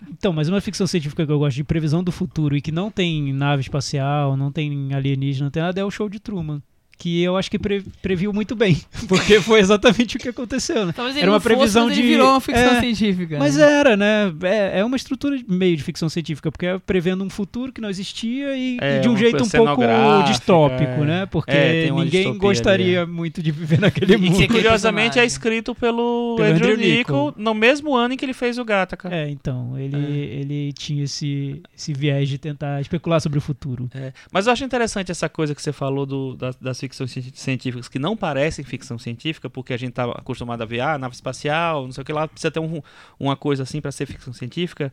Então, 0.09 0.33
mas 0.33 0.49
uma 0.49 0.59
ficção 0.59 0.85
científica 0.85 1.25
que 1.25 1.31
eu 1.31 1.39
gosto 1.39 1.55
de 1.55 1.63
previsão 1.63 2.03
do 2.03 2.11
futuro 2.11 2.55
e 2.57 2.61
que 2.61 2.71
não 2.71 2.91
tem 2.91 3.31
nave 3.33 3.61
espacial, 3.61 4.35
não 4.35 4.51
tem 4.51 4.93
alienígena, 4.93 5.45
não 5.45 5.51
tem 5.51 5.63
nada, 5.63 5.79
é 5.79 5.85
o 5.85 5.91
show 5.91 6.09
de 6.09 6.19
Truman. 6.19 6.61
Que 7.01 7.23
eu 7.23 7.37
acho 7.37 7.49
que 7.49 7.57
pre- 7.57 7.81
previu 8.01 8.33
muito 8.33 8.57
bem. 8.57 8.77
Porque 9.07 9.39
foi 9.39 9.61
exatamente 9.61 10.17
o 10.17 10.19
que 10.19 10.27
aconteceu, 10.27 10.85
né? 10.85 10.91
Talvez 10.93 11.15
ele 11.15 11.23
Era 11.23 11.31
uma 11.31 11.37
não 11.37 11.41
fosse, 11.41 11.55
previsão 11.55 11.89
de- 11.89 12.01
virou 12.01 12.27
uma 12.29 12.41
ficção 12.41 12.73
é, 12.75 12.79
científica. 12.81 13.39
Mas 13.39 13.55
né? 13.55 13.71
era, 13.79 13.95
né? 13.95 14.33
É, 14.43 14.79
é 14.81 14.85
uma 14.85 14.97
estrutura 14.97 15.37
de- 15.37 15.45
meio 15.49 15.77
de 15.77 15.81
ficção 15.83 16.09
científica, 16.09 16.51
porque 16.51 16.65
é 16.65 16.77
prevendo 16.77 17.23
um 17.23 17.29
futuro 17.29 17.71
que 17.71 17.79
não 17.79 17.89
existia 17.89 18.53
e, 18.55 18.77
É, 18.81 18.97
e 18.97 18.99
de 18.99 19.07
um 19.07 19.15
jeito 19.17 19.41
um 19.41 19.49
pouco 19.49 19.81
distópico, 20.27 21.03
é. 21.03 21.05
né? 21.05 21.25
Porque 21.25 21.51
É, 21.51 21.89
ninguém 21.91 22.37
gostaria 22.37 23.03
ali, 23.03 23.11
muito 23.11 23.41
de 23.41 23.51
viver 23.51 23.79
naquele 23.79 24.13
E 24.13 24.17
mundo. 24.17 24.37
que- 24.37 24.47
Curiosamente 24.47 25.17
é 25.19 25.25
escrito 25.25 25.73
pelo, 25.73 26.35
Pelo 26.37 26.49
Andrew, 26.49 26.73
Andrew 26.73 26.77
Nichol, 26.77 27.25
Nichol. 27.27 27.33
no 27.37 27.53
mesmo 27.53 27.95
ano 27.95 28.13
em 28.13 28.17
que 28.17 28.25
ele 28.25 28.33
fez 28.33 28.57
o 28.57 28.65
Gattaca. 28.65 29.07
É, 29.09 29.29
então, 29.29 29.77
ele, 29.79 29.95
É. 29.95 30.39
ele 30.41 30.73
tinha 30.73 31.03
esse, 31.05 31.61
esse 31.75 31.93
viés 31.93 32.27
de 32.27 32.37
tentar 32.37 32.81
especular 32.81 33.21
sobre 33.21 33.37
o 33.37 33.41
futuro. 33.41 33.89
É, 33.95 34.11
Mas 34.31 34.47
eu 34.47 34.53
acho 34.53 34.63
interessante 34.65 35.11
essa 35.11 35.29
coisa 35.29 35.55
que 35.55 35.61
você 35.61 35.71
falou 35.71 36.05
do- 36.05 36.35
das, 36.35 36.55
das 36.57 36.77
ficções 36.89 37.11
ci- 37.11 37.31
científicas 37.33 37.87
que 37.87 37.97
não 37.99 38.17
parecem 38.17 38.65
ficção 38.65 38.97
científica, 38.99 39.49
porque 39.49 39.73
a 39.73 39.77
gente 39.77 39.93
tá 39.93 40.05
acostumado 40.05 40.61
a 40.61 40.65
ver 40.65 40.81
ah, 40.81 40.97
nave 40.97 41.13
espacial, 41.15 41.85
não 41.85 41.91
sei 41.91 42.01
o 42.01 42.05
que 42.05 42.11
lá, 42.13 42.27
precisa 42.27 42.51
ter 42.51 42.59
um- 42.59 42.81
uma 43.19 43.35
coisa 43.35 43.63
assim 43.63 43.79
para 43.79 43.91
ser 43.91 44.05
ficção 44.05 44.33
científica. 44.33 44.91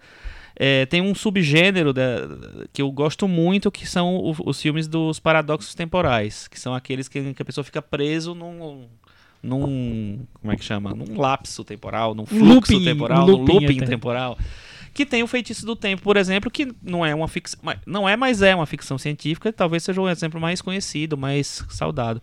É, 0.59 0.87
tem 0.87 1.01
um 1.03 1.15
subgênero 1.15 1.93
da- 1.93 2.29
que 2.73 2.81
eu 2.81 2.91
gosto 2.91 3.27
muito, 3.29 3.71
que 3.71 3.87
são 3.87 4.17
o- 4.17 4.35
os 4.47 4.61
filmes 4.61 4.87
dos 4.87 5.19
paradoxos 5.21 5.75
temporais, 5.75 6.47
que 6.49 6.59
são 6.61 6.75
aqueles 6.75 7.09
que, 7.09 7.35
que 7.35 7.43
a 7.43 7.45
pessoa 7.45 7.65
fica 7.65 7.81
preso 7.83 8.35
num 8.35 8.87
num 9.43 10.27
como 10.41 10.53
é 10.53 10.57
que 10.57 10.65
chama 10.65 10.93
num 10.95 11.21
lapso 11.21 11.63
temporal 11.63 12.15
num 12.15 12.27
fluxo 12.27 12.73
looping, 12.73 12.85
temporal 12.85 13.23
um 13.25 13.27
num 13.27 13.37
looping 13.39 13.53
looping 13.53 13.77
até. 13.79 13.87
temporal 13.87 14.39
que 14.97 15.07
tem 15.07 15.23
o 15.23 15.27
feitiço 15.27 15.65
do 15.67 15.77
tempo, 15.77 16.03
por 16.03 16.17
exemplo, 16.17 16.51
que 16.51 16.73
não 16.83 17.05
é 17.05 17.15
uma 17.15 17.29
ficção, 17.29 17.61
não 17.87 18.09
é, 18.09 18.17
mas 18.17 18.43
é 18.43 18.55
uma 18.55 18.67
ficção 18.67 18.97
científica, 18.99 19.53
talvez 19.53 19.83
seja 19.85 20.01
um 20.01 20.09
exemplo 20.09 20.41
mais 20.41 20.61
conhecido, 20.63 21.17
mais 21.17 21.63
saudado. 21.69 22.21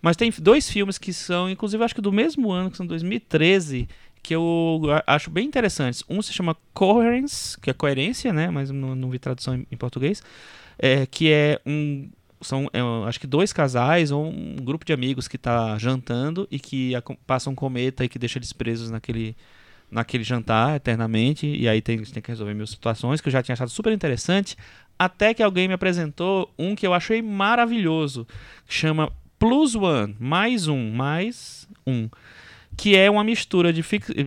Mas 0.00 0.16
tem 0.16 0.32
dois 0.38 0.68
filmes 0.70 0.98
que 0.98 1.12
são, 1.12 1.48
inclusive, 1.50 1.82
acho 1.84 1.94
que 1.94 2.00
do 2.00 2.10
mesmo 2.12 2.50
ano, 2.50 2.70
que 2.70 2.76
são 2.76 2.86
2013, 2.86 3.88
que 4.22 4.34
eu 4.34 4.80
a- 5.06 5.14
acho 5.14 5.30
bem 5.30 5.46
interessantes. 5.46 6.02
Um 6.08 6.20
se 6.22 6.32
chama 6.32 6.56
Coherence, 6.72 7.58
que 7.60 7.70
é 7.70 7.72
coerência, 7.72 8.32
né? 8.32 8.50
Mas 8.50 8.70
não, 8.70 8.94
não 8.94 9.10
vi 9.10 9.18
tradução 9.18 9.54
em, 9.54 9.66
em 9.70 9.76
português. 9.76 10.22
É, 10.78 11.06
que 11.06 11.30
é 11.30 11.60
um. 11.66 12.08
São, 12.40 12.68
é, 12.72 12.80
acho 13.08 13.20
que 13.20 13.26
dois 13.26 13.52
casais 13.52 14.10
ou 14.10 14.26
um 14.26 14.56
grupo 14.56 14.84
de 14.84 14.92
amigos 14.92 15.28
que 15.28 15.36
está 15.36 15.78
jantando 15.78 16.48
e 16.50 16.58
que 16.58 16.92
aco- 16.96 17.16
passa 17.24 17.48
um 17.48 17.54
cometa 17.54 18.04
e 18.04 18.08
que 18.08 18.18
deixa 18.18 18.38
eles 18.38 18.52
presos 18.52 18.90
naquele, 18.90 19.36
naquele 19.92 20.24
jantar 20.24 20.76
eternamente. 20.76 21.46
E 21.46 21.68
aí 21.68 21.80
tem, 21.80 22.02
têm 22.02 22.22
que 22.22 22.30
resolver 22.30 22.54
mil 22.54 22.66
situações, 22.66 23.20
que 23.20 23.28
eu 23.28 23.32
já 23.32 23.42
tinha 23.42 23.52
achado 23.52 23.70
super 23.70 23.92
interessante. 23.92 24.56
Até 24.98 25.34
que 25.34 25.42
alguém 25.42 25.68
me 25.68 25.74
apresentou 25.74 26.52
um 26.58 26.74
que 26.74 26.86
eu 26.86 26.94
achei 26.94 27.20
maravilhoso, 27.20 28.26
que 28.66 28.74
chama 28.74 29.12
Plus 29.38 29.74
One, 29.74 30.16
mais 30.18 30.68
um, 30.68 30.92
mais 30.92 31.68
um, 31.86 32.08
que 32.76 32.96
é 32.96 33.10
uma 33.10 33.24
mistura 33.24 33.72
de, 33.72 33.84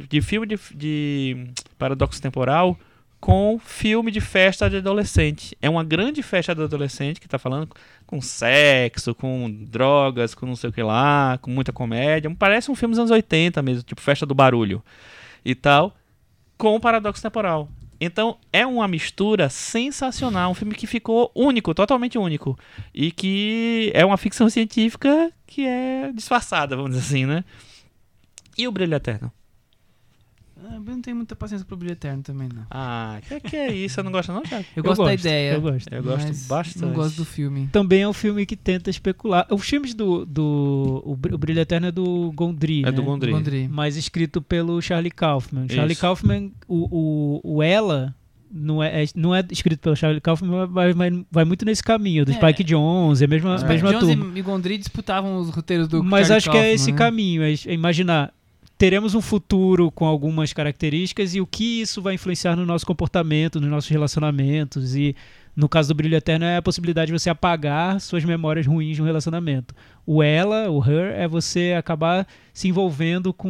de 0.09 0.21
filme 0.21 0.45
de, 0.45 0.59
de 0.73 1.47
paradoxo 1.77 2.21
temporal 2.21 2.77
com 3.19 3.57
filme 3.57 4.11
de 4.11 4.21
festa 4.21 4.69
de 4.69 4.77
adolescente. 4.77 5.57
É 5.61 5.69
uma 5.69 5.83
grande 5.83 6.21
festa 6.21 6.53
de 6.53 6.61
adolescente 6.61 7.19
que 7.19 7.27
tá 7.27 7.39
falando 7.39 7.69
com 8.05 8.21
sexo, 8.21 9.15
com 9.15 9.49
drogas, 9.49 10.35
com 10.35 10.45
não 10.45 10.55
sei 10.55 10.69
o 10.69 10.73
que 10.73 10.83
lá, 10.83 11.39
com 11.41 11.49
muita 11.49 11.71
comédia. 11.73 12.29
Parece 12.37 12.69
um 12.69 12.75
filme 12.75 12.91
dos 12.91 12.99
anos 12.99 13.11
80 13.11 13.61
mesmo, 13.63 13.83
tipo 13.83 14.01
Festa 14.01 14.25
do 14.25 14.35
Barulho 14.35 14.83
e 15.45 15.53
tal, 15.53 15.95
com 16.57 16.75
o 16.75 16.79
paradoxo 16.79 17.21
temporal. 17.21 17.69
Então 17.99 18.37
é 18.51 18.65
uma 18.65 18.87
mistura 18.87 19.49
sensacional, 19.49 20.51
um 20.51 20.53
filme 20.53 20.75
que 20.75 20.87
ficou 20.87 21.31
único, 21.33 21.73
totalmente 21.73 22.17
único. 22.17 22.57
E 22.93 23.11
que 23.11 23.91
é 23.93 24.05
uma 24.05 24.17
ficção 24.17 24.49
científica 24.49 25.31
que 25.47 25.65
é 25.65 26.11
disfarçada, 26.11 26.75
vamos 26.75 26.91
dizer 26.91 27.05
assim, 27.05 27.25
né? 27.25 27.43
E 28.57 28.67
o 28.67 28.71
Brilho 28.71 28.95
Eterno? 28.95 29.31
Ah, 30.63 30.75
Eu 30.75 30.79
não 30.81 31.01
tenho 31.01 31.17
muita 31.17 31.35
paciência 31.35 31.65
pro 31.65 31.75
brilho 31.75 31.91
eterno 31.93 32.23
também, 32.23 32.47
não. 32.53 32.63
Ah, 32.71 33.19
que 33.27 33.39
que 33.41 33.55
é 33.55 33.73
isso? 33.73 33.95
Você 33.95 34.03
não 34.03 34.11
gosta 34.11 34.31
não, 34.33 34.41
Thiago? 34.41 34.65
Eu, 34.75 34.83
gosto, 34.83 35.03
da 35.03 35.13
ideia. 35.13 35.53
Eu 35.53 35.61
gosto. 35.61 35.93
Eu 35.93 36.03
gosto 36.03 36.47
bastante. 36.47 36.79
Não 36.85 36.93
gosto 36.93 37.17
do 37.17 37.25
filme. 37.25 37.67
Também 37.71 38.01
é 38.01 38.07
um 38.07 38.13
filme 38.13 38.45
que 38.45 38.55
tenta 38.55 38.89
especular. 38.89 39.45
Os 39.51 39.67
filmes 39.67 39.93
do. 39.93 40.25
do 40.25 41.01
o 41.05 41.15
Br- 41.15 41.33
o 41.33 41.37
Brilho 41.37 41.59
Eterno 41.59 41.87
é 41.87 41.91
do 41.91 42.31
Gondry. 42.33 42.81
É 42.81 42.85
né? 42.85 42.91
do 42.91 43.03
Gondry. 43.03 43.31
Gondry. 43.31 43.67
Mas 43.67 43.95
escrito 43.97 44.41
pelo 44.41 44.81
Charlie 44.81 45.11
Kaufman. 45.11 45.67
Charlie 45.69 45.93
Isso. 45.93 46.01
Kaufman, 46.01 46.51
o, 46.67 47.41
o, 47.43 47.55
o 47.57 47.63
Ela. 47.63 48.15
Não 48.57 48.81
é, 48.81 49.03
é- 49.03 49.07
não 49.15 49.35
é 49.35 49.43
escrito 49.51 49.79
pelo 49.81 49.95
Charlie 49.97 50.21
Kaufman, 50.21 50.67
mas 50.69 50.95
vai, 50.95 51.25
vai 51.29 51.43
muito 51.43 51.65
nesse 51.65 51.83
caminho, 51.83 52.23
do 52.23 52.31
É. 52.31 52.35
Spike 52.35 52.63
Jonze, 52.63 53.25
a 53.25 53.27
mesma, 53.27 53.57
Spike 53.57 53.73
mesma 53.73 53.91
Jonze 53.91 54.15
turma. 54.15 54.39
e 54.39 54.41
Gondry 54.41 54.77
disputavam 54.77 55.35
os 55.37 55.49
roteiros 55.49 55.89
do 55.89 56.01
Mas 56.01 56.27
Charlie 56.27 56.37
acho 56.37 56.51
que 56.51 56.57
é 56.57 56.73
esse 56.73 56.91
né? 56.93 56.97
caminho, 56.97 57.43
é 57.43 57.51
é 57.51 57.73
imaginar. 57.73 58.31
Teremos 58.77 59.15
um 59.15 59.21
futuro 59.21 59.89
com 59.89 60.05
algumas 60.05 60.51
características 60.51 61.33
e 61.33 61.39
o 61.39 61.47
que 61.47 61.81
isso 61.81 62.01
vai 62.01 62.15
influenciar 62.15 62.57
no 62.57 62.65
nosso 62.65 62.85
comportamento, 62.85 63.61
nos 63.61 63.69
nossos 63.69 63.89
relacionamentos. 63.89 64.95
E 64.95 65.15
no 65.55 65.69
caso 65.69 65.87
do 65.87 65.95
Brilho 65.95 66.15
Eterno 66.15 66.43
é 66.43 66.57
a 66.57 66.61
possibilidade 66.61 67.07
de 67.07 67.17
você 67.17 67.29
apagar 67.29 68.01
suas 68.01 68.25
memórias 68.25 68.67
ruins 68.67 68.97
de 68.97 69.01
um 69.01 69.05
relacionamento. 69.05 69.73
O 70.07 70.21
ela, 70.21 70.69
o 70.69 70.79
her, 70.83 71.13
é 71.19 71.27
você 71.27 71.73
acabar 71.77 72.27
se 72.53 72.67
envolvendo 72.67 73.33
com 73.33 73.49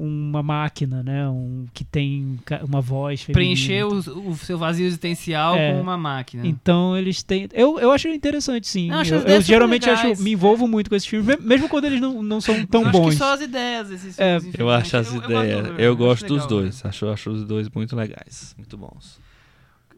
uma 0.00 0.42
máquina, 0.42 1.02
né? 1.04 1.28
Um, 1.28 1.66
que 1.72 1.84
tem 1.84 2.38
uma 2.62 2.80
voz 2.80 3.22
feminina. 3.22 3.54
Preencher 3.56 3.84
o, 3.84 4.30
o 4.30 4.36
seu 4.36 4.58
vazio 4.58 4.86
existencial 4.86 5.54
É. 5.54 5.72
com 5.72 5.80
uma 5.80 5.96
máquina. 5.96 6.44
Então 6.46 6.96
eles 6.96 7.22
têm. 7.22 7.48
Eu, 7.52 7.78
eu 7.78 7.92
acho 7.92 8.08
interessante, 8.08 8.66
sim. 8.66 8.88
Não, 8.90 8.98
acho 8.98 9.14
eu 9.14 9.20
eu 9.20 9.40
geralmente 9.40 9.88
acho, 9.88 10.20
me 10.22 10.32
envolvo 10.32 10.66
muito 10.66 10.90
com 10.90 10.96
esses 10.96 11.08
filmes, 11.08 11.38
me- 11.38 11.46
mesmo 11.46 11.68
quando 11.68 11.84
eles 11.84 12.00
não, 12.00 12.22
não 12.22 12.40
são 12.40 12.66
tão 12.66 12.82
eu 12.84 12.90
bons. 12.90 13.00
Acho 13.00 13.10
que 13.10 13.16
só 13.16 13.34
as 13.34 13.40
ideias 13.40 13.88
desses 13.88 14.18
É, 14.18 14.40
filmes, 14.40 14.58
Eu 14.58 14.68
acho 14.70 14.96
as 14.96 15.12
ideias. 15.14 15.66
Eu 15.78 15.96
gosto 15.96 16.26
dos 16.26 16.42
legal, 16.42 16.48
dois. 16.48 16.82
né? 16.82 16.90
Acho, 16.90 17.06
acho 17.08 17.30
os 17.30 17.44
dois 17.44 17.68
muito 17.70 17.94
legais. 17.94 18.52
Muito 18.58 18.76
bons. 18.76 19.20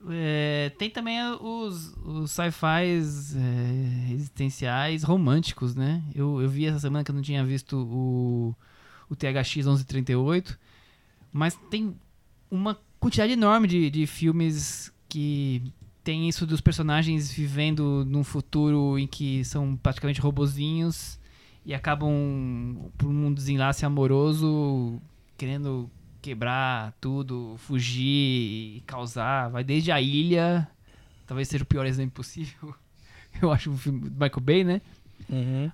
É, 0.09 0.73
tem 0.79 0.89
também 0.89 1.19
os, 1.41 1.95
os 2.05 2.31
sci-fis 2.31 3.37
é, 3.37 4.13
existenciais 4.13 5.03
românticos, 5.03 5.75
né? 5.75 6.03
Eu, 6.15 6.41
eu 6.41 6.49
vi 6.49 6.67
essa 6.67 6.79
semana 6.79 7.05
que 7.05 7.11
eu 7.11 7.15
não 7.15 7.23
tinha 7.23 7.45
visto 7.45 7.77
o, 7.77 8.55
o 9.09 9.17
THX 9.17 9.57
1138. 9.57 10.59
Mas 11.33 11.59
tem 11.71 11.95
uma 12.51 12.79
quantidade 12.99 13.33
enorme 13.33 13.69
de, 13.69 13.91
de 13.91 14.07
filmes 14.07 14.93
que 15.09 15.63
tem 16.03 16.29
isso 16.29 16.47
dos 16.47 16.61
personagens 16.61 17.31
vivendo 17.31 18.05
num 18.07 18.25
futuro 18.25 18.99
em 18.99 19.07
que 19.07 19.45
são 19.45 19.77
praticamente 19.77 20.21
robozinhos 20.21 21.19
e 21.65 21.75
acabam 21.75 22.91
por 22.97 23.09
um 23.09 23.33
desenlace 23.33 23.85
amoroso 23.85 25.01
querendo 25.37 25.91
quebrar 26.21 26.93
tudo, 27.01 27.55
fugir 27.59 28.77
e 28.77 28.83
causar. 28.87 29.49
Vai 29.51 29.65
desde 29.65 29.91
a 29.93 30.01
ilha, 30.01 30.69
talvez 31.27 31.49
seja 31.49 31.65
o 31.65 31.67
pior 31.67 31.87
exemplo 31.87 32.13
possível. 32.13 32.75
Eu 33.41 33.53
acho 33.53 33.71
o 33.71 33.77
filme 33.79 34.01
do 34.01 34.11
Michael 34.11 34.41
Bay, 34.41 34.65
né? 34.65 34.81
Uhum. 35.29 35.71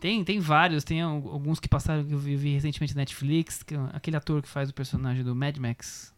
Tem, 0.00 0.24
tem 0.24 0.38
vários, 0.40 0.82
tem 0.84 1.00
al- 1.00 1.28
alguns 1.28 1.60
que 1.60 1.68
passaram 1.68 2.04
que 2.04 2.12
eu 2.12 2.18
vi, 2.18 2.34
vi 2.36 2.54
recentemente 2.54 2.94
na 2.94 3.02
Netflix, 3.02 3.62
que 3.62 3.74
é 3.74 3.78
aquele 3.92 4.16
ator 4.16 4.42
que 4.42 4.48
faz 4.48 4.68
o 4.70 4.74
personagem 4.74 5.22
do 5.24 5.34
Mad 5.34 5.56
Max. 5.58 6.12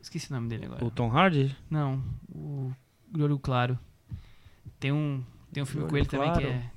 Esqueci 0.00 0.30
o 0.30 0.34
nome 0.34 0.48
dele 0.48 0.66
agora. 0.66 0.84
O 0.84 0.90
Tom 0.90 1.10
Hardy? 1.10 1.54
Não, 1.68 2.02
o 2.32 2.72
Olho 3.18 3.38
Claro. 3.38 3.78
Tem 4.78 4.92
um, 4.92 5.22
tem 5.52 5.62
um 5.62 5.66
filme 5.66 5.88
com 5.88 5.96
ele 5.96 6.06
também 6.06 6.32
que 6.32 6.40
Claro? 6.40 6.54
é. 6.54 6.70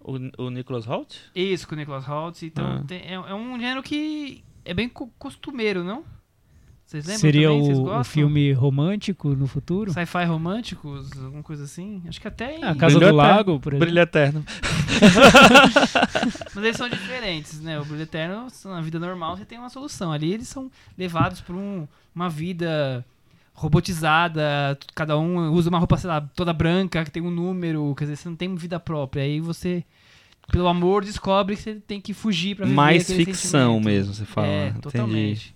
O, 0.00 0.44
o 0.46 0.50
Nicholas 0.50 0.84
Holt? 0.86 1.16
Isso, 1.34 1.66
com 1.66 1.74
o 1.74 1.78
Nicholas 1.78 2.06
Hoult. 2.08 2.44
Então 2.46 2.78
Ah. 2.78 2.84
tem- 2.86 3.00
é, 3.02 3.14
é 3.14 3.34
um 3.34 3.58
gênero 3.58 3.82
que 3.82 4.44
é 4.70 4.74
bem 4.74 4.88
co- 4.88 5.10
costumeiro, 5.18 5.82
não? 5.82 6.04
Vocês 6.86 7.04
lembram 7.04 7.20
Seria 7.20 7.48
também? 7.48 7.62
Vocês 7.64 7.78
o, 7.78 7.82
o 7.82 7.84
gostam? 7.84 8.04
filme 8.04 8.52
romântico 8.52 9.28
no 9.34 9.46
futuro? 9.46 9.92
Sci-fi 9.92 10.24
românticos, 10.24 11.10
alguma 11.22 11.42
coisa 11.42 11.64
assim? 11.64 12.02
Acho 12.08 12.18
que 12.18 12.28
até 12.28 12.56
em... 12.56 12.64
A 12.64 12.74
Casa 12.74 12.98
Brilho 12.98 13.12
do 13.12 13.14
Eterno. 13.16 13.16
Lago, 13.16 13.60
por 13.60 13.72
exemplo. 13.74 13.86
Brilho 13.86 14.00
Eterno. 14.02 14.44
Mas 16.54 16.64
eles 16.64 16.76
são 16.76 16.88
diferentes, 16.88 17.60
né? 17.60 17.78
O 17.78 17.84
Brilho 17.84 18.02
Eterno, 18.02 18.46
na 18.64 18.80
vida 18.80 18.98
normal, 18.98 19.36
você 19.36 19.44
tem 19.44 19.58
uma 19.58 19.68
solução. 19.68 20.12
Ali 20.12 20.32
eles 20.32 20.48
são 20.48 20.70
levados 20.96 21.40
por 21.40 21.54
um- 21.54 21.86
uma 22.14 22.28
vida 22.30 23.04
robotizada, 23.54 24.78
cada 24.94 25.18
um 25.18 25.50
usa 25.52 25.68
uma 25.68 25.78
roupa, 25.78 25.96
sei 25.96 26.08
lá, 26.08 26.20
toda 26.20 26.52
branca, 26.52 27.04
que 27.04 27.10
tem 27.10 27.22
um 27.22 27.30
número, 27.30 27.92
quer 27.96 28.04
dizer, 28.04 28.16
você 28.16 28.28
não 28.28 28.36
tem 28.36 28.54
vida 28.54 28.78
própria. 28.78 29.22
Aí 29.24 29.40
você, 29.40 29.84
pelo 30.50 30.68
amor, 30.68 31.04
descobre 31.04 31.56
que 31.56 31.62
você 31.62 31.74
tem 31.76 32.00
que 32.00 32.12
fugir 32.14 32.56
pra 32.56 32.64
viver 32.66 32.74
Mais 32.76 33.06
ficção 33.06 33.72
sentimento. 33.74 33.84
mesmo, 33.84 34.14
você 34.14 34.24
fala. 34.24 34.46
É, 34.48 34.66
Entendi. 34.68 34.80
totalmente. 34.82 35.54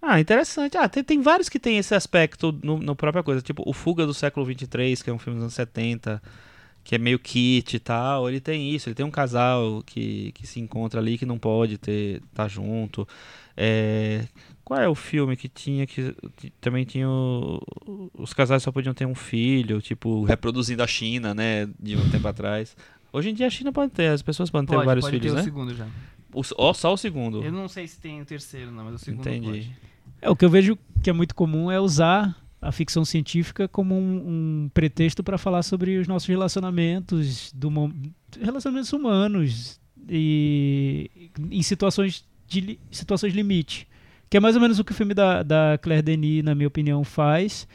Ah, 0.00 0.20
interessante. 0.20 0.76
Ah, 0.76 0.88
tem, 0.88 1.02
tem 1.02 1.20
vários 1.20 1.48
que 1.48 1.58
tem 1.58 1.78
esse 1.78 1.94
aspecto 1.94 2.56
no, 2.62 2.78
no 2.78 2.94
própria 2.94 3.22
coisa. 3.22 3.40
Tipo, 3.42 3.62
O 3.66 3.72
Fuga 3.72 4.06
do 4.06 4.14
Século 4.14 4.46
23, 4.46 5.02
que 5.02 5.10
é 5.10 5.12
um 5.12 5.18
filme 5.18 5.36
dos 5.38 5.44
anos 5.44 5.54
70, 5.54 6.22
que 6.84 6.94
é 6.94 6.98
meio 6.98 7.18
kit 7.18 7.74
e 7.76 7.80
tal. 7.80 8.28
Ele 8.28 8.38
tem 8.40 8.72
isso, 8.72 8.88
ele 8.88 8.94
tem 8.94 9.04
um 9.04 9.10
casal 9.10 9.82
que, 9.84 10.30
que 10.32 10.46
se 10.46 10.60
encontra 10.60 11.00
ali 11.00 11.18
que 11.18 11.26
não 11.26 11.38
pode 11.38 11.76
ter 11.78 12.22
tá 12.32 12.46
junto. 12.46 13.08
É, 13.56 14.24
qual 14.62 14.78
é 14.80 14.88
o 14.88 14.94
filme 14.94 15.34
que 15.36 15.48
tinha 15.48 15.86
que, 15.86 16.14
que 16.36 16.50
também 16.60 16.84
tinha 16.84 17.08
o- 17.08 17.60
os 18.14 18.32
casais 18.34 18.62
só 18.62 18.70
podiam 18.70 18.94
ter 18.94 19.06
um 19.06 19.14
filho, 19.14 19.80
tipo, 19.80 20.22
reproduzindo 20.24 20.82
a 20.82 20.86
China, 20.86 21.34
né, 21.34 21.66
de 21.80 21.96
um 21.96 22.08
tempo 22.10 22.28
atrás. 22.28 22.76
Hoje 23.16 23.30
em 23.30 23.34
dia 23.34 23.46
a 23.46 23.50
China 23.50 23.72
pode 23.72 23.92
ter, 23.92 24.08
as 24.08 24.20
pessoas 24.20 24.50
podem 24.50 24.66
ter 24.66 24.74
Pode, 24.74 24.84
vários 24.84 25.06
pode 25.06 25.16
filhos, 25.16 25.32
ter 25.32 25.36
né? 25.36 25.40
o 25.40 25.44
segundo 25.44 25.74
já. 25.74 25.86
O, 26.34 26.42
ó, 26.58 26.74
só 26.74 26.92
o 26.92 26.98
segundo. 26.98 27.42
Eu 27.42 27.50
não 27.50 27.66
sei 27.66 27.88
se 27.88 27.98
tem 27.98 28.20
o 28.20 28.26
terceiro, 28.26 28.70
não, 28.70 28.84
mas 28.84 28.96
o 28.96 28.98
segundo 28.98 29.26
Entendi. 29.26 29.46
pode. 29.46 29.76
É, 30.20 30.28
o 30.28 30.36
que 30.36 30.44
eu 30.44 30.50
vejo 30.50 30.78
que 31.02 31.08
é 31.08 31.14
muito 31.14 31.34
comum 31.34 31.70
é 31.70 31.80
usar 31.80 32.36
a 32.60 32.70
ficção 32.70 33.06
científica 33.06 33.66
como 33.66 33.94
um, 33.94 34.64
um 34.64 34.70
pretexto 34.74 35.24
para 35.24 35.38
falar 35.38 35.62
sobre 35.62 35.96
os 35.96 36.06
nossos 36.06 36.28
relacionamentos, 36.28 37.50
do, 37.54 37.70
relacionamentos 38.38 38.92
humanos 38.92 39.80
e 40.10 41.10
em 41.50 41.62
situações 41.62 42.22
de 42.46 42.78
situações 42.90 43.32
limite, 43.32 43.88
que 44.28 44.36
é 44.36 44.40
mais 44.40 44.56
ou 44.56 44.60
menos 44.60 44.78
o 44.78 44.84
que 44.84 44.92
o 44.92 44.94
filme 44.94 45.14
da, 45.14 45.42
da 45.42 45.78
Claire 45.80 46.02
Denis, 46.02 46.44
na 46.44 46.54
minha 46.54 46.68
opinião, 46.68 47.02
faz 47.02 47.66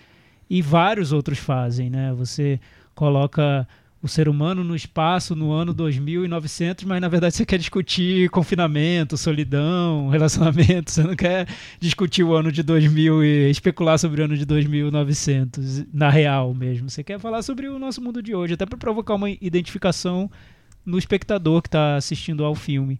e 0.48 0.62
vários 0.62 1.12
outros 1.12 1.40
fazem, 1.40 1.90
né? 1.90 2.14
Você 2.14 2.60
coloca 2.94 3.68
o 4.02 4.08
ser 4.08 4.28
humano 4.28 4.64
no 4.64 4.76
espaço 4.76 5.36
no 5.36 5.52
ano 5.52 5.74
2900, 5.74 6.86
mas 6.86 7.00
na 7.00 7.08
verdade 7.08 7.36
você 7.36 7.46
quer 7.46 7.60
discutir 7.60 8.30
confinamento, 8.30 9.16
solidão, 9.16 10.10
relacionamento, 10.12 10.90
você 10.90 11.04
não 11.04 11.16
quer 11.16 11.48
discutir 11.80 12.24
o 12.24 12.34
ano 12.34 12.52
de 12.52 12.64
2000 12.64 13.24
e 13.24 13.50
especular 13.52 14.00
sobre 14.00 14.22
o 14.22 14.26
ano 14.26 14.36
de 14.36 14.46
2900, 14.46 15.86
na 15.94 16.10
real 16.10 16.54
mesmo. 16.54 16.90
Você 16.90 17.04
quer 17.04 17.20
falar 17.20 17.44
sobre 17.44 17.68
o 17.68 17.78
nosso 17.78 18.02
mundo 18.02 18.24
de 18.24 18.34
hoje, 18.34 18.56
até 18.56 18.66
para 18.66 18.78
provocar 18.78 19.14
uma 19.14 19.30
identificação 19.30 20.32
no 20.84 20.98
espectador 20.98 21.62
que 21.62 21.68
está 21.68 21.96
assistindo 21.96 22.44
ao 22.44 22.56
filme. 22.56 23.00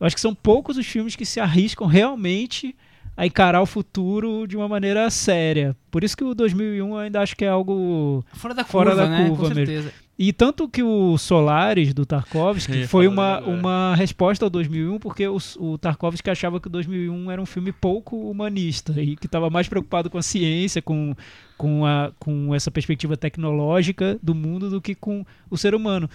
Eu 0.00 0.06
acho 0.06 0.16
que 0.16 0.20
são 0.20 0.34
poucos 0.34 0.76
os 0.76 0.86
filmes 0.86 1.14
que 1.14 1.24
se 1.24 1.38
arriscam 1.38 1.86
realmente 1.86 2.74
a 3.16 3.26
encarar 3.26 3.60
o 3.60 3.66
futuro 3.66 4.46
de 4.46 4.56
uma 4.56 4.68
maneira 4.68 5.10
séria. 5.10 5.76
Por 5.90 6.02
isso 6.04 6.16
que 6.16 6.24
o 6.24 6.34
2001 6.34 6.88
eu 6.88 6.96
ainda 6.96 7.20
acho 7.20 7.36
que 7.36 7.44
é 7.44 7.48
algo 7.48 8.24
Fora 8.32 8.54
da 8.54 8.64
curva, 8.64 8.90
Fora 8.90 8.96
da 8.96 9.08
né? 9.08 9.28
curva 9.28 9.42
mesmo. 9.48 9.54
certeza. 9.54 9.92
e 10.18 10.32
tanto 10.32 10.68
que 10.68 10.82
o 10.82 11.18
Solaris 11.18 11.92
do 11.92 12.06
Tarkovsky 12.06 12.78
ia 12.78 12.88
foi 12.88 13.06
uma, 13.06 13.36
agora. 13.36 13.50
uma 13.56 13.94
resposta 13.94 14.44
ao 14.46 14.50
2001, 14.50 14.98
porque 14.98 15.26
o, 15.28 15.38
o 15.58 15.76
Tarkovsky 15.76 16.30
achava 16.30 16.60
que 16.60 16.68
o 16.68 16.70
2001 16.70 17.30
era 17.30 17.42
um 17.42 17.46
filme 17.46 17.72
pouco 17.72 18.16
humanista 18.30 19.00
e 19.00 19.16
que 19.16 19.26
estava 19.26 19.50
mais 19.50 19.68
preocupado 19.68 20.08
com 20.08 20.16
a 20.16 20.22
ciência, 20.22 20.80
com, 20.80 21.14
com, 21.58 21.84
a, 21.84 22.12
com 22.18 22.54
essa 22.54 22.70
perspectiva 22.70 23.16
tecnológica 23.16 24.18
do 24.22 24.34
mundo 24.34 24.70
do 24.70 24.80
que 24.80 24.94
com 24.94 25.26
o 25.50 25.58
ser 25.58 25.74
humano. 25.74 26.08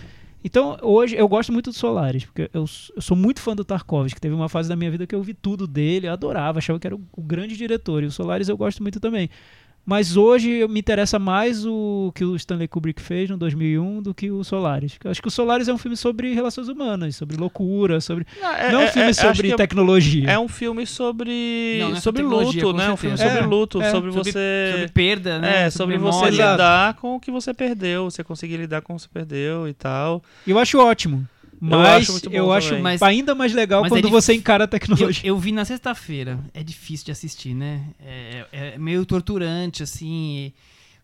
Então, 0.45 0.77
hoje, 0.83 1.15
eu 1.15 1.27
gosto 1.27 1.51
muito 1.51 1.71
do 1.71 1.75
Solaris, 1.75 2.23
porque 2.23 2.43
eu, 2.53 2.65
eu 2.95 3.01
sou 3.01 3.17
muito 3.17 3.41
fã 3.41 3.55
do 3.55 3.65
Tarkovsky. 3.65 4.21
Teve 4.21 4.35
uma 4.35 4.47
fase 4.47 4.69
da 4.69 4.75
minha 4.75 4.91
vida 4.91 5.07
que 5.07 5.15
eu 5.15 5.23
vi 5.23 5.33
tudo 5.33 5.65
dele, 5.65 6.05
eu 6.05 6.13
adorava, 6.13 6.59
achava 6.59 6.79
que 6.79 6.85
era 6.85 6.95
o, 6.95 7.01
o 7.13 7.21
grande 7.23 7.57
diretor. 7.57 8.03
E 8.03 8.05
o 8.05 8.11
Solaris 8.11 8.47
eu 8.47 8.55
gosto 8.55 8.83
muito 8.83 8.99
também. 8.99 9.27
Mas 9.85 10.17
hoje 10.17 10.49
eu- 10.51 10.67
me 10.69 10.79
interessa 10.79 11.19
mais 11.19 11.63
o 11.65 12.11
que 12.15 12.25
o 12.25 12.35
Stanley 12.35 12.67
Kubrick 12.67 12.99
fez 13.01 13.29
no 13.29 13.37
2001 13.37 14.01
do 14.01 14.15
que 14.15 14.31
o 14.31 14.43
Solaris. 14.43 14.97
Eu 15.03 15.11
acho 15.11 15.21
que 15.21 15.27
o 15.27 15.31
Solaris 15.31 15.67
é 15.67 15.73
um 15.73 15.77
filme 15.77 15.95
sobre 15.95 16.33
relações 16.33 16.67
humanas, 16.67 17.15
sobre 17.15 17.37
loucura, 17.37 18.01
sobre. 18.01 18.25
Não, 18.41 18.51
é, 18.51 18.71
não 18.71 18.79
é 18.81 18.83
um 18.83 18.87
é- 18.87 18.91
filme 18.91 19.09
é- 19.09 19.13
sobre 19.13 19.51
é- 19.51 19.55
tecnologia. 19.55 20.29
É 20.29 20.39
um 20.39 20.47
filme 20.47 20.87
sobre 20.87 21.77
Não, 21.81 21.89
não 21.91 21.97
é 21.97 21.99
sobre 21.99 22.23
luto, 22.23 22.73
né? 22.73 22.91
Um 22.91 22.97
filme 22.97 23.17
sobre 23.17 23.37
É, 23.37 23.41
luto, 23.41 23.81
é. 23.81 23.91
sobre 23.91 24.11
Sobre- 24.11 24.31
você 24.31 24.69
Sobre 24.73 24.87
perda, 24.89 25.39
né? 25.39 25.65
é, 25.65 25.69
sobre 25.69 25.97
você 25.99 26.15
memória. 26.15 26.33
Exato. 26.35 26.51
lidar 26.53 26.93
com 26.95 27.15
o 27.15 27.19
que 27.19 27.29
você 27.29 27.53
perdeu, 27.53 28.05
você 28.09 28.23
conseguir 28.23 28.57
lidar 28.57 28.81
com 28.81 28.93
o 28.93 28.95
que 28.95 29.03
você 29.03 29.09
perdeu 29.13 29.67
e 29.67 29.73
tal. 29.73 30.23
E 30.47 30.51
eu 30.51 30.57
acho 30.57 30.79
ótimo. 30.79 31.27
Eu 31.61 31.67
Mas 31.69 32.03
acho 32.03 32.11
muito 32.11 32.29
bom 32.29 32.35
eu 32.35 32.51
acho 32.51 32.67
também. 32.69 32.83
Mas- 32.83 33.01
ainda 33.01 33.33
mais 33.35 33.53
legal 33.53 33.81
mas 33.81 33.91
é 33.91 33.95
quando 33.95 34.03
dif- 34.03 34.11
você 34.11 34.33
encara 34.33 34.63
a 34.63 34.65
Eu, 34.65 34.69
tecnologia. 34.69 35.21
eu 35.27 35.37
vi 35.37 35.51
na 35.51 35.63
sexta-feira. 35.65 36.39
É 36.53 36.61
difícil 36.63 37.05
de 37.05 37.11
assistir, 37.11 37.53
né? 37.53 37.81
É, 37.99 38.45
é 38.51 38.77
meio 38.77 39.05
torturante, 39.05 39.81
assim. 39.83 40.51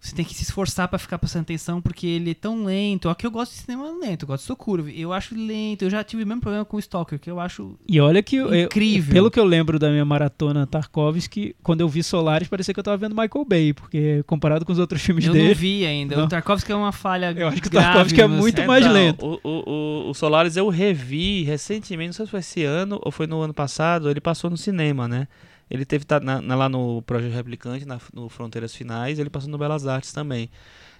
Você 0.04 0.16
tem 0.16 0.26
que 0.26 0.34
se 0.34 0.41
esforçar 0.41 0.88
pra 0.88 0.97
ficar 0.97 1.20
prestando 1.20 1.43
atenção 1.43 1.80
porque 1.80 2.08
ele 2.08 2.32
é 2.32 2.34
tão 2.34 2.66
lento. 2.66 3.08
Aqui 3.08 3.24
eu 3.24 3.30
gosto 3.30 3.52
de 3.52 3.60
cinema 3.60 3.84
lento, 4.02 4.24
eu 4.24 4.28
gosto 4.28 4.41
de 4.41 4.47
Socorro. 4.47 4.89
Eu 4.89 5.14
acho 5.14 5.36
lento. 5.36 5.84
Eu 5.84 5.91
já 5.91 6.04
tive 6.04 6.24
o 6.24 6.28
mesmo 6.28 6.41
problema 6.41 6.66
com 6.66 6.76
o 6.76 6.80
Stalker, 6.80 7.20
que 7.20 7.30
eu 7.30 7.39
acho. 7.39 7.78
E 7.88 8.02
olha 8.02 8.24
que 8.24 8.36
eu- 8.36 8.52
eu- 8.52 8.66
Incrível. 8.66 9.14
pelo 9.14 9.30
que 9.30 9.39
eu 9.39 9.43
lembro 9.45 9.78
da 9.78 9.91
minha 9.91 10.04
maratona 10.04 10.66
Tarkovsky, 10.66 11.56
quando 11.62 11.82
eu 11.82 11.88
vi 11.88 12.02
Solaris, 12.02 12.47
parecia 12.47 12.74
que 12.74 12.80
eu 12.80 12.84
tava 12.84 12.97
vendo 12.97 13.12
Michael 13.16 13.45
Bay, 13.47 13.74
porque 13.74 14.24
comparado 14.26 14.66
com 14.66 14.72
os 14.72 14.80
outros 14.80 15.04
filmes 15.04 15.24
Eu 15.26 15.34
dele, 15.34 15.49
não 15.49 15.56
vi 15.56 15.86
ainda. 15.86 16.16
Não. 16.18 16.26
O 16.26 16.28
Tarkovsky 16.28 16.72
é 16.72 16.76
uma 16.76 16.91
falha. 16.91 17.32
Eu 17.38 17.47
acho 17.49 17.62
que 17.62 17.68
o 17.68 17.72
grave 17.72 17.86
Tarkovsky 17.89 18.22
é 18.22 18.28
muito 18.28 18.60
É, 18.62 18.66
mais 18.66 18.84
não, 18.84 18.93
lento. 18.93 19.24
O, 19.24 19.39
o, 19.47 19.70
o, 20.08 20.10
o 20.10 20.14
Solaris 20.16 20.58
eu 20.58 20.68
revi 20.70 21.43
recentemente, 21.43 22.08
não 22.08 22.14
sei 22.14 22.26
se 22.26 22.32
foi 22.32 22.39
esse 22.39 22.64
ano 22.64 22.99
ou 23.06 23.12
foi 23.12 23.28
no 23.28 23.39
ano 23.39 23.54
passado, 23.54 24.10
ele 24.10 24.20
passou 24.20 24.49
no 24.49 24.58
cinema, 24.58 25.08
né? 25.08 25.28
Ele 25.72 25.86
teve 25.86 26.03
na- 26.22 26.41
na- 26.41 26.55
lá 26.55 26.67
no 26.67 27.01
Projeto 27.03 27.32
Replicante, 27.34 27.86
na, 27.86 27.97
no 28.13 28.28
Fronteiras 28.28 28.76
Finais, 28.76 29.17
ele 29.17 29.30
passou 29.30 29.49
no 29.49 29.57
Belas 29.57 29.88
Artes 29.88 30.11
também. 30.11 30.49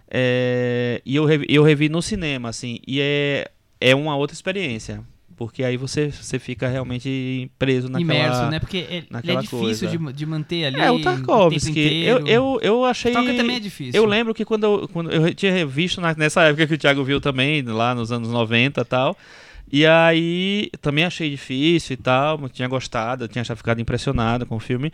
É, 0.09 1.01
e 1.05 1.15
eu 1.15 1.26
revi, 1.26 1.45
eu 1.49 1.63
revi 1.63 1.89
no 1.89 2.01
cinema, 2.01 2.49
assim, 2.49 2.80
e 2.88 2.99
é, 3.01 3.49
é 3.80 3.95
uma 3.95 4.15
outra 4.15 4.34
experiência. 4.34 5.01
Porque 5.38 5.63
aí 5.63 5.76
você, 5.76 6.11
você 6.11 6.38
fica 6.38 6.67
realmente 6.67 7.49
preso 7.57 7.89
naquela... 7.89 8.13
Imerso, 8.13 8.45
né? 8.51 8.59
Porque 8.59 8.78
ele- 8.78 8.88
ele 8.89 9.05
é 9.09 9.13
naquela 9.13 9.41
difícil 9.41 9.89
de, 9.89 10.13
de 10.13 10.26
manter 10.28 10.65
ali. 10.65 10.80
É, 10.80 10.91
o 10.91 11.01
Tarkovsky. 11.01 11.80
Eu, 12.03 12.19
inteiro. 12.19 12.28
eu, 12.28 12.59
eu 12.61 12.86
achei... 12.86 13.11
Stalker 13.11 13.36
também 13.38 13.55
é 13.55 13.59
difícil. 13.59 13.99
Eu 13.99 14.05
lembro 14.07 14.36
que 14.36 14.45
quando 14.45 14.65
eu, 14.65 14.88
quando 14.89 15.09
eu 15.11 15.34
tinha 15.34 15.65
visto 15.65 15.99
na- 15.99 16.13
nessa 16.13 16.43
época 16.43 16.67
que 16.67 16.76
o 16.76 16.78
Thiago 16.78 17.03
viu 17.03 17.19
também, 17.19 17.63
lá 17.63 17.95
nos 17.95 18.11
anos 18.11 18.30
90 18.30 18.82
e 18.82 18.86
tal. 18.86 19.17
E 19.72 19.86
aí 19.86 20.69
também 20.82 21.05
achei 21.05 21.30
difícil 21.30 21.93
e 21.93 21.97
tal, 21.97 22.38
mas 22.38 22.51
tinha 22.51 22.67
gostado, 22.67 23.28
tinha 23.28 23.43
ficado 23.43 23.80
impressionado 23.80 24.45
com 24.45 24.55
o 24.57 24.59
filme. 24.59 24.91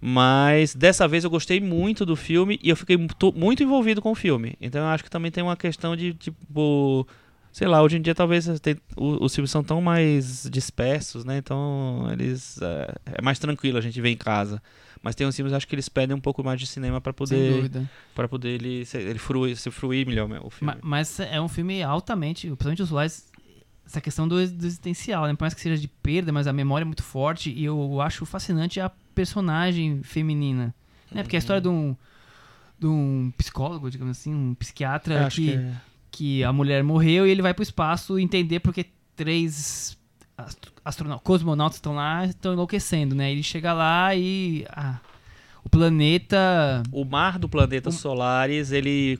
Mas 0.00 0.74
dessa 0.74 1.06
vez 1.06 1.24
eu 1.24 1.30
gostei 1.30 1.60
muito 1.60 2.06
do 2.06 2.16
filme 2.16 2.58
e 2.62 2.70
eu 2.70 2.76
fiquei 2.76 2.96
muito, 2.96 3.62
envolvido 3.62 4.00
com 4.00 4.12
o 4.12 4.14
filme. 4.14 4.54
Então 4.60 4.80
eu 4.80 4.86
acho 4.88 5.04
que 5.04 5.10
também 5.10 5.30
tem 5.30 5.42
uma 5.42 5.56
questão 5.56 5.94
de, 5.94 6.14
tipo, 6.14 7.06
sei 7.52 7.68
lá, 7.68 7.82
hoje 7.82 7.98
em 7.98 8.00
dia 8.00 8.14
talvez 8.14 8.48
tem- 8.60 8.76
os 8.96 9.34
filmes 9.34 9.50
são 9.50 9.62
tão 9.62 9.80
mais 9.82 10.48
dispersos, 10.50 11.24
né? 11.24 11.36
Então 11.36 12.08
eles. 12.12 12.58
É, 12.62 12.94
é 13.18 13.22
mais 13.22 13.38
tranquilo 13.38 13.76
a 13.76 13.80
gente 13.82 14.00
ver 14.00 14.08
em 14.10 14.16
casa. 14.16 14.62
Mas 15.02 15.14
tem 15.14 15.26
uns 15.26 15.34
filmes, 15.34 15.54
acho 15.54 15.66
que 15.66 15.74
eles 15.74 15.88
pedem 15.88 16.14
um 16.14 16.20
pouco 16.20 16.44
mais 16.44 16.60
de 16.60 16.66
cinema 16.66 17.00
para 17.00 17.10
Sem 17.12 17.16
poder 17.16 17.54
dúvida. 17.56 17.90
para 18.14 18.28
poder 18.28 18.50
ele, 18.50 18.84
se- 18.84 18.98
ele 18.98 19.18
fruir, 19.18 19.56
se 19.56 19.70
fruir 19.70 20.06
melhor 20.06 20.28
o 20.44 20.50
filme. 20.50 20.74
Ma- 20.74 20.78
Mas 20.82 21.18
é 21.20 21.40
um 21.40 21.48
filme 21.48 21.82
altamente, 21.82 22.46
principalmente 22.48 22.82
os 22.82 22.88
Solares, 22.90 23.26
essa 23.90 24.00
questão 24.00 24.28
do, 24.28 24.36
do 24.36 24.66
existencial, 24.66 25.26
né? 25.26 25.34
Por 25.34 25.42
mais 25.42 25.52
que 25.52 25.60
seja 25.60 25.80
de 25.80 25.88
perda, 25.88 26.32
mas 26.32 26.46
a 26.46 26.52
memória 26.52 26.84
é 26.84 26.86
muito 26.86 27.02
forte 27.02 27.50
e 27.50 27.64
eu 27.64 28.00
acho 28.00 28.24
fascinante 28.24 28.80
a 28.80 28.90
personagem 29.14 30.00
feminina. 30.02 30.72
Né? 31.10 31.22
Porque 31.22 31.34
a 31.34 31.38
história 31.40 31.60
de 31.60 31.68
um, 31.68 31.96
de 32.78 32.86
um 32.86 33.32
psicólogo, 33.36 33.90
digamos 33.90 34.16
assim, 34.16 34.32
um 34.32 34.54
psiquiatra 34.54 35.28
que, 35.28 35.48
que 35.48 35.52
é. 35.54 35.74
que 36.10 36.44
a 36.44 36.52
mulher 36.52 36.84
morreu 36.84 37.26
e 37.26 37.30
ele 37.30 37.42
vai 37.42 37.52
pro 37.52 37.64
espaço 37.64 38.16
entender 38.16 38.60
porque 38.60 38.86
três 39.16 39.98
astro- 40.38 40.72
astronautas, 40.84 41.24
cosmonautas 41.24 41.76
estão 41.76 41.94
lá 41.94 42.24
estão 42.24 42.52
enlouquecendo, 42.52 43.14
né? 43.14 43.32
Ele 43.32 43.42
chega 43.42 43.72
lá 43.72 44.14
e 44.14 44.64
ah, 44.70 45.00
o 45.64 45.68
planeta 45.68 46.82
O 46.92 47.04
mar 47.04 47.38
do 47.38 47.48
planeta 47.48 47.90
Solaris, 47.90 48.72
ele... 48.72 49.18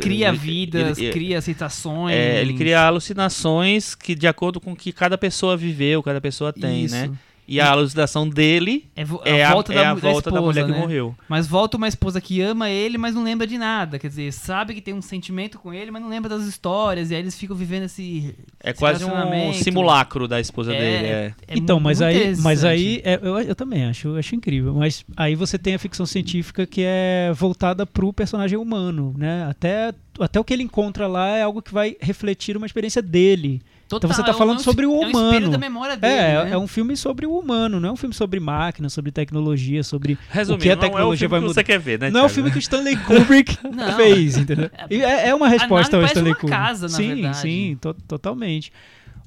cria 0.00 0.28
ele- 0.28 0.36
vidas, 0.38 0.98
ele- 0.98 1.12
cria 1.12 1.40
sensações. 1.40 2.14
É, 2.14 2.40
ele 2.40 2.54
cria 2.54 2.80
alucinações 2.80 3.94
que 3.94 4.14
de 4.14 4.26
acordo 4.26 4.60
com 4.60 4.72
o 4.72 4.76
que 4.76 4.92
cada 4.92 5.16
pessoa 5.18 5.56
viveu, 5.56 6.02
cada 6.02 6.20
pessoa 6.20 6.52
tem, 6.52 6.84
Isso. 6.84 6.94
né? 6.94 7.10
E 7.46 7.60
a 7.60 7.70
alucinação 7.70 8.26
dele 8.28 8.88
É, 8.94 9.04
vo- 9.04 9.20
é 9.24 9.44
a 9.44 9.50
a, 9.50 9.52
volta, 9.52 9.72
é 9.72 9.76
da, 9.76 9.90
a 9.90 9.94
mu- 9.94 10.00
volta 10.00 10.30
da, 10.30 10.36
esposa, 10.36 10.40
mulher 10.40 10.64
que 10.64 10.70
né? 10.72 10.78
morreu. 10.78 11.14
Mas 11.28 11.46
volta 11.46 11.76
uma 11.76 11.88
esposa 11.88 12.20
que 12.20 12.40
ama 12.40 12.70
ele, 12.70 12.96
mas 12.96 13.14
não 13.14 13.22
lembra 13.24 13.46
de 13.46 13.58
nada. 13.58 13.98
Quer 13.98 14.08
dizer, 14.08 14.32
sabe 14.32 14.74
que 14.74 14.80
tem 14.80 14.94
um 14.94 15.02
sentimento 15.02 15.58
com 15.58 15.74
ele, 15.74 15.90
mas 15.90 16.00
não 16.00 16.08
lembra 16.08 16.28
das 16.30 16.46
histórias. 16.46 17.10
E 17.10 17.14
aí 17.14 17.20
eles 17.20 17.36
ficam 17.36 17.56
vivendo 17.56 17.82
esse. 17.84 18.34
É 18.62 18.70
esse 18.70 18.78
quase 18.78 19.04
um 19.04 19.52
simulacro 19.54 20.28
da 20.28 20.40
esposa 20.40 20.72
É, 20.72 20.78
dele. 20.78 21.06
É. 21.08 21.34
é 21.48 21.58
então, 21.58 21.80
mas 21.80 22.00
aí, 22.00 22.36
mas 22.36 22.64
aí 22.64 23.00
é, 23.04 23.18
eu, 23.22 23.38
eu 23.40 23.54
também 23.54 23.84
acho, 23.86 24.08
eu 24.08 24.16
acho 24.16 24.34
incrível. 24.34 24.74
Mas 24.74 25.04
aí 25.16 25.34
você 25.34 25.58
tem 25.58 25.74
a 25.74 25.78
ficção 25.78 26.06
científica 26.06 26.64
que 26.66 26.82
é 26.84 27.32
voltada 27.34 27.84
pro 27.84 28.12
personagem 28.12 28.56
humano, 28.56 29.14
né? 29.18 29.46
Até, 29.50 29.92
até 30.20 30.38
o 30.38 30.44
que 30.44 30.52
ele 30.52 30.62
encontra 30.62 31.06
lá 31.06 31.36
é 31.36 31.42
algo 31.42 31.60
que 31.60 31.72
vai 31.74 31.96
refletir 32.00 32.56
uma 32.56 32.66
experiência 32.66 33.02
dele. 33.02 33.60
Total, 33.88 34.08
então 34.08 34.16
você 34.16 34.22
tá 34.22 34.30
é 34.30 34.38
falando 34.38 34.56
é 34.56 34.60
um- 34.60 34.64
sobre 34.64 34.86
o 34.86 34.92
É 34.94 35.06
um 35.06 35.08
espelho 35.08 35.18
humano. 35.20 35.50
da 35.50 35.58
memória 35.58 35.96
dele. 35.96 36.12
É, 36.14 36.44
né? 36.44 36.50
é 36.52 36.58
um 36.58 36.66
filme 36.66 36.96
sobre 36.96 37.26
o 37.26 37.38
humano, 37.38 37.78
não 37.78 37.90
é 37.90 37.92
um 37.92 37.96
filme 37.96 38.14
sobre 38.14 38.40
máquina, 38.40 38.88
sobre 38.88 39.10
tecnologia, 39.12 39.82
sobre 39.82 40.16
Resumindo, 40.30 40.60
o 40.60 40.62
que 40.62 40.70
a 40.70 40.76
não 40.76 40.82
é 40.82 40.86
o 40.86 40.90
tecnologia 40.90 41.18
filme 41.28 41.30
vai 41.30 41.40
que 41.40 41.46
mudar. 41.46 41.54
você 41.54 41.64
quer 41.64 41.78
ver, 41.78 41.98
né, 42.00 42.10
Não 42.10 42.20
é 42.20 42.22
o 42.22 42.26
Thiago? 42.26 42.34
filme 42.34 42.50
que 42.50 42.58
o 42.58 42.60
Stanley 42.60 42.96
Kubrick 42.96 43.58
fez, 43.96 44.36
entendeu? 44.38 44.70
É, 44.88 45.28
é 45.28 45.34
uma 45.34 45.48
resposta 45.48 45.96
ao 45.96 46.04
Stanley 46.04 46.32
uma 46.32 46.36
Kubrick. 46.38 46.56
casa, 46.58 46.82
na 46.88 46.96
sim, 46.96 47.08
verdade. 47.14 47.36
sim, 47.38 47.78
to- 47.80 47.94
totalmente. 48.08 48.72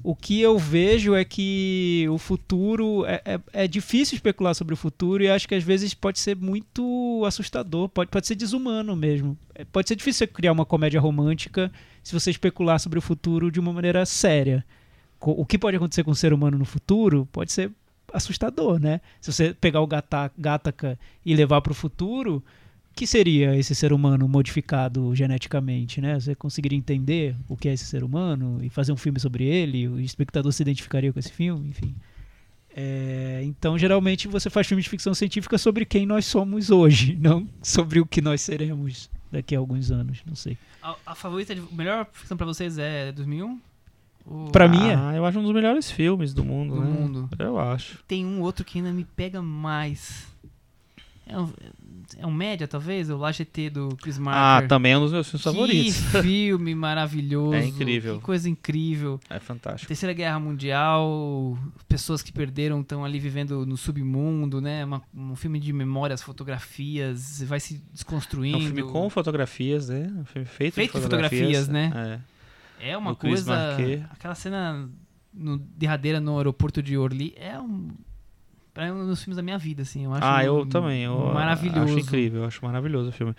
O 0.02 0.14
que 0.14 0.40
eu 0.40 0.56
vejo 0.56 1.14
é 1.16 1.24
que 1.24 2.06
o 2.10 2.16
futuro 2.18 3.04
é, 3.06 3.20
é, 3.24 3.40
é 3.64 3.66
difícil 3.68 4.14
especular 4.14 4.54
sobre 4.54 4.72
o 4.72 4.76
futuro 4.76 5.22
e 5.22 5.28
acho 5.28 5.48
que 5.48 5.54
às 5.54 5.64
vezes 5.64 5.94
pode 5.94 6.20
ser 6.20 6.36
muito 6.36 7.24
assustador, 7.26 7.88
pode, 7.88 8.08
pode 8.10 8.24
ser 8.26 8.36
desumano 8.36 8.94
mesmo. 8.94 9.36
É, 9.54 9.64
Pode 9.64 9.88
ser 9.88 9.96
difícil 9.96 10.18
você 10.18 10.26
criar 10.32 10.52
uma 10.52 10.64
comédia 10.64 11.00
romântica 11.00 11.72
se 12.06 12.12
você 12.12 12.30
especular 12.30 12.78
sobre 12.78 13.00
o 13.00 13.02
futuro 13.02 13.50
de 13.50 13.58
uma 13.58 13.72
maneira 13.72 14.06
séria. 14.06 14.64
O 15.20 15.44
que 15.44 15.58
pode 15.58 15.76
acontecer 15.76 16.04
com 16.04 16.12
o 16.12 16.14
ser 16.14 16.32
humano 16.32 16.56
no 16.56 16.64
futuro 16.64 17.28
pode 17.32 17.50
ser 17.50 17.72
assustador, 18.12 18.78
né? 18.78 19.00
Se 19.20 19.32
você 19.32 19.52
pegar 19.52 19.80
o 19.80 19.88
Gata- 19.88 20.30
Gattaca 20.38 20.96
e 21.24 21.34
levar 21.34 21.60
para 21.62 21.72
o 21.72 21.74
futuro, 21.74 22.44
que 22.94 23.08
seria 23.08 23.56
esse 23.56 23.74
ser 23.74 23.92
humano 23.92 24.28
modificado 24.28 25.16
geneticamente, 25.16 26.00
né? 26.00 26.14
Você 26.20 26.36
conseguiria 26.36 26.78
entender 26.78 27.34
o 27.48 27.56
que 27.56 27.68
é 27.68 27.72
esse 27.72 27.86
ser 27.86 28.04
humano 28.04 28.60
e 28.62 28.70
fazer 28.70 28.92
um 28.92 28.96
filme 28.96 29.18
sobre 29.18 29.42
ele, 29.42 29.88
o 29.88 29.98
espectador 29.98 30.52
se 30.52 30.62
identificaria 30.62 31.12
com 31.12 31.18
esse 31.18 31.32
filme, 31.32 31.70
enfim. 31.70 31.92
É, 32.70 33.40
então, 33.42 33.76
geralmente, 33.76 34.28
você 34.28 34.48
faz 34.48 34.68
filmes 34.68 34.84
de 34.84 34.90
ficção 34.90 35.12
científica 35.12 35.58
sobre 35.58 35.84
quem 35.84 36.06
nós 36.06 36.24
somos 36.24 36.70
hoje, 36.70 37.16
não 37.20 37.48
sobre 37.60 37.98
o 37.98 38.06
que 38.06 38.20
nós 38.20 38.42
seremos 38.42 39.10
daqui 39.30 39.54
a 39.54 39.58
alguns 39.58 39.90
anos, 39.90 40.22
não 40.26 40.34
sei. 40.34 40.56
A, 40.82 40.94
a 41.06 41.14
favorita, 41.14 41.54
de, 41.54 41.60
a 41.60 41.74
melhor 41.74 42.06
ficção 42.12 42.36
pra 42.36 42.46
vocês 42.46 42.78
é 42.78 43.12
2001? 43.12 43.60
Ou 44.26 44.50
Pra 44.50 44.66
mim 44.66 44.88
é. 44.88 44.94
Ah, 44.94 45.14
eu 45.14 45.24
acho 45.24 45.38
um 45.38 45.42
dos 45.42 45.52
melhores 45.52 45.90
filmes 45.90 46.34
do 46.34 46.44
mundo, 46.44 46.74
do 46.74 46.80
né? 46.80 46.86
mundo? 46.90 47.30
Eu 47.38 47.58
acho. 47.58 48.02
Tem 48.08 48.26
um 48.26 48.40
outro 48.42 48.64
que 48.64 48.78
ainda 48.78 48.92
me 48.92 49.04
pega 49.04 49.40
mais. 49.40 50.26
É 51.26 51.38
um, 51.38 51.52
é 52.18 52.26
um 52.26 52.32
média, 52.32 52.68
talvez? 52.68 53.10
O 53.10 53.24
LGT 53.24 53.70
do 53.70 53.88
Chris 54.00 54.18
Ah, 54.18 54.20
Marker. 54.20 54.68
também 54.68 54.92
é 54.92 54.98
um 54.98 55.00
dos 55.00 55.12
meus 55.12 55.28
filmes 55.30 55.42
favoritos. 55.44 55.96
Que 56.10 56.22
filme 56.22 56.74
maravilhoso. 56.74 57.54
É 57.54 57.64
incrível. 57.66 58.16
Que 58.18 58.22
coisa 58.22 58.48
incrível. 58.48 59.18
É 59.30 59.38
fantástico. 59.38 59.88
Terceira 59.88 60.12
Guerra 60.12 60.38
Mundial, 60.38 61.58
pessoas 61.88 62.22
que 62.22 62.32
perderam 62.32 62.80
estão 62.80 63.04
ali 63.04 63.18
vivendo 63.18 63.64
no 63.66 63.76
submundo, 63.76 64.60
né? 64.60 64.84
Uma- 64.84 65.02
um 65.14 65.34
filme 65.36 65.58
de 65.58 65.72
memórias, 65.72 66.22
fotografias, 66.22 67.42
vai 67.42 67.60
se 67.60 67.74
É 67.76 67.78
desconstruindo. 67.92 68.58
um 68.58 68.60
filme 68.62 68.82
com 68.82 69.08
fotografias, 69.10 69.88
né? 69.88 70.12
Um 70.18 70.24
filme 70.24 70.46
feito, 70.46 70.74
Feito 70.74 70.96
de 70.96 71.00
fotografias, 71.02 71.66
fotografias, 71.66 72.20
É. 72.80 72.90
É 72.90 72.96
uma 72.96 73.12
do 73.12 73.16
coisa. 73.16 73.76
Aquela 74.10 74.34
cena 74.34 74.88
no, 75.32 75.56
derradeira 75.58 76.20
no 76.20 76.36
aeroporto 76.36 76.82
de 76.82 76.96
Orly 76.96 77.34
é 77.36 77.58
um. 77.58 77.88
Pra 78.76 78.84
mim, 78.92 79.00
um 79.00 79.06
dos 79.06 79.22
filmes 79.24 79.36
da 79.36 79.42
minha 79.42 79.56
vida, 79.56 79.80
assim. 79.80 80.04
Eu 80.04 80.12
acho 80.12 80.22
Ah, 80.22 80.44
eu 80.44 80.66
também. 80.66 81.02
Eu 81.04 81.32
maravilhoso. 81.32 81.80
Acho 81.84 81.98
incrível, 81.98 82.42
eu 82.42 82.46
acho 82.46 82.62
maravilhoso 82.62 83.08
o 83.08 83.12
filme. 83.12 83.34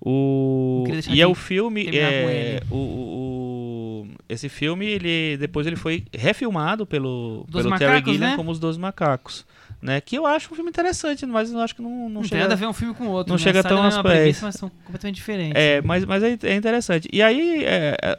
O... 0.00 0.84
E 1.10 1.20
é 1.20 1.26
o 1.26 1.34
filme. 1.34 1.88
É... 1.92 2.62
O, 2.70 2.76
o- 2.76 4.06
Esse 4.28 4.48
filme, 4.48 4.86
ele 4.86 5.36
depois 5.38 5.66
ele 5.66 5.74
foi 5.74 6.04
refilmado 6.14 6.86
pelo, 6.86 7.44
Dos 7.48 7.62
pelo 7.64 7.76
Terry 7.76 7.90
Macacos, 7.94 8.12
Gilliam 8.12 8.30
né? 8.30 8.36
como 8.36 8.50
Os 8.52 8.60
Dois 8.60 8.76
Macacos. 8.76 9.44
Né? 9.82 10.00
Que 10.00 10.16
eu 10.16 10.24
acho 10.24 10.52
um 10.52 10.54
filme 10.54 10.70
interessante, 10.70 11.26
mas 11.26 11.52
eu 11.52 11.58
acho 11.60 11.74
que 11.74 11.82
não, 11.82 11.90
não, 11.90 12.08
Não, 12.08 12.20
tem 12.20 12.30
chega. 12.30 12.42
nada 12.42 12.54
a 12.54 12.56
ver 12.56 12.66
um 12.66 12.72
filme 12.72 12.94
com 12.94 13.04
o 13.08 13.10
outro. 13.10 13.30
não 13.32 13.36
né? 13.38 13.42
chega 13.42 13.62
Sai 13.62 13.68
tão 13.70 13.78
aos 13.82 13.94
mesma 13.96 14.02
pés. 14.04 14.40
mas 14.40 14.54
são 14.54 14.68
completamente 14.84 15.16
diferentes. 15.16 15.52
É, 15.60 15.82
mas, 15.82 16.04
mas 16.04 16.22
é, 16.22 16.38
é 16.44 16.54
interessante. 16.54 17.08
E 17.12 17.20
aí, 17.20 17.64
é, 17.64 17.96
é, 18.00 18.18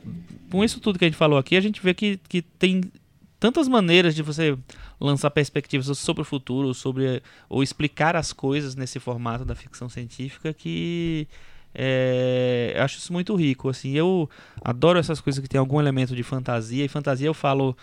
com 0.51 0.63
isso 0.63 0.79
tudo 0.81 0.99
que 0.99 1.05
a 1.05 1.07
gente 1.07 1.17
falou 1.17 1.37
aqui, 1.39 1.55
a 1.55 1.61
gente 1.61 1.81
vê 1.81 1.93
que, 1.93 2.19
que 2.29 2.41
tem 2.41 2.81
tantas 3.39 3.67
maneiras 3.67 4.15
de 4.15 4.21
você 4.21 4.57
lançar 4.99 5.29
perspectivas 5.31 5.95
sobre 5.97 6.21
o 6.21 6.25
futuro, 6.25 6.73
sobre 6.73 7.21
ou 7.49 7.61
explicar 7.61 8.15
as 8.15 8.33
coisas 8.33 8.75
nesse 8.75 8.99
formato 8.99 9.45
da 9.45 9.55
ficção 9.55 9.89
científica 9.89 10.53
que 10.53 11.27
é, 11.73 12.73
eu 12.75 12.83
acho 12.83 12.97
isso 12.97 13.13
muito 13.13 13.35
rico. 13.35 13.69
Assim, 13.69 13.91
eu 13.91 14.29
adoro 14.63 14.97
essas 14.97 15.21
coisas 15.21 15.41
que 15.41 15.47
tem 15.47 15.59
algum 15.59 15.79
elemento 15.79 16.15
de 16.15 16.23
fantasia 16.23 16.83
e 16.83 16.87
fantasia 16.87 17.27
eu 17.27 17.33
falo 17.33 17.77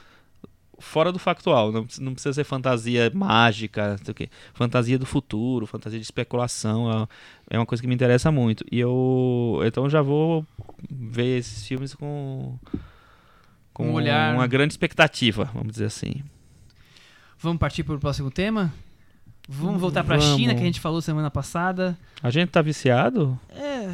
fora 0.79 1.13
do 1.13 1.19
factual, 1.21 1.71
não, 1.71 1.87
não 2.01 2.13
precisa 2.13 2.33
ser 2.33 2.45
fantasia 2.45 3.11
mágica, 3.15 3.97
sei 4.03 4.11
o 4.11 4.15
quê. 4.15 4.29
fantasia 4.53 4.99
do 4.99 5.07
futuro, 5.07 5.67
fantasia 5.67 5.99
de 6.01 6.05
especulação, 6.05 7.09
é, 7.51 7.55
é 7.55 7.59
uma 7.59 7.67
coisa 7.67 7.81
que 7.81 7.87
me 7.87 7.95
interessa 7.95 8.33
muito. 8.33 8.65
E 8.71 8.81
eu 8.81 9.61
então 9.65 9.89
já 9.89 10.03
vou 10.03 10.45
ver 10.91 11.39
esses 11.39 11.67
filmes 11.67 11.95
com 11.95 12.59
com 13.75 13.89
Um 13.91 13.93
olhar- 13.93 14.35
uma 14.35 14.47
grande 14.47 14.73
expectativa, 14.73 15.51
vamos 15.53 15.73
dizer 15.73 15.85
assim. 15.87 16.23
Vamos 17.39 17.59
partir 17.59 17.83
para 17.85 17.97
o 17.97 18.01
próximo 18.01 18.31
tema? 18.31 18.73
Vamos 19.47 19.79
voltar 19.79 20.03
para 20.05 20.17
a. 20.17 20.21
China, 20.21 20.55
que 20.55 20.61
a 20.63 20.65
gente 20.65 20.81
falou 20.81 21.03
semana 21.03 21.31
passada. 21.31 21.99
A 22.23 22.31
gente 22.31 22.49
tá 22.49 22.63
viciado? 22.63 23.39
É. 23.51 23.93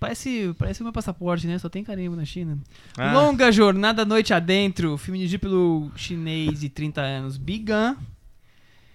Parece, 0.00 0.52
parece 0.58 0.80
o 0.80 0.84
meu 0.84 0.92
passaporte, 0.92 1.46
né? 1.46 1.56
Só 1.60 1.68
tem 1.68 1.84
carimbo 1.84 2.16
na 2.16 2.24
China. 2.24 2.58
Ah. 2.98 3.12
Longa 3.12 3.52
Jornada 3.52 4.04
Noite 4.04 4.34
Adentro, 4.34 4.98
filme 4.98 5.18
dirigido 5.18 5.42
pelo 5.42 5.92
chinês 5.94 6.58
de 6.58 6.68
30 6.68 7.00
anos, 7.00 7.36
Bigan. 7.36 7.96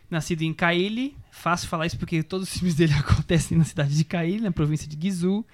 Nascido 0.09 0.41
em 0.41 0.53
Kaili. 0.53 1.15
Fácil 1.31 1.69
falar 1.69 1.85
isso 1.85 1.97
porque 1.97 2.21
todos 2.23 2.49
os 2.49 2.53
filmes 2.55 2.75
dele 2.75 2.91
acontecem 2.99 3.57
na 3.57 3.63
cidade 3.63 3.95
de 3.95 4.03
Kaili, 4.03 4.41
na 4.41 4.51
província 4.51 4.85
de 4.89 4.97
Guizhou. 4.97 5.45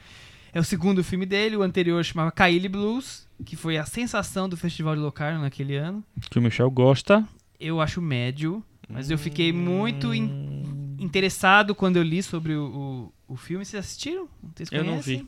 É 0.54 0.60
o 0.60 0.64
segundo 0.64 1.04
filme 1.04 1.26
dele, 1.26 1.58
o 1.58 1.64
anterior 1.64 2.04
chamava 2.06 2.32
Kaili 2.32 2.70
Blues, 2.70 3.28
que 3.44 3.56
foi 3.56 3.78
a 3.78 3.86
sensação 3.86 4.48
do 4.48 4.56
Festival 4.56 4.96
de 4.96 5.02
Locarno 5.02 5.42
naquele 5.42 5.76
ano. 5.76 6.04
Que 6.30 6.38
o 6.38 6.42
Michel 6.42 6.70
gosta. 6.70 7.28
Eu 7.60 7.82
acho 7.82 8.02
médio, 8.02 8.64
mas 8.88 9.10
eu 9.10 9.18
fiquei 9.18 9.52
muito 9.52 10.14
in- 10.14 10.96
interessado 11.00 11.74
quando 11.74 11.98
eu 11.98 12.04
li 12.04 12.22
sobre 12.22 12.54
o, 12.54 13.12
o, 13.28 13.34
o 13.34 13.36
filme. 13.38 13.66
Vocês 13.66 13.84
assistiram? 13.84 14.28
Vocês 14.56 14.70
Eu 14.72 14.84
não 14.84 14.92
conhecem? 14.92 15.18
vi. 15.20 15.28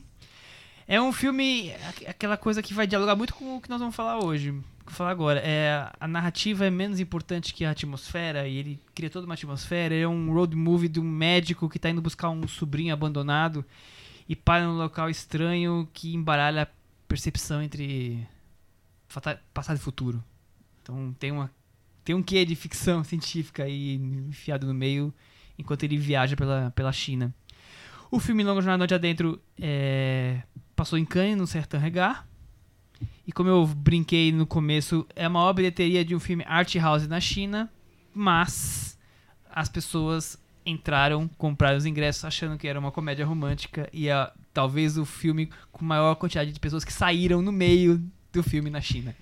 É 0.88 1.02
um 1.02 1.12
filme, 1.12 1.72
aqu- 1.88 2.08
aquela 2.08 2.36
coisa 2.36 2.62
que 2.62 2.72
vai 2.72 2.86
dialogar 2.86 3.16
muito 3.16 3.34
com 3.34 3.56
o 3.56 3.60
que 3.60 3.68
nós 3.68 3.80
vamos 3.80 3.96
falar 3.96 4.24
hoje. 4.24 4.52
Vou 4.52 4.62
falar 4.94 5.10
agora. 5.10 5.40
É, 5.44 5.90
a 5.98 6.06
narrativa 6.06 6.64
é 6.66 6.70
menos 6.70 7.00
importante 7.00 7.52
que 7.52 7.64
a 7.64 7.72
atmosfera, 7.72 8.46
e 8.46 8.56
ele 8.56 8.78
cria 8.94 9.10
toda 9.10 9.26
uma 9.26 9.34
atmosfera. 9.34 9.92
Ele 9.92 10.04
é 10.04 10.08
um 10.08 10.32
road 10.32 10.54
movie 10.54 10.88
de 10.88 11.00
um 11.00 11.04
médico 11.04 11.68
que 11.68 11.78
está 11.78 11.90
indo 11.90 12.00
buscar 12.00 12.30
um 12.30 12.46
sobrinho 12.46 12.94
abandonado 12.94 13.64
e 14.28 14.34
para 14.34 14.64
num 14.66 14.76
local 14.76 15.08
estranho 15.08 15.88
que 15.92 16.14
embaralha 16.14 16.62
a 16.62 16.68
percepção 17.06 17.62
entre 17.62 18.26
passado 19.54 19.76
e 19.76 19.80
futuro. 19.80 20.22
Então 20.82 21.14
tem 21.18 21.32
uma 21.32 21.50
tem 22.04 22.14
um 22.14 22.22
quê 22.22 22.44
de 22.44 22.54
ficção 22.54 23.02
científica 23.04 23.64
aí 23.64 23.94
enfiado 23.94 24.66
no 24.66 24.74
meio 24.74 25.12
enquanto 25.58 25.82
ele 25.82 25.96
viaja 25.96 26.36
pela, 26.36 26.70
pela 26.70 26.92
China. 26.92 27.34
O 28.10 28.20
filme 28.20 28.44
Longa 28.44 28.60
Jornada 28.60 28.78
Noite 28.78 28.94
Adentro 28.94 29.40
é, 29.60 30.42
passou 30.76 30.98
em 30.98 31.04
Cannes, 31.04 31.36
no 31.36 31.46
Sertão 31.46 31.80
Regar. 31.80 32.26
E 33.26 33.32
como 33.32 33.50
eu 33.50 33.66
brinquei 33.66 34.30
no 34.30 34.46
começo, 34.46 35.06
é 35.16 35.24
a 35.24 35.28
maior 35.28 35.52
bilheteria 35.52 36.04
de 36.04 36.14
um 36.14 36.20
filme 36.20 36.44
art 36.46 36.72
house 36.76 37.08
na 37.08 37.20
China, 37.20 37.70
mas 38.14 38.96
as 39.50 39.68
pessoas 39.68 40.38
entraram, 40.66 41.28
compraram 41.38 41.78
os 41.78 41.86
ingressos 41.86 42.24
achando 42.24 42.58
que 42.58 42.66
era 42.66 42.78
uma 42.78 42.90
comédia 42.90 43.24
romântica 43.24 43.88
e 43.92 44.08
é 44.08 44.30
talvez 44.52 44.98
o 44.98 45.04
filme 45.06 45.48
com 45.70 45.84
maior 45.84 46.16
quantidade 46.16 46.52
de 46.52 46.58
pessoas 46.58 46.84
que 46.84 46.92
saíram 46.92 47.40
no 47.40 47.52
meio 47.52 48.02
do 48.32 48.42
filme 48.42 48.68
na 48.68 48.80
China. 48.80 49.14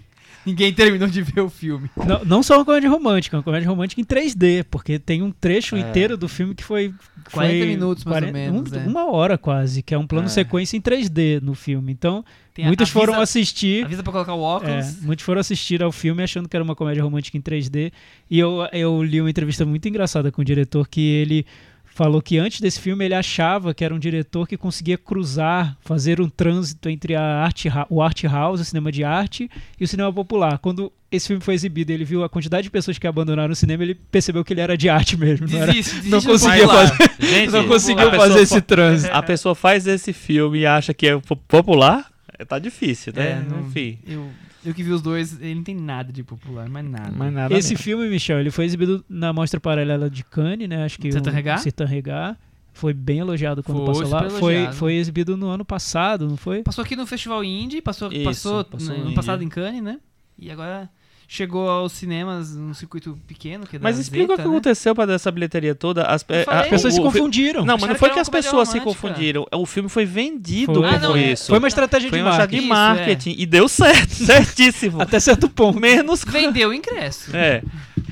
Ninguém 0.46 0.72
terminou 0.72 1.08
de 1.08 1.22
ver 1.22 1.40
o 1.40 1.48
filme. 1.48 1.90
Não, 2.06 2.24
não 2.24 2.42
só 2.42 2.56
uma 2.58 2.64
comédia 2.64 2.90
romântica, 2.90 3.36
uma 3.36 3.42
comédia 3.42 3.68
romântica 3.68 4.00
em 4.00 4.04
3D, 4.04 4.64
porque 4.70 4.98
tem 4.98 5.22
um 5.22 5.30
trecho 5.30 5.74
É. 5.76 5.80
inteiro 5.80 6.16
do 6.16 6.28
filme 6.28 6.54
que 6.54 6.62
foi. 6.64 6.92
que 7.24 7.30
40 7.32 7.56
foi 7.58 7.66
minutos, 7.66 8.04
mais 8.04 8.22
ou 8.26 8.32
menos, 8.32 8.70
um- 8.72 8.76
é. 8.76 8.84
Uma 8.86 9.10
hora 9.10 9.38
quase, 9.38 9.82
que 9.82 9.94
é 9.94 9.98
um 9.98 10.06
plano 10.06 10.26
É. 10.26 10.28
sequência 10.28 10.76
em 10.76 10.80
3D 10.80 11.40
no 11.42 11.54
filme. 11.54 11.90
Então, 11.90 12.22
Tem 12.52 12.66
muitos 12.66 12.84
avisa- 12.90 13.00
foram 13.00 13.20
assistir. 13.20 13.84
Avisa 13.86 14.02
pra 14.02 14.12
colocar 14.12 14.34
o 14.34 14.40
É, 14.40 14.42
óculos. 14.42 15.00
muitos 15.00 15.24
foram 15.24 15.40
assistir 15.40 15.82
ao 15.82 15.90
filme 15.90 16.22
achando 16.22 16.46
que 16.48 16.54
era 16.54 16.62
uma 16.62 16.74
comédia 16.76 17.02
romântica 17.02 17.38
em 17.38 17.40
3D. 17.40 17.90
E 18.30 18.38
eu, 18.38 18.58
eu 18.72 19.02
li 19.02 19.20
uma 19.22 19.30
entrevista 19.30 19.64
muito 19.64 19.88
engraçada 19.88 20.30
com 20.30 20.42
o 20.42 20.44
diretor 20.44 20.86
que 20.86 21.00
ele 21.00 21.46
falou 21.94 22.20
que 22.20 22.36
antes 22.38 22.60
desse 22.60 22.80
filme 22.80 23.04
ele 23.04 23.14
achava 23.14 23.72
que 23.72 23.84
era 23.84 23.94
um 23.94 23.98
diretor 23.98 24.48
que 24.48 24.56
conseguia 24.56 24.98
cruzar, 24.98 25.76
fazer 25.80 26.20
um 26.20 26.28
trânsito 26.28 26.88
entre 26.88 27.14
a 27.14 27.22
arte, 27.22 27.68
o 27.88 28.02
art 28.02 28.24
house, 28.24 28.60
o 28.60 28.64
cinema 28.64 28.90
de 28.90 29.04
arte, 29.04 29.48
e 29.80 29.84
o 29.84 29.88
cinema 29.88 30.12
popular. 30.12 30.58
Quando 30.58 30.92
esse 31.10 31.28
filme 31.28 31.40
foi 31.40 31.54
exibido, 31.54 31.92
ele 31.92 32.04
viu 32.04 32.24
a 32.24 32.28
quantidade 32.28 32.64
de 32.64 32.70
pessoas 32.70 32.98
que 32.98 33.06
abandonaram 33.06 33.52
o 33.52 33.56
cinema, 33.56 33.84
ele 33.84 33.94
percebeu 33.94 34.44
que 34.44 34.52
ele 34.52 34.60
era 34.60 34.76
de 34.76 34.88
arte 34.88 35.16
mesmo. 35.16 35.46
Não, 35.48 35.56
era, 35.62 35.72
Desiste, 35.72 35.94
desiste 35.94 36.10
não 36.10 36.20
conseguia 36.22 36.66
fazer, 36.68 36.96
Gente, 37.20 37.52
não 37.52 37.68
conseguiu 37.68 38.10
fazer 38.10 38.40
esse 38.40 38.60
trânsito. 38.60 39.14
A 39.14 39.22
pessoa 39.22 39.54
faz 39.54 39.86
esse 39.86 40.12
filme 40.12 40.58
e 40.60 40.66
acha 40.66 40.92
que 40.92 41.06
é 41.06 41.16
po- 41.18 41.36
popular, 41.36 42.10
é, 42.36 42.44
tá 42.44 42.58
difícil, 42.58 43.12
né? 43.14 43.30
É, 43.30 43.48
não- 43.48 43.60
Enfim. 43.68 43.98
Eu, 44.04 44.28
eu 44.64 44.74
que 44.74 44.82
vi 44.82 44.90
os 44.90 45.02
dois, 45.02 45.40
ele 45.40 45.54
não 45.56 45.62
tem 45.62 45.74
nada 45.74 46.12
de 46.12 46.22
popular, 46.22 46.68
mais 46.68 46.86
nada. 46.88 47.12
Mas 47.16 47.32
nada 47.32 47.54
Esse 47.54 47.70
mesmo. 47.74 47.84
filme, 47.84 48.08
Michel, 48.08 48.40
ele 48.40 48.50
foi 48.50 48.64
exibido 48.64 49.04
na 49.08 49.32
mostra 49.32 49.60
paralela 49.60 50.08
de 50.10 50.24
Cannes, 50.24 50.68
né? 50.68 50.84
Acho 50.84 50.98
que 50.98 51.10
Sertan 51.12 51.30
o 51.30 51.34
Regard? 51.34 51.62
Sertan 51.62 51.84
Regard. 51.86 52.38
Foi 52.72 52.92
bem 52.92 53.18
elogiado 53.20 53.62
quando 53.62 53.78
Foi, 53.78 53.86
passou 53.86 54.08
lá. 54.08 54.30
Foi, 54.30 54.72
foi 54.72 54.94
exibido 54.94 55.36
no 55.36 55.46
ano 55.48 55.64
passado, 55.64 56.28
não 56.28 56.36
foi? 56.36 56.62
Passou 56.64 56.82
aqui 56.82 56.96
no 56.96 57.06
Festival 57.06 57.44
Indie, 57.44 57.80
passou, 57.80 58.10
Isso, 58.12 58.24
passou, 58.24 58.64
passou 58.64 58.88
no 58.88 58.94
no 58.94 59.00
ano 59.00 59.06
Indie. 59.06 59.14
passado 59.16 59.42
em 59.44 59.48
Cannes, 59.48 59.82
né? 59.82 60.00
E 60.36 60.50
agora 60.50 60.90
chegou 61.26 61.68
aos 61.68 61.92
cinemas 61.92 62.54
num 62.54 62.74
circuito 62.74 63.18
pequeno, 63.26 63.66
que 63.66 63.76
é 63.76 63.78
Mas 63.78 63.98
explica 63.98 64.32
o 64.34 64.36
que 64.36 64.42
né? 64.42 64.48
aconteceu 64.48 64.94
pra 64.94 65.06
dar 65.06 65.14
essa 65.14 65.30
bilheteria 65.30 65.74
toda. 65.74 66.04
As, 66.04 66.22
falei. 66.22 66.44
a- 66.46 66.60
As 66.60 66.68
pessoas 66.68 66.92
o- 66.92 66.96
se 66.96 67.00
o 67.00 67.04
confundiram. 67.04 67.64
Não, 67.64 67.76
mas 67.78 67.88
não 67.90 67.96
foi 67.96 68.08
que 68.10 68.14
que 68.14 68.20
as 68.20 68.28
pessoas 68.28 68.68
se 68.68 68.80
confundiram. 68.80 69.46
O 69.52 69.66
filme 69.66 69.88
foi 69.88 70.04
vendido 70.04 70.74
Foi. 70.74 70.82
por 70.82 70.94
Ah, 70.94 70.98
não, 70.98 71.16
é. 71.16 71.32
isso. 71.32 71.46
Foi 71.48 71.58
uma 71.58 71.68
estratégia 71.68 72.08
Foi 72.08 72.18
de 72.18 72.22
uma 72.24 72.30
estratégia 72.30 72.60
de 72.62 72.66
marketing. 72.68 72.94
Isso, 72.94 73.02
é. 73.02 73.06
marketing. 73.06 73.42
E 73.42 73.46
deu 73.46 73.68
certo, 73.68 74.10
certíssimo. 74.14 75.00
Até 75.02 75.18
certo 75.18 75.48
ponto. 75.48 75.80
Menos. 75.80 76.22
Vendeu 76.28 76.68
o 76.70 76.74
ingresso. 76.74 77.34
É. 77.36 77.62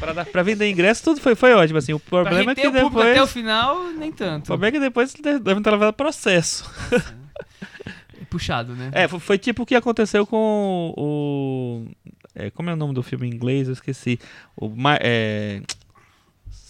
Pra, 0.01 0.13
dar- 0.13 0.25
pra 0.27 0.43
vender 0.43 0.69
ingresso, 0.69 1.05
tudo 1.05 1.21
foi, 1.21 1.35
foi 1.37 1.53
ótimo. 1.55 1.79
Assim, 1.79 1.93
o 1.93 2.01
Pra 2.01 2.23
problema 2.23 2.53
é 2.53 2.55
que 2.57 2.67
o 2.67 2.73
depois. 2.73 3.11
até 3.11 3.23
o 3.23 3.27
final, 3.27 3.85
nem 3.93 4.11
O 4.11 4.13
tanto. 4.13 4.47
problema 4.47 4.69
é 4.69 4.73
que 4.73 4.81
depois 4.81 5.13
de- 5.15 5.39
devem 5.39 5.63
ter 5.63 5.71
levado 5.71 5.93
processo. 5.95 6.69
Puxado, 8.31 8.75
né? 8.75 8.91
É, 8.93 9.07
foi, 9.09 9.21
foi 9.21 9.39
tipo 9.39 9.63
o 9.63 9.67
que 9.67 9.75
aconteceu 9.75 10.27
com 10.27 10.95
o. 10.97 11.87
é, 12.35 12.51
como 12.51 12.71
é 12.71 12.73
o 12.73 12.77
nome 12.77 12.95
do 12.95 13.03
filme 13.03 13.29
em 13.29 13.31
inglês? 13.35 13.69
Eu 13.69 13.75
esqueci. 13.75 14.19
O. 14.57 14.71
É, 15.01 15.61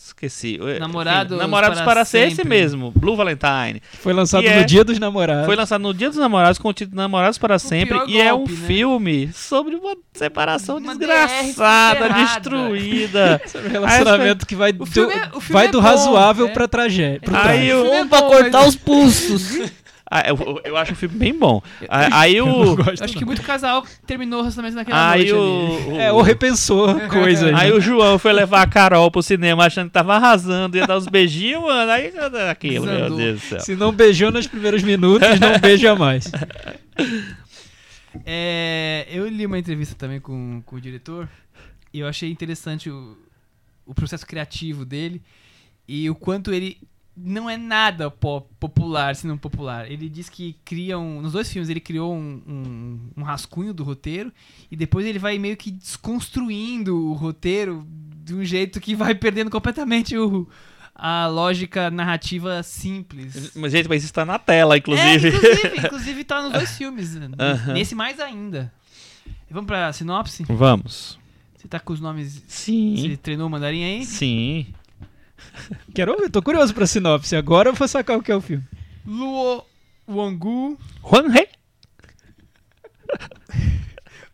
esqueci. 0.06 0.59
É, 0.60 0.78
Namorados 0.78 1.36
Namorados 1.36 1.78
para 1.78 1.86
para, 1.86 2.05
ser 2.05 2.26
esse 2.26 2.36
sempre. 2.36 2.48
mesmo. 2.51 2.93
Blue 2.94 3.16
Valentine. 3.16 3.82
Foi 4.01 4.12
lançado 4.12 4.44
E 4.44 4.48
no 4.51 4.60
é- 4.60 4.64
Dia 4.64 4.84
dos 4.84 4.98
Namorados. 4.98 5.47
Foi 5.47 5.56
lançado 5.56 5.80
no 5.82 5.93
Dia 5.93 6.09
dos 6.09 6.18
Namorados 6.18 6.59
com 6.59 6.68
o 6.68 6.72
título 6.72 6.97
Namorados 6.97 7.39
para 7.39 7.59
Sempre. 7.59 7.94
pior 7.98 8.09
E 8.09 8.20
é 8.20 8.32
um 8.32 8.39
golpe, 8.39 8.52
né? 8.52 8.66
filme 8.66 9.32
sobre 9.32 9.74
uma 9.74 9.97
separação 10.12 10.76
Uma 10.78 10.97
desgraçada, 10.97 12.09
DR 12.09 12.14
destruída. 12.24 13.43
Sobre 13.47 13.68
um 13.68 13.72
relacionamento 13.72 14.47
que 14.47 14.55
vai 14.55 14.72
do, 14.72 14.84
é- 14.84 15.30
o 15.34 15.40
vai 15.40 15.66
é 15.66 15.68
do 15.68 15.80
bom, 15.80 15.86
razoável 15.86 16.47
é. 16.47 16.51
pra 16.52 16.68
tragédia. 16.68 17.20
Aí 17.43 17.70
é 17.70 18.05
pra 18.05 18.20
bom, 18.20 18.28
cortar 18.28 18.66
os 18.66 18.76
pulsos. 18.76 19.70
Ah, 20.14 20.22
eu, 20.28 20.60
eu 20.64 20.76
acho 20.76 20.93
o 20.93 20.97
filme 20.97 21.16
bem 21.16 21.32
bom. 21.39 21.62
Ah, 21.89 22.20
Aí 22.20 22.39
o. 22.39 22.76
Acho 23.01 23.16
que 23.16 23.24
muito 23.24 23.40
casal 23.43 23.82
terminou 24.06 24.40
o 24.40 24.43
relacionamento 24.43 24.76
naquela 24.76 25.10
Aí 25.10 25.20
noite 25.20 25.32
ali. 25.32 25.40
o. 25.40 25.94
o- 25.94 26.01
É, 26.01 26.12
ou 26.12 26.20
repensou 26.20 27.01
coisas. 27.09 27.55
Aí 27.55 27.70
né? 27.70 27.74
o 27.74 27.80
João 27.80 28.18
foi 28.18 28.32
levar 28.34 28.60
a 28.60 28.66
Carol 28.66 29.10
pro 29.10 29.22
cinema 29.22 29.64
achando 29.64 29.86
que 29.86 29.94
tava 29.94 30.14
arrasando, 30.16 30.76
ia 30.76 30.86
dar 30.86 30.98
uns 30.98 31.06
beijinhos, 31.06 31.62
mano. 31.62 31.90
Aí 31.90 32.12
aquilo, 32.51 32.84
meu 32.84 32.94
Desandou. 32.94 33.16
Deus 33.16 33.40
do 33.40 33.47
céu. 33.47 33.60
Se 33.60 33.74
não 33.74 33.90
beijou 33.90 34.30
nos 34.30 34.47
primeiros 34.47 34.82
minutos, 34.82 35.40
não 35.40 35.59
beija 35.59 35.97
mais. 35.97 36.30
É, 38.26 39.06
eu 39.10 39.26
li 39.28 39.47
uma 39.47 39.59
entrevista 39.59 39.94
também 39.94 40.20
com, 40.20 40.62
com 40.66 40.76
o 40.76 40.80
diretor 40.80 41.28
e 41.93 42.01
eu 42.01 42.06
achei 42.06 42.30
interessante 42.30 42.90
o, 42.90 43.16
o 43.86 43.94
processo 43.94 44.26
criativo 44.26 44.84
dele 44.84 45.22
e 45.89 46.09
o 46.10 46.14
quanto 46.14 46.52
ele 46.52 46.76
não 47.16 47.48
é 47.48 47.56
nada 47.56 48.10
po- 48.10 48.40
popular, 48.59 49.14
se 49.16 49.26
não 49.26 49.36
popular. 49.36 49.90
Ele 49.90 50.09
diz 50.09 50.28
que 50.28 50.56
cria 50.64 50.98
um, 50.98 51.20
nos 51.20 51.32
dois 51.32 51.51
filmes 51.52 51.68
ele 51.68 51.80
criou 51.80 52.14
um, 52.14 52.43
um, 52.47 53.01
um 53.18 53.22
rascunho 53.22 53.74
do 53.74 53.84
roteiro 53.84 54.32
e 54.70 54.76
depois 54.76 55.05
ele 55.06 55.18
vai 55.18 55.39
meio 55.39 55.56
que 55.56 55.70
desconstruindo 55.70 56.97
o 56.97 57.12
roteiro 57.12 57.86
de 58.24 58.34
um 58.34 58.44
jeito 58.44 58.80
que 58.80 58.94
vai 58.94 59.14
perdendo 59.14 59.51
completamente 59.51 60.16
o, 60.16 60.48
a 60.94 61.26
lógica 61.26 61.90
narrativa 61.90 62.62
simples. 62.62 63.52
Mas, 63.56 63.72
gente, 63.72 63.89
mas 63.89 64.05
isso 64.05 64.12
tá 64.12 64.24
na 64.24 64.39
tela, 64.39 64.74
É, 64.74 64.78
inclusive. 64.78 65.28
inclusive, 65.28 65.76
inclusive 65.84 66.24
tá 66.24 66.43
nos 66.43 66.52
dois 66.52 66.76
filmes. 66.76 67.14
né? 67.14 67.28
Nesse 67.74 67.94
mais 67.94 68.18
ainda. 68.20 68.72
Vamos 69.51 69.66
pra 69.66 69.93
sinopse? 69.93 70.44
Vamos. 70.48 71.18
Você 71.56 71.68
tá 71.68 71.78
com 71.78 71.93
os 71.93 72.01
nomes. 72.01 72.43
Você 72.47 72.62
Sim. 72.72 73.18
treinou 73.22 73.47
o 73.47 73.51
mandarim 73.51 73.84
aí? 73.84 74.05
Sim. 74.06 74.66
Quero 75.94 76.12
ouvir, 76.12 76.31
tô 76.31 76.43
curioso 76.43 76.74
pra 76.74 76.86
sinopse. 76.86 77.36
Agora 77.36 77.69
eu 77.69 77.74
vou 77.74 77.89
sacar 77.89 78.16
o 78.16 78.23
que 78.23 78.32
é 78.32 78.36
o 78.36 78.40
filme. 78.40 78.64
Luo 79.06 79.64
Wangu 80.09 80.78
Juan 81.02 81.35
He. 81.36 81.48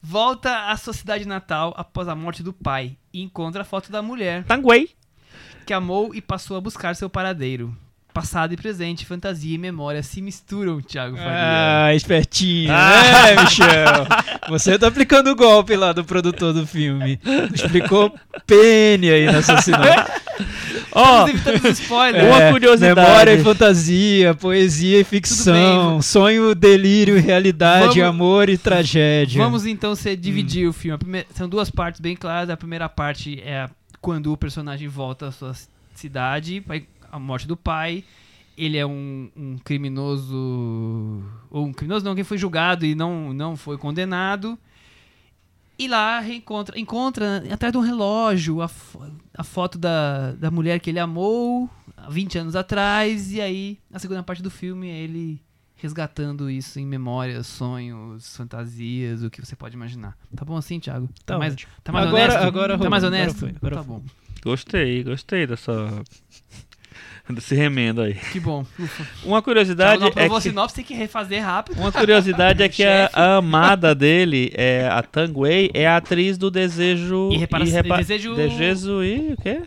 volta 0.03 0.71
à 0.71 0.77
sua 0.77 0.93
cidade 0.93 1.27
natal 1.27 1.75
após 1.77 2.09
a 2.09 2.15
morte 2.15 2.43
do 2.43 2.53
pai 2.53 2.97
e 3.13 3.23
encontra 3.23 3.63
a 3.63 3.65
foto 3.65 3.91
da 3.91 4.01
mulher 4.01 4.45
Tanguay. 4.45 4.89
que 5.67 5.73
amou 5.73 6.15
e 6.15 6.21
passou 6.21 6.57
a 6.57 6.61
buscar 6.61 6.95
seu 6.97 7.11
paradeiro. 7.11 7.77
Passado 8.21 8.53
e 8.53 8.57
presente, 8.57 9.07
fantasia 9.07 9.55
e 9.55 9.59
memória 9.59 10.03
se 10.03 10.21
misturam, 10.21 10.81
Thiago 10.81 11.17
Faria. 11.17 11.31
Ah, 11.87 11.95
espertinho, 11.95 12.73
Ah. 12.73 13.03
né, 13.37 13.43
Michel? 13.45 14.07
Você 14.49 14.77
tá 14.77 14.89
aplicando 14.89 15.29
o 15.31 15.37
golpe 15.37 15.77
lá 15.77 15.93
do 15.93 16.05
produtor 16.05 16.53
do 16.53 16.67
filme. 16.67 17.21
Explicou 17.55 18.13
pene 18.45 19.09
aí 19.09 19.27
nessa 19.27 19.61
sinopse. 19.63 19.89
Ó, 20.93 21.27
os 21.27 21.79
spoilers. 21.79 22.25
Uma 22.27 22.43
É, 22.43 22.51
curiosidade. 22.53 23.01
Memória 23.01 23.35
e 23.35 23.45
fantasia, 23.45 24.35
poesia 24.35 25.01
e 25.01 25.05
ficção, 25.05 25.93
bem. 25.93 26.03
sonho, 26.03 26.55
delírio, 26.57 27.21
realidade, 27.21 28.01
Vamos- 28.01 28.03
amor 28.03 28.49
e 28.49 28.59
tragédia. 28.59 29.41
Vamos 29.41 29.65
então 29.65 29.95
ser 29.95 30.17
dividir 30.17 30.67
o 30.69 30.73
filme. 30.73 30.99
Primeira- 30.99 31.27
são 31.35 31.49
duas 31.49 31.71
partes 31.71 32.01
bem 32.01 32.17
claras. 32.17 32.51
A 32.51 32.57
primeira 32.57 32.89
parte 32.89 33.41
é 33.45 33.69
quando 34.01 34.33
o 34.33 34.37
personagem 34.37 34.89
volta 34.89 35.29
à 35.29 35.31
sua 35.33 35.55
cidade, 35.95 36.61
vai- 36.67 36.85
a 37.11 37.19
morte 37.19 37.47
do 37.47 37.57
pai. 37.57 38.05
Ele 38.57 38.77
é 38.77 38.85
um, 38.87 39.31
um 39.37 39.59
criminoso. 39.59 40.35
Ou 41.51 41.67
um 41.67 41.73
criminoso 41.73 42.05
não, 42.05 42.15
quem 42.15 42.25
foi 42.25 42.39
julgado 42.39 42.85
e 42.85 42.95
não, 42.95 43.33
não 43.33 43.57
foi 43.57 43.79
condenado. 43.79 44.59
E 45.79 45.87
lá 45.87 46.19
reencontra, 46.19 46.79
encontra 46.79 47.45
atrás 47.53 47.71
de 47.71 47.79
um 47.79 47.83
relógio 47.83 48.61
a, 48.61 48.69
a 49.37 49.45
foto 49.45 49.79
da, 49.79 50.33
da 50.33 50.51
mulher 50.51 50.81
que 50.81 50.91
ele 50.91 50.99
amou 50.99 51.71
há 51.97 52.11
20 52.11 52.39
anos 52.39 52.57
atrás. 52.57 53.33
E 53.33 53.41
aí, 53.41 53.79
a 53.93 53.99
segunda 54.01 54.23
parte 54.25 54.43
do 54.43 54.51
filme 54.51 54.89
é 54.89 54.97
ele 54.99 55.41
resgatando 55.77 56.51
isso 56.51 56.81
em 56.81 56.85
memórias, 56.85 57.47
sonhos, 57.47 58.37
fantasias, 58.37 59.23
o 59.23 59.31
que 59.31 59.41
você 59.41 59.55
pode 59.55 59.77
imaginar. 59.77 60.19
Tá 60.35 60.45
bom 60.45 60.57
assim, 60.57 60.81
Thiago? 60.81 61.09
Tá 61.25 61.39
mais, 61.39 61.53
ótimo. 61.53 61.73
tá 61.85 61.93
mais 61.93 62.09
Agora- 62.09 62.23
honesto? 62.25 62.43
agora 62.45 62.79
tá 62.79 62.91
mais 62.91 63.05
agora 63.05 63.23
honesto? 63.23 63.39
foi, 63.39 63.49
agora 63.51 63.77
tá 63.77 63.85
foi. 63.85 63.95
bom. 63.95 64.03
Gostei, 64.43 65.05
gostei 65.05 65.47
dessa. 65.47 66.03
Desse 67.35 67.55
remendo 67.55 68.01
aí. 68.03 68.15
Que 68.15 68.41
bom. 68.41 68.65
Ufa. 68.79 69.07
Uma 69.25 69.43
curiosidade 69.43 70.01
não 70.01 70.09
é 70.09 70.29
que. 70.29 70.41
sinopse, 70.41 70.75
tem 70.77 70.85
que 70.85 70.95
refazer 70.95 71.43
rápido. 71.45 71.79
Uma 71.79 71.93
curiosidade 71.93 72.63
é 72.63 72.69
que 72.69 72.85
a, 72.85 73.11
a 73.13 73.37
amada 73.37 73.95
dele, 73.95 74.51
é, 74.55 74.89
a 74.91 75.03
Tang 75.03 75.33
Wei, 75.37 75.71
é 75.75 75.87
a 75.87 75.97
atriz 75.97 76.37
do 76.39 76.51
Desejo. 76.51 77.31
E 77.33 77.37
repara- 77.37 77.65
Desejo- 77.65 78.35
Desejo 78.35 79.03
e 79.05 79.33
o 79.33 79.37
quê? 79.37 79.63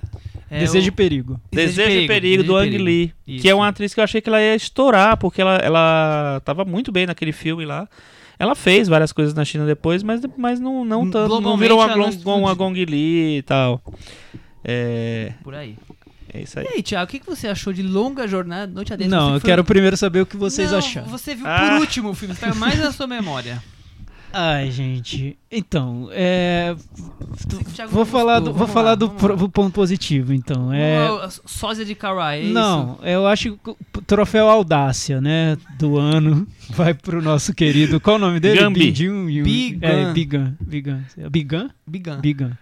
É 0.49 0.59
Desejo 0.59 0.85
o- 0.85 0.87
e 0.89 0.91
perigo. 0.91 1.39
Desejo, 1.51 1.89
e 1.91 2.07
Perigo, 2.07 2.43
do 2.43 2.57
Ang 2.57 2.77
Lee. 2.77 3.13
Isso. 3.25 3.41
Que 3.41 3.49
é 3.49 3.55
uma 3.55 3.69
atriz 3.69 3.93
que 3.93 3.99
eu 4.01 4.03
achei 4.03 4.19
que 4.19 4.27
ela 4.27 4.41
ia 4.41 4.53
estourar, 4.53 5.15
porque 5.15 5.41
ela, 5.41 5.55
ela 5.57 6.41
tava 6.43 6.65
muito 6.65 6.91
bem 6.91 7.05
naquele 7.05 7.31
filme 7.31 7.63
lá. 7.65 7.87
Ela 8.37 8.53
fez 8.55 8.87
várias 8.89 9.13
coisas 9.13 9.33
na 9.33 9.45
China 9.45 9.65
depois, 9.65 10.01
mas, 10.03 10.19
mas 10.35 10.59
não, 10.59 10.83
não, 10.83 11.09
tanto, 11.09 11.39
não 11.39 11.55
virou 11.55 11.79
uma, 11.79 11.95
uma. 12.35 12.53
Gong 12.53 12.83
Li 12.83 13.37
e 13.37 13.41
tal. 13.43 13.81
É, 14.63 15.33
Por 15.43 15.55
aí. 15.55 15.75
É 16.33 16.41
isso 16.41 16.59
aí. 16.59 16.65
E 16.65 16.73
aí, 16.75 16.83
Thiago, 16.83 17.05
o 17.05 17.11
que 17.11 17.19
que 17.19 17.25
você 17.25 17.47
achou 17.47 17.71
de 17.73 17.81
Longa 17.83 18.27
Jornada 18.27 18.71
Noite 18.71 18.93
Adentro? 18.93 19.11
Não, 19.15 19.29
Você 19.29 19.35
eu 19.35 19.39
foi- 19.41 19.49
quero 19.49 19.63
primeiro 19.63 19.97
saber 19.97 20.21
o 20.21 20.25
que 20.25 20.37
vocês 20.37 20.71
Não, 20.71 20.77
acharam. 20.77 21.07
Você 21.07 21.35
viu 21.35 21.45
Ah. 21.47 21.59
por 21.59 21.79
último 21.81 22.09
o 22.09 22.13
filme, 22.13 22.33
você 22.35 22.45
tá 22.45 22.53
mais 22.55 22.79
na 22.79 22.91
sua 22.91 23.07
memória. 23.07 23.61
Ai, 24.33 24.71
gente. 24.71 25.37
Então, 25.51 26.07
é. 26.13 26.73
Vou 27.89 28.05
falar 28.05 28.39
do, 28.39 28.53
vou 28.53 28.65
falar 28.65 28.95
do, 28.95 29.09
pro- 29.09 29.49
ponto 29.49 29.73
positivo, 29.73 30.33
então. 30.33 30.71
É. 30.71 31.05
Sósia 31.45 31.83
de 31.83 31.93
Kawaii, 31.95 32.39
é 32.41 32.45
isso? 32.45 32.53
Não, 32.53 32.97
eu 33.03 33.27
acho 33.27 33.57
que 33.57 33.69
o 33.71 34.01
troféu 34.07 34.47
Audácia, 34.49 35.19
né, 35.19 35.57
do 35.77 35.97
ano 35.97 36.47
vai 36.71 36.93
pro 36.93 37.21
nosso 37.21 37.53
querido, 37.53 37.99
qual 37.99 38.15
o 38.15 38.19
nome 38.19 38.39
dele? 38.39 38.61
Gambi. 38.61 38.91
Bigan. 39.43 39.79
É, 39.81 40.13
Bigan, 40.13 40.55
Bigan. 40.61 41.01
Bigan? 41.29 41.69
Bigan. 41.85 42.57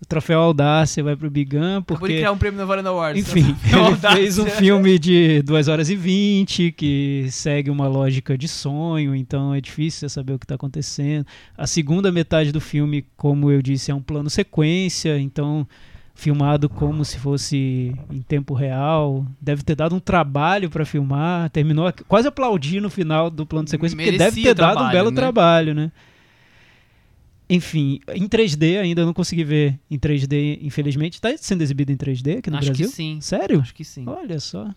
O 0.00 0.06
troféu 0.06 0.40
Audácia 0.40 1.02
vai 1.02 1.16
pro 1.16 1.28
Bigan 1.28 1.78
Acabou 1.78 1.96
de 1.96 1.98
porque 1.98 2.14
criar 2.18 2.30
um 2.30 2.38
prêmio 2.38 2.60
no 2.60 2.66
Varanda 2.66 2.88
Awards. 2.90 3.20
enfim, 3.20 3.52
Troféu 3.68 3.78
ele 3.80 3.88
Audácia. 3.94 4.16
fez 4.16 4.38
um 4.38 4.46
filme 4.46 4.98
de 4.98 5.42
2 5.42 5.66
horas 5.68 5.90
e 5.90 5.96
20 5.96 6.70
que 6.72 7.26
segue 7.30 7.68
uma 7.68 7.88
lógica 7.88 8.38
de 8.38 8.46
sonho, 8.46 9.14
então 9.14 9.52
é 9.52 9.60
difícil 9.60 10.08
você 10.08 10.14
saber 10.14 10.34
o 10.34 10.38
que 10.38 10.44
está 10.44 10.54
acontecendo. 10.54 11.26
A 11.56 11.66
segunda 11.66 12.12
metade 12.12 12.52
do 12.52 12.60
filme, 12.60 13.04
como 13.16 13.50
eu 13.50 13.60
disse, 13.60 13.90
é 13.90 13.94
um 13.94 14.00
plano 14.00 14.30
sequência, 14.30 15.18
então 15.18 15.66
filmado 16.14 16.68
como 16.68 17.04
se 17.04 17.16
fosse 17.16 17.94
em 18.10 18.20
tempo 18.20 18.52
real. 18.52 19.24
Deve 19.40 19.62
ter 19.62 19.76
dado 19.76 19.94
um 19.94 20.00
trabalho 20.00 20.68
para 20.68 20.84
filmar, 20.84 21.48
terminou 21.50 21.92
quase 22.08 22.26
aplaudi 22.26 22.80
no 22.80 22.90
final 22.90 23.30
do 23.30 23.46
plano 23.46 23.68
sequência, 23.68 23.96
porque 23.96 24.10
Merecia 24.10 24.30
deve 24.30 24.42
ter 24.42 24.54
dado 24.54 24.82
um 24.82 24.90
belo 24.90 25.10
né? 25.10 25.16
trabalho, 25.16 25.74
né? 25.74 25.92
Enfim, 27.50 28.00
em 28.14 28.28
3D 28.28 28.78
ainda 28.80 29.02
eu 29.02 29.06
não 29.06 29.14
consegui 29.14 29.42
ver 29.44 29.78
em 29.90 29.98
3D, 29.98 30.58
infelizmente. 30.62 31.14
Está 31.14 31.30
sendo 31.38 31.62
exibido 31.62 31.90
em 31.92 31.96
3D 31.96 32.38
aqui 32.38 32.50
no 32.50 32.58
Acho 32.58 32.66
Brasil? 32.68 32.86
que 32.88 32.92
sim. 32.94 33.18
Sério? 33.20 33.60
Acho 33.60 33.74
que 33.74 33.84
sim. 33.84 34.04
Olha 34.06 34.38
só. 34.38 34.68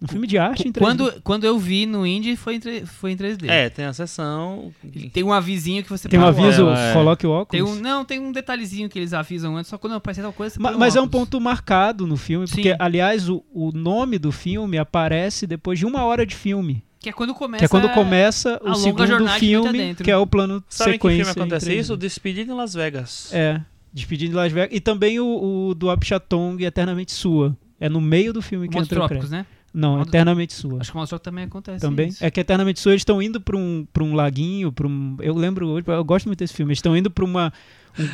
Um 0.00 0.08
filme 0.08 0.26
de 0.26 0.36
arte 0.36 0.66
em 0.66 0.72
3D. 0.72 0.78
Quando, 0.80 1.20
quando 1.22 1.44
eu 1.44 1.56
vi 1.58 1.86
no 1.86 2.04
Indie, 2.04 2.34
foi 2.34 2.56
em, 2.56 2.60
tre- 2.60 2.84
foi 2.86 3.12
em 3.12 3.16
3D. 3.16 3.48
É, 3.48 3.68
tem 3.70 3.84
a 3.84 3.92
sessão. 3.92 4.72
Tem 5.12 5.22
um 5.22 5.32
avisinho 5.32 5.82
que 5.84 5.88
você 5.90 6.08
Tem 6.08 6.18
um 6.18 6.22
pode- 6.24 6.40
aviso, 6.44 6.68
é. 6.70 6.92
coloque 6.92 7.24
o 7.24 7.44
Tem 7.46 7.62
óculos. 7.62 7.78
um, 7.78 7.80
não, 7.80 8.04
tem 8.04 8.18
um 8.18 8.32
detalhezinho 8.32 8.88
que 8.88 8.98
eles 8.98 9.12
avisam 9.12 9.56
antes, 9.56 9.68
só 9.70 9.78
quando 9.78 9.92
aparecer 9.94 10.22
tal 10.22 10.32
coisa. 10.32 10.54
você 10.54 10.60
Ma- 10.60 10.70
põe 10.70 10.78
Mas 10.80 10.96
é 10.96 11.00
um 11.00 11.06
ponto 11.06 11.40
marcado 11.40 12.04
no 12.04 12.16
filme, 12.16 12.48
Sim. 12.48 12.54
porque, 12.54 12.74
aliás, 12.80 13.28
o, 13.28 13.44
o 13.54 13.70
nome 13.70 14.18
do 14.18 14.32
filme 14.32 14.76
aparece 14.76 15.46
depois 15.46 15.78
de 15.78 15.86
uma 15.86 16.04
hora 16.04 16.26
de 16.26 16.34
filme. 16.34 16.82
Que 17.02 17.08
é 17.08 17.12
quando 17.12 17.34
começa. 17.34 17.58
que 17.58 17.64
é 17.64 17.68
quando 17.68 17.88
começa 17.90 18.60
a 18.64 18.70
o 18.72 18.74
segundo 18.76 19.28
filme, 19.38 19.68
adentro. 19.68 20.04
que 20.04 20.10
é 20.10 20.16
o 20.16 20.26
plano 20.26 20.62
Sabe 20.68 20.90
em 20.90 20.92
que 20.98 20.98
sequência. 21.08 21.24
filme 21.34 21.40
acontece 21.40 21.66
em 21.70 21.74
3D. 21.76 21.80
isso? 21.80 21.96
Despedido 21.96 22.52
em 22.52 22.54
Las 22.54 22.74
Vegas. 22.74 23.28
É, 23.32 23.60
Despedindo 23.92 24.30
de 24.30 24.36
Las 24.36 24.52
Vegas. 24.52 24.68
E 24.76 24.80
também 24.80 25.18
o, 25.20 25.68
o 25.68 25.74
do 25.74 25.90
Apichatong, 25.90 26.62
Eternamente 26.64 27.12
Sua. 27.12 27.56
É 27.80 27.88
no 27.88 28.00
meio 28.00 28.32
do 28.32 28.40
filme 28.40 28.68
que 28.68 28.76
Montes 28.76 28.92
entra 28.92 29.04
o 29.04 29.08
crédito. 29.08 29.30
né? 29.30 29.44
Não, 29.74 29.96
Modo- 29.98 30.08
Eternamente 30.08 30.52
Sua. 30.52 30.80
Acho 30.80 30.92
que 30.92 30.96
o 30.96 30.98
Montes 30.98 31.08
Trópicos 31.10 31.24
também 31.24 31.44
acontece. 31.44 31.80
Também. 31.80 32.08
isso. 32.08 32.24
É 32.24 32.30
que 32.30 32.38
Eternamente 32.38 32.78
Sua, 32.78 32.92
eles 32.92 33.00
estão 33.00 33.20
indo 33.20 33.40
pra 33.40 33.56
um, 33.56 33.84
pra 33.92 34.04
um 34.04 34.14
laguinho, 34.14 34.70
pra 34.70 34.86
um. 34.86 35.16
Eu 35.20 35.34
lembro 35.34 35.66
hoje, 35.68 35.84
eu 35.88 36.04
gosto 36.04 36.26
muito 36.26 36.38
desse 36.38 36.54
filme. 36.54 36.70
Eles 36.70 36.78
estão 36.78 36.96
indo 36.96 37.10
pra 37.10 37.24
uma, 37.24 37.46
um- 37.46 37.50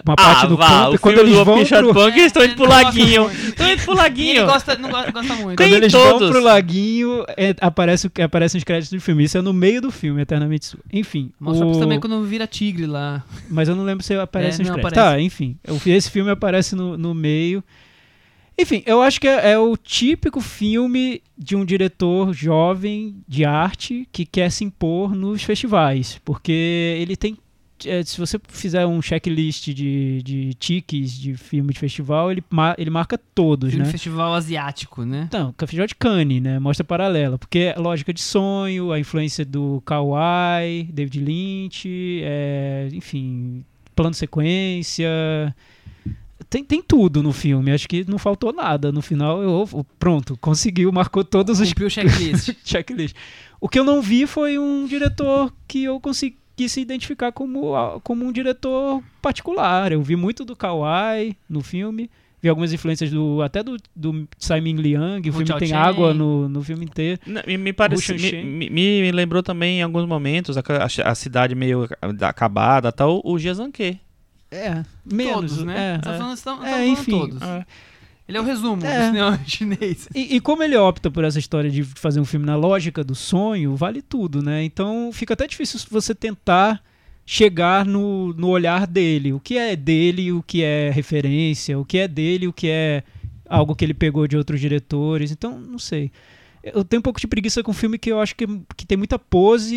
uma 0.05 0.17
parte 0.17 0.47
do 0.47 0.57
campo. 0.59 0.71
Ah, 0.73 0.91
o 0.91 0.95
e 0.95 0.99
quando 0.99 1.17
filme 1.17 1.31
eles 1.31 1.45
vão 1.45 1.65
pro, 1.65 1.95
Punk, 1.95 2.13
eles 2.15 2.27
estão 2.27 2.45
indo 2.45 2.55
pro 2.57 2.69
laguinho. 2.69 3.31
Estão 3.31 3.73
indo 3.73 3.83
pro 3.83 3.93
E 3.93 3.95
ele 3.95 4.03
laguinho. 4.03 4.47
gosta, 4.47 4.77
não 4.77 4.91
gosta, 4.91 5.23
muito. 5.37 5.57
Quando 5.57 5.73
eles 5.75 5.93
todos. 5.93 6.21
vão 6.21 6.31
pro 6.31 6.41
laguinho, 6.43 7.25
é, 7.37 7.55
aparece, 7.61 8.11
aparecem 8.23 8.59
os 8.59 8.65
créditos 8.65 8.91
do 8.99 9.01
filme. 9.01 9.25
Isso 9.25 9.39
é 9.39 9.43
no 9.43 9.53
meio 9.53 9.81
do 9.81 9.91
filme, 9.91 10.21
Eternamente 10.23 10.67
Sua. 10.67 10.81
Enfim. 10.93 11.31
Trópicos 11.43 11.77
o- 11.77 11.81
também 11.81 12.01
quando 12.01 12.23
vira 12.25 12.47
tigre 12.47 12.87
lá. 12.87 13.23
Mas 13.49 13.69
eu 13.69 13.77
não 13.77 13.85
lembro 13.85 14.05
se 14.05 14.15
aparece 14.15 14.57
É, 14.57 14.65
nos 14.65 14.69
não 14.69 14.75
créditos. 14.77 14.99
aparece. 14.99 15.17
Tá, 15.17 15.21
enfim. 15.23 15.57
Esse 15.87 16.11
filme 16.11 16.31
aparece 16.31 16.75
no, 16.75 16.97
no 16.99 17.15
meio. 17.15 17.63
Enfim, 18.61 18.83
eu 18.87 19.01
acho 19.01 19.21
que 19.21 19.29
é, 19.29 19.53
é 19.53 19.59
o 19.59 19.77
típico 19.77 20.41
filme 20.41 21.23
de 21.39 21.55
um 21.55 21.65
diretor 21.65 22.33
jovem 22.35 23.15
de 23.29 23.45
arte 23.45 24.09
que 24.11 24.27
quer 24.27 24.51
se 24.51 24.65
impor 24.65 25.15
nos 25.15 25.45
festivais. 25.45 26.21
Porque 26.25 26.97
ele 27.01 27.17
tem. 27.17 27.39
É, 27.85 28.03
se 28.03 28.19
você 28.19 28.41
fizer 28.49 28.87
um 28.87 29.01
checklist 29.03 29.67
de, 29.69 30.23
de 30.23 30.55
tiques 30.55 31.13
de 31.13 31.35
filme 31.37 31.73
de 31.73 31.79
festival, 31.79 32.31
ele, 32.33 32.43
ma- 32.51 32.75
ele 32.79 32.91
marca 32.91 33.19
todos, 33.35 33.71
Filme 33.71 33.85
né? 33.85 33.91
festival 33.91 34.35
asiático, 34.35 35.05
né? 35.05 35.25
Então, 35.29 35.55
Festival 35.59 35.87
de 35.87 35.95
Cannes, 35.95 36.43
né? 36.43 36.59
Mostra 36.59 36.85
paralela. 36.85 37.39
Porque 37.39 37.73
é 37.75 37.79
lógica 37.79 38.13
de 38.13 38.21
sonho, 38.21 38.91
a 38.93 38.99
influência 38.99 39.45
do 39.45 39.83
Kawai, 39.85 40.89
David 40.93 41.21
Lynch, 41.21 42.21
é, 42.23 42.89
enfim, 42.93 43.65
plano 43.95 44.15
sequência. 44.15 45.09
Tem, 46.49 46.65
tem 46.65 46.81
tudo 46.81 47.23
no 47.23 47.33
filme. 47.33 47.71
Acho 47.73 47.89
que 47.89 48.09
não 48.09 48.17
faltou 48.19 48.53
nada. 48.53 48.91
No 48.91 49.03
final, 49.03 49.43
eu, 49.43 49.87
pronto, 49.99 50.37
conseguiu, 50.41 50.91
marcou 50.91 51.23
todos 51.23 51.61
os 51.61 51.69
Cumpriu 51.69 51.89
o 51.89 51.91
checklist. 51.91 52.55
checklist. 52.65 53.15
O 53.61 53.69
que 53.69 53.79
eu 53.79 53.85
não 53.85 54.01
vi 54.01 54.27
foi 54.27 54.59
um 54.59 54.87
diretor 54.87 55.53
que 55.67 55.85
eu 55.85 56.01
consegui 56.01 56.37
se 56.67 56.81
identificar 56.81 57.31
como, 57.31 57.75
a- 57.77 58.01
como 58.01 58.25
um 58.25 58.33
diretor 58.33 59.03
particular. 59.21 59.93
Eu 59.93 60.01
vi 60.03 60.17
muito 60.17 60.47
do 60.47 60.57
Kawai 60.57 61.37
no 61.47 61.61
filme. 61.63 62.11
Vi 62.41 62.49
algumas 62.49 62.73
influências 62.73 63.11
do 63.11 63.43
até 63.43 63.63
do, 63.65 63.77
do 63.95 64.27
Simon 64.39 64.81
Liang. 64.81 65.29
O 65.29 65.31
Hu 65.31 65.33
filme 65.33 65.47
Chao 65.49 65.59
tem 65.59 65.69
Chen. 65.69 65.77
água 65.77 66.15
no, 66.15 66.49
no 66.49 66.63
filme 66.63 66.85
inteiro. 66.87 67.21
Não, 67.27 67.43
Me, 67.47 67.59
me, 67.59 67.73
parece, 67.75 68.15
me, 68.15 68.71
me, 68.71 68.71
me 68.71 69.13
lembrou 69.13 69.43
também 69.43 69.81
em 69.81 69.83
alguns 69.83 70.07
momentos 70.07 70.57
a, 70.57 70.61
a- 70.63 71.11
a 71.11 71.15
cidade 71.15 71.55
meio 71.55 71.87
acabada 72.23 72.91
tal, 72.93 73.21
o 73.25 73.39
Jiazanke. 73.39 74.01
É, 74.51 74.83
menos, 75.05 75.35
todos, 75.57 75.65
né? 75.65 75.97
É, 75.97 75.99
Tá 75.99 76.15
é. 76.15 76.19
falando, 76.19 76.39
tá- 76.41 76.57
tá 76.57 76.67
É, 76.67 76.71
falando 76.71 76.87
enfim. 76.89 77.11
todos. 77.11 77.43
Ah, 77.43 77.67
Ele 78.29 78.37
é 78.37 78.41
o 78.41 78.45
resumo 78.45 78.85
É. 78.85 78.99
do 79.01 79.07
cinema 79.07 79.41
chinês. 79.47 80.09
E, 80.15 80.37
e 80.37 80.41
como 80.41 80.63
ele 80.63 80.77
opta 80.77 81.11
por 81.11 81.25
essa 81.25 81.39
história 81.39 81.71
de 81.71 81.83
fazer 81.83 82.21
um 82.21 82.25
filme 82.27 82.45
na 82.45 82.57
lógica 82.57 83.03
do 83.03 83.15
sonho, 83.15 83.75
vale 83.75 84.03
tudo, 84.03 84.43
né? 84.43 84.63
Então 84.63 85.11
fica 85.13 85.33
até 85.35 85.47
difícil 85.47 85.81
você 85.91 86.15
tentar 86.15 86.83
chegar 87.25 87.85
no, 87.87 88.33
no 88.35 88.49
olhar 88.49 88.87
dele. 88.87 89.33
O 89.33 89.41
que 89.41 89.57
é 89.59 89.75
dele, 89.75 90.31
o 90.33 90.43
que 90.43 90.63
é 90.63 90.91
referência, 90.91 91.79
o 91.79 91.85
que 91.85 91.99
é 91.99 92.07
dele, 92.09 92.47
o 92.49 92.53
que 92.53 92.69
é 92.69 93.03
algo 93.49 93.75
que 93.75 93.85
ele 93.85 93.95
pegou 93.95 94.27
de 94.29 94.37
outros 94.37 94.61
diretores. 94.61 95.31
Então, 95.31 95.59
não 95.59 95.79
sei. 95.79 96.11
Eu 96.63 96.85
tenho 96.85 97.01
um 97.01 97.03
pouco 97.03 97.21
de 97.21 97.27
preguiça 97.27 97.63
com 97.63 97.71
um 97.71 97.75
filme 97.75 97.99
que 97.99 98.11
eu 98.13 98.21
acho 98.21 98.35
que, 98.37 98.47
que 98.77 98.87
tem 98.87 98.99
muita 98.99 99.19
pose 99.19 99.75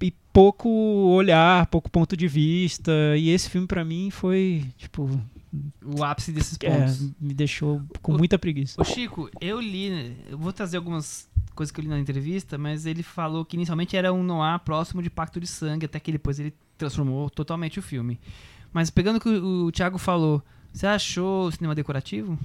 e, 0.00 0.06
e 0.06 0.12
pouco 0.32 0.68
olhar, 0.68 1.66
pouco 1.66 1.90
ponto 1.90 2.16
de 2.16 2.28
vista. 2.28 2.92
E 3.16 3.30
esse 3.30 3.48
filme, 3.50 3.66
pra 3.66 3.84
mim, 3.84 4.08
foi, 4.10 4.64
tipo, 4.76 5.08
O 5.84 6.04
ápice 6.04 6.30
desses 6.32 6.58
é, 6.62 6.70
pontos. 6.70 7.00
me 7.20 7.32
deixou 7.34 7.82
com 8.02 8.12
O- 8.14 8.18
muita 8.18 8.38
preguiça. 8.38 8.80
Ô 8.80 8.84
Chico, 8.84 9.30
eu 9.40 9.60
li, 9.60 10.16
eu 10.28 10.36
vou 10.38 10.52
trazer 10.52 10.76
algumas 10.76 11.28
coisas 11.54 11.72
que 11.72 11.80
eu 11.80 11.82
li 11.82 11.88
na 11.88 11.98
entrevista, 11.98 12.56
mas 12.58 12.84
ele 12.86 13.02
falou 13.02 13.44
que 13.44 13.56
inicialmente 13.56 13.96
era 13.96 14.12
um 14.12 14.22
noir 14.22 14.58
próximo 14.60 15.02
de 15.02 15.10
Pacto 15.10 15.40
de 15.40 15.46
Sangue, 15.46 15.86
até 15.86 15.98
que 15.98 16.12
depois 16.12 16.38
ele 16.38 16.52
transformou 16.76 17.28
totalmente 17.30 17.78
o 17.78 17.82
filme. 17.82 18.20
Mas 18.72 18.90
pegando 18.90 19.16
o 19.16 19.20
que 19.20 19.28
o, 19.28 19.64
o 19.66 19.72
Thiago 19.72 19.96
falou, 19.98 20.42
você 20.72 20.86
achou 20.86 21.46
o 21.48 21.52
cinema 21.52 21.74
decorativo? 21.74 22.38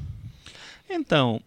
Então, 0.89 1.41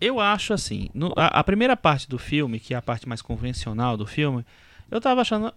eu 0.00 0.20
acho 0.20 0.52
assim, 0.52 0.88
no- 0.94 1.12
a, 1.16 1.26
a 1.40 1.44
primeira 1.44 1.76
parte 1.76 2.08
do 2.08 2.18
filme, 2.18 2.60
que 2.60 2.74
é 2.74 2.76
a 2.76 2.82
parte 2.82 3.08
mais 3.08 3.22
convencional 3.22 3.96
do 3.96 4.06
filme, 4.06 4.44
eu 4.90 5.00
tava 5.00 5.22
achando, 5.22 5.52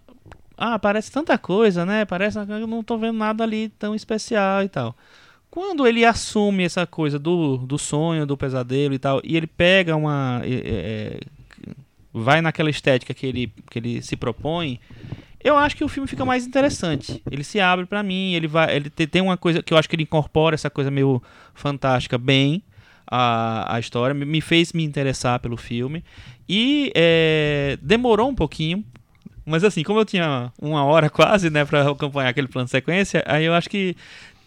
ah, 0.58 0.78
parece 0.78 1.10
tanta 1.10 1.38
coisa, 1.38 1.86
né? 1.86 2.04
Parece 2.04 2.44
que 2.44 2.52
eu 2.52 2.66
não 2.66 2.82
tô 2.82 2.98
vendo 2.98 3.16
nada 3.16 3.44
ali 3.44 3.68
tão 3.78 3.94
especial 3.94 4.62
e 4.62 4.68
tal. 4.68 4.94
Quando 5.50 5.86
ele 5.86 6.04
assume 6.04 6.64
essa 6.64 6.86
coisa 6.86 7.18
do, 7.18 7.56
do 7.56 7.78
sonho, 7.78 8.26
do 8.26 8.36
pesadelo 8.36 8.92
e 8.92 8.98
tal, 8.98 9.20
e 9.24 9.36
ele 9.36 9.46
pega 9.46 9.96
uma. 9.96 10.42
é, 10.44 11.20
vai 12.12 12.40
naquela 12.42 12.70
estética 12.70 13.14
que 13.14 13.26
ele, 13.26 13.52
que 13.70 13.78
ele 13.78 14.02
se 14.02 14.16
propõe, 14.16 14.80
eu 15.42 15.56
acho 15.56 15.76
que 15.76 15.84
o 15.84 15.88
filme 15.88 16.08
fica 16.08 16.24
mais 16.24 16.46
interessante. 16.46 17.22
Ele 17.30 17.44
se 17.44 17.60
abre 17.60 17.86
pra 17.86 18.02
mim, 18.02 18.34
ele 18.34 18.48
vai, 18.48 18.74
ele 18.76 18.90
te- 18.90 19.06
tem 19.06 19.22
uma 19.22 19.36
coisa 19.36 19.62
que 19.62 19.72
eu 19.72 19.78
acho 19.78 19.88
que 19.88 19.94
ele 19.94 20.02
incorpora 20.02 20.54
essa 20.54 20.68
coisa 20.68 20.90
meio 20.90 21.22
fantástica 21.54 22.18
bem 22.18 22.62
a, 23.06 23.76
a 23.76 23.80
história, 23.80 24.12
me- 24.14 24.24
me 24.26 24.40
fez 24.40 24.72
me 24.72 24.84
interessar 24.84 25.38
pelo 25.40 25.56
filme 25.56 26.04
e 26.48 26.90
é, 26.94 27.78
demorou 27.80 28.28
um 28.28 28.34
pouquinho, 28.34 28.84
mas 29.48 29.64
assim, 29.64 29.82
como 29.82 30.00
eu 30.00 30.04
tinha 30.04 30.52
uma 30.60 30.84
hora 30.84 31.08
quase, 31.10 31.50
né, 31.50 31.64
para 31.64 31.90
acompanhar 31.90 32.28
aquele 32.28 32.48
plano 32.48 32.66
de 32.66 32.70
sequência, 32.70 33.22
aí 33.26 33.44
eu 33.44 33.54
acho 33.54 33.68
que 33.68 33.96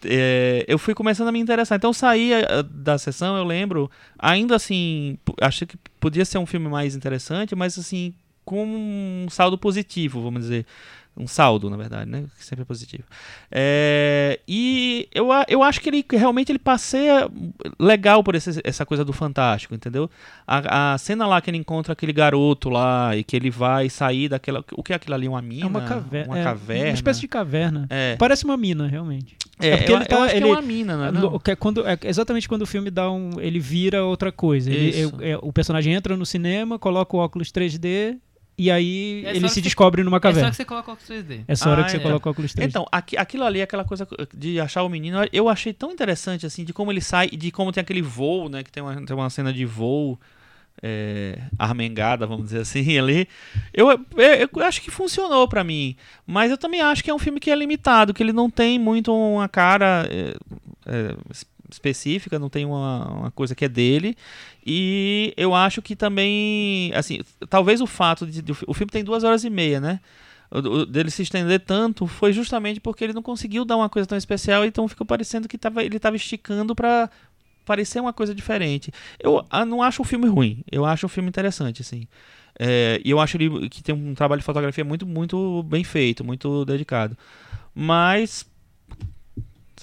é, 0.04 0.64
eu 0.66 0.78
fui 0.78 0.94
começando 0.94 1.28
a 1.28 1.32
me 1.32 1.38
interessar. 1.38 1.76
Então 1.76 1.90
eu 1.90 1.94
saí 1.94 2.32
eh, 2.32 2.46
da 2.70 2.98
sessão, 2.98 3.36
eu 3.36 3.44
lembro, 3.44 3.90
ainda 4.18 4.56
assim, 4.56 5.18
achei 5.40 5.66
que 5.66 5.76
podia 6.00 6.24
ser 6.24 6.38
um 6.38 6.46
filme 6.46 6.68
mais 6.68 6.94
interessante, 6.94 7.54
mas 7.54 7.78
assim, 7.78 8.14
com 8.44 8.64
um 8.64 9.26
saldo 9.30 9.56
positivo, 9.56 10.22
vamos 10.22 10.42
dizer. 10.42 10.66
Um 11.14 11.26
saldo, 11.26 11.68
na 11.68 11.76
verdade, 11.76 12.10
né? 12.10 12.24
Que 12.38 12.44
sempre 12.44 12.62
é 12.62 12.64
positivo. 12.64 13.04
É, 13.50 14.40
e 14.48 15.06
eu, 15.14 15.28
eu 15.46 15.62
acho 15.62 15.78
que 15.80 15.90
ele 15.90 16.02
realmente 16.10 16.50
ele 16.50 16.58
passeia 16.58 17.28
legal 17.78 18.24
por 18.24 18.34
esse- 18.34 18.62
essa 18.64 18.86
coisa 18.86 19.04
do 19.04 19.12
fantástico, 19.12 19.74
entendeu? 19.74 20.10
A, 20.46 20.94
a 20.94 20.98
cena 20.98 21.26
lá 21.26 21.38
que 21.42 21.50
ele 21.50 21.58
encontra 21.58 21.92
aquele 21.92 22.14
garoto 22.14 22.70
lá 22.70 23.14
e 23.14 23.22
que 23.22 23.36
ele 23.36 23.50
vai 23.50 23.90
sair 23.90 24.30
daquela. 24.30 24.64
O 24.72 24.82
que 24.82 24.94
é 24.94 24.96
aquilo 24.96 25.14
ali? 25.14 25.28
Uma 25.28 25.42
mina? 25.42 25.64
É 25.66 25.68
uma 25.68 25.82
caverna. 25.82 26.32
Uma 26.32 26.38
é, 26.38 26.44
caverna. 26.44 26.84
Uma 26.86 26.94
espécie 26.94 27.20
de 27.20 27.28
caverna. 27.28 27.86
É, 27.90 28.16
Parece 28.16 28.44
uma 28.46 28.56
mina, 28.56 28.86
realmente. 28.86 29.36
é, 29.60 29.68
é 29.68 29.76
porque 29.76 29.92
eu, 29.92 29.96
ele 29.96 30.04
tá- 30.06 30.16
eu 30.16 30.22
acho 30.22 30.34
ele- 30.36 30.44
que 30.46 30.50
é 30.50 30.54
uma 30.54 30.62
mina, 30.62 30.96
não 30.96 31.04
é? 31.04 31.08
É, 31.08 31.12
não? 31.12 31.40
é 31.46 31.56
quando, 31.56 31.86
é 31.86 31.98
exatamente 32.04 32.48
quando 32.48 32.62
o 32.62 32.66
filme 32.66 32.90
dá 32.90 33.10
um. 33.12 33.38
Ele 33.38 33.60
vira 33.60 34.02
outra 34.02 34.32
coisa. 34.32 34.70
Ele- 34.70 35.12
é- 35.20 35.36
o 35.42 35.52
personagem 35.52 35.92
entra 35.92 36.16
no 36.16 36.24
cinema, 36.24 36.78
coloca 36.78 37.14
o 37.14 37.20
óculos 37.20 37.52
3D 37.52 38.16
e 38.58 38.70
aí 38.70 39.20
É 39.24 39.30
só 39.30 39.36
ele 39.38 39.48
se 39.48 39.54
você- 39.54 39.60
descobre 39.60 40.02
numa 40.04 40.16
É 40.16 40.20
só 40.20 40.22
caverna. 40.22 40.50
que 40.50 40.56
você 40.56 40.64
coloca 40.64 40.92
o 40.92 40.96
3D. 40.96 41.40
Essa 41.48 41.70
hora 41.70 41.80
Ah, 41.80 41.84
que 41.84 41.90
você 41.92 41.96
é. 41.96 42.00
coloca 42.00 42.28
o 42.28 42.32
óculos 42.32 42.52
3D. 42.54 42.68
Então, 42.68 42.86
aqui- 42.92 43.16
aquilo 43.16 43.44
ali, 43.44 43.62
aquela 43.62 43.84
coisa 43.84 44.06
de 44.36 44.60
achar 44.60 44.82
o 44.82 44.88
menino, 44.88 45.18
eu 45.32 45.48
achei 45.48 45.72
tão 45.72 45.90
interessante, 45.90 46.44
assim, 46.46 46.64
de 46.64 46.72
como 46.72 46.92
ele 46.92 47.00
sai, 47.00 47.28
de 47.28 47.50
como 47.50 47.72
tem 47.72 47.80
aquele 47.80 48.02
voo, 48.02 48.48
né? 48.48 48.62
Que 48.62 48.70
tem 48.70 48.82
uma, 48.82 48.94
tem 49.04 49.16
uma 49.16 49.30
cena 49.30 49.52
de 49.52 49.64
voo 49.64 50.18
é, 50.82 51.38
armengada, 51.58 52.26
vamos 52.26 52.46
dizer 52.46 52.60
assim, 52.60 52.82
ali. 52.98 53.28
Eu, 53.74 53.90
eu, 53.90 54.48
eu 54.56 54.64
acho 54.64 54.80
que 54.80 54.90
funcionou 54.90 55.46
pra 55.46 55.62
mim. 55.62 55.96
Mas 56.26 56.50
eu 56.50 56.58
também 56.58 56.80
acho 56.80 57.04
que 57.04 57.10
é 57.10 57.14
um 57.14 57.18
filme 57.18 57.38
que 57.40 57.50
é 57.50 57.54
limitado, 57.54 58.14
que 58.14 58.22
ele 58.22 58.32
não 58.32 58.48
tem 58.50 58.78
muito 58.78 59.12
uma 59.14 59.48
cara 59.48 60.08
é, 60.10 60.34
é, 60.86 61.16
específica, 61.74 62.38
não 62.38 62.48
tem 62.48 62.64
uma, 62.64 63.08
uma 63.08 63.30
coisa 63.30 63.54
que 63.54 63.64
é 63.64 63.68
dele. 63.68 64.16
E 64.64 65.32
eu 65.36 65.54
acho 65.54 65.82
que 65.82 65.96
também, 65.96 66.92
assim, 66.94 67.20
talvez 67.48 67.80
o 67.80 67.86
fato 67.86 68.26
de, 68.26 68.42
de- 68.42 68.52
o 68.66 68.74
filme 68.74 68.90
tem 68.90 69.04
duas 69.04 69.24
horas 69.24 69.44
e 69.44 69.50
meia, 69.50 69.80
né? 69.80 70.00
Dele 70.90 71.10
se 71.10 71.22
estender 71.22 71.60
tanto 71.60 72.06
foi 72.06 72.30
justamente 72.32 72.78
porque 72.78 73.02
ele 73.02 73.14
não 73.14 73.22
conseguiu 73.22 73.64
dar 73.64 73.76
uma 73.76 73.88
coisa 73.88 74.06
tão 74.06 74.18
especial, 74.18 74.66
então 74.66 74.86
ficou 74.86 75.06
parecendo 75.06 75.48
que 75.48 75.56
tava, 75.56 75.82
ele 75.82 75.96
estava 75.96 76.14
esticando 76.14 76.74
para 76.74 77.08
parecer 77.64 78.00
uma 78.00 78.12
coisa 78.12 78.34
diferente. 78.34 78.92
Eu 79.18 79.44
ah, 79.48 79.64
não 79.64 79.82
acho 79.82 80.02
o 80.02 80.04
filme 80.04 80.28
ruim, 80.28 80.62
eu 80.70 80.84
acho 80.84 81.06
o 81.06 81.08
filme 81.08 81.28
interessante, 81.28 81.80
assim. 81.80 82.06
É, 82.58 83.00
e 83.02 83.10
eu 83.10 83.18
acho 83.18 83.36
ele, 83.38 83.68
que 83.70 83.82
tem 83.82 83.94
um 83.94 84.14
trabalho 84.14 84.40
de 84.40 84.44
fotografia 84.44 84.84
muito, 84.84 85.06
muito 85.06 85.62
bem 85.62 85.82
feito, 85.84 86.22
muito 86.22 86.64
dedicado. 86.66 87.16
Mas, 87.74 88.44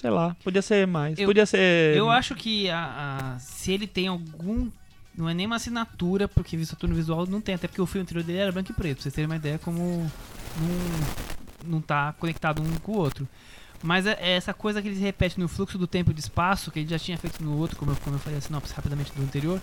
sei 0.00 0.10
lá, 0.10 0.34
podia 0.42 0.62
ser 0.62 0.86
mais. 0.86 1.18
Eu- 1.18 1.26
podia 1.26 1.44
ser. 1.46 1.96
Eu 1.96 2.08
acho 2.10 2.34
que 2.34 2.68
a, 2.70 3.34
a- 3.34 3.38
se 3.38 3.72
ele 3.72 3.86
tem 3.86 4.08
algum. 4.08 4.70
Não 5.16 5.28
é 5.28 5.34
nem 5.34 5.44
uma 5.46 5.56
assinatura, 5.56 6.26
porque 6.28 6.56
assinatura 6.56 6.94
visual 6.94 7.26
não 7.26 7.40
tem, 7.40 7.54
até 7.54 7.68
porque 7.68 7.82
o 7.82 7.86
filme 7.86 8.02
anterior 8.02 8.24
dele 8.24 8.38
era 8.38 8.52
branco 8.52 8.70
e 8.70 8.74
preto, 8.74 8.94
pra 8.96 9.02
vocês 9.02 9.14
terem 9.14 9.26
uma 9.28 9.36
ideia 9.36 9.58
como 9.58 10.10
não, 10.56 11.72
não 11.72 11.80
tá 11.80 12.14
conectado 12.18 12.62
um 12.62 12.76
com 12.78 12.92
o 12.92 12.96
outro. 12.98 13.28
Mas 13.82 14.06
é, 14.06 14.16
é 14.20 14.30
essa 14.36 14.54
coisa 14.54 14.80
que 14.80 14.88
eles 14.88 15.00
repetem 15.00 15.42
no 15.42 15.48
fluxo 15.48 15.76
do 15.76 15.86
tempo 15.86 16.10
e 16.10 16.14
do 16.14 16.18
espaço, 16.20 16.70
que 16.70 16.78
ele 16.78 16.88
já 16.88 16.98
tinha 16.98 17.18
feito 17.18 17.42
no 17.42 17.56
outro, 17.58 17.76
como 17.76 17.90
eu, 17.90 17.96
como 17.96 18.16
eu 18.16 18.20
falei 18.20 18.38
a 18.38 18.40
sinopse 18.40 18.72
rapidamente 18.74 19.12
do 19.12 19.22
anterior, 19.22 19.60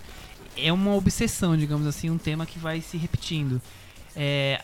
é 0.56 0.72
uma 0.72 0.94
obsessão, 0.94 1.56
digamos 1.56 1.86
assim, 1.86 2.10
um 2.10 2.18
tema 2.18 2.44
que 2.44 2.58
vai 2.58 2.80
se 2.80 2.96
repetindo. 2.96 3.60
É, 4.14 4.60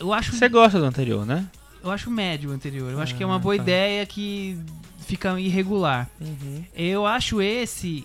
eu 0.00 0.12
acho 0.12 0.32
Você 0.34 0.48
gosta 0.48 0.78
do 0.78 0.84
anterior, 0.84 1.26
né? 1.26 1.46
Eu 1.82 1.90
acho 1.90 2.10
médio 2.10 2.50
o 2.50 2.52
anterior. 2.52 2.90
Eu 2.92 3.00
acho 3.00 3.14
que 3.16 3.22
é 3.22 3.26
uma 3.26 3.36
Ah, 3.36 3.38
boa 3.38 3.56
tá. 3.56 3.62
ideia 3.62 4.04
que 4.06 4.58
fica 5.06 5.38
irregular. 5.40 6.08
Eu 6.74 7.06
acho 7.06 7.40
esse 7.42 8.04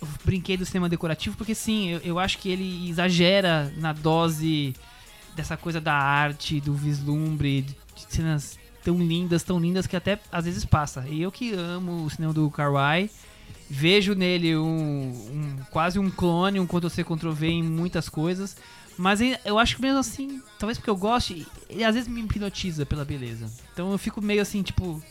o 0.00 0.06
brinquedo 0.24 0.60
do 0.60 0.66
cinema 0.66 0.88
decorativo 0.88 1.36
porque 1.36 1.54
sim, 1.54 1.90
eu, 1.90 1.98
eu 2.00 2.18
acho 2.18 2.38
que 2.38 2.48
ele 2.48 2.88
exagera 2.88 3.70
na 3.76 3.92
dose 3.92 4.74
dessa 5.36 5.56
coisa 5.56 5.80
da 5.80 5.92
arte, 5.94 6.58
do 6.60 6.72
vislumbre, 6.74 7.62
de 7.62 7.76
cenas 8.08 8.58
tão 8.82 8.96
lindas, 8.98 9.42
tão 9.42 9.58
lindas 9.60 9.86
que 9.86 9.94
até 9.96 10.18
às 10.32 10.46
vezes 10.46 10.64
passa. 10.64 11.04
E 11.08 11.20
eu 11.20 11.30
que 11.30 11.52
amo 11.52 12.04
o 12.06 12.10
cinema 12.10 12.32
do 12.32 12.48
Carwai, 12.50 13.10
vejo 13.68 14.14
nele 14.14 14.56
um, 14.56 14.62
um- 15.10 15.56
quase 15.70 15.98
um 15.98 16.10
clone, 16.10 16.58
um 16.58 16.66
Ctrl-C, 16.66 17.04
Ctrl-V 17.04 17.46
em 17.48 17.62
muitas 17.62 18.08
coisas. 18.08 18.56
Mas 19.00 19.18
eu 19.46 19.58
acho 19.58 19.76
que 19.76 19.82
mesmo 19.82 19.98
assim, 19.98 20.42
talvez 20.58 20.76
porque 20.76 20.90
eu 20.90 20.96
goste, 20.96 21.46
ele 21.70 21.82
às 21.82 21.94
vezes 21.94 22.06
me 22.06 22.20
hipnotiza 22.20 22.84
pela 22.84 23.02
beleza. 23.02 23.50
Então 23.72 23.90
eu 23.90 23.96
fico 23.96 24.20
meio 24.20 24.42
assim, 24.42 24.62
tipo, 24.62 25.02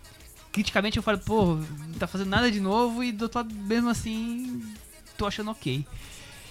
criticamente 0.52 0.98
eu 0.98 1.02
falo, 1.04 1.18
pô, 1.18 1.56
não 1.56 1.94
tá 1.98 2.06
fazendo 2.06 2.30
nada 2.30 2.52
de 2.52 2.60
novo 2.60 3.04
e 3.04 3.12
do 3.12 3.24
outro 3.24 3.40
lado, 3.40 3.56
mesmo 3.56 3.90
assim, 3.90 4.62
tô 5.18 5.26
achando 5.26 5.50
ok. 5.50 5.84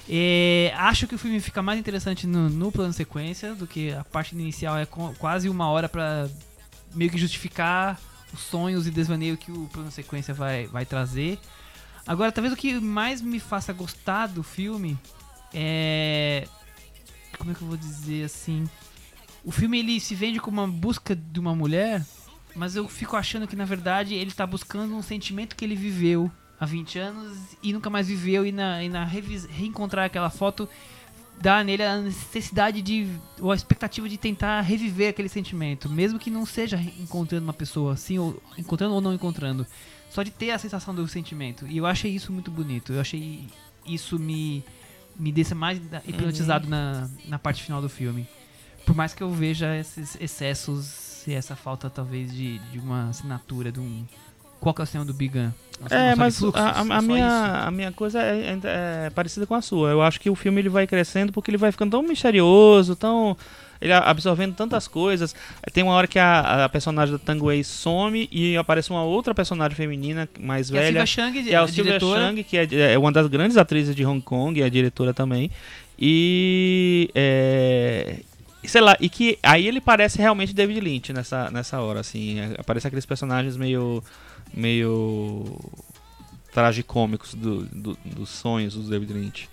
É, 0.08 0.72
acho 0.76 1.06
que 1.06 1.14
o 1.14 1.18
filme 1.18 1.38
fica 1.38 1.62
mais 1.62 1.78
interessante 1.78 2.26
no, 2.26 2.48
no 2.50 2.72
plano 2.72 2.92
sequência 2.92 3.54
do 3.54 3.68
que 3.68 3.92
a 3.92 4.02
parte 4.02 4.34
inicial 4.34 4.76
é 4.76 4.84
co- 4.84 5.14
quase 5.18 5.48
uma 5.48 5.68
hora 5.70 5.88
pra 5.88 6.28
meio 6.92 7.10
que 7.10 7.18
justificar 7.18 8.00
os 8.32 8.40
sonhos 8.40 8.86
e 8.88 8.90
desvaneio 8.90 9.36
que 9.36 9.52
o 9.52 9.68
plano 9.72 9.92
sequência 9.92 10.34
vai, 10.34 10.66
vai 10.66 10.84
trazer. 10.84 11.38
Agora, 12.04 12.32
talvez 12.32 12.52
o 12.52 12.56
que 12.56 12.80
mais 12.80 13.22
me 13.22 13.38
faça 13.38 13.72
gostar 13.72 14.26
do 14.26 14.42
filme 14.42 14.98
é. 15.54 16.48
Como 17.38 17.50
é 17.50 17.54
que 17.54 17.62
eu 17.62 17.68
vou 17.68 17.76
dizer 17.76 18.24
assim? 18.24 18.68
O 19.44 19.50
filme 19.50 19.78
ele 19.78 20.00
se 20.00 20.14
vende 20.14 20.40
como 20.40 20.60
uma 20.60 20.68
busca 20.68 21.14
de 21.14 21.38
uma 21.38 21.54
mulher, 21.54 22.04
mas 22.54 22.76
eu 22.76 22.88
fico 22.88 23.16
achando 23.16 23.46
que 23.46 23.56
na 23.56 23.64
verdade 23.64 24.14
ele 24.14 24.32
tá 24.32 24.46
buscando 24.46 24.94
um 24.94 25.02
sentimento 25.02 25.56
que 25.56 25.64
ele 25.64 25.76
viveu 25.76 26.30
há 26.58 26.66
20 26.66 26.98
anos 26.98 27.38
e 27.62 27.72
nunca 27.72 27.88
mais 27.88 28.08
viveu 28.08 28.44
e 28.44 28.52
na, 28.52 28.82
e 28.82 28.88
na 28.88 29.04
reencontrar 29.04 30.06
aquela 30.06 30.28
foto 30.28 30.68
dá 31.40 31.62
nele 31.62 31.84
a 31.84 31.98
necessidade 31.98 32.82
de 32.82 33.08
ou 33.40 33.52
a 33.52 33.54
expectativa 33.54 34.08
de 34.08 34.18
tentar 34.18 34.60
reviver 34.60 35.10
aquele 35.10 35.28
sentimento, 35.28 35.88
mesmo 35.88 36.18
que 36.18 36.30
não 36.30 36.44
seja 36.44 36.76
encontrando 36.98 37.44
uma 37.44 37.52
pessoa 37.52 37.92
assim 37.92 38.18
ou 38.18 38.42
encontrando 38.56 38.94
ou 38.94 39.00
não 39.00 39.14
encontrando, 39.14 39.64
só 40.10 40.22
de 40.22 40.30
ter 40.30 40.50
a 40.50 40.58
sensação 40.58 40.94
do 40.94 41.06
sentimento. 41.06 41.66
E 41.66 41.76
eu 41.76 41.86
achei 41.86 42.10
isso 42.10 42.32
muito 42.32 42.50
bonito. 42.50 42.92
Eu 42.92 43.00
achei 43.00 43.46
isso 43.86 44.18
me 44.18 44.64
me 45.18 45.32
deixa 45.32 45.54
mais 45.54 45.80
hipnotizado 46.06 46.68
na, 46.68 47.08
na 47.26 47.38
parte 47.38 47.62
final 47.62 47.80
do 47.82 47.88
filme. 47.88 48.26
Por 48.86 48.94
mais 48.94 49.12
que 49.12 49.22
eu 49.22 49.30
veja 49.30 49.76
esses 49.76 50.16
excessos 50.20 51.26
e 51.26 51.34
essa 51.34 51.54
falta 51.56 51.90
talvez 51.90 52.32
de, 52.32 52.58
de 52.70 52.78
uma 52.78 53.08
assinatura 53.10 53.70
de 53.70 53.80
um 53.80 54.04
qual 54.60 54.74
que 54.74 54.80
é 54.80 54.84
o 54.84 54.86
cinema 54.86 55.04
do 55.04 55.14
Bigan? 55.14 55.52
É, 55.90 56.14
mas 56.16 56.42
a, 56.42 56.48
a- 56.70 56.80
a 56.80 57.02
minha, 57.02 57.64
a 57.66 57.70
minha 57.70 57.92
coisa 57.92 58.20
é, 58.20 58.50
é- 58.54 59.06
é 59.06 59.10
parecida 59.10 59.46
com 59.46 59.54
a 59.54 59.62
sua. 59.62 59.90
Eu 59.90 60.02
acho 60.02 60.18
que 60.20 60.28
o 60.28 60.34
filme 60.34 60.60
ele 60.60 60.68
vai 60.68 60.84
crescendo 60.86 61.32
porque 61.32 61.48
ele 61.50 61.56
vai 61.58 61.70
ficando 61.70 61.92
tão 61.92 62.02
misterioso, 62.02 62.96
tão. 62.96 63.36
Ele 63.80 63.92
absorvendo 63.92 64.54
tantas 64.54 64.88
coisas. 64.88 65.34
Tem 65.72 65.82
uma 65.84 65.92
hora 65.92 66.06
que 66.06 66.18
a, 66.18 66.64
a 66.64 66.68
personagem 66.68 67.12
da 67.12 67.18
Tanguay 67.18 67.62
some 67.62 68.28
e 68.32 68.56
aparece 68.56 68.90
uma 68.90 69.04
outra 69.04 69.34
personagem 69.34 69.76
feminina 69.76 70.28
mais 70.40 70.68
Que 70.70 70.76
é 70.76 70.80
a 70.80 70.82
velha. 70.82 71.06
Silvia 71.06 71.32
Chang, 71.32 71.42
Que 71.44 71.54
é 71.54 71.56
a 71.56 71.64
diretora. 71.66 72.20
Chang, 72.20 72.44
que 72.44 72.56
é, 72.58 72.92
é 72.94 72.98
uma 72.98 73.12
das 73.12 73.26
grandes 73.28 73.56
atrizes 73.56 73.94
de 73.94 74.04
Hong 74.04 74.20
Kong, 74.20 74.60
é 74.60 74.64
a 74.64 74.68
diretora 74.68 75.14
também. 75.14 75.50
E. 75.98 77.10
é, 77.14 78.20
sei 78.64 78.80
lá, 78.80 78.96
e 79.00 79.08
que 79.08 79.38
aí 79.42 79.66
ele 79.66 79.80
parece 79.80 80.18
realmente 80.18 80.52
David 80.54 80.80
Lynch 80.80 81.12
nessa, 81.12 81.50
nessa 81.50 81.80
hora, 81.80 82.00
assim. 82.00 82.38
é, 82.40 82.54
Aparece 82.58 82.86
aqueles 82.86 83.06
personagens 83.06 83.56
meio. 83.56 84.02
meio. 84.54 85.56
tragicômicos 86.52 87.34
do, 87.34 87.62
do- 87.66 87.98
dos 88.04 88.28
sonhos 88.30 88.74
do 88.74 88.82
David 88.82 89.12
Lynch. 89.12 89.48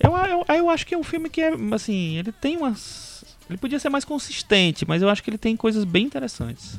Eu, 0.00 0.12
eu, 0.16 0.44
eu 0.56 0.70
acho 0.70 0.86
que 0.86 0.94
é 0.94 0.98
um 0.98 1.02
filme 1.02 1.28
que 1.28 1.40
é, 1.40 1.52
assim, 1.72 2.16
ele 2.18 2.32
tem 2.32 2.56
umas. 2.56 3.17
Ele 3.48 3.56
podia 3.58 3.78
ser 3.78 3.88
mais 3.88 4.04
consistente, 4.04 4.84
mas 4.86 5.00
eu 5.02 5.08
acho 5.08 5.22
que 5.22 5.30
ele 5.30 5.38
tem 5.38 5.56
coisas 5.56 5.84
bem 5.84 6.04
interessantes. 6.04 6.78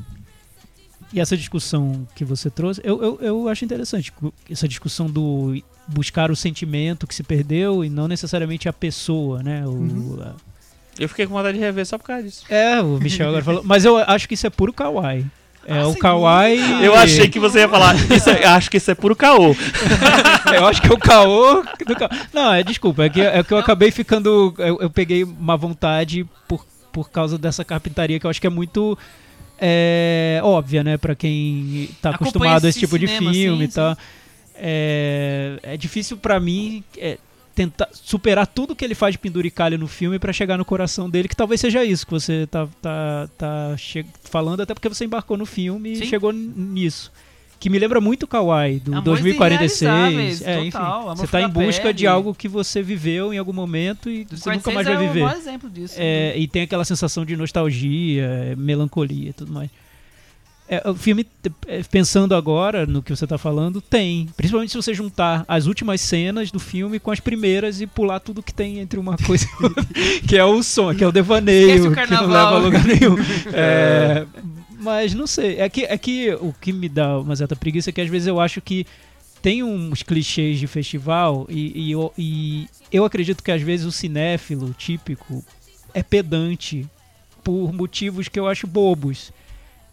E 1.12 1.20
essa 1.20 1.36
discussão 1.36 2.08
que 2.16 2.24
você 2.24 2.50
trouxe, 2.52 2.80
eu, 2.84 3.02
eu, 3.02 3.20
eu 3.22 3.50
acho 3.50 3.66
interessante. 3.66 4.14
Essa 4.50 4.68
discussão 4.68 5.08
do 5.10 5.60
buscar 5.88 6.30
o 6.30 6.36
sentimento 6.36 7.08
que 7.08 7.16
se 7.16 7.24
perdeu 7.24 7.84
e 7.84 7.90
não 7.90 8.08
necessariamente 8.08 8.70
a 8.70 8.74
pessoa, 8.74 9.42
né? 9.42 9.66
O, 9.66 9.72
Uhum. 9.72 10.22
a- 10.22 10.36
Eu 11.00 11.10
fiquei 11.10 11.26
com 11.26 11.34
vontade 11.34 11.58
de 11.58 11.64
rever 11.64 11.86
só 11.86 11.98
por 11.98 12.04
causa 12.06 12.22
disso. 12.24 12.44
É, 12.50 12.80
o 12.82 13.00
Michel 13.00 13.30
agora 13.30 13.44
falou. 13.44 13.64
Mas 13.64 13.86
eu 13.86 13.98
acho 13.98 14.28
que 14.28 14.36
isso 14.36 14.46
é 14.46 14.50
puro 14.52 14.72
kawaii. 14.72 15.26
É 15.70 15.82
Ah, 15.82 15.88
o 15.88 15.96
kawaii. 15.96 16.84
Eu 16.84 16.96
achei 16.96 17.30
que 17.30 17.40
você 17.40 17.60
ia 17.60 17.70
falar. 17.70 17.96
Isso, 18.12 18.28
é- 18.30 18.44
acho 18.46 18.72
que 18.72 18.78
isso 18.78 18.90
é 18.90 18.96
puro 18.96 19.16
caô. 19.16 19.56
eu 20.56 20.66
acho 20.66 20.82
que 20.82 20.88
é 20.88 20.94
o 20.94 20.98
caô. 20.98 21.64
do 21.86 21.96
ca- 21.96 22.10
Não, 22.34 22.52
é 22.54 22.64
desculpa. 22.64 23.04
É 23.06 23.10
que, 23.10 23.22
é 23.22 23.44
que 23.44 23.54
eu 23.54 23.58
acabei 23.58 23.92
ficando. 23.92 24.54
Eu, 24.58 24.80
eu 24.82 24.90
peguei 24.90 25.24
uma 25.24 25.56
vontade 25.56 26.26
por, 26.48 26.66
por 26.92 27.12
causa 27.12 27.38
dessa 27.38 27.64
carpintaria 27.64 28.20
que 28.20 28.26
eu 28.26 28.30
acho 28.32 28.42
que 28.42 28.48
é 28.48 28.50
muito. 28.50 28.98
é, 29.62 30.40
óbvia, 30.44 30.84
né? 30.84 30.98
Pra 30.98 31.14
quem 31.14 31.90
tá 32.02 32.10
Acompanha 32.10 32.30
acostumado 32.32 32.66
a 32.66 32.70
esse 32.70 32.80
tipo 32.80 32.98
de 32.98 33.08
cinema, 33.08 33.32
filme 33.32 33.58
sim, 33.66 33.72
e 33.72 33.74
tal. 33.74 33.98
É, 34.56 35.60
é 35.64 35.78
difícil 35.78 36.18
pra 36.18 36.40
mim 36.40 36.84
é, 36.98 37.18
tentar 37.60 37.90
superar 37.92 38.48
tudo 38.48 38.74
que 38.74 38.86
ele 38.86 38.96
faz 38.96 39.12
de 39.16 39.20
penduricalho 39.20 39.78
no 39.78 39.86
filme 39.86 40.18
pra 40.18 40.32
chegar 40.32 40.58
no 40.58 40.64
coração 40.64 41.10
dele, 41.10 41.28
que 41.28 41.36
talvez 41.36 41.60
seja 41.60 41.84
isso 41.84 42.06
que 42.06 42.12
você 42.14 42.48
tá, 42.48 42.66
tá, 42.82 43.28
tá 43.38 43.76
falando, 44.24 44.62
até 44.62 44.74
porque 44.74 44.88
você 44.88 45.04
embarcou 45.04 45.36
no 45.36 45.46
filme 45.46 45.94
Sim. 45.94 46.04
e 46.04 46.08
chegou 46.08 46.32
nisso. 46.32 47.12
Que 47.60 47.70
me 47.70 47.78
lembra 47.78 48.00
muito 48.00 48.24
o 48.24 48.28
Kawaii, 48.28 48.80
do 48.80 48.92
Amores 48.92 49.04
2046. 49.04 49.82
irrealizáveis, 49.82 50.42
É, 50.42 50.60
enfim, 50.62 50.72
total, 50.72 51.16
você 51.18 51.28
tá 51.28 51.42
em 51.42 51.50
busca 51.50 51.82
Pele. 51.82 51.94
de 51.94 52.08
algo 52.08 52.34
que 52.34 52.48
você 52.48 52.82
viveu 52.82 53.34
em 53.34 53.38
algum 53.38 53.52
momento 53.52 54.10
e 54.10 54.24
você 54.24 54.50
nunca 54.52 54.72
46 54.72 54.76
mais 54.76 54.88
vai 54.88 54.96
é 54.96 55.00
viver. 55.08 55.24
maior 55.26 55.38
exemplo 55.38 55.70
disso. 55.70 55.96
É, 55.98 56.38
e 56.38 56.48
tem 56.48 56.62
aquela 56.62 56.86
sensação 56.86 57.26
de 57.26 57.36
nostalgia, 57.36 58.24
é, 58.24 58.56
melancolia 58.56 59.32
e 59.32 59.34
tudo 59.34 59.52
mais. 59.52 59.70
É, 60.72 60.88
o 60.88 60.94
filme, 60.94 61.26
é, 61.66 61.82
pensando 61.82 62.36
agora 62.36 62.86
no 62.86 63.02
que 63.02 63.16
você 63.16 63.26
tá 63.26 63.40
falando, 63.40 63.82
tem. 63.82 64.30
Principalmente 64.38 64.70
se 64.70 64.78
você 64.78 64.94
juntar 64.94 65.44
as 65.48 65.66
últimas 65.66 66.00
cenas 66.00 66.52
do 66.52 66.60
filme 66.60 67.00
com 67.00 67.10
as 67.10 67.20
primeiras 67.20 67.82
e 67.82 67.88
pular 67.88 68.20
tudo 68.20 68.44
que 68.44 68.54
tem 68.54 68.78
entre 68.78 69.00
uma 69.00 69.18
coisa 69.18 69.48
e 69.48 69.64
outra. 69.64 69.84
que 70.28 70.38
é 70.38 70.46
o 70.46 70.62
som, 70.62 70.94
que 70.94 71.04
é 71.04 71.08
o 71.08 71.10
Esquece 71.10 71.14
devaneio, 71.14 71.92
o 71.92 71.96
que 71.96 72.06
não 72.12 72.28
leva 72.28 72.56
a 72.56 72.60
lugar 72.60 72.86
nenhum. 72.86 73.16
É, 73.52 74.28
mas 74.80 75.16
não 75.16 75.26
sei. 75.26 75.60
É 75.60 75.68
que, 75.68 75.86
é 75.86 75.98
que 75.98 76.34
o 76.36 76.54
que 76.54 76.72
me 76.72 76.88
dá 76.88 77.18
uma 77.18 77.36
certa 77.36 77.56
preguiça 77.56 77.90
é 77.90 77.94
que 77.94 78.02
às 78.02 78.10
vezes 78.10 78.28
eu 78.28 78.40
acho 78.40 78.62
que 78.62 78.86
tem 79.42 79.64
uns 79.64 80.04
clichês 80.04 80.60
de 80.60 80.68
festival 80.68 81.48
e, 81.50 81.88
e 81.88 81.92
eu, 81.92 82.14
e 82.16 82.68
eu 82.92 83.06
acredito 83.06 83.44
que 83.44 83.52
às 83.52 83.62
vezes 83.62 83.88
o 83.88 83.92
cinéfilo 83.92 84.76
típico 84.78 85.44
é 85.96 86.04
pedante 86.04 86.86
por 87.44 87.74
motivos 87.74 88.28
que 88.28 88.40
eu 88.40 88.48
acho 88.48 88.68
bobos. 88.68 89.32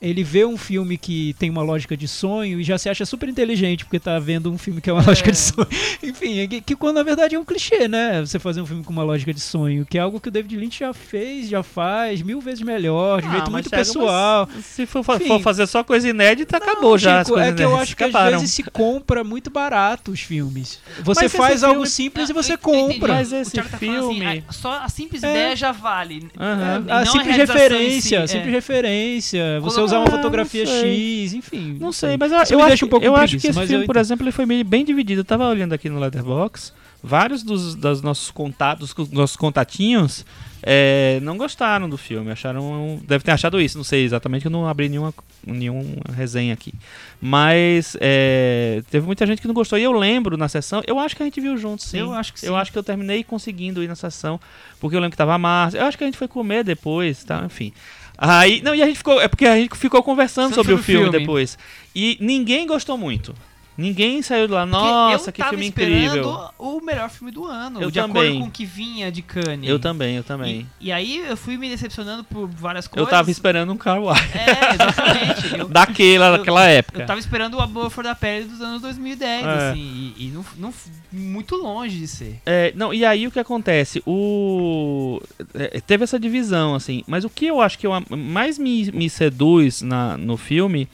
Ele 0.01 0.23
vê 0.23 0.45
um 0.45 0.57
filme 0.59 0.99
que 0.99 1.35
tem 1.39 1.49
uma 1.49 1.63
lógica 1.63 1.97
de 1.97 2.07
sonho 2.07 2.61
e 2.61 2.65
já 2.65 2.77
se 2.77 2.89
acha 2.89 3.07
super 3.07 3.29
inteligente 3.29 3.85
porque 3.85 3.99
tá 3.99 4.19
vendo 4.19 4.53
um 4.53 4.59
filme 4.59 4.81
que 4.81 4.91
é 4.91 4.93
uma 4.93 5.03
lógica 5.07 5.33
de 5.33 5.39
sonho. 5.39 5.67
Enfim, 6.03 6.39
é 6.41 6.47
que, 6.47 6.61
que 6.61 6.77
quando 6.77 6.97
na 6.97 7.03
verdade 7.03 7.35
é 7.35 7.39
um 7.39 7.45
clichê, 7.45 7.89
né? 7.89 8.21
Você 8.21 8.39
fazer 8.39 8.61
um 8.61 8.67
filme 8.67 8.85
com 8.85 8.93
uma 8.93 9.03
lógica 9.03 9.33
de 9.33 9.41
sonho, 9.41 9.87
que 9.87 9.97
é 9.97 10.01
algo 10.01 10.21
que 10.21 10.29
o 10.29 10.31
David 10.31 10.55
Lynch 10.57 10.79
já 10.81 10.93
fez, 10.93 11.49
já 11.49 11.63
faz 11.63 12.21
mil 12.23 12.41
vezes 12.41 12.61
melhor, 12.63 13.23
de 13.23 13.29
Ah, 13.29 13.31
jeito 13.33 13.51
muito 13.51 13.71
pessoal. 13.71 14.49
mas 14.55 14.65
Se 14.67 14.85
for, 14.87 15.03
Enfim. 15.17 15.27
for 15.29 15.41
fazer 15.41 15.67
só 15.67 15.83
coisa 15.83 16.09
inédita, 16.09 16.59
acabou 16.59 16.91
Não, 16.91 16.99
já. 16.99 17.21
as 17.21 17.27
Chico, 17.29 17.39
é 17.39 17.53
que 17.53 17.63
eu 17.63 17.77
acho 17.77 17.97
que 17.97 18.05
às 18.05 18.11
acabaram. 18.11 18.39
vezes 18.39 18.55
se 18.55 18.63
compra 18.65 19.25
muito 19.25 19.51
barato 19.51 20.11
os 20.13 20.21
filmes. 20.21 20.79
Você 21.03 21.23
Mas 21.23 21.33
faz 21.33 21.63
algo 21.65 21.77
filme- 21.77 21.89
simples 21.89 22.29
e 22.29 22.33
Ah, 22.33 22.35
você 22.35 22.53
eu 22.53 22.59
compra. 22.59 23.15
Mas 23.15 23.33
esse 23.33 23.53
tá 23.53 23.63
assim, 23.63 23.77
filme- 23.79 24.45
ah, 24.47 24.53
só 24.53 24.73
a 24.83 24.89
simples 24.91 25.23
É. 25.23 25.31
ideia 25.31 25.57
já 25.57 25.73
vale. 25.73 26.29
E 26.37 26.91
a 26.93 27.05
não 27.05 27.13
simples 27.13 27.37
referência, 27.37 28.27
si, 28.27 28.33
simples 28.35 28.49
é. 28.53 28.55
referência, 28.57 29.61
você 29.61 29.86
usar 29.87 29.99
uma 29.99 30.09
Ah, 30.09 30.11
fotografia. 30.11 30.67
X, 30.67 31.35
enfim. 31.35 31.77
Não 31.81 31.93
sei, 31.93 32.17
mas 32.17 32.31
eu, 32.31 32.59
eu 32.59 32.65
acho, 32.65 32.87
um 32.87 32.99
eu 33.01 33.17
acho 33.17 33.39
que 33.39 33.47
esse 33.49 33.59
mas 33.59 33.69
filme, 33.69 33.85
eu 33.85 33.87
por 33.87 33.97
exemplo, 33.97 34.25
ele 34.25 34.33
foi 34.33 34.47
meio 34.47 34.65
bem 34.65 34.85
dividido. 34.85 35.21
Eu 35.21 35.25
tava 35.25 35.49
olhando 35.49 35.73
aqui 35.73 35.89
no 35.89 35.99
Letterboxd, 35.99 36.73
vários 37.03 37.43
dos, 37.43 37.75
dos 37.75 38.03
nossos 38.03 38.31
contatos, 38.31 38.93
dos 38.93 39.11
nossos 39.11 39.37
contatinhos, 39.37 40.25
é, 40.63 41.21
não 41.23 41.37
gostaram 41.37 41.89
do 41.89 41.97
filme, 41.97 42.31
acharam, 42.33 43.01
deve 43.07 43.23
ter 43.23 43.31
achado 43.31 43.61
isso, 43.61 43.77
não 43.77 43.85
sei 43.85 44.05
exatamente, 44.05 44.43
que 44.43 44.49
eu 44.49 44.51
não 44.51 44.67
abri 44.67 44.89
nenhuma, 44.89 45.15
nenhuma 45.47 45.85
resenha 46.13 46.53
aqui. 46.53 46.75
Mas 47.21 47.97
é, 48.01 48.83
teve 48.91 49.07
muita 49.07 49.25
gente 49.27 49.41
que 49.41 49.47
não 49.47 49.55
gostou. 49.55 49.79
E 49.79 49.85
eu 49.85 49.93
lembro 49.93 50.37
na 50.37 50.49
sessão, 50.49 50.83
eu 50.87 50.99
acho 50.99 51.15
que 51.15 51.23
a 51.23 51.27
gente 51.27 51.41
viu 51.41 51.57
juntos, 51.57 51.87
sim. 51.87 51.99
Eu 51.99 52.13
acho 52.13 52.33
que 52.33 52.41
sim. 52.41 52.47
Eu 52.47 52.57
acho 52.57 52.73
que 52.73 52.79
eu 52.79 52.83
terminei 52.83 53.23
conseguindo 53.23 53.83
ir 53.83 53.87
na 53.87 53.95
sessão, 53.95 54.41
porque 54.81 54.97
eu 54.97 55.01
lembro 55.01 55.13
que 55.13 55.17
tava 55.17 55.35
a 55.35 55.39
Márcia. 55.39 55.79
Eu 55.79 55.87
acho 55.87 55.97
que 55.97 56.03
a 56.03 56.07
gente 56.07 56.19
foi 56.19 56.27
comer 56.27 56.65
depois, 56.65 57.23
tá? 57.23 57.45
Enfim. 57.47 57.73
Aí, 58.19 58.63
não, 58.63 58.75
e 58.75 58.83
a 58.83 58.87
gente 58.87 58.99
ficou, 58.99 59.21
é 59.21 59.29
porque 59.29 59.47
a 59.47 59.57
gente 59.57 59.77
ficou 59.77 60.03
conversando 60.03 60.55
Sobre 60.55 60.73
sobre 60.73 60.75
o 60.75 60.79
filme, 60.83 61.05
filme. 61.11 61.19
depois. 61.19 61.59
E 61.95 62.17
ninguém 62.21 62.67
gostou 62.67 62.97
muito. 62.97 63.35
Ninguém 63.79 64.23
saiu 64.23 64.47
de 64.47 64.53
lá, 64.55 64.65
nossa, 64.65 65.29
eu 65.29 65.33
que 65.33 65.43
filme 65.45 65.67
esperando 65.67 65.97
incrível. 66.17 66.51
o 66.59 66.81
melhor 66.81 67.11
filme 67.11 67.31
do 67.31 67.45
ano. 67.45 67.81
Eu 67.83 67.91
de 67.91 68.01
também. 68.01 68.23
acordo 68.23 68.41
com 68.41 68.47
o 68.49 68.51
que 68.51 68.65
vinha 68.65 69.13
de 69.13 69.21
Cannes. 69.21 69.69
Eu 69.69 69.79
também, 69.79 70.17
eu 70.17 70.25
também. 70.25 70.67
E, 70.81 70.87
e 70.87 70.93
aí 70.93 71.19
eu 71.29 71.37
fui 71.37 71.59
me 71.59 71.69
decepcionando 71.69 72.25
por 72.25 72.47
várias 72.49 72.87
Eu 72.87 72.91
coisas. 72.93 73.11
tava 73.11 73.31
esperando 73.31 73.73
um 73.73 73.77
Car 73.77 74.01
Wash. 74.01 74.19
É, 74.35 74.75
exatamente. 74.75 75.57
Eu, 75.61 75.69
Daquela, 75.69 76.27
eu- 76.29 76.39
daquela 76.39 76.65
época. 76.67 77.03
eu 77.03 77.07
tava 77.07 77.21
esperando 77.21 77.55
o 77.55 77.61
Amor 77.61 77.91
For 77.91 78.03
da 78.05 78.15
Pele 78.15 78.47
dos 78.47 78.61
anos 78.61 78.81
2010, 78.83 79.45
É. 79.45 79.49
assim. 79.71 80.15
E, 80.17 80.27
e 80.27 80.31
não, 80.31 80.45
não- 80.59 80.75
muito 81.13 81.55
longe 81.57 81.99
de 81.99 82.09
ser. 82.09 82.41
É, 82.47 82.73
não, 82.75 82.93
e 82.95 83.05
aí 83.05 83.27
o 83.27 83.31
que 83.31 83.39
acontece? 83.39 84.03
O 84.07 85.21
é, 85.55 85.81
teve 85.81 86.05
essa 86.05 86.19
divisão 86.19 86.75
assim, 86.75 87.03
mas 87.07 87.25
o 87.25 87.31
que 87.31 87.47
eu 87.47 87.61
acho 87.61 87.79
que 87.79 87.87
eu, 87.87 87.93
mais 88.11 88.59
me, 88.59 88.91
me 88.93 89.09
seduz 89.11 89.83
na, 89.83 90.17
no 90.17 90.37
filme 90.37 90.89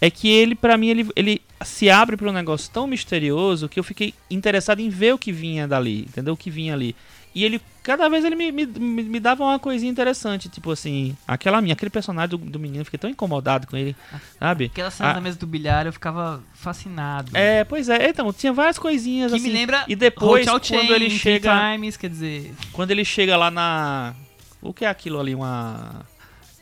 é 0.00 0.10
que 0.10 0.28
ele 0.28 0.54
pra 0.54 0.76
mim 0.76 0.88
ele, 0.88 1.08
ele 1.16 1.42
se 1.64 1.90
abre 1.90 2.16
para 2.16 2.28
um 2.28 2.32
negócio 2.32 2.70
tão 2.72 2.86
misterioso 2.86 3.68
que 3.68 3.78
eu 3.78 3.84
fiquei 3.84 4.14
interessado 4.30 4.80
em 4.80 4.88
ver 4.88 5.14
o 5.14 5.18
que 5.18 5.32
vinha 5.32 5.66
dali, 5.66 6.02
entendeu? 6.02 6.34
O 6.34 6.36
que 6.36 6.50
vinha 6.50 6.74
ali. 6.74 6.94
E 7.34 7.44
ele 7.44 7.60
cada 7.82 8.08
vez 8.08 8.24
ele 8.24 8.34
me, 8.34 8.50
me, 8.52 8.66
me 8.66 9.20
dava 9.20 9.44
uma 9.44 9.58
coisinha 9.58 9.90
interessante, 9.90 10.48
tipo 10.48 10.70
assim, 10.70 11.16
aquela 11.26 11.60
minha, 11.60 11.72
aquele 11.72 11.90
personagem 11.90 12.30
do, 12.30 12.36
do 12.38 12.58
menino, 12.58 12.80
eu 12.80 12.84
fiquei 12.84 12.98
tão 12.98 13.08
incomodado 13.08 13.66
com 13.66 13.76
ele, 13.76 13.96
sabe? 14.38 14.66
Aquela 14.66 14.90
cena 14.90 15.10
Ah. 15.10 15.12
da 15.14 15.20
mesa 15.20 15.38
do 15.38 15.46
bilhar 15.46 15.86
eu 15.86 15.92
ficava 15.92 16.42
fascinado. 16.54 17.30
É, 17.34 17.64
pois 17.64 17.88
é, 17.88 18.08
então, 18.08 18.32
tinha 18.32 18.52
várias 18.52 18.78
coisinhas 18.78 19.30
que 19.32 19.38
assim. 19.38 19.48
me 19.48 19.52
lembra 19.54 19.84
e 19.88 19.96
depois 19.96 20.46
quando 20.46 20.64
Chain, 20.64 20.90
ele 20.90 21.10
chega 21.10 21.72
Times, 21.72 21.96
quer 21.96 22.10
dizer... 22.10 22.52
Quando 22.72 22.90
ele 22.90 23.04
chega 23.04 23.36
lá 23.36 23.50
na. 23.50 24.14
O 24.60 24.74
que 24.74 24.84
é 24.84 24.88
aquilo 24.88 25.20
ali? 25.20 25.34
Uma. 25.34 26.04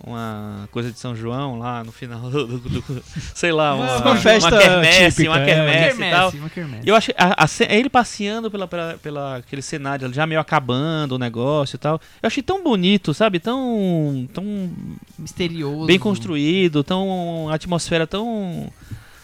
Uma 0.05 0.69
coisa 0.71 0.93
de 0.93 0.99
São 0.99 1.17
João 1.17 1.59
lá 1.59 1.83
no 1.83 1.91
final 1.91 2.29
do. 2.31 2.47
do- 2.47 2.59
do- 2.59 3.03
sei 3.35 3.51
lá, 3.51 3.75
uma, 3.75 3.97
Uma 4.03 4.17
festa 4.17 4.51
uma 4.55 4.59
quermesse, 4.61 5.17
típica, 5.17 5.31
uma 5.31 5.41
é. 5.41 5.45
quermesse, 5.47 5.97
Uma 5.97 6.07
e 6.07 6.11
tal. 6.11 6.31
uma 6.33 6.51
quermesse. 6.51 6.89
Eu 6.89 6.95
acho 6.95 7.11
a, 7.17 7.45
a, 7.45 7.49
ele 7.75 7.89
passeando 7.89 8.51
pela, 8.51 8.69
pela, 8.69 8.99
pela 9.03 9.37
aquele 9.37 9.63
cenário 9.63 10.13
já 10.13 10.27
meio 10.27 10.39
acabando 10.41 11.13
o 11.13 11.19
negócio 11.19 11.77
e 11.77 11.79
tal. 11.79 11.99
Eu 12.23 12.27
achei 12.27 12.43
tão 12.43 12.63
bonito, 12.63 13.15
sabe? 13.15 13.41
Tão 13.41 14.29
tão 14.35 14.71
Misterioso. 15.19 15.87
bem 15.87 15.99
construído, 15.99 16.85
tão 16.85 17.49
a 17.51 17.55
atmosfera 17.55 18.07
tão 18.07 18.71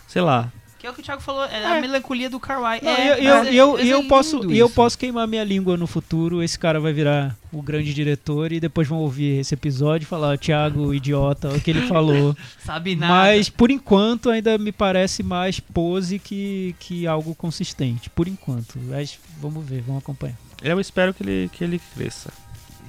sei 0.09 0.23
lá. 0.23 0.51
Que 0.83 0.87
é 0.89 0.91
o 0.91 0.95
que 0.95 0.99
o 1.01 1.05
Thiago 1.05 1.23
falou, 1.23 1.45
é, 1.45 1.65
a 1.65 1.77
É. 1.77 1.81
melancolia 1.81 2.29
do 2.29 2.41
Carwai. 2.41 2.81
Não, 2.83 2.91
é, 2.91 3.05
e 3.23 3.25
eu, 3.25 3.35
eu, 3.35 3.45
é- 3.45 3.55
eu, 3.55 3.79
eu 3.79 4.05
posso, 4.09 4.53
eu 4.53 4.69
posso 4.69 4.99
queimar 4.99 5.29
minha 5.29 5.45
língua 5.45 5.77
no 5.77 5.87
futuro. 5.87 6.43
Esse 6.43 6.59
cara 6.59 6.81
vai 6.81 6.93
virar 6.93 7.37
o 7.53 7.63
grande 7.63 7.95
diretor 7.95 8.51
e 8.51 8.59
depois 8.59 8.89
vão 8.89 8.99
ouvir 8.99 9.39
esse 9.39 9.55
episódio 9.55 10.05
e 10.05 10.09
falar: 10.09 10.37
Thiago, 10.37 10.93
idiota, 10.93 11.51
o 11.51 11.61
que 11.61 11.71
ele 11.71 11.87
falou. 11.87 12.37
Sabe 12.59 12.97
nada. 12.97 13.15
Mas 13.15 13.49
por 13.49 13.71
enquanto 13.71 14.29
ainda 14.29 14.59
me 14.59 14.73
parece 14.73 15.23
mais 15.23 15.61
pose 15.61 16.19
que, 16.19 16.75
que 16.81 17.07
algo 17.07 17.33
consistente. 17.33 18.11
Por 18.11 18.27
enquanto. 18.27 18.77
Mas 18.81 19.21
vamos 19.41 19.65
ver, 19.65 19.83
vamos 19.83 20.03
acompanhar. 20.03 20.37
Eu 20.61 20.81
espero 20.81 21.15
que 21.15 21.23
ele, 21.23 21.49
que 21.53 21.63
ele 21.63 21.81
cresça. 21.95 22.33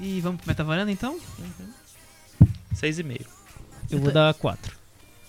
E 0.02 0.20
vamos 0.20 0.42
pro 0.42 0.48
Metavaranda 0.50 0.92
então? 0.92 1.20
Seis 2.74 2.98
e 2.98 3.04
meio. 3.04 3.26
Eu 3.92 4.00
vou 4.00 4.12
dar 4.12 4.34
quatro. 4.34 4.76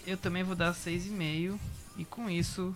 Eu 0.07 0.16
também 0.16 0.43
vou 0.43 0.57
dar 0.57 0.73
6,5. 0.73 1.59
E 1.97 2.05
com 2.05 2.29
isso, 2.29 2.75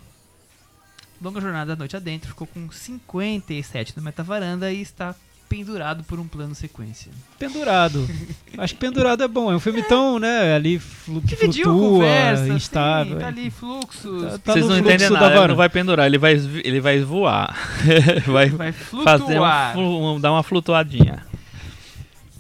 Longa 1.21 1.41
Jornada 1.41 1.75
da 1.75 1.79
Noite 1.79 1.97
Adentro 1.97 2.29
ficou 2.29 2.47
com 2.47 2.71
57 2.71 3.95
no 3.97 4.03
Metavaranda 4.03 4.73
e 4.73 4.81
está 4.81 5.15
pendurado 5.49 6.05
por 6.05 6.21
um 6.21 6.29
plano 6.29 6.55
sequência. 6.55 7.11
Pendurado. 7.39 8.07
Acho 8.59 8.75
que 8.75 8.81
pendurado 8.81 9.23
é 9.25 9.29
bom. 9.29 9.51
É 9.51 9.57
um 9.57 9.61
filme 9.61 9.83
tão, 9.83 10.19
né, 10.19 10.55
ali 10.55 10.79
flu 10.79 11.21
que 11.23 11.29
Dividiu 11.29 11.65
flutua, 11.65 11.89
conversa, 11.91 12.49
instável. 12.51 13.15
Sim, 13.15 13.19
tá 13.21 13.27
ali 13.29 13.51
fluxos. 13.51 14.23
Tá- 14.23 14.39
tá 14.39 14.53
Vocês 14.53 14.67
não 14.67 14.77
fluxo 14.77 14.89
entendem 14.95 15.09
da 15.11 15.21
nada, 15.21 15.37
ele 15.39 15.49
não 15.49 15.57
vai 15.57 15.69
pendurar, 15.71 16.07
ele 16.07 16.19
vai, 16.19 16.35
ele 16.35 16.81
vai 16.81 17.01
voar. 17.01 17.57
vai 18.27 18.51
Vai 18.51 18.73
fazer 18.73 19.41
um, 19.41 20.15
um- 20.17 20.21
dar 20.21 20.33
uma 20.33 20.43
flutuadinha. 20.43 21.27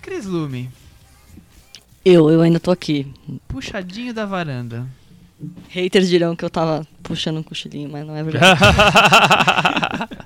Cris 0.03 0.27
Lume, 0.27 0.71
Eu, 2.05 2.31
eu 2.31 2.41
ainda 2.43 2.61
tô 2.61 2.71
aqui. 2.71 3.13
puxadinho 3.49 4.13
da 4.15 4.25
varanda. 4.27 4.87
Haters 5.69 6.09
dirão 6.09 6.35
que 6.35 6.45
eu 6.45 6.51
tava 6.51 6.87
puxando 7.03 7.39
um 7.39 7.43
cochilinho, 7.43 7.89
mas 7.91 8.07
não 8.07 8.17
é 8.17 8.23
verdade. 8.23 8.61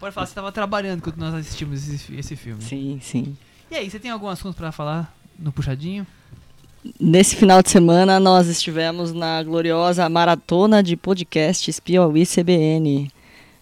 Pode 0.00 0.14
falar, 0.14 0.26
você 0.26 0.30
estava 0.30 0.52
trabalhando 0.52 1.02
quando 1.02 1.16
nós 1.18 1.34
assistimos 1.34 1.88
esse, 1.88 2.14
esse 2.14 2.36
filme. 2.36 2.62
sim, 2.62 2.98
sim. 3.02 3.36
E 3.70 3.74
aí, 3.74 3.90
você 3.90 3.98
tem 3.98 4.10
algum 4.10 4.28
assunto 4.28 4.56
pra 4.56 4.70
falar 4.70 5.12
no 5.38 5.50
puxadinho? 5.50 6.06
Nesse 7.00 7.34
final 7.34 7.62
de 7.62 7.70
semana, 7.70 8.20
nós 8.20 8.46
estivemos 8.46 9.12
na 9.12 9.42
gloriosa 9.42 10.08
maratona 10.08 10.82
de 10.82 10.96
podcasts 10.96 11.80
Piauí 11.80 12.24
CBN. 12.24 13.10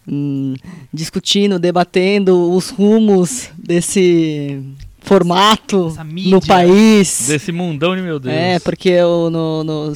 hum, 0.07 0.55
discutindo, 0.93 1.59
debatendo 1.59 2.53
os 2.53 2.69
rumos 2.69 3.51
desse 3.57 4.63
formato 5.05 5.95
no 6.27 6.41
país. 6.41 7.27
Desse 7.29 7.53
mundão 7.53 7.95
de 7.95 8.03
meu 8.03 8.19
Deus. 8.19 8.35
É, 8.35 8.59
porque 8.59 8.89
eu, 8.89 9.31
no, 9.31 9.63
no, 9.63 9.93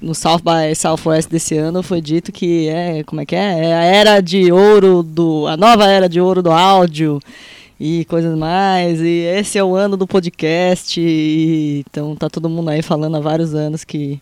no 0.00 0.14
South 0.14 0.40
by 0.40 0.74
Southwest 0.76 1.28
desse 1.28 1.56
ano 1.56 1.82
foi 1.82 2.00
dito 2.00 2.30
que 2.30 2.68
é, 2.68 3.02
como 3.04 3.20
é 3.22 3.26
que 3.26 3.34
é? 3.34 3.64
É 3.64 3.74
a 3.74 3.82
era 3.82 4.20
de 4.20 4.52
ouro 4.52 5.02
do. 5.02 5.46
a 5.46 5.56
nova 5.56 5.86
era 5.86 6.08
de 6.08 6.20
ouro 6.20 6.42
do 6.42 6.52
áudio 6.52 7.18
e 7.80 8.04
coisas 8.04 8.36
mais. 8.38 9.00
E 9.00 9.24
esse 9.38 9.58
é 9.58 9.64
o 9.64 9.74
ano 9.74 9.96
do 9.96 10.06
podcast. 10.06 11.00
E, 11.00 11.82
então 11.88 12.14
tá 12.14 12.28
todo 12.28 12.48
mundo 12.48 12.68
aí 12.68 12.82
falando 12.82 13.16
há 13.16 13.20
vários 13.20 13.54
anos 13.54 13.82
que 13.82 14.20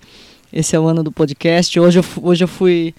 esse 0.52 0.76
é 0.76 0.80
o 0.80 0.86
ano 0.86 1.02
do 1.02 1.10
podcast. 1.10 1.78
Hoje 1.78 1.98
eu, 1.98 2.04
hoje 2.22 2.44
eu 2.44 2.48
fui 2.48 2.94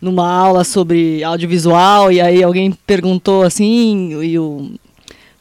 numa 0.00 0.30
aula 0.30 0.62
sobre 0.62 1.24
audiovisual 1.24 2.12
e 2.12 2.20
aí 2.20 2.42
alguém 2.42 2.70
perguntou 2.86 3.42
assim, 3.42 4.22
e 4.22 4.38
o, 4.38 4.72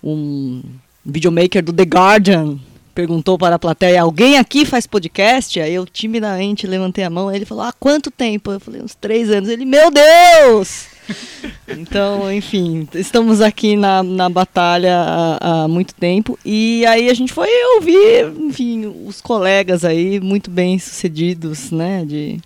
um 0.02 0.62
videomaker 1.06 1.64
do 1.64 1.72
The 1.72 1.84
Guardian 1.84 2.57
perguntou 2.95 3.38
para 3.38 3.56
a 3.56 3.60
plateia, 3.60 4.02
alguém 4.02 4.38
aqui 4.38 4.65
faz 4.65 4.88
podcast? 4.88 5.60
Aí 5.60 5.73
eu 5.73 5.86
timidamente 5.86 6.65
levantei 6.65 7.03
a 7.03 7.10
mão, 7.10 7.30
ele 7.30 7.45
falou, 7.45 7.65
há 7.65 7.73
quanto 7.73 8.10
tempo? 8.10 8.53
Eu 8.53 8.60
falei, 8.60 8.82
uns 8.82 8.95
três 8.95 9.30
anos. 9.30 9.49
Ele, 9.49 9.65
meu 9.65 9.91
Deus! 9.91 10.88
então, 11.68 12.32
enfim, 12.32 12.88
estamos 12.95 13.41
aqui 13.41 13.76
na, 13.76 14.02
na 14.02 14.30
batalha 14.30 14.95
há, 14.98 15.64
há 15.64 15.68
muito 15.68 15.94
tempo. 15.94 16.40
E 16.44 16.86
aí 16.86 17.10
a 17.10 17.14
gente 17.14 17.34
foi 17.34 17.49
ouvir, 17.76 18.32
enfim, 18.40 18.86
os 19.06 19.19
colegas 19.19 19.84
aí, 19.84 20.22
muito 20.22 20.49
bem 20.49 20.80
sucedidos, 20.80 21.72
né? 21.72 22.06
De, 22.06 22.40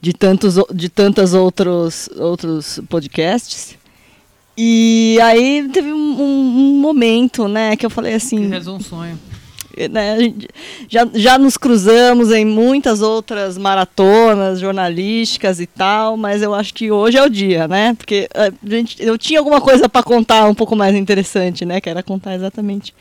de 0.00 0.12
tantos, 0.12 0.56
de 0.74 0.88
tantas 0.88 1.32
outros, 1.32 2.08
outros 2.16 2.80
podcasts. 2.88 3.79
E 4.62 5.18
aí 5.22 5.66
teve 5.72 5.90
um, 5.90 5.96
um- 6.22 6.80
momento, 6.80 7.48
né, 7.48 7.76
que 7.76 7.86
eu 7.86 7.90
falei 7.90 8.10
Que 8.12 8.16
assim, 8.16 8.48
realizou 8.48 8.76
um 8.76 8.80
sonho. 8.80 9.18
né, 9.90 10.12
a 10.14 10.18
gente 10.20 10.48
já, 10.88 11.08
já 11.14 11.38
nos 11.38 11.56
cruzamos 11.56 12.30
em 12.30 12.44
muitas 12.44 13.00
outras 13.00 13.56
maratonas 13.56 14.60
jornalísticas 14.60 15.60
e 15.60 15.66
tal, 15.66 16.16
mas 16.16 16.42
eu 16.42 16.52
acho 16.54 16.74
que 16.74 16.90
hoje 16.90 17.16
é 17.16 17.22
o 17.22 17.28
dia, 17.30 17.66
né? 17.68 17.94
Porque 17.94 18.28
a 18.34 18.50
gente, 18.68 18.96
eu 19.02 19.16
tinha 19.16 19.38
alguma 19.38 19.60
coisa 19.60 19.88
para 19.88 20.02
contar 20.02 20.44
um 20.46 20.54
pouco 20.54 20.76
mais 20.76 20.94
interessante, 20.94 21.64
né? 21.64 21.80
Que 21.80 21.88
era 21.88 22.02
contar 22.02 22.34
exatamente 22.34 22.92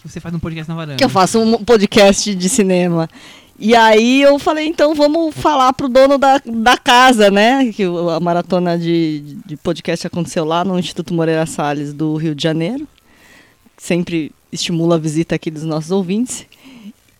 que 0.00 0.08
você 0.08 0.20
faz 0.20 0.34
um 0.34 0.38
podcast 0.38 0.68
na 0.70 0.76
varanda. 0.76 0.96
que 0.96 1.04
eu 1.04 1.08
faço 1.10 1.38
um 1.40 1.62
podcast 1.64 2.32
de 2.34 2.48
cinema. 2.48 3.08
E 3.58 3.74
aí 3.74 4.20
eu 4.22 4.38
falei, 4.38 4.66
então 4.66 4.94
vamos 4.94 5.34
falar 5.34 5.72
pro 5.72 5.88
dono 5.88 6.18
da, 6.18 6.40
da 6.44 6.76
casa, 6.76 7.30
né? 7.30 7.72
Que 7.72 7.84
a 7.84 8.20
maratona 8.20 8.78
de, 8.78 9.38
de 9.46 9.56
podcast 9.56 10.06
aconteceu 10.06 10.44
lá 10.44 10.62
no 10.62 10.78
Instituto 10.78 11.14
Moreira 11.14 11.46
Salles 11.46 11.94
do 11.94 12.16
Rio 12.16 12.34
de 12.34 12.42
Janeiro. 12.42 12.86
Sempre 13.78 14.30
estimula 14.52 14.96
a 14.96 14.98
visita 14.98 15.34
aqui 15.34 15.50
dos 15.50 15.64
nossos 15.64 15.90
ouvintes. 15.90 16.46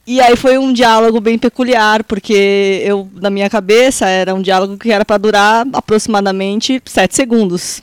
E 0.07 0.21
aí 0.21 0.37
foi 0.37 0.57
um 0.57 0.73
diálogo 0.73 1.21
bem 1.21 1.37
peculiar, 1.37 2.05
porque 2.05 2.81
eu, 2.85 3.09
na 3.15 3.29
minha 3.29 3.51
cabeça, 3.51 4.07
era 4.07 4.35
um 4.35 4.43
diálogo 4.43 4.77
que 4.77 4.93
era 4.93 5.05
para 5.05 5.19
durar 5.19 5.67
aproximadamente 5.73 6.81
sete 6.85 7.17
segundos. 7.17 7.83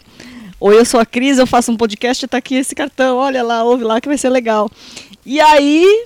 Oi, 0.59 0.79
eu 0.79 0.85
sou 0.85 0.99
a 0.99 1.05
Cris, 1.05 1.37
eu 1.37 1.45
faço 1.45 1.71
um 1.71 1.75
podcast, 1.75 2.25
tá 2.27 2.37
aqui 2.37 2.55
esse 2.55 2.73
cartão, 2.73 3.17
olha 3.17 3.43
lá, 3.43 3.63
ouve 3.65 3.83
lá 3.83 3.99
que 3.99 4.07
vai 4.07 4.17
ser 4.17 4.29
legal. 4.29 4.71
E 5.25 5.41
aí, 5.41 6.05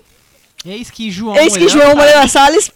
Eis 0.66 0.90
que 0.90 1.10
João. 1.12 1.36
Eis 1.36 1.56
que 1.56 1.68
João 1.70 1.96
Moreira 1.96 2.28
Salles 2.28 2.72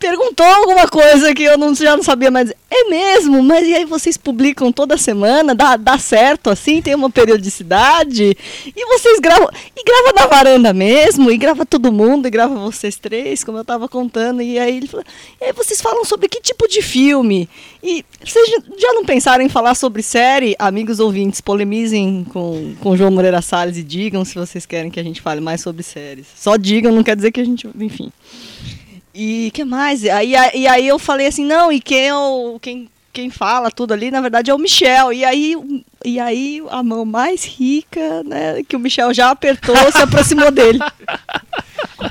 perguntou 0.00 0.46
alguma 0.46 0.88
coisa 0.88 1.32
que 1.34 1.42
eu 1.44 1.56
não, 1.58 1.74
já 1.74 1.94
não 1.94 2.02
sabia 2.02 2.30
mais. 2.30 2.50
É 2.70 2.84
mesmo? 2.88 3.42
Mas 3.42 3.66
e 3.68 3.74
aí 3.74 3.84
vocês 3.84 4.16
publicam 4.16 4.72
toda 4.72 4.96
semana? 4.96 5.54
Dá, 5.54 5.76
dá 5.76 5.98
certo 5.98 6.48
assim? 6.50 6.80
Tem 6.80 6.94
uma 6.94 7.10
periodicidade? 7.10 8.36
E 8.66 8.86
vocês 8.86 9.20
gravam. 9.20 9.48
E 9.76 9.84
grava 9.84 10.12
na 10.14 10.26
varanda 10.26 10.72
mesmo? 10.72 11.30
E 11.30 11.36
grava 11.36 11.66
todo 11.66 11.92
mundo? 11.92 12.26
E 12.26 12.30
grava 12.30 12.54
vocês 12.54 12.96
três, 12.96 13.44
como 13.44 13.58
eu 13.58 13.64
tava 13.64 13.88
contando? 13.88 14.40
E 14.40 14.58
aí 14.58 14.86
falou. 14.86 15.04
E 15.40 15.44
aí 15.44 15.52
vocês 15.52 15.80
falam 15.80 16.04
sobre 16.04 16.28
que 16.28 16.40
tipo 16.40 16.66
de 16.66 16.80
filme? 16.80 17.48
E 17.82 18.04
vocês 18.24 18.48
já- 18.50 18.62
já 18.78 18.92
não 18.94 19.04
pensaram 19.04 19.44
em 19.44 19.48
falar 19.48 19.74
sobre 19.74 20.02
série? 20.02 20.54
Amigos 20.58 20.98
ouvintes, 21.00 21.40
polemizem 21.40 22.24
com, 22.32 22.74
com 22.80 22.96
João 22.96 23.10
Moreira 23.10 23.42
Salles 23.42 23.76
e 23.76 23.82
digam 23.82 24.24
se 24.24 24.34
vocês 24.36 24.64
querem 24.64 24.90
que 24.90 24.98
a 25.00 25.04
gente 25.04 25.20
fale 25.20 25.40
mais 25.40 25.60
sobre 25.60 25.82
séries. 25.82 26.26
Só 26.36 26.56
digam, 26.56 26.92
não 26.92 27.02
quer 27.02 27.16
dizer 27.16 27.30
que 27.32 27.40
a 27.40 27.44
gente. 27.44 27.68
Enfim. 27.78 28.10
E 29.14 29.50
que 29.52 29.64
mais? 29.64 30.04
Aí, 30.04 30.34
e 30.54 30.66
aí 30.68 30.86
eu 30.86 30.98
falei 30.98 31.26
assim, 31.26 31.44
não, 31.44 31.70
e 31.72 31.80
quem, 31.80 32.08
é 32.08 32.14
o- 32.14 32.58
quem, 32.60 32.88
quem 33.12 33.28
fala 33.30 33.70
tudo 33.70 33.92
ali, 33.92 34.10
na 34.10 34.20
verdade, 34.20 34.50
é 34.50 34.54
o 34.54 34.58
Michel. 34.58 35.12
E 35.12 35.24
aí, 35.24 35.56
e 36.04 36.20
aí 36.20 36.62
a 36.70 36.82
mão 36.82 37.04
mais 37.04 37.44
rica, 37.44 38.22
né, 38.24 38.62
que 38.68 38.76
o 38.76 38.78
Michel 38.78 39.12
já 39.12 39.30
apertou, 39.30 39.74
se 39.90 39.98
aproximou 39.98 40.50
dele. 40.50 40.78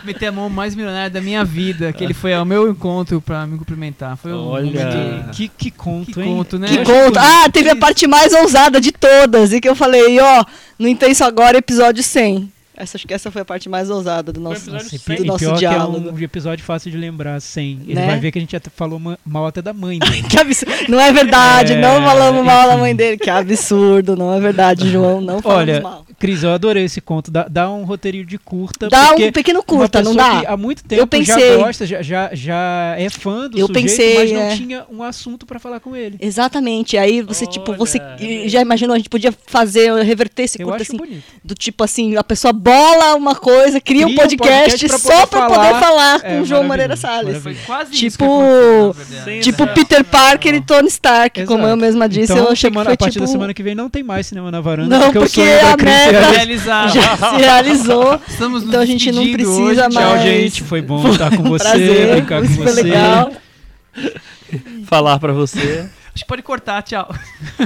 Meter 0.04 0.28
a 0.28 0.32
mão 0.32 0.50
mais 0.50 0.76
milionária 0.76 1.10
da 1.10 1.20
minha 1.22 1.44
vida, 1.44 1.92
que 1.92 2.04
ele 2.04 2.14
foi 2.14 2.34
ao 2.34 2.46
meu 2.46 2.70
encontro 2.70 3.20
pra 3.22 3.46
me 3.48 3.58
cumprimentar. 3.58 4.18
Foi 4.18 4.32
um 4.32 4.48
Olha. 4.48 4.66
momento- 4.66 5.32
Que, 5.36 5.48
que 5.48 5.72
conto, 5.72 6.12
Que 6.14 6.22
hein? 6.22 6.36
conto, 6.36 6.60
né? 6.60 6.68
Que 6.68 6.76
Eu 6.92 7.08
acho 7.08 7.14
Ah, 7.18 7.50
teve 7.50 7.70
a 7.70 7.76
parte 7.76 8.06
mais 8.08 8.34
ousada 8.34 8.80
de 8.80 8.92
todas, 8.92 9.52
e 9.52 9.60
que 9.60 9.68
eu 9.70 9.76
falei, 9.76 10.20
ó, 10.20 10.46
no 10.78 10.88
Intenso 10.88 11.24
Agora, 11.24 11.58
episódio 11.58 12.04
100. 12.04 12.52
Essa, 12.80 12.98
acho 12.98 13.06
que 13.08 13.14
essa 13.14 13.30
foi 13.30 13.42
a 13.42 13.46
parte 13.46 13.68
mais 13.70 13.90
ousada 13.90 14.32
do 14.32 14.40
nosso, 14.40 14.62
episódio 14.62 14.84
Nossa, 14.86 14.90
100. 14.98 15.00
pi- 15.00 15.16
do 15.18 15.24
e 15.24 15.28
nosso 15.28 15.40
pior 15.40 15.58
que 15.60 15.66
é 15.66 15.70
diálogo. 15.70 16.12
um 16.12 16.20
episódio 16.20 16.64
fácil 16.66 16.90
de 16.92 16.98
lembrar, 16.98 17.40
sem. 17.42 17.80
Ele 17.86 17.96
Né? 17.96 18.06
vai 18.08 18.20
ver 18.20 18.32
que 18.32 18.38
a 18.38 18.42
gente 18.42 18.56
até 18.56 18.70
falou 18.70 18.98
ma- 19.00 19.18
mal 19.26 19.46
até 19.48 19.62
da 19.62 19.74
mãe 19.74 20.00
dele. 20.00 20.24
Que 20.30 20.40
absurdo. 20.40 20.74
Não 20.88 21.00
é 21.00 21.12
verdade, 21.12 21.74
É, 21.74 21.82
não 21.82 22.02
falamos 22.04 22.46
mal 22.46 22.68
da 22.68 22.78
mãe 22.78 22.96
dele. 22.96 23.18
Que 23.18 23.30
absurdo, 23.30 24.16
não 24.16 24.34
é 24.34 24.40
verdade, 24.40 24.90
João. 24.90 25.20
Não 25.22 25.42
falamos 25.42 25.70
Olha, 25.70 25.82
mal. 25.82 26.06
Cris, 26.18 26.44
eu 26.44 26.52
adorei 26.52 26.84
esse 26.86 27.00
conto. 27.02 27.30
Dá, 27.32 27.48
dá 27.50 27.70
um 27.70 27.84
roteirinho 27.84 28.26
de 28.26 28.38
curta. 28.38 28.90
Dá 28.90 29.12
um 29.14 29.32
pequeno 29.32 29.62
curta, 29.64 30.02
não 30.02 30.16
dá? 30.16 30.44
há 30.48 30.58
muito 30.58 30.84
tempo 30.84 31.02
Eu 31.02 31.08
pensei. 31.08 31.52
já 31.52 31.58
gosta, 31.58 31.86
já, 31.86 32.02
já, 32.02 32.30
já 32.34 32.96
é 32.98 33.10
fã 33.10 33.50
do 33.50 33.58
Eu 33.58 33.68
sujeito, 33.68 33.86
pensei, 33.88 34.16
mas 34.20 34.32
não 34.32 34.42
é. 34.42 34.56
tinha 34.56 34.86
um 34.92 35.04
assunto 35.04 35.46
pra 35.46 35.60
falar 35.60 35.80
com 35.80 35.96
ele. 35.96 36.18
Exatamente. 36.20 36.98
Aí 36.98 37.22
você, 37.22 37.46
tipo, 37.46 37.74
você 37.74 38.00
Olha. 38.00 38.50
já 38.50 38.62
imaginou, 38.62 38.94
a 38.96 38.98
gente 38.98 39.10
podia 39.10 39.32
fazer, 39.48 39.94
reverter 40.04 40.44
esse 40.44 40.58
curta 40.58 40.76
acho 40.82 40.92
assim, 40.92 40.98
bonito. 40.98 41.24
do 41.44 41.56
tipo 41.56 41.84
assim, 41.84 42.16
a 42.18 42.24
pessoa 42.24 42.52
bola 42.70 43.16
uma 43.16 43.36
coisa, 43.36 43.80
cria, 43.82 44.06
um 44.06 44.10
Cria 44.10 44.24
um 44.24 44.28
podcast, 44.28 44.72
podcast 44.72 44.88
pra 44.88 44.98
só 44.98 45.26
poder 45.26 45.30
falar. 45.48 45.68
poder 45.68 45.80
falar 45.86 46.20
com 46.22 46.28
É, 46.28 46.42
o 46.42 46.46
João 46.46 46.64
Moreira 46.64 46.96
Salles. 46.96 47.42
Foi 47.42 47.56
quase 47.66 47.92
Tipo- 47.92 48.96
Tipo. 49.42 49.68
Peter 49.68 50.04
Parker 50.04 50.54
e 50.56 50.62
Tony 50.62 50.88
Stark, 50.88 51.46
como 51.46 51.60
Exato. 51.60 51.74
eu 51.74 51.78
mesma 51.78 52.08
disse, 52.10 52.32
então, 52.34 52.46
eu 52.46 52.52
achei 52.52 52.70
semana- 52.70 52.86
que 52.86 52.86
foi 52.90 52.94
a 52.94 52.98
partir 52.98 53.14
tipo 53.14 53.26
da 53.26 53.32
semana 53.32 53.54
que 53.54 53.64
vem 53.64 53.76
não 53.76 53.90
tem 53.90 54.04
mais 54.04 54.28
cinema 54.28 54.52
na 54.52 54.62
varanda, 54.62 54.98
Não, 54.98 55.12
porque, 55.12 55.20
porque 55.20 55.42
a 55.42 55.78
meta-. 55.78 56.32
Realizado. 56.32 56.94
já 56.94 57.18
se 57.18 57.36
realizou. 57.38 58.20
Estamos 58.28 58.64
Então 58.64 58.82
a 58.82 58.86
gente 58.86 59.12
não 59.12 59.32
precisa 59.32 59.88
hoje. 59.88 59.94
mais. 59.94 59.94
Tchau, 59.94 60.20
gente. 60.20 60.64
Foi 60.64 60.82
bom 60.82 61.08
estar 61.10 61.36
com 61.36 61.44
você, 61.44 61.64
Prazer, 61.64 62.12
brincar 62.16 62.42
com 62.42 62.48
você. 62.48 62.82
legal. 62.84 63.32
Falar 64.86 65.20
pra 65.20 65.34
você. 65.34 65.88
Que 66.20 66.26
pode 66.26 66.42
cortar, 66.44 66.82
tchau. 66.84 67.14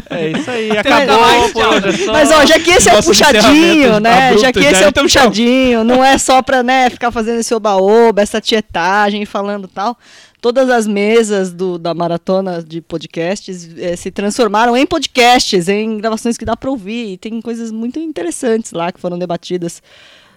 É 0.10 0.30
isso 0.30 0.50
aí, 0.50 0.68
mais, 0.70 0.80
acabou 0.80 1.52
tchau. 1.54 1.74
é 1.74 1.92
só- 2.06 2.14
Mas 2.14 2.32
ó, 2.32 2.46
já 2.46 2.60
que 2.60 2.70
esse 2.72 2.90
é 2.90 2.98
o 2.98 3.04
puxadinho, 3.04 3.40
encerramento 3.40 4.00
né? 4.00 4.14
abrupto 4.28 4.42
Já 4.42 4.52
que 4.54 4.62
já, 4.62 4.72
esse 4.72 4.84
é 4.84 4.86
o 4.86 4.90
então 4.90 5.08
tchau. 5.08 5.22
puxadinho, 5.24 5.84
não 5.84 6.04
é 6.04 6.18
só 6.18 6.42
pra, 6.42 6.62
né, 6.64 6.90
ficar 6.90 7.12
fazendo 7.12 7.40
esse 7.40 7.54
oba-oba, 7.54 8.22
essa 8.22 8.40
tietagem, 8.40 9.26
falando 9.26 9.68
tal. 9.68 9.98
Todas 10.42 10.70
as 10.70 10.86
mesas 10.86 11.54
do, 11.54 11.78
da 11.80 11.94
maratona 11.94 12.62
de 12.62 12.82
podcasts 12.82 13.70
eh, 13.78 13.96
se 13.96 14.12
transformaram 14.12 14.76
em 14.76 14.86
podcasts, 14.86 15.70
em 15.70 15.98
gravações 16.00 16.38
que 16.38 16.44
dá 16.44 16.56
pra 16.58 16.70
ouvir. 16.70 17.14
E 17.14 17.18
tem 17.18 17.40
coisas 17.42 17.72
muito 17.72 17.98
interessantes 17.98 18.74
lá 18.74 18.92
que 18.92 19.00
foram 19.00 19.18
debatidas 19.18 19.82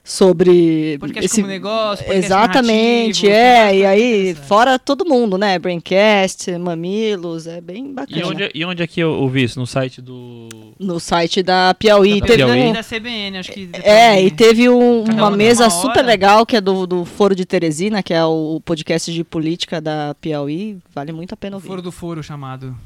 sobre 0.07 0.97
Podcast 1.01 1.27
esse 1.27 1.37
como 1.43 1.49
negócio, 1.49 2.05
podcast 2.05 2.27
Exatamente, 2.27 3.29
é, 3.29 3.77
e 3.77 3.85
aí, 3.85 4.35
fora 4.35 4.79
todo 4.79 5.05
mundo, 5.05 5.37
né? 5.37 5.59
Braincast, 5.59 6.57
Mamilos, 6.59 7.47
é 7.49 7.61
bem 7.61 7.87
E 7.91 7.93
bacana. 7.93 8.27
onde, 8.29 8.51
e 8.55 8.65
onde 8.65 8.83
é 8.83 8.87
que 8.87 9.01
eu 9.01 9.11
ouvi 9.11 9.43
isso? 9.43 9.59
No 9.59 9.67
site 9.67 10.01
do. 10.01 10.49
No 10.79 11.01
site 11.01 11.43
da 11.43 11.75
Piauí. 11.75 12.21
Da 12.21 12.27
teve 12.27 12.45
Piauí. 12.45 12.61
um- 12.69 12.73
da 12.73 12.83
CBN, 12.85 13.39
acho 13.39 13.51
que. 13.51 13.69
é, 13.83 14.23
e 14.23 14.31
teve 14.31 14.69
um- 14.69 15.03
Cada 15.05 15.23
uma 15.23 15.31
mesa 15.33 15.65
uma 15.65 15.71
super 15.71 16.05
legal 16.05 16.47
que 16.47 16.57
é 16.57 16.61
do, 16.61 16.87
do 16.87 17.05
Foro 17.05 17.35
de 17.35 17.45
Teresina, 17.45 18.03
que 18.03 18.15
é 18.15 18.25
o 18.25 18.61
podcast 18.65 19.13
de 19.13 19.25
política 19.25 19.81
da 19.81 20.15
Piauí. 20.21 20.79
Vale 20.95 21.11
muito 21.13 21.33
a 21.35 21.37
pena 21.37 21.57
O 21.57 21.59
ouvir. 21.59 21.67
Foro 21.67 21.83
do 21.83 21.91
Foro 21.91 22.23
chamado. 22.23 22.77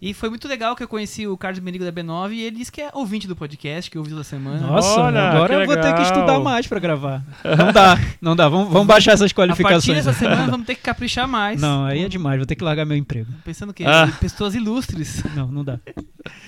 E 0.00 0.14
foi 0.14 0.28
muito 0.28 0.46
legal 0.46 0.76
que 0.76 0.82
eu 0.82 0.86
conheci 0.86 1.26
o 1.26 1.36
Carlos 1.36 1.58
Benigo 1.58 1.84
da 1.84 1.90
B9 1.92 2.30
e 2.32 2.42
ele 2.42 2.56
disse 2.58 2.70
que 2.70 2.80
é 2.80 2.88
ouvinte 2.94 3.26
do 3.26 3.34
podcast, 3.34 3.90
que 3.90 3.98
ouviu 3.98 4.12
toda 4.12 4.22
semana. 4.22 4.60
Nossa, 4.64 5.00
Olha, 5.00 5.20
agora 5.30 5.54
eu 5.54 5.66
vou 5.66 5.74
ter 5.74 5.82
que 5.82 5.88
legal. 5.88 6.02
estudar 6.02 6.38
mais 6.38 6.68
pra 6.68 6.78
gravar. 6.78 7.20
Não 7.44 7.72
dá, 7.72 7.98
não 8.20 8.36
dá. 8.36 8.48
Vamos, 8.48 8.72
vamos 8.72 8.86
baixar 8.86 9.10
essas 9.14 9.32
A 9.32 9.34
partir 9.34 9.54
qualificações. 9.56 9.96
dessa 10.04 10.12
semana 10.16 10.46
vamos 10.48 10.64
ter 10.68 10.76
que 10.76 10.82
caprichar 10.82 11.26
mais. 11.26 11.60
Não, 11.60 11.84
aí 11.84 12.04
é 12.04 12.08
demais, 12.08 12.36
vou 12.38 12.46
ter 12.46 12.54
que 12.54 12.62
largar 12.62 12.84
meu 12.86 12.96
emprego. 12.96 13.26
Pensando 13.44 13.74
que 13.74 13.84
Ah. 13.84 14.08
pessoas 14.20 14.54
ilustres. 14.54 15.24
Não, 15.34 15.48
não 15.48 15.64
dá. 15.64 15.80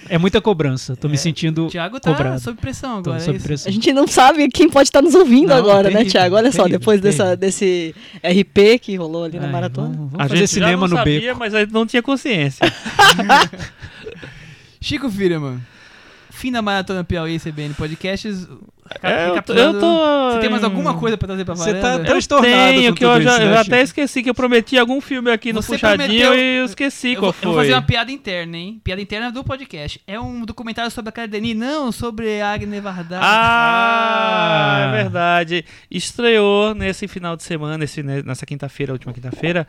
É 0.08 0.16
muita 0.16 0.40
cobrança, 0.40 0.94
tô 0.94 1.08
me 1.08 1.18
sentindo 1.18 1.66
O 1.66 1.70
Thiago 1.70 1.98
tá 1.98 2.12
cobrado. 2.12 2.40
sob 2.40 2.60
pressão 2.60 2.98
agora. 2.98 3.16
é 3.16 3.20
sob 3.20 3.36
isso. 3.36 3.46
pressão. 3.46 3.68
A 3.68 3.72
gente 3.72 3.92
não 3.92 4.06
sabe 4.06 4.46
quem 4.48 4.70
pode 4.70 4.88
estar 4.90 5.02
nos 5.02 5.14
ouvindo 5.16 5.48
Não, 5.48 5.56
agora, 5.56 5.84
né, 5.84 5.90
terrível, 5.90 6.12
Thiago? 6.12 6.36
Olha 6.36 6.52
só, 6.52 6.58
terrível, 6.64 6.78
depois 6.78 7.00
dessa, 7.00 7.36
desse 7.36 7.94
RP 8.22 8.78
que 8.80 8.94
rolou 8.94 9.24
ali 9.24 9.40
na 9.40 9.46
Ai, 9.46 9.52
maratona. 9.52 9.88
Vamos, 9.88 10.12
vamos 10.12 10.20
A 10.20 10.28
fazer 10.28 10.36
gente 10.36 10.50
cinema 10.50 10.70
já 10.72 10.76
não 10.76 10.88
no 10.88 10.96
sabia, 10.96 11.20
beco. 11.20 11.38
mas 11.40 11.52
a 11.54 11.60
gente 11.60 11.72
não 11.72 11.84
tinha 11.84 12.00
consciência. 12.02 12.60
Chico 14.80 15.10
Firman. 15.10 15.60
Fim 16.30 16.52
da 16.52 16.62
Maratona 16.62 17.04
Piauí 17.04 17.38
CBN 17.38 17.74
Podcasts. 17.74 18.48
É, 19.02 19.28
eu 19.28 19.42
tô- 19.42 19.52
eu 19.52 19.78
tô 19.78 20.30
Você 20.32 20.40
tem 20.40 20.48
mais 20.50 20.64
alguma 20.64 20.94
coisa 20.94 21.16
pra 21.18 21.28
trazer 21.28 21.44
pra 21.44 21.54
Você 21.54 21.72
varanda? 21.74 21.82
tá 21.98 22.02
Eu 22.02 22.04
transtornado 22.06 22.72
tenho, 22.72 22.94
que 22.94 23.04
eu 23.04 23.20
já, 23.22 23.32
isso, 23.34 23.42
eu 23.42 23.48
né, 23.50 23.56
até 23.58 23.62
Chico? 23.64 23.76
esqueci 23.84 24.22
que 24.22 24.30
eu 24.30 24.34
prometi 24.34 24.78
algum 24.78 25.00
filme 25.02 25.30
aqui 25.30 25.52
no 25.52 25.60
Você 25.60 25.72
puxadinho 25.74 26.08
prometeu- 26.08 26.34
e 26.34 26.56
eu 26.58 26.64
esqueci 26.64 27.12
Eu 27.12 27.20
qual 27.20 27.32
vou, 27.32 27.40
eu 27.42 27.44
vou 27.48 27.54
foi. 27.54 27.64
fazer 27.64 27.74
uma 27.74 27.82
piada 27.82 28.10
interna, 28.10 28.56
hein? 28.56 28.80
Piada 28.82 29.02
interna 29.02 29.30
do 29.30 29.44
podcast. 29.44 30.00
É 30.06 30.18
um 30.18 30.44
documentário 30.46 30.90
sobre 30.90 31.12
a 31.20 31.26
Denis, 31.26 31.54
não 31.56 31.92
sobre 31.92 32.40
a 32.40 32.52
Agne 32.52 32.80
Varda. 32.80 33.18
Ah, 33.20 34.86
Ah. 34.86 34.88
é 34.88 35.02
verdade. 35.02 35.64
Estreou 35.90 36.74
nesse 36.74 37.06
final 37.06 37.36
de 37.36 37.42
semana, 37.42 37.76
nesse, 37.76 38.02
né, 38.02 38.22
nessa 38.24 38.46
quinta-feira, 38.46 38.92
última 38.92 39.12
quinta-feira, 39.12 39.66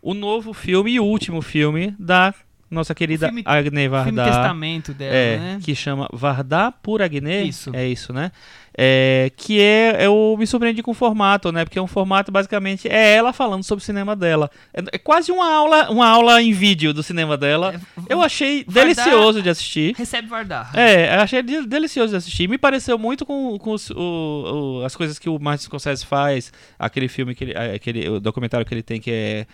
o 0.00 0.14
novo 0.14 0.52
filme 0.54 0.92
e 0.92 1.00
último 1.00 1.42
filme 1.42 1.94
da 1.98 2.34
nossa 2.70 2.94
querida 2.94 3.26
filme- 3.28 3.42
Agne 3.44 3.70
filme 3.70 3.88
Varda. 3.88 4.24
testamento 4.24 4.92
dela, 4.92 5.14
É, 5.14 5.36
né? 5.38 5.58
que 5.62 5.74
chama 5.74 6.08
Vardar 6.12 6.72
por 6.82 7.00
Agne. 7.02 7.48
Isso. 7.48 7.70
É 7.74 7.86
isso, 7.86 8.12
né? 8.12 8.30
É, 8.76 9.30
que 9.36 9.60
é, 9.60 10.04
eu 10.04 10.34
me 10.36 10.44
surpreendi 10.48 10.82
com 10.82 10.90
o 10.90 10.94
formato, 10.94 11.52
né? 11.52 11.64
Porque 11.64 11.78
é 11.78 11.82
um 11.82 11.86
formato 11.86 12.32
basicamente 12.32 12.88
é 12.88 13.14
ela 13.14 13.32
falando 13.32 13.62
sobre 13.62 13.80
o 13.80 13.84
cinema 13.84 14.16
dela. 14.16 14.50
É, 14.72 14.82
é 14.94 14.98
quase 14.98 15.30
uma 15.30 15.48
aula, 15.48 15.90
uma 15.90 16.08
aula 16.08 16.42
em 16.42 16.52
vídeo 16.52 16.92
do 16.92 17.00
cinema 17.00 17.36
dela. 17.36 17.74
É, 18.08 18.12
Eu 18.12 18.20
achei 18.20 18.64
Vardar- 18.66 18.82
delicioso 18.96 19.40
de 19.42 19.48
assistir. 19.48 19.94
Recebe 19.96 20.26
Vardar. 20.26 20.72
É, 20.76 21.14
eu 21.16 21.20
achei 21.20 21.40
de- 21.40 21.66
delicioso 21.68 22.10
de 22.10 22.16
assistir. 22.16 22.48
Me 22.48 22.58
pareceu 22.58 22.98
muito 22.98 23.24
com, 23.24 23.56
com 23.58 23.70
os- 23.70 23.90
o- 23.90 24.80
o- 24.80 24.84
as 24.84 24.96
coisas 24.96 25.20
que 25.20 25.28
o 25.28 25.38
Martin 25.38 25.66
Scorsese 25.66 26.04
faz. 26.04 26.52
Aquele 26.76 27.06
filme, 27.06 27.32
que 27.32 27.44
ele, 27.44 27.52
é, 27.52 27.74
aquele 27.76 28.08
o 28.08 28.18
documentário 28.18 28.66
que 28.66 28.74
ele 28.74 28.82
tem 28.82 29.00
que 29.00 29.10
é 29.12 29.46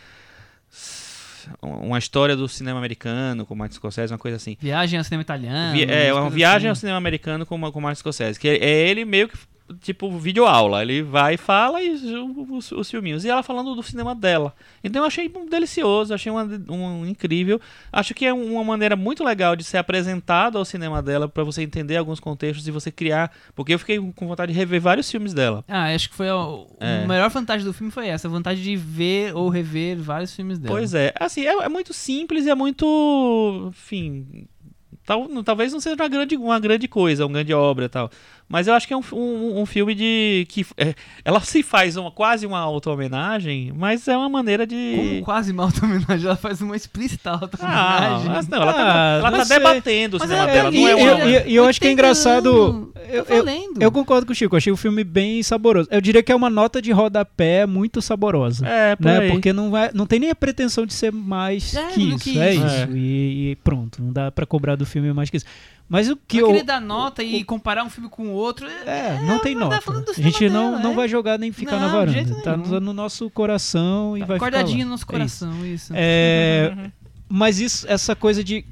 uma 1.63 1.99
história 1.99 2.37
do 2.37 2.49
cinema 2.49 2.79
americano 2.79 3.45
com 3.47 3.55
o 3.55 3.57
Martin 3.57 3.77
Scorsese, 3.77 4.13
uma 4.13 4.19
coisa 4.19 4.37
assim. 4.37 4.57
Viagem 4.61 4.99
ao 4.99 5.05
cinema 5.05 5.23
italiano. 5.23 5.73
Vi- 5.73 5.85
é, 5.85 6.13
uma 6.13 6.31
viagem 6.31 6.69
ao 6.69 6.73
assim. 6.73 6.81
cinema 6.81 6.99
americano 6.99 7.45
com, 7.47 7.59
com 7.73 7.79
o 7.79 7.83
Martin 7.83 7.99
Scorsese. 8.01 8.39
Que 8.39 8.49
é, 8.49 8.57
é 8.57 8.89
ele 8.89 9.05
meio 9.05 9.29
que 9.29 9.37
tipo 9.81 10.11
vídeo 10.19 10.45
aula. 10.47 10.83
Ele 10.83 11.03
vai 11.03 11.35
e 11.35 11.37
fala 11.37 11.83
e 11.83 11.91
os, 11.91 12.73
os 12.73 12.91
filminhos. 12.91 13.25
E 13.25 13.29
ela 13.29 13.43
falando 13.43 13.75
do 13.75 13.83
cinema 13.83 14.15
dela. 14.15 14.55
Então 14.83 15.03
eu 15.03 15.07
achei 15.07 15.29
delicioso, 15.49 16.13
achei 16.15 16.31
um, 16.33 16.39
um 16.71 17.07
incrível. 17.07 17.61
Acho 17.93 18.15
que 18.15 18.27
é 18.27 18.33
uma 18.33 18.65
maneira 18.65 18.97
muito 18.97 19.23
legal 19.25 19.55
de 19.57 19.65
ser 19.65 19.79
apresentado 19.79 20.59
ao 20.59 20.65
cinema 20.65 21.03
dela 21.03 21.29
para 21.29 21.45
você 21.45 21.63
entender 21.63 21.97
alguns 21.97 22.21
contextos 22.21 22.67
e 22.67 22.71
você 22.71 22.91
criar. 22.91 23.33
Porque 23.55 23.75
eu 23.75 23.79
fiquei 23.79 23.99
com 23.99 24.27
vontade 24.27 24.53
de 24.53 24.59
rever 24.59 24.81
vários 24.81 25.11
filmes 25.11 25.33
dela. 25.35 25.65
Ah, 25.69 25.95
acho 25.95 26.11
que 26.11 26.15
foi 26.17 26.29
a, 26.29 26.35
É. 26.81 27.05
a 27.05 27.07
melhor 27.07 27.31
vantagem 27.31 27.65
do 27.67 27.73
filme 27.73 27.91
foi 27.93 28.09
essa, 28.09 28.29
a 28.29 28.31
vantagem 28.31 28.63
de 28.63 28.77
ver 28.77 29.35
ou 29.37 29.49
rever 29.49 29.97
vários 29.99 30.35
filmes 30.35 30.59
dela. 30.59 30.75
Pois 30.75 30.95
é, 30.95 31.13
assim, 31.19 31.43
é, 31.47 31.53
é 31.53 31.69
muito 31.69 31.93
simples 31.93 32.47
e 32.47 32.51
é 32.51 32.55
muito. 32.55 33.67
Enfim. 33.69 34.47
Tal, 35.05 35.29
talvez 35.43 35.73
não 35.73 35.81
seja 35.81 35.97
uma 35.97 36.09
grande, 36.09 36.37
uma 36.37 36.61
grande 36.61 36.87
coisa, 36.87 37.25
uma 37.27 37.33
grande 37.33 37.53
obra 37.53 37.87
e 37.87 37.89
tal. 37.89 38.11
Mas 38.53 38.67
eu 38.67 38.75
acho 38.75 38.85
que 38.89 38.93
é 38.93 38.97
um, 38.97 39.03
um, 39.13 39.61
um 39.61 39.65
filme 39.67 39.95
de. 39.95 40.45
que 40.49 40.67
é, 40.77 40.93
Ela 41.25 41.39
se 41.41 41.63
faz 41.63 41.97
uma, 41.97 42.11
quase 42.11 42.45
uma 42.47 42.59
auto-homenagem, 42.59 43.73
mas 43.77 44.09
é 44.09 44.17
uma 44.17 44.29
maneira 44.29 44.67
de. 44.67 44.95
Como 44.97 45.23
quase 45.23 45.53
uma 45.53 45.63
auto-homenagem, 45.67 46.27
ela 46.27 46.35
faz 46.37 46.61
uma 46.61 46.75
explícita 46.75 47.31
Ah, 47.31 47.35
auto-homenagem. 47.41 48.29
mas 48.29 48.49
não, 48.49 48.61
ela 48.61 48.73
tá, 48.73 48.83
Ah, 48.83 49.19
ela 49.19 49.31
não 49.31 49.39
tá 49.39 49.45
debatendo 49.45 50.17
o 50.17 50.21
cinema 50.21 50.51
é- 50.51 50.53
dela, 50.53 50.75
e, 50.75 50.81
não 50.81 50.89
é 50.89 50.93
eu, 50.93 50.99
uma. 50.99 51.25
e- 51.27 51.53
e 51.53 51.55
eu 51.55 51.65
acho 51.65 51.81
que 51.81 51.87
é 51.87 51.93
engraçado. 51.93 52.93
Eu, 53.09 53.25
eu, 53.29 53.45
eu 53.81 53.93
concordo 53.93 54.27
com 54.27 54.33
o 54.33 54.35
Chico, 54.35 54.55
eu 54.55 54.59
achei 54.59 54.73
o 54.73 54.77
filme 54.77 55.05
bem 55.05 55.41
saboroso. 55.45 55.89
Eu 55.91 56.01
diria 56.01 56.21
que 56.23 56.33
é 56.33 56.35
uma 56.35 56.51
nota 56.51 56.83
de 56.83 56.91
rodapé 56.91 57.67
muito 57.67 58.03
saborosa. 58.03 58.67
É, 58.67 58.97
por 58.97 59.05
né? 59.07 59.19
aí. 59.21 59.31
Porque 59.31 59.53
não, 59.53 59.71
vai, 59.71 59.91
não 59.95 60.07
tem 60.07 60.19
nem 60.19 60.31
a 60.31 60.35
pretensão 60.35 60.85
de 60.85 60.93
ser 60.93 61.13
mais 61.13 61.75
É, 61.77 61.87
que 61.89 62.01
isso. 62.03 62.19
que 62.19 62.39
é 62.39 62.55
isso. 62.55 62.67
isso. 62.67 62.97
E, 62.97 63.51
e 63.53 63.57
pronto, 63.63 64.03
não 64.03 64.13
dá 64.13 64.31
pra 64.33 64.45
cobrar 64.45 64.75
do 64.75 64.85
filme 64.85 65.13
mais 65.13 65.31
que 65.31 65.37
isso. 65.37 65.47
Mas 65.91 66.09
o 66.09 66.17
que 66.17 66.39
eu. 66.39 66.47
querer 66.47 66.63
dar 66.63 66.81
nota 66.81 67.21
e 67.21 67.43
comparar 67.43 67.83
um 67.85 67.91
filme 67.91 68.09
com 68.09 68.29
o 68.29 68.31
outro. 68.31 68.65
É, 68.87 69.21
não 69.27 69.41
tem 69.41 69.55
ela 69.57 69.69
tá 69.81 69.93
nota. 69.93 70.13
A 70.13 70.23
gente 70.23 70.49
não, 70.49 70.71
dela, 70.71 70.83
não 70.85 70.93
é. 70.93 70.95
vai 70.95 71.09
jogar 71.09 71.37
nem 71.37 71.51
ficar 71.51 71.81
Não, 71.81 71.91
na 71.93 72.07
de 72.07 72.13
jeito 72.13 72.29
varanda. 72.29 72.45
Tá 72.45 72.57
nenhum. 72.57 72.71
no, 72.75 72.81
no 72.81 72.93
nosso 72.93 73.29
coração 73.31 74.17
e 74.17 74.21
vai 74.21 74.39
ficar 74.39 74.53
Guardadinho 74.53 74.79
lá. 74.79 74.85
no 74.85 74.91
nosso 74.93 75.03
É 75.03 75.25
isso. 75.25 75.45
coração, 75.47 75.67
isso. 75.67 75.93
É, 75.97 76.91
mas 77.29 77.59
isso, 77.59 77.85
essa 77.89 78.15
coisa 78.15 78.45
de 78.45 78.65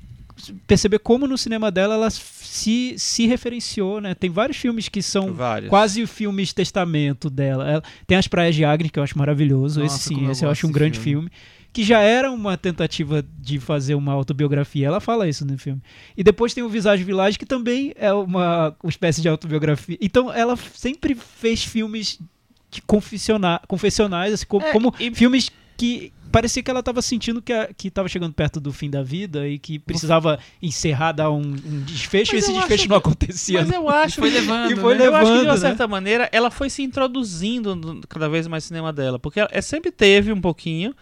perceber 0.69 1.01
como 1.01 1.27
no 1.27 1.37
cinema 1.37 1.69
dela 1.69 1.95
ela 1.95 2.09
se, 2.11 2.95
se 2.97 3.27
referenciou, 3.27 4.01
né? 4.01 4.15
Tem 4.15 4.31
vários 4.31 4.57
filmes 4.57 4.89
que 4.89 5.03
são 5.03 5.33
Vários. 5.33 5.69
quase 5.69 6.07
filmes 6.07 6.53
testamento 6.53 7.29
dela. 7.29 7.69
Ela- 7.69 7.83
tem 8.07 8.17
as 8.17 8.29
Praias 8.29 8.55
de 8.55 8.65
Agnes, 8.65 8.93
que 8.93 8.99
eu 9.01 9.03
acho 9.03 9.19
maravilhoso. 9.19 9.81
Nossa, 9.81 9.97
esse 9.97 10.09
sim, 10.09 10.25
eu 10.25 10.31
esse 10.31 10.45
eu 10.45 10.49
gosto 10.49 10.59
acho 10.61 10.67
um 10.69 10.73
grande 10.73 11.01
filme. 11.01 11.29
filme. 11.29 11.33
Que 11.79 11.85
já 11.85 12.01
era 12.01 12.29
uma 12.33 12.57
tentativa 12.57 13.25
de 13.39 13.61
fazer 13.61 13.95
uma 13.95 14.13
autobiografia. 14.13 14.89
Ela 14.89 14.99
fala 14.99 15.29
isso 15.29 15.45
no 15.47 15.57
filme. 15.57 15.81
E 16.17 16.25
depois 16.25 16.53
tem 16.53 16.65
o 16.65 16.69
Visage 16.69 17.05
Village, 17.05 17.39
que 17.39 17.47
também 17.47 17.93
é 17.97 18.13
uma, 18.13 18.75
uma 18.83 18.91
espécie 18.91 19.23
de 19.23 19.29
autobiografia. 19.29 19.97
Então 20.01 20.33
ela 20.33 20.57
sempre 20.75 21.15
fez 21.15 21.63
filmes 21.63 22.19
de 22.69 22.83
confessiona- 22.83 23.61
confessionais, 23.69 24.33
assim, 24.33 24.45
co- 24.47 24.61
É, 24.61 24.73
como 24.73 24.93
e- 24.99 25.15
filmes 25.15 25.53
que 25.77 26.13
parecia 26.33 26.65
que 26.65 26.69
ela 26.71 26.81
estava 26.81 27.01
sentindo 27.01 27.41
que, 27.41 27.53
a- 27.53 27.71
que 27.73 27.87
estava 27.87 28.09
chegando 28.09 28.33
perto 28.35 28.59
do 28.59 28.73
fim 28.73 28.91
da 28.91 29.05
vida 29.05 29.47
e 29.49 29.57
que 29.57 29.79
precisava 29.79 30.37
encerrar, 30.61 31.13
dar 31.13 31.31
um, 31.31 31.39
um 31.41 31.81
desfecho, 31.87 32.35
Mas 32.35 32.43
e 32.43 32.51
esse 32.51 32.53
desfecho 32.59 32.75
acho 32.83 32.89
não 32.89 33.01
que- 33.01 33.07
acontecia. 33.09 33.61
Mas 33.65 33.71
eu 33.73 33.89
acho 33.89 34.17
foi 34.21 34.31
que- 34.33 34.41
levando, 34.41 34.73
E 34.73 34.75
foi 34.77 34.97
né? 34.97 35.07
eu 35.07 35.15
acho 35.15 35.27
que 35.27 35.31
de 35.31 35.33
uma 35.37 35.43
levando, 35.53 35.63
né? 35.63 35.69
certa 35.69 35.87
maneira 35.87 36.29
ela 36.33 36.51
foi 36.51 36.69
se 36.69 36.83
introduzindo 36.83 37.77
no- 37.77 38.01
cada 38.09 38.29
vez 38.29 38.49
mais 38.49 38.65
no 38.65 38.67
cinema 38.69 38.93
dela, 38.93 39.17
porque 39.21 39.39
ela 39.39 39.49
é, 39.53 39.61
sempre 39.63 39.93
teve 39.93 40.33
um 40.33 40.41
pouquinho, 40.41 40.93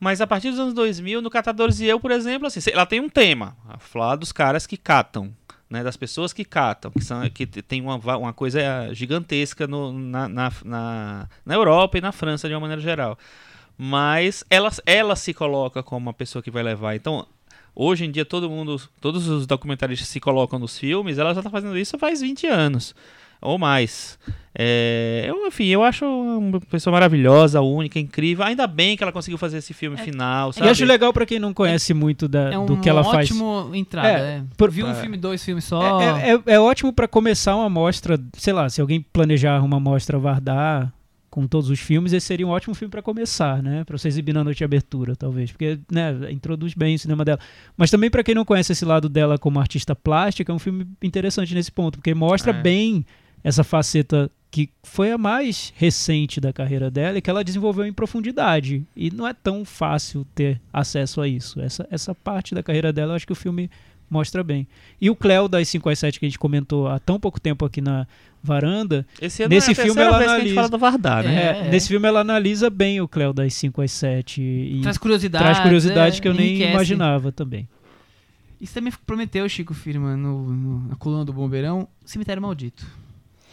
mas 0.00 0.20
a 0.20 0.26
partir 0.26 0.50
dos 0.50 0.58
anos 0.58 0.74
2000, 0.74 1.20
no 1.22 1.30
Catadores 1.30 1.78
e 1.78 1.84
Eu, 1.86 2.00
por 2.00 2.10
exemplo, 2.10 2.46
assim, 2.46 2.58
ela 2.72 2.86
tem 2.86 2.98
um 3.00 3.08
tema, 3.08 3.56
a 3.68 3.78
falar 3.78 4.16
dos 4.16 4.32
caras 4.32 4.66
que 4.66 4.76
catam, 4.76 5.32
né, 5.68 5.84
das 5.84 5.96
pessoas 5.96 6.32
que 6.32 6.44
catam, 6.44 6.90
que, 6.90 7.04
são, 7.04 7.28
que 7.30 7.46
tem 7.46 7.80
uma, 7.80 7.94
uma 8.16 8.32
coisa 8.32 8.60
gigantesca 8.92 9.66
no- 9.68 9.92
na, 9.92 10.28
na, 10.28 10.52
na, 10.64 11.28
na 11.46 11.54
Europa 11.54 11.98
e 11.98 12.00
na 12.00 12.10
França 12.10 12.48
de 12.48 12.54
uma 12.54 12.60
maneira 12.60 12.80
geral. 12.82 13.16
Mas 13.78 14.44
ela, 14.50 14.70
ela 14.84 15.16
se 15.16 15.32
coloca 15.32 15.82
como 15.82 16.06
uma 16.06 16.12
pessoa 16.12 16.42
que 16.42 16.50
vai 16.50 16.62
levar. 16.62 16.96
Então, 16.96 17.26
hoje 17.74 18.04
em 18.04 18.10
dia, 18.10 18.24
todo 18.24 18.50
mundo, 18.50 18.80
todos 19.00 19.28
os 19.28 19.46
documentaristas 19.46 20.08
se 20.08 20.18
colocam 20.20 20.58
nos 20.58 20.78
filmes, 20.78 21.18
ela 21.18 21.32
já 21.32 21.40
está 21.40 21.50
fazendo 21.50 21.78
isso 21.78 21.98
faz 21.98 22.20
20 22.20 22.46
anos 22.46 22.94
ou 23.40 23.58
mais. 23.58 24.18
É, 24.52 25.24
eu, 25.28 25.46
enfim, 25.46 25.66
eu 25.66 25.82
acho 25.82 26.04
uma 26.04 26.60
pessoa 26.60 26.92
maravilhosa, 26.92 27.60
única, 27.60 27.98
incrível. 28.00 28.44
Ainda 28.44 28.66
bem 28.66 28.96
que 28.96 29.02
ela 29.02 29.12
conseguiu 29.12 29.38
fazer 29.38 29.58
esse 29.58 29.72
filme 29.72 29.96
final, 29.96 30.50
E 30.50 30.54
sabe? 30.54 30.68
acho 30.70 30.84
legal 30.84 31.12
pra 31.12 31.24
quem 31.24 31.38
não 31.38 31.54
conhece 31.54 31.94
muito 31.94 32.26
da, 32.26 32.52
É 32.52 32.58
um 32.58 32.66
do 32.66 32.76
que 32.78 32.88
ela 32.88 33.04
faz. 33.04 33.30
ótimo 33.30 33.70
entrada. 33.74 34.08
É, 34.08 34.20
É, 34.38 34.42
por- 34.56 34.70
Viu 34.70 34.86
um 34.86 34.90
é. 34.90 34.94
filme, 34.94 35.16
dois 35.16 35.44
filmes 35.44 35.64
só. 35.64 36.00
É, 36.00 36.32
é- 36.34 36.42
é 36.54 36.60
ótimo 36.60 36.92
pra 36.92 37.06
começar 37.06 37.54
uma 37.56 37.70
mostra, 37.70 38.18
sei 38.34 38.52
lá, 38.52 38.68
se 38.68 38.80
alguém 38.80 39.00
planejar 39.12 39.62
uma 39.64 39.78
mostra 39.78 40.18
Vardar 40.18 40.92
com 41.30 41.46
todos 41.46 41.70
os 41.70 41.78
filmes, 41.78 42.12
esse 42.12 42.26
seria 42.26 42.44
um 42.44 42.50
ótimo 42.50 42.74
filme 42.74 42.90
pra 42.90 43.00
começar, 43.00 43.62
né? 43.62 43.84
Pra 43.84 43.96
você 43.96 44.08
exibir 44.08 44.32
na 44.32 44.42
noite 44.42 44.58
de 44.58 44.64
abertura, 44.64 45.14
talvez, 45.14 45.52
porque 45.52 45.78
né, 45.90 46.12
introduz 46.32 46.74
bem 46.74 46.96
o 46.96 46.98
cinema 46.98 47.24
dela. 47.24 47.38
Mas 47.76 47.88
também 47.88 48.10
pra 48.10 48.24
quem 48.24 48.34
não 48.34 48.44
conhece 48.44 48.72
esse 48.72 48.84
lado 48.84 49.08
dela 49.08 49.38
como 49.38 49.60
artista 49.60 49.94
plástica, 49.94 50.50
é 50.50 50.54
um 50.54 50.58
filme 50.58 50.84
interessante 51.00 51.54
nesse 51.54 51.70
ponto, 51.70 51.98
porque 51.98 52.12
mostra 52.16 52.50
É. 52.50 52.60
bem 52.60 53.06
essa 53.42 53.62
faceta 53.64 54.30
que 54.50 54.68
foi 54.82 55.12
a 55.12 55.18
mais 55.18 55.72
recente 55.76 56.40
da 56.40 56.52
carreira 56.52 56.90
dela 56.90 57.18
e 57.18 57.22
que 57.22 57.30
ela 57.30 57.44
desenvolveu 57.44 57.86
em 57.86 57.92
profundidade. 57.92 58.84
E 58.96 59.10
não 59.10 59.26
é 59.26 59.32
tão 59.32 59.64
fácil 59.64 60.26
ter 60.34 60.60
acesso 60.72 61.20
a 61.20 61.28
isso. 61.28 61.60
Essa, 61.60 61.86
essa 61.90 62.14
parte 62.14 62.52
da 62.54 62.62
carreira 62.62 62.92
dela, 62.92 63.12
eu 63.12 63.16
acho 63.16 63.26
que 63.26 63.32
o 63.32 63.36
filme 63.36 63.70
mostra 64.10 64.42
bem. 64.42 64.66
E 65.00 65.08
o 65.08 65.14
Cleo 65.14 65.46
das 65.46 65.68
5 65.68 65.88
às 65.88 66.00
7 66.00 66.18
que 66.18 66.26
a 66.26 66.28
gente 66.28 66.38
comentou 66.38 66.88
há 66.88 66.98
tão 66.98 67.20
pouco 67.20 67.40
tempo 67.40 67.64
aqui 67.64 67.80
na 67.80 68.08
varanda, 68.42 69.06
Esse 69.22 69.46
nesse 69.46 69.70
é 69.70 69.72
a 69.72 69.76
filme 69.76 70.00
ela 70.02 70.18
vez 70.18 70.30
que 70.30 70.36
a 70.36 70.38
gente 70.40 70.46
analisa- 70.48 70.54
fala 70.56 70.68
do 70.68 70.78
Vardar, 70.78 71.22
né? 71.22 71.42
é, 71.62 71.66
É, 71.66 71.70
nesse 71.70 71.86
filme 71.86 72.08
ela 72.08 72.20
analisa 72.20 72.68
bem 72.68 73.00
o 73.00 73.06
Cleo 73.06 73.32
das 73.32 73.54
5 73.54 73.80
às 73.82 73.92
7 73.92 74.42
e 74.42 74.80
Traz 74.82 74.98
curiosidades. 74.98 75.46
traz 75.46 75.60
curiosidades 75.60 76.18
é, 76.18 76.22
que 76.22 76.26
eu 76.26 76.34
nem 76.34 76.48
enriquece. 76.48 76.72
imaginava 76.72 77.30
também. 77.30 77.68
Isso 78.60 78.74
também 78.74 78.92
prometeu, 79.06 79.48
Chico 79.48 79.72
Firman, 79.74 80.16
no, 80.16 80.50
no- 80.50 80.88
na 80.88 80.96
coluna 80.96 81.24
do 81.24 81.32
Bombeirão, 81.32 81.86
Cemitério 82.04 82.42
Maldito. 82.42 82.84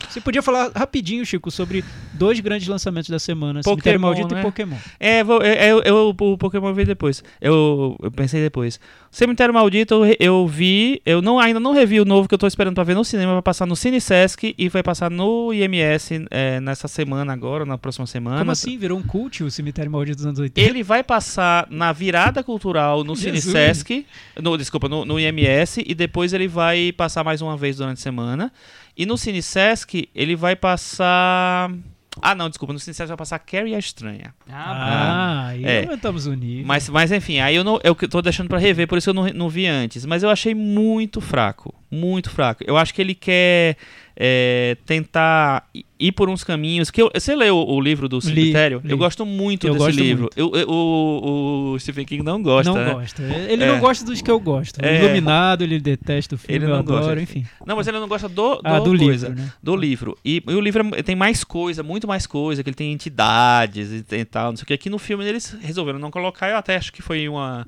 Você 0.10 0.22
podia 0.22 0.42
falar 0.42 0.72
rapidinho, 0.76 1.26
Chico, 1.26 1.50
sobre 1.52 1.84
dois 2.14 2.40
grandes 2.40 2.68
lançamentos 2.68 3.10
da 3.10 3.20
semana, 3.20 3.60
Pokémon, 3.62 3.76
Cemitério 3.76 4.00
Maldito 4.00 4.34
né? 4.34 4.40
e 4.42 4.44
Pokémon. 4.44 4.76
É, 5.00 5.24
vou, 5.24 5.42
é, 5.42 5.72
eu, 5.72 5.82
eu- 5.84 6.16
o 6.18 6.38
Pokémon 6.38 6.74
veio 6.74 6.88
depois. 6.88 7.24
Eu, 7.42 7.96
eu 8.02 8.12
pensei 8.12 8.42
depois. 8.42 8.80
Cemitério 9.12 9.54
Maldito 9.54 10.06
eu, 10.06 10.16
eu 10.20 10.48
vi, 10.48 11.02
eu 11.06 11.22
não, 11.22 11.40
ainda 11.40 11.60
não 11.60 11.74
revi 11.74 12.00
o 12.00 12.06
novo 12.06 12.28
que 12.28 12.34
eu 12.34 12.38
tô 12.38 12.46
esperando 12.48 12.76
pra 12.76 12.84
ver 12.84 12.94
no 12.96 13.04
cinema, 13.04 13.34
vai 13.34 13.42
passar 13.42 13.66
no 13.66 13.76
Cine 13.76 14.00
Sesc 14.00 14.54
e 14.58 14.70
vai 14.70 14.84
passar 14.84 15.10
no 15.10 15.52
IMS 15.54 16.12
é, 16.30 16.60
nessa 16.60 16.88
semana 16.88 17.34
agora, 17.34 17.66
na 17.66 17.78
próxima 17.78 18.06
semana. 18.06 18.40
Como 18.40 18.52
assim? 18.52 18.78
Virou 18.78 18.98
um 18.98 19.04
cult 19.04 19.44
o 19.44 19.52
Cemitério 19.52 19.92
Maldito 19.92 20.18
dos 20.18 20.26
anos 20.26 20.40
80? 20.40 20.70
Ele 20.70 20.84
vai 20.84 21.04
passar 21.04 21.68
na 21.70 21.92
virada 21.92 22.44
cultural 22.44 23.04
no 23.04 23.16
Cine 23.16 23.34
Jesus. 23.42 23.54
Sesc, 23.54 24.06
no, 24.42 24.58
desculpa, 24.58 24.88
no, 24.88 25.06
no 25.06 25.20
IMS, 25.20 25.84
e 25.86 25.94
depois 25.96 26.34
ele 26.34 26.48
vai 26.48 26.92
passar 26.92 27.24
mais 27.24 27.42
uma 27.42 27.58
vez 27.58 27.78
durante 27.78 27.98
a 27.98 28.02
semana. 28.02 28.52
E 28.98 29.06
no 29.06 29.18
Cine 29.18 29.44
Sesc, 29.44 30.10
ele 30.16 30.36
vai 30.36 30.56
passar. 30.56 31.72
Ah, 32.20 32.34
não, 32.34 32.50
desculpa, 32.50 32.74
no 32.74 32.80
Cine 32.80 32.96
Sesc 32.96 33.10
vai 33.10 33.18
passar 33.18 33.38
Carrie 33.38 33.76
a 33.76 33.80
Estranha. 33.80 34.34
Ah, 34.50 35.50
aí 35.50 35.64
é. 35.64 35.88
o 36.28 36.34
nível. 36.34 36.66
Mas, 36.66 36.90
mas 36.90 37.12
enfim, 37.12 37.40
aí 37.40 37.56
eu 37.56 37.64
não, 37.64 37.80
eu 37.84 37.94
tô 37.94 38.24
deixando 38.24 38.48
pra 38.48 38.58
rever, 38.58 38.88
por 38.88 38.98
isso 38.98 39.12
eu 39.12 39.14
não, 39.14 39.28
não 39.28 39.50
vi 39.50 39.68
antes. 39.68 40.04
Mas 40.04 40.24
eu 40.24 40.32
achei 40.32 40.56
muito 40.56 41.22
fraco, 41.22 41.76
muito 41.92 42.32
fraco. 42.32 42.64
Eu 42.66 42.76
acho 42.76 42.92
que 42.92 43.00
ele 43.00 43.14
quer 43.14 43.78
é, 44.20 44.76
tentar 44.86 45.68
ir 46.00 46.12
por 46.12 46.28
uns 46.28 46.44
caminhos. 46.44 46.90
Que 46.90 47.02
eu- 47.04 47.12
você 47.14 47.36
leu 47.36 47.56
o 47.58 47.80
livro 47.80 48.10
do 48.10 48.16
Li, 48.18 48.22
cemitério? 48.24 48.82
li. 48.84 48.90
Eu 48.92 48.98
gosto 48.98 49.24
muito 49.26 49.68
Eu 49.68 49.74
desse 49.74 49.86
gosto 49.86 50.00
livro. 50.00 50.22
muito. 50.24 50.38
Eu- 50.40 50.60
eu- 50.60 50.68
o, 50.70 51.72
o 51.74 51.80
Stephen 51.80 52.04
King 52.06 52.24
não 52.24 52.42
gosta. 52.42 52.72
não 52.74 52.80
né? 52.84 52.94
gosta. 52.94 53.22
Ele 53.24 53.64
É. 53.64 53.68
não 53.68 53.80
gosta 53.80 54.04
dos 54.04 54.20
que 54.22 54.30
eu 54.32 54.40
gosto. 54.40 54.84
É. 54.84 55.04
Iluminado, 55.04 55.64
ele 55.64 55.80
detesta 55.80 56.34
o 56.34 56.38
filme, 56.38 56.56
Ele 56.56 56.66
não 56.72 56.80
adoro, 56.80 57.06
gosta. 57.06 57.22
enfim. 57.22 57.46
Não, 57.66 57.76
mas 57.76 57.88
ele 57.88 58.00
não 58.00 58.08
gosta 58.08 58.28
do, 58.28 58.56
do, 58.56 58.62
Ah, 58.64 58.80
do 58.80 58.98
coisa. 58.98 59.28
livro, 59.30 59.44
né? 59.44 59.54
do 59.62 59.76
livro. 59.76 60.18
E, 60.26 60.42
e 60.48 60.54
o 60.56 60.60
livro 60.60 60.84
é- 60.96 61.04
tem 61.04 61.16
mais 61.16 61.44
coisa, 61.44 61.84
muito 61.84 62.08
mais 62.08 62.26
coisa, 62.26 62.64
que 62.64 62.70
ele 62.70 62.76
tem 62.76 62.92
entidades 62.92 64.04
e, 64.12 64.26
tal, 64.26 64.50
não 64.52 64.58
sei 64.58 64.64
o 64.64 64.66
que. 64.68 64.74
Aqui 64.74 64.90
no 64.90 64.98
filme 64.98 65.24
eles 65.26 65.56
resolveram 65.62 66.00
não 66.00 66.10
colocar, 66.10 66.50
eu 66.50 66.58
até 66.58 66.76
acho 66.76 66.92
que 66.92 67.02
foi 67.04 67.28
uma, 67.30 67.68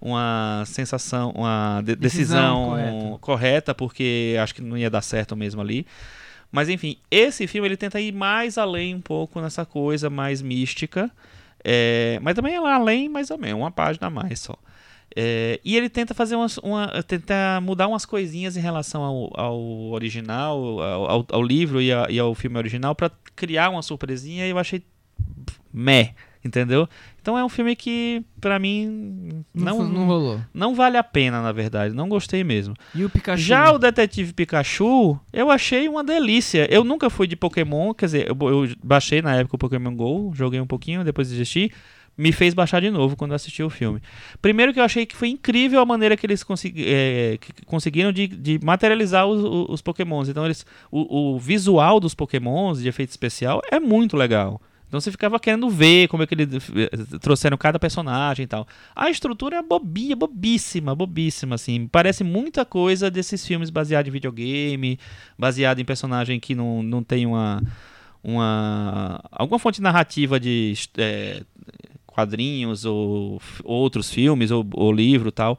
uma 0.00 0.62
sensação, 0.66 1.30
uma 1.36 1.82
de- 1.84 1.94
Decisão 1.96 2.74
decisão, 2.76 3.00
correta. 3.10 3.18
correta. 3.20 3.74
porque 3.74 4.36
acho 4.42 4.54
que 4.54 4.62
não 4.62 4.76
ia 4.76 4.88
dar 4.90 5.02
certo 5.02 5.36
mesmo 5.36 5.60
ali. 5.60 5.86
Mas 6.52 6.68
enfim, 6.68 6.96
esse 7.10 7.46
filme 7.46 7.68
ele 7.68 7.76
tenta 7.76 8.00
ir 8.00 8.12
mais 8.12 8.58
além 8.58 8.94
um 8.94 9.00
pouco 9.00 9.40
nessa 9.40 9.64
coisa 9.64 10.08
mais 10.10 10.42
mística. 10.42 11.10
é, 11.62 12.18
mas 12.22 12.34
também 12.34 12.54
é 12.54 12.60
lá 12.60 12.74
além, 12.76 13.08
mais 13.08 13.30
ou 13.30 13.36
menos, 13.38 13.60
uma 13.60 13.70
página 13.70 14.06
a 14.06 14.10
mais 14.10 14.40
só. 14.40 14.56
É, 15.14 15.60
e 15.64 15.76
ele 15.76 15.88
tenta 15.90 16.14
fazer 16.14 16.36
umas, 16.36 16.56
uma, 16.58 17.02
tenta 17.02 17.60
mudar 17.62 17.88
umas 17.88 18.04
coisinhas 18.06 18.56
em 18.56 18.60
relação 18.60 19.02
ao, 19.02 19.30
ao 19.38 19.60
original, 19.90 20.56
ao, 20.80 21.10
ao- 21.10 21.26
ao 21.32 21.42
livro 21.42 21.82
e, 21.82 21.92
a- 21.92 22.06
e 22.08 22.18
ao 22.18 22.34
filme 22.34 22.56
original 22.56 22.94
para 22.94 23.10
criar 23.36 23.70
uma 23.70 23.82
surpresinha 23.82 24.46
e 24.46 24.50
eu 24.50 24.58
achei 24.58 24.82
meh. 25.72 26.14
Entendeu? 26.42 26.88
Então 27.20 27.36
é 27.36 27.44
um 27.44 27.50
filme 27.50 27.76
que, 27.76 28.24
pra 28.40 28.58
mim, 28.58 29.44
Não, 29.54 29.82
não, 29.86 30.06
rolou. 30.06 30.40
não 30.54 30.74
vale 30.74 30.96
a 30.96 31.04
pena, 31.04 31.42
na 31.42 31.52
verdade. 31.52 31.94
Não 31.94 32.08
gostei 32.08 32.42
mesmo. 32.42 32.74
E 32.94 33.04
o 33.04 33.10
Pikachu? 33.10 33.42
Já 33.42 33.70
o 33.70 33.78
Detetive 33.78 34.32
Pikachu, 34.32 35.20
eu 35.32 35.50
achei 35.50 35.86
uma 35.86 36.02
delícia. 36.02 36.66
Eu 36.72 36.82
nunca 36.82 37.10
fui 37.10 37.26
de 37.26 37.36
Pokémon, 37.36 37.92
quer 37.92 38.06
dizer, 38.06 38.26
eu, 38.28 38.36
eu 38.48 38.74
baixei 38.82 39.20
na 39.20 39.36
época 39.36 39.56
o 39.56 39.58
Pokémon 39.58 39.94
GO, 39.94 40.32
joguei 40.34 40.58
um 40.60 40.66
pouquinho, 40.66 41.04
depois 41.04 41.28
desisti. 41.28 41.70
Me 42.16 42.32
fez 42.32 42.52
baixar 42.54 42.80
de 42.80 42.90
novo 42.90 43.16
quando 43.16 43.32
assisti 43.32 43.62
o 43.62 43.70
filme. 43.70 44.00
Primeiro 44.42 44.72
que 44.74 44.80
eu 44.80 44.84
achei 44.84 45.06
que 45.06 45.16
foi 45.16 45.28
incrível 45.28 45.80
a 45.80 45.86
maneira 45.86 46.16
que 46.16 46.26
eles 46.26 46.42
consegui- 46.42 46.84
é, 46.86 47.38
que 47.40 47.64
conseguiram 47.66 48.12
de, 48.12 48.26
de 48.26 48.58
materializar 48.62 49.26
os, 49.26 49.42
os- 49.42 49.66
os 49.74 49.82
Pokémons. 49.82 50.28
Então 50.28 50.44
eles, 50.44 50.66
o, 50.90 51.34
o 51.34 51.38
visual 51.38 52.00
dos 52.00 52.14
Pokémons 52.14 52.80
de 52.82 52.88
efeito 52.88 53.10
especial 53.10 53.62
é 53.70 53.78
muito 53.78 54.16
legal. 54.16 54.60
Então 54.90 55.00
você 55.00 55.12
ficava 55.12 55.38
querendo 55.38 55.70
ver 55.70 56.08
como 56.08 56.24
é 56.24 56.26
que 56.26 56.34
eles 56.34 56.48
eh, 56.74 56.90
trouxeram 57.20 57.56
cada 57.56 57.78
personagem 57.78 58.42
e 58.42 58.46
tal. 58.48 58.66
A 58.94 59.08
estrutura 59.08 59.58
é 59.58 59.62
bobinha, 59.62 60.16
bobíssima, 60.16 60.96
bobíssima, 60.96 61.54
assim. 61.54 61.86
Parece 61.86 62.24
muita 62.24 62.64
coisa 62.64 63.08
desses 63.08 63.46
filmes 63.46 63.70
baseados 63.70 64.08
em 64.08 64.12
videogame, 64.12 64.98
baseado 65.38 65.78
em 65.78 65.84
personagem 65.84 66.40
que 66.40 66.56
não, 66.56 66.82
não 66.82 67.04
tem 67.04 67.24
uma, 67.24 67.62
uma... 68.20 69.22
alguma 69.30 69.60
fonte 69.60 69.80
narrativa 69.80 70.40
de 70.40 70.74
eh, 70.98 71.44
quadrinhos 72.04 72.84
ou 72.84 73.40
outros 73.62 74.10
filmes 74.10 74.50
ou, 74.50 74.66
ou 74.72 74.90
livro 74.90 75.28
e 75.28 75.32
tal. 75.32 75.56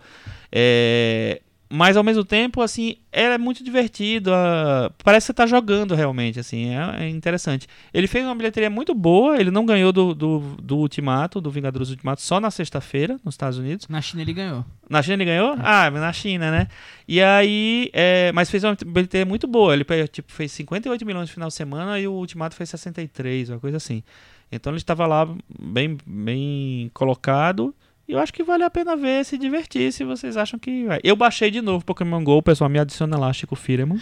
É, 0.52 1.42
mas 1.72 1.96
ao 1.96 2.04
mesmo 2.04 2.26
tempo, 2.26 2.62
assim, 2.62 2.98
ela 3.14 3.36
é 3.36 3.38
muito 3.38 3.64
divertido. 3.64 4.34
ah, 4.34 4.92
parece 5.04 5.24
que 5.24 5.28
você 5.28 5.34
tá 5.34 5.46
jogando 5.46 5.96
realmente, 5.96 6.38
assim, 6.38 6.76
é, 6.76 7.06
é 7.06 7.10
interessante. 7.10 7.66
Ele 7.94 8.08
fez 8.08 8.26
uma 8.26 8.36
bilheteria 8.36 8.70
muito 8.70 8.94
boa, 8.94 9.40
ele 9.40 9.50
não 9.50 9.66
ganhou 9.66 9.94
do, 9.94 10.14
do, 10.14 10.40
do 10.62 10.78
Ultimato, 10.78 11.40
do 11.40 11.50
Vingadores 11.50 11.90
Ultimato, 11.90 12.22
só 12.22 12.42
na 12.42 12.52
sexta-feira, 12.52 13.18
nos 13.24 13.36
Estados 13.36 13.58
Unidos. 13.58 13.88
Na 13.88 14.02
China 14.02 14.22
ele 14.22 14.34
ganhou. 14.34 14.66
Na 14.90 15.02
China 15.02 15.16
ele 15.16 15.26
ganhou? 15.26 15.56
Ah, 15.60 15.90
mas 15.90 16.02
na 16.02 16.12
China, 16.12 16.52
né? 16.52 16.68
E 17.08 17.22
aí, 17.22 17.90
é, 17.94 18.34
mas 18.34 18.52
fez 18.52 18.66
uma 18.66 18.76
bilheteria 18.86 19.26
muito 19.26 19.48
boa. 19.48 19.74
Ele 19.74 19.86
tipo, 20.10 20.30
fez 20.30 20.52
58 20.52 21.06
milhões 21.06 21.30
no 21.30 21.34
final 21.34 21.48
de 21.48 21.56
semana 21.56 21.98
e 21.98 22.08
o 22.08 22.12
Ultimato 22.12 22.54
fez 22.54 22.70
63, 22.70 23.50
uma 23.50 23.60
coisa 23.60 23.78
assim. 23.78 24.04
Então 24.52 24.74
ele 24.74 24.78
estava 24.78 25.08
lá 25.08 25.26
bem, 25.58 25.98
bem 26.06 26.92
colocado. 26.94 27.74
Eu 28.12 28.20
acho 28.20 28.34
que 28.34 28.44
vale 28.44 28.66
a 28.66 28.70
pena 28.70 28.94
ver, 28.94 29.24
se 29.24 29.38
divertir, 29.38 29.90
se 29.94 30.04
vocês 30.04 30.36
acham 30.36 30.60
que. 30.60 30.86
Eu 31.02 31.16
baixei 31.16 31.50
de 31.50 31.62
novo 31.62 31.86
Pokémon 31.86 32.22
GO, 32.22 32.40
o 32.40 32.44
pessoal 32.44 32.70
me 32.70 32.78
adiciona 32.78 33.18
lá, 33.18 33.32
Chico 33.32 33.56
Firemon. 33.56 34.00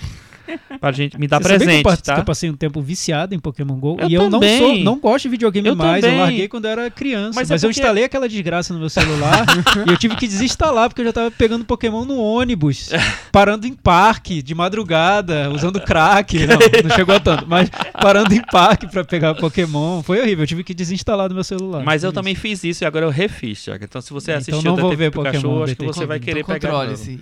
Pra 0.79 0.91
gente 0.91 1.19
me 1.19 1.27
dar 1.27 1.37
Você 1.41 1.49
sabia 1.49 1.57
que 1.67 1.73
eu, 1.79 1.83
presente, 1.83 2.03
tá? 2.03 2.13
que 2.15 2.19
eu 2.21 2.25
passei 2.25 2.49
um 2.49 2.55
tempo 2.55 2.81
viciado 2.81 3.33
em 3.35 3.39
Pokémon 3.39 3.75
GO 3.75 3.97
Eu 3.99 4.09
e 4.09 4.13
eu 4.13 4.29
não 4.29 4.39
sou, 4.41 4.77
não 4.79 4.99
gosto 4.99 5.23
de 5.23 5.29
videogame 5.29 5.67
Eu 5.67 5.75
mais. 5.75 6.01
também. 6.01 6.17
Eu 6.17 6.23
larguei 6.23 6.47
quando 6.47 6.65
eu 6.65 6.71
era 6.71 6.89
criança. 6.89 7.33
Mas 7.35 7.49
Mas, 7.49 7.63
é 7.63 7.65
eu 7.65 7.69
porque- 7.69 7.79
instalei 7.81 8.03
aquela 8.03 8.27
desgraça 8.29 8.73
no 8.73 8.79
meu 8.79 8.89
celular 8.89 9.45
e 9.87 9.89
eu 9.91 9.97
tive 9.97 10.15
que 10.15 10.27
desinstalar 10.27 10.89
porque 10.89 11.01
eu 11.01 11.05
já 11.05 11.13
tava 11.13 11.31
pegando 11.31 11.65
Pokémon 11.65 12.05
no 12.05 12.17
ônibus, 12.19 12.89
parando 13.31 13.67
em 13.67 13.73
parque 13.73 14.41
de 14.41 14.53
madrugada, 14.55 15.49
usando 15.51 15.79
crack. 15.79 16.37
Não, 16.45 16.57
não 16.89 16.95
chegou 16.95 17.15
a 17.15 17.19
tanto, 17.19 17.45
mas 17.47 17.69
parando 18.01 18.33
em 18.33 18.41
parque 18.41 18.87
pra 18.87 19.03
pegar 19.03 19.35
Pokémon. 19.35 20.01
Foi 20.03 20.19
horrível, 20.19 20.43
eu 20.43 20.47
tive 20.47 20.63
que 20.63 20.73
desinstalar 20.73 21.29
do 21.29 21.35
meu 21.35 21.43
celular. 21.43 21.83
Mas 21.83 22.03
eu 22.03 22.09
Isso. 22.09 22.15
também 22.15 22.35
fiz 22.35 22.63
isso 22.63 22.83
e 22.83 22.85
agora 22.85 23.05
eu 23.05 23.09
refiz, 23.09 23.63
Thiago. 23.63 23.83
Então 23.83 24.01
se 24.01 24.11
você 24.11 24.31
Então 24.31 24.39
assistiu 24.39 24.61
não 24.63 24.73
o 24.73 24.81
vou 24.81 24.95
ver 24.95 25.11
Pikachu, 25.11 25.41
Pokémon, 25.41 25.63
acho 25.63 25.75
que 25.75 25.85
você 25.85 26.05
vai 26.05 26.19
querer 26.19 26.41
Então 26.41 26.53
pegar. 26.55 26.69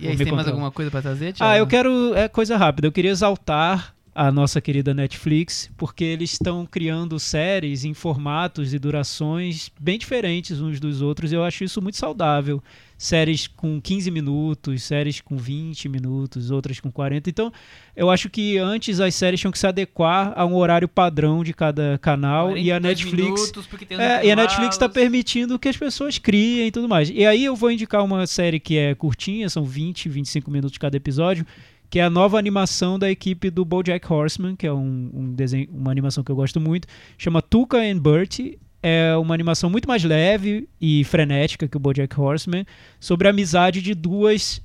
E 0.00 0.08
aí, 0.08 0.16
tem 0.16 0.32
mais 0.32 0.46
alguma 0.48 0.70
coisa 0.70 0.90
pra 0.90 1.02
trazer, 1.02 1.32
Thiago? 1.32 1.52
Ah, 1.52 1.58
eu 1.58 1.66
quero. 1.66 2.14
É 2.14 2.28
coisa 2.28 2.56
rápida. 2.56 2.86
Eu 2.88 2.92
queria 2.92 3.14
exaltar 3.18 3.94
a 4.14 4.32
nossa 4.32 4.60
querida 4.60 4.92
Netflix, 4.92 5.70
porque 5.76 6.02
eles 6.02 6.32
estão 6.32 6.66
criando 6.66 7.20
séries 7.20 7.84
em 7.84 7.94
formatos 7.94 8.74
e 8.74 8.78
durações 8.78 9.70
bem 9.78 9.96
diferentes 9.96 10.60
uns 10.60 10.80
dos 10.80 11.00
outros. 11.00 11.30
e 11.30 11.36
Eu 11.36 11.44
acho 11.44 11.62
isso 11.62 11.80
muito 11.80 11.96
saudável. 11.96 12.60
Séries 12.96 13.46
com 13.46 13.80
15 13.80 14.10
minutos, 14.10 14.82
séries 14.82 15.20
com 15.20 15.36
20 15.36 15.88
minutos, 15.88 16.50
outras 16.50 16.80
com 16.80 16.90
40. 16.90 17.30
Então, 17.30 17.52
eu 17.94 18.10
acho 18.10 18.28
que 18.28 18.58
antes 18.58 18.98
as 18.98 19.14
séries 19.14 19.38
tinham 19.38 19.52
que 19.52 19.58
se 19.58 19.68
adequar 19.68 20.32
a 20.34 20.44
um 20.44 20.56
horário 20.56 20.88
padrão 20.88 21.44
de 21.44 21.54
cada 21.54 21.96
canal 21.98 22.58
e 22.58 22.72
a 22.72 22.80
42 22.80 22.82
Netflix. 22.82 23.52
É, 23.90 24.26
e 24.26 24.32
a 24.32 24.34
Netflix 24.34 24.74
está 24.74 24.88
permitindo 24.88 25.60
que 25.60 25.68
as 25.68 25.76
pessoas 25.76 26.18
criem 26.18 26.66
e 26.66 26.70
tudo 26.72 26.88
mais. 26.88 27.08
E 27.08 27.24
aí 27.24 27.44
eu 27.44 27.54
vou 27.54 27.70
indicar 27.70 28.04
uma 28.04 28.26
série 28.26 28.58
que 28.58 28.76
é 28.76 28.96
curtinha, 28.96 29.48
são 29.48 29.64
20, 29.64 30.08
25 30.08 30.50
minutos 30.50 30.76
cada 30.76 30.96
episódio, 30.96 31.46
que 31.90 31.98
é 31.98 32.02
a 32.02 32.10
nova 32.10 32.38
animação 32.38 32.98
da 32.98 33.10
equipe 33.10 33.50
do 33.50 33.64
BoJack 33.64 34.12
Horseman, 34.12 34.54
que 34.56 34.66
é 34.66 34.72
um, 34.72 35.10
um 35.12 35.32
desenho, 35.34 35.68
uma 35.72 35.90
animação 35.90 36.22
que 36.22 36.30
eu 36.30 36.36
gosto 36.36 36.60
muito, 36.60 36.86
chama 37.16 37.40
Tuca 37.40 37.78
and 37.78 37.98
Bertie. 37.98 38.58
É 38.82 39.16
uma 39.16 39.34
animação 39.34 39.68
muito 39.68 39.88
mais 39.88 40.04
leve 40.04 40.68
e 40.80 41.02
frenética 41.04 41.66
que 41.66 41.76
o 41.76 41.80
BoJack 41.80 42.18
Horseman, 42.20 42.64
sobre 43.00 43.26
a 43.26 43.30
amizade 43.30 43.82
de 43.82 43.92
duas 43.94 44.62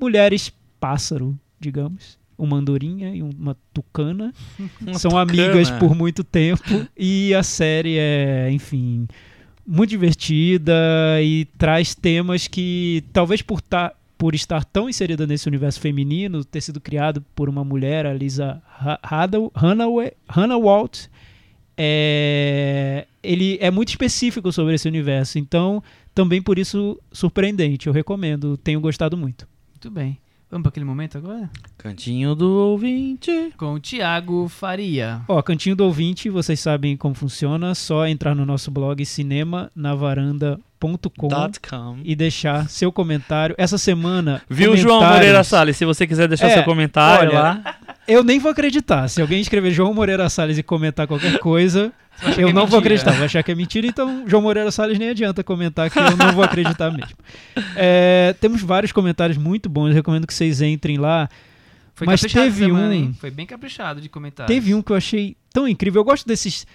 mulheres 0.00 0.52
pássaro, 0.78 1.38
digamos. 1.58 2.18
Uma 2.36 2.58
andorinha 2.58 3.14
e 3.14 3.22
uma 3.22 3.56
tucana 3.72 4.34
Uma 4.80 4.98
são 4.98 5.12
tucana. 5.12 5.22
amigas 5.22 5.70
por 5.70 5.94
muito 5.94 6.22
tempo 6.22 6.62
e 6.94 7.32
a 7.34 7.42
série 7.42 7.96
é, 7.96 8.50
enfim, 8.52 9.08
muito 9.66 9.88
divertida 9.90 10.74
e 11.22 11.46
traz 11.56 11.94
temas 11.94 12.46
que 12.46 13.02
talvez 13.12 13.40
por 13.40 13.62
tá, 13.62 13.94
por 14.18 14.34
estar 14.34 14.64
tão 14.64 14.88
inserida 14.88 15.26
nesse 15.26 15.46
universo 15.48 15.78
feminino, 15.80 16.44
ter 16.44 16.60
sido 16.60 16.80
criado 16.80 17.22
por 17.34 17.48
uma 17.48 17.62
mulher, 17.64 18.06
a 18.06 18.12
Lisa 18.14 18.62
Ha- 18.80 18.98
Haddow- 19.02 19.52
Hannaway- 19.54 20.12
Hannah 20.28 20.58
Walt, 20.58 21.06
é, 21.76 23.06
ele 23.22 23.58
é 23.60 23.70
muito 23.70 23.90
específico 23.90 24.50
sobre 24.52 24.74
esse 24.74 24.88
universo. 24.88 25.38
Então, 25.38 25.82
também 26.14 26.40
por 26.40 26.58
isso 26.58 26.98
surpreendente. 27.12 27.86
Eu 27.86 27.92
recomendo, 27.92 28.56
tenho 28.56 28.80
gostado 28.80 29.16
muito. 29.16 29.46
Muito 29.72 29.90
bem. 29.90 30.18
Vamos 30.50 30.62
para 30.62 30.68
aquele 30.70 30.86
momento 30.86 31.18
agora? 31.18 31.50
Cantinho 31.76 32.34
do 32.34 32.48
ouvinte. 32.48 33.52
Com 33.56 33.74
o 33.74 33.80
Thiago 33.80 34.48
Faria. 34.48 35.20
Ó, 35.26 35.42
Cantinho 35.42 35.74
do 35.74 35.84
Ouvinte, 35.84 36.30
vocês 36.30 36.60
sabem 36.60 36.96
como 36.96 37.16
funciona, 37.16 37.74
só 37.74 38.06
entrar 38.06 38.32
no 38.34 38.46
nosso 38.46 38.70
blog 38.70 39.04
cinemanavaranda.com 39.04 40.56
Dot 40.75 40.75
com. 40.80 41.98
e 42.04 42.14
deixar 42.14 42.68
seu 42.68 42.92
comentário. 42.92 43.54
Essa 43.58 43.78
semana. 43.78 44.42
Viu, 44.48 44.76
João 44.76 45.02
Moreira 45.02 45.42
Salles? 45.42 45.76
Se 45.76 45.84
você 45.84 46.06
quiser 46.06 46.28
deixar 46.28 46.48
É, 46.48 46.54
seu 46.54 46.64
comentário 46.64 47.30
olha, 47.30 47.38
lá. 47.40 47.76
Eu 48.06 48.22
nem 48.22 48.38
vou 48.38 48.50
acreditar. 48.52 49.08
Se 49.08 49.20
alguém 49.20 49.40
escrever 49.40 49.70
João 49.72 49.92
Moreira 49.94 50.28
Salles 50.28 50.58
e 50.58 50.62
comentar 50.62 51.06
qualquer 51.06 51.38
coisa, 51.38 51.92
eu 52.38 52.48
é 52.48 52.52
não 52.52 52.66
vou 52.66 52.78
mentira. 52.78 52.78
acreditar. 52.78 53.12
Vou 53.12 53.24
achar 53.24 53.42
que 53.42 53.50
é 53.50 53.54
mentira, 53.54 53.86
então 53.86 54.24
João 54.28 54.42
Moreira 54.42 54.70
Salles 54.70 54.98
nem 54.98 55.08
adianta 55.10 55.42
comentar 55.42 55.90
que 55.90 55.98
eu 55.98 56.16
não 56.16 56.32
vou 56.32 56.44
acreditar 56.44 56.90
mesmo. 56.90 57.16
É, 57.74 58.34
temos 58.40 58.62
vários 58.62 58.92
comentários 58.92 59.36
muito 59.38 59.68
bons, 59.68 59.88
eu 59.88 59.94
recomendo 59.94 60.26
que 60.26 60.32
vocês 60.34 60.60
entrem 60.60 60.98
lá. 60.98 61.28
Foi 61.94 62.06
Mas 62.06 62.20
caprichado 62.20 62.44
teve 62.46 62.64
semana, 62.66 62.88
um- 62.88 62.92
hein? 62.92 63.16
Foi 63.18 63.30
bem 63.30 63.46
caprichado 63.46 64.00
de 64.00 64.08
comentários. 64.08 64.54
Teve 64.54 64.74
um 64.74 64.82
que 64.82 64.92
eu 64.92 64.96
achei 64.96 65.36
tão 65.52 65.66
incrível. 65.66 66.00
Eu 66.00 66.04
gosto 66.04 66.26
desses 66.26 66.66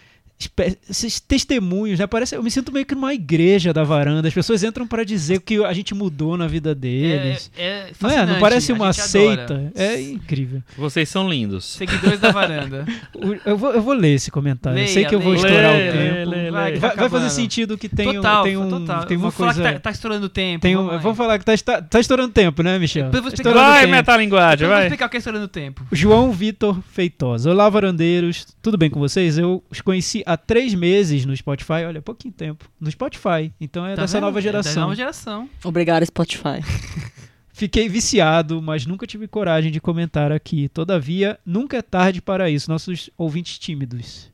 esses 0.90 1.20
testemunhos, 1.20 2.00
né? 2.00 2.08
Parece, 2.08 2.36
eu 2.36 2.44
me 2.44 2.50
sinto 2.52 2.72
meio 2.72 2.86
que 2.86 2.96
numa 2.96 3.14
igreja 3.14 3.74
da 3.74 3.84
varanda. 3.84 4.28
As 4.28 4.34
pessoas 4.34 4.64
entram 4.64 4.88
pra 4.88 5.04
dizer 5.04 5.38
o 5.38 5.42
que 5.42 5.64
a 5.64 5.74
gente 5.74 5.94
mudou 5.94 6.38
na 6.38 6.48
vida 6.48 6.74
deles. 6.74 7.52
É, 7.58 7.64
é 7.64 7.92
não 8.02 8.10
é? 8.10 8.26
Não 8.26 8.40
parece 8.40 8.72
uma 8.72 8.94
seita. 8.94 9.44
adora. 9.56 9.72
É 9.76 10.02
incrível. 10.02 10.62
Vocês 10.78 11.10
são 11.10 11.30
lindos. 11.30 11.66
Seguidores 11.66 12.20
da 12.20 12.32
varanda. 12.32 12.86
O- 13.14 13.50
Eu 13.50 13.58
vou, 13.58 13.72
eu 13.74 13.82
vou 13.82 13.94
ler 13.94 14.14
esse 14.16 14.32
comentário. 14.32 14.78
eu 14.78 14.84
Leia, 14.84 14.94
sei 14.94 15.06
que 15.06 15.14
eu 15.16 15.20
vou 15.20 15.34
leia. 15.34 15.46
estourar 15.46 15.74
Lê, 15.76 15.90
o 15.90 15.92
tempo. 15.92 16.52
Vai, 16.52 16.76
vai 16.78 16.96
Vai, 16.96 17.10
fazer 17.10 17.30
sentido 17.30 17.78
que 17.78 17.90
tem, 17.90 18.08
um- 18.08 18.14
total, 18.16 18.44
tem, 18.44 18.58
um, 18.58 18.70
total. 18.70 19.06
tem 19.06 19.16
Eu 19.16 19.20
uma 19.22 19.30
vou 19.30 19.32
falar 19.32 19.54
coisa. 19.54 19.68
que 19.70 19.74
tá, 19.76 19.80
tá 19.80 19.92
estourando 19.92 20.30
tempo. 20.30 20.62
tem 20.62 20.76
um, 20.78 20.88
vamos 21.00 21.18
falar 21.18 21.40
que 21.40 21.46
tá, 21.46 21.54
está- 21.54 21.82
tá 21.82 22.00
estourando 22.00 22.32
tempo, 22.32 22.64
né, 22.64 22.78
Michel? 22.80 23.06
Eu 23.06 23.10
explicar. 23.10 23.34
estourando 23.34 23.60
Vai, 23.66 23.86
metalinguagem, 23.88 24.66
Eu 24.68 24.74
vou 24.74 24.82
explicar 24.82 25.06
o 25.06 25.10
que 25.10 25.18
é 25.18 25.20
estourando 25.20 25.48
tempo. 25.48 25.86
João 25.92 26.32
Vitor 26.32 26.80
Feitosa. 26.92 27.52
Olá, 27.52 27.70
varandeiros. 27.70 28.46
Tudo 28.62 28.78
bem 28.78 28.90
com 28.90 29.00
vocês? 29.00 29.38
Eu 29.38 29.64
os 29.70 29.82
conheci 29.82 30.24
há 30.34 30.38
três 30.38 30.74
meses 30.74 31.26
no 31.26 31.36
Spotify. 31.36 31.84
Olha, 31.88 32.02
pouquinho 32.02 32.34
tempo. 32.34 32.70
No 32.80 32.90
Spotify. 32.92 33.52
Então 33.60 33.86
é 33.86 33.96
Tá 33.96 34.02
dessa 34.04 34.18
vendo? 34.18 34.26
nova 34.26 34.40
É 34.40 34.42
geração. 34.42 34.74
da 34.76 34.82
nova 34.82 34.96
geração. 34.96 35.50
Obrigado, 35.64 36.06
Spotify. 36.06 36.60
Fiquei 37.54 37.88
viciado, 37.88 38.62
mas 38.62 38.86
nunca 38.86 39.06
tive 39.06 39.28
coragem 39.28 39.72
de 39.72 39.80
comentar 39.80 40.32
aqui. 40.32 40.68
Todavia, 40.70 41.40
nunca 41.46 41.78
é 41.78 41.82
tarde 41.82 42.22
para 42.22 42.50
isso. 42.50 42.72
Nossos 42.72 43.10
ouvintes 43.18 43.60
tímidos. 43.60 44.32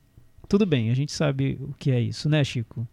Tudo 0.47 0.65
bem, 0.65 0.89
a 0.91 0.93
gente 0.93 1.11
sabe 1.11 1.57
o 1.59 1.73
que 1.77 1.91
é 1.91 1.99
isso, 1.99 2.29
né, 2.29 2.41
Chico? 2.43 2.87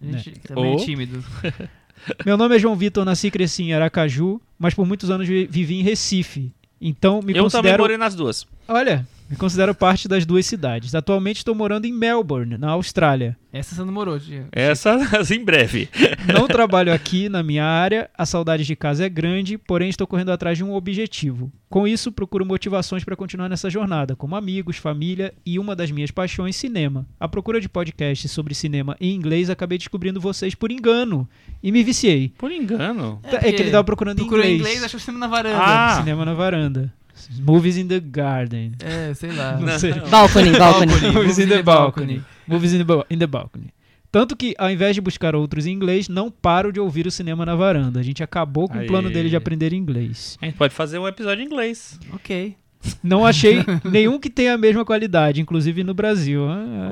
A 0.00 0.18
gente 0.18 0.38
também 0.40 0.64
Ou- 0.74 0.80
é 0.80 0.84
tímido. 0.84 1.24
Meu 2.24 2.36
nome 2.36 2.54
é 2.54 2.58
João 2.58 2.76
Vitor, 2.76 3.04
nasci 3.04 3.28
e 3.28 3.30
cresci 3.30 3.64
em 3.64 3.72
Aracaju, 3.72 4.40
mas 4.58 4.74
por 4.74 4.86
muitos 4.86 5.10
anos 5.10 5.26
vi- 5.26 5.46
vivi 5.46 5.80
em 5.80 5.82
Recife. 5.82 6.52
Então 6.80 7.14
me 7.22 7.32
Eu 7.32 7.36
também 7.36 7.42
considero. 7.44 7.82
morei 7.82 7.96
nas 7.96 8.14
duas. 8.14 8.46
Olha, 8.68 9.08
Me 9.28 9.36
considero 9.36 9.74
parte 9.74 10.06
das 10.06 10.24
duas 10.24 10.46
cidades. 10.46 10.94
Atualmente 10.94 11.38
estou 11.38 11.54
morando 11.54 11.84
em 11.84 11.92
Melbourne, 11.92 12.56
na 12.56 12.70
Austrália. 12.70 13.36
Essa 13.52 13.74
você 13.74 13.84
namorou, 13.84 14.18
Diego. 14.18 14.48
Essas 14.52 15.30
em 15.32 15.44
breve. 15.44 15.88
Não 16.32 16.46
trabalho 16.46 16.92
aqui 16.92 17.28
na 17.28 17.42
minha 17.42 17.64
área, 17.64 18.08
a 18.16 18.24
saudade 18.24 18.64
de 18.64 18.76
casa 18.76 19.04
é 19.04 19.08
grande, 19.08 19.58
porém 19.58 19.88
estou 19.88 20.06
correndo 20.06 20.30
atrás 20.30 20.58
de 20.58 20.62
um 20.62 20.74
objetivo. 20.74 21.50
Com 21.68 21.88
isso, 21.88 22.12
procuro 22.12 22.46
motivações 22.46 23.02
para 23.02 23.16
continuar 23.16 23.48
nessa 23.48 23.68
jornada, 23.68 24.14
como 24.14 24.36
amigos, 24.36 24.76
família 24.76 25.34
e 25.44 25.58
uma 25.58 25.74
das 25.74 25.90
minhas 25.90 26.10
paixões, 26.12 26.54
cinema. 26.54 27.06
À 27.18 27.26
procura 27.26 27.60
de 27.60 27.68
podcasts 27.68 28.30
sobre 28.30 28.54
cinema 28.54 28.96
em 29.00 29.14
inglês, 29.14 29.50
acabei 29.50 29.78
descobrindo 29.78 30.20
vocês 30.20 30.54
por 30.54 30.70
engano 30.70 31.28
e 31.62 31.72
me 31.72 31.82
viciei. 31.82 32.32
Por 32.38 32.52
engano. 32.52 33.20
É, 33.24 33.52
que 33.52 33.62
ele 33.62 33.70
tava 33.70 33.82
procurando 33.82 34.18
em 34.18 34.22
Procurou 34.22 34.44
em 34.44 34.54
inglês. 34.54 34.76
inglês, 34.76 34.84
achou 34.84 35.00
cinema 35.00 35.26
na 35.26 35.26
varanda. 35.26 35.58
Ah. 35.58 35.96
Cinema 35.98 36.24
na 36.24 36.34
varanda. 36.34 36.94
Movies 37.40 37.76
in 37.76 37.86
the 37.88 38.00
garden. 38.00 38.72
É, 38.84 39.12
sei 39.14 39.32
lá. 39.32 39.56
Não 39.58 39.78
sei. 39.78 39.92
Balcony, 39.94 40.50
balcony. 40.58 40.92
Movies 41.12 41.38
in 41.38 41.46
the 41.48 41.62
balcony. 41.62 42.22
Movies 42.46 42.72
in 42.72 42.78
the, 42.78 42.84
ba- 42.84 43.06
in 43.10 43.18
the 43.18 43.26
balcony. 43.26 43.68
Tanto 44.12 44.34
que, 44.36 44.54
ao 44.56 44.70
invés 44.70 44.94
de 44.94 45.00
buscar 45.00 45.34
outros 45.34 45.66
em 45.66 45.72
inglês, 45.72 46.08
não 46.08 46.30
paro 46.30 46.72
de 46.72 46.80
ouvir 46.80 47.06
o 47.06 47.10
cinema 47.10 47.44
na 47.44 47.54
varanda. 47.54 48.00
A 48.00 48.02
gente 48.02 48.22
acabou 48.22 48.68
com 48.68 48.78
Aí. 48.78 48.84
o 48.84 48.88
plano 48.88 49.10
dele 49.10 49.28
de 49.28 49.36
aprender 49.36 49.72
inglês. 49.72 50.38
A 50.40 50.46
gente 50.46 50.56
pode 50.56 50.72
fazer 50.74 50.98
um 50.98 51.06
episódio 51.06 51.42
em 51.42 51.46
inglês. 51.46 51.98
Ok. 52.12 52.56
Não 53.02 53.26
achei 53.26 53.64
nenhum 53.84 54.18
que 54.18 54.30
tenha 54.30 54.54
a 54.54 54.58
mesma 54.58 54.84
qualidade, 54.84 55.40
inclusive 55.40 55.82
no 55.82 55.92
Brasil. 55.92 56.42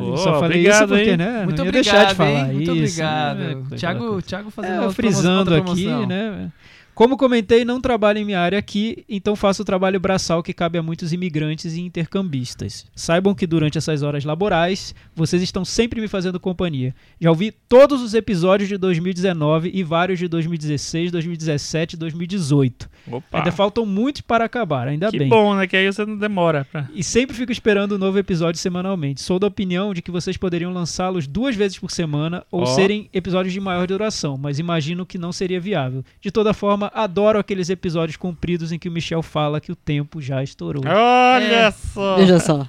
Oh, 0.03 0.17
Só 0.17 0.41
falei 0.41 0.59
obrigado, 0.59 0.79
isso 0.81 0.89
porque, 0.89 1.11
hein? 1.11 1.17
né? 1.17 1.45
Muito 1.45 1.59
não 1.59 1.65
ia 1.65 1.71
obrigado, 1.71 1.73
deixar 1.95 2.05
de 2.09 2.15
falar 2.17 2.31
hein? 2.31 2.45
isso. 2.47 2.55
Muito 2.55 2.73
obrigado. 2.73 3.39
né? 3.39 3.77
Thiago, 3.77 4.07
coisa. 4.09 4.27
Thiago 4.27 4.51
fazendo 4.51 4.73
É, 4.73 4.81
outra 4.81 4.93
frisando 4.95 5.51
promoção- 5.53 5.97
aqui, 6.01 6.07
né? 6.07 6.53
Como 6.95 7.17
comentei, 7.17 7.65
não 7.65 7.81
trabalho 7.81 8.19
em 8.19 8.25
minha 8.25 8.39
área 8.39 8.57
aqui, 8.57 9.05
então 9.09 9.35
faço 9.35 9.63
o 9.63 9.65
trabalho 9.65 9.99
braçal 9.99 10.45
que 10.45 10.53
cabe 10.53 10.79
a 10.79 10.83
muitos 10.83 11.13
imigrantes 11.13 11.75
e 11.75 11.81
intercambistas. 11.81 12.87
Saibam 12.95 13.35
que 13.35 13.49
durante 13.49 13.77
essas 13.77 14.03
horas 14.03 14.25
laborais, 14.25 14.95
vocês 15.15 15.43
estão 15.43 15.65
sempre 15.65 16.01
me 16.01 16.07
fazendo 16.07 16.39
companhia. 16.39 16.95
Já 17.21 17.31
ouvi 17.31 17.51
todos 17.51 18.01
os 18.01 18.15
episódios 18.15 18.69
de 18.69 18.79
2019 18.79 19.73
e 19.75 19.83
vários 19.83 20.21
de 20.21 20.29
2016, 20.29 21.11
2017 21.11 21.95
e 21.95 21.97
2018. 21.97 22.89
Opa. 23.11 23.39
Ainda 23.39 23.51
faltam 23.51 23.85
muitos 23.85 24.23
para 24.23 24.45
acabar, 24.45 24.87
ainda 24.87 25.11
que 25.11 25.19
bem. 25.19 25.29
bom, 25.29 25.55
né? 25.57 25.67
Que 25.67 25.77
aí 25.77 25.93
você 25.93 26.07
não 26.07 26.17
demora. 26.17 26.65
Pra... 26.71 26.89
E 26.95 27.03
sempre 27.03 27.37
fico 27.37 27.51
esperando 27.51 27.97
um 27.97 27.99
novo 27.99 28.19
episódio 28.19 28.61
semanalmente. 28.61 29.21
Sou 29.21 29.41
da 29.41 29.49
opinião 29.49 29.93
de 29.93 30.01
que 30.01 30.13
vocês 30.13 30.37
poderiam 30.37 30.73
lançá-los 30.73 31.27
duas 31.27 31.57
vezes 31.57 31.77
por 31.77 31.91
semana 31.91 32.45
ou 32.53 32.63
Ó. 32.63 32.67
serem 32.67 33.09
episódios 33.13 33.53
de 33.53 33.59
maior 33.59 33.87
duração, 33.89 34.39
mas 34.39 34.61
imagino 34.61 35.05
que 35.05 35.19
não 35.19 35.33
seria 35.33 35.59
viável. 35.59 36.05
De 36.21 36.31
toda 36.31 36.55
forma, 36.55 36.84
adoro 36.93 37.39
aqueles 37.39 37.71
episódios 37.71 38.17
compridos 38.17 38.73
em 38.73 38.79
que 38.79 38.89
o 38.89 38.93
Michel 38.93 39.23
fala 39.23 39.61
que 39.61 39.73
o 39.73 39.77
tempo 39.77 40.21
já 40.21 40.43
estourou. 40.43 40.83
Olha 40.87 41.45
É. 41.55 41.71
só. 41.71 42.17
Veja 42.17 42.39
só. 42.41 42.69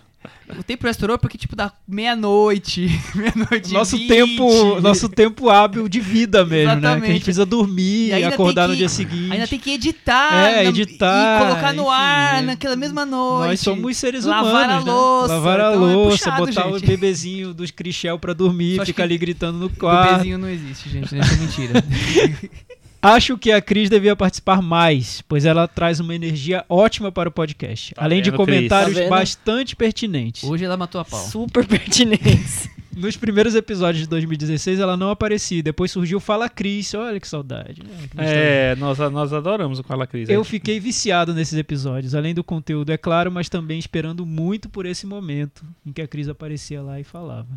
O 0.58 0.64
tempo 0.64 0.84
já 0.86 0.92
estourou 0.92 1.18
porque, 1.20 1.38
tipo, 1.38 1.56
dá 1.56 1.72
meia-noite. 1.88 2.88
meia-noite. 3.16 3.72
Nosso 3.74 3.98
tempo, 4.08 4.80
nosso 4.82 5.08
tempo 5.10 5.50
hábil 5.50 5.88
de 5.88 6.00
vida 6.00 6.44
mesmo, 6.44 6.76
né? 6.82 7.00
Que 7.00 7.06
a 7.06 7.12
gente 7.14 7.24
precisa 7.24 7.46
dormir 7.46 8.10
E 8.10 8.24
acordar 8.24 8.64
tem 8.64 8.70
no 8.70 8.74
que- 8.74 8.78
dia 8.80 8.90
seguinte. 8.90 9.32
Ainda 9.32 9.48
tem 9.48 9.60
que 9.60 9.72
editar. 9.72 10.34
É, 10.50 10.66
editar, 10.66 11.42
E 11.42 11.46
colocar 11.48 11.74
no 11.74 11.84
enfim, 11.84 11.92
ar 11.92 12.34
né? 12.36 12.42
naquela 12.42 12.76
mesma 12.76 13.06
noite. 13.06 13.50
Nós 13.50 13.60
somos 13.60 13.98
seres 13.98 14.26
Lavar 14.26 14.46
humanos, 14.52 14.76
a 14.76 14.80
né? 14.86 14.92
louça, 14.92 15.34
Lavar 15.36 15.60
a 15.62 15.70
então 15.76 15.90
é 15.90 15.94
louça, 15.94 16.18
puxado, 16.18 16.46
botar 16.46 16.68
o 16.70 16.80
gente. 16.80 16.88
bebezinho 16.88 17.54
dos 17.54 17.70
Crichel 17.72 18.18
pra 18.20 18.34
dormir, 18.34 18.80
ficar 18.80 18.94
que 18.94 19.02
ali 19.04 19.18
gritando 19.20 19.58
no 19.60 19.66
O 19.68 19.70
quarto. 19.70 20.10
bebezinho 20.12 20.38
não 20.40 20.50
existe, 20.50 20.90
gente. 20.90 21.06
Isso 21.06 21.16
é 21.16 21.38
mentira. 21.38 21.74
Acho 23.06 23.38
que 23.38 23.52
a 23.52 23.62
Cris 23.62 23.88
devia 23.88 24.16
participar 24.16 24.64
mais, 24.64 25.22
pois 25.22 25.46
ela 25.46 25.68
traz 25.68 26.00
uma 26.00 26.16
energia 26.16 26.66
ótima 26.68 27.12
para 27.12 27.30
o 27.30 27.32
podcast, 27.32 27.94
Tá 27.94 28.04
além 28.04 28.20
de 28.20 28.32
vendo, 28.32 28.44
Cris? 28.44 28.56
comentários 28.56 28.98
Tá 28.98 29.08
bastante 29.08 29.76
pertinentes. 29.76 30.44
Hoje 30.44 30.66
ela 30.66 30.76
matou 30.76 31.00
a 31.00 31.06
pau. 31.06 31.20
Super 31.20 31.68
pertinente. 31.68 32.72
Nos 32.96 33.16
primeiros 33.16 33.54
episódios 33.54 34.04
de 34.04 34.10
2016 34.10 34.80
ela 34.80 34.98
não 34.98 35.12
aparecia, 35.12 35.62
depois 35.62 35.92
surgiu 35.92 36.20
Fala 36.20 36.50
Cris, 36.50 36.96
olha 36.96 37.20
que 37.20 37.28
saudade. 37.28 37.84
né? 37.84 38.08
Que. 38.10 38.18
É, 38.18 38.76
nós, 38.78 38.98
nós 38.98 39.34
adoramos 39.34 39.78
o 39.80 39.84
Fala 39.84 40.08
Cris. 40.08 40.28
Eu 40.28 40.40
hein? 40.40 40.44
fiquei 40.46 40.80
viciado 40.80 41.32
nesses 41.32 41.60
episódios, 41.60 42.16
além 42.16 42.34
do 42.34 42.44
conteúdo, 42.44 42.92
é 42.92 42.98
claro, 42.98 43.32
mas 43.32 43.50
também 43.50 43.78
esperando 43.78 44.26
muito 44.26 44.68
por 44.68 44.86
esse 44.86 45.06
momento 45.06 45.64
em 45.86 45.92
que 45.92 46.02
a 46.02 46.08
Cris 46.08 46.28
aparecia 46.28 46.82
lá 46.82 47.00
e 47.00 47.04
falava. 47.04 47.50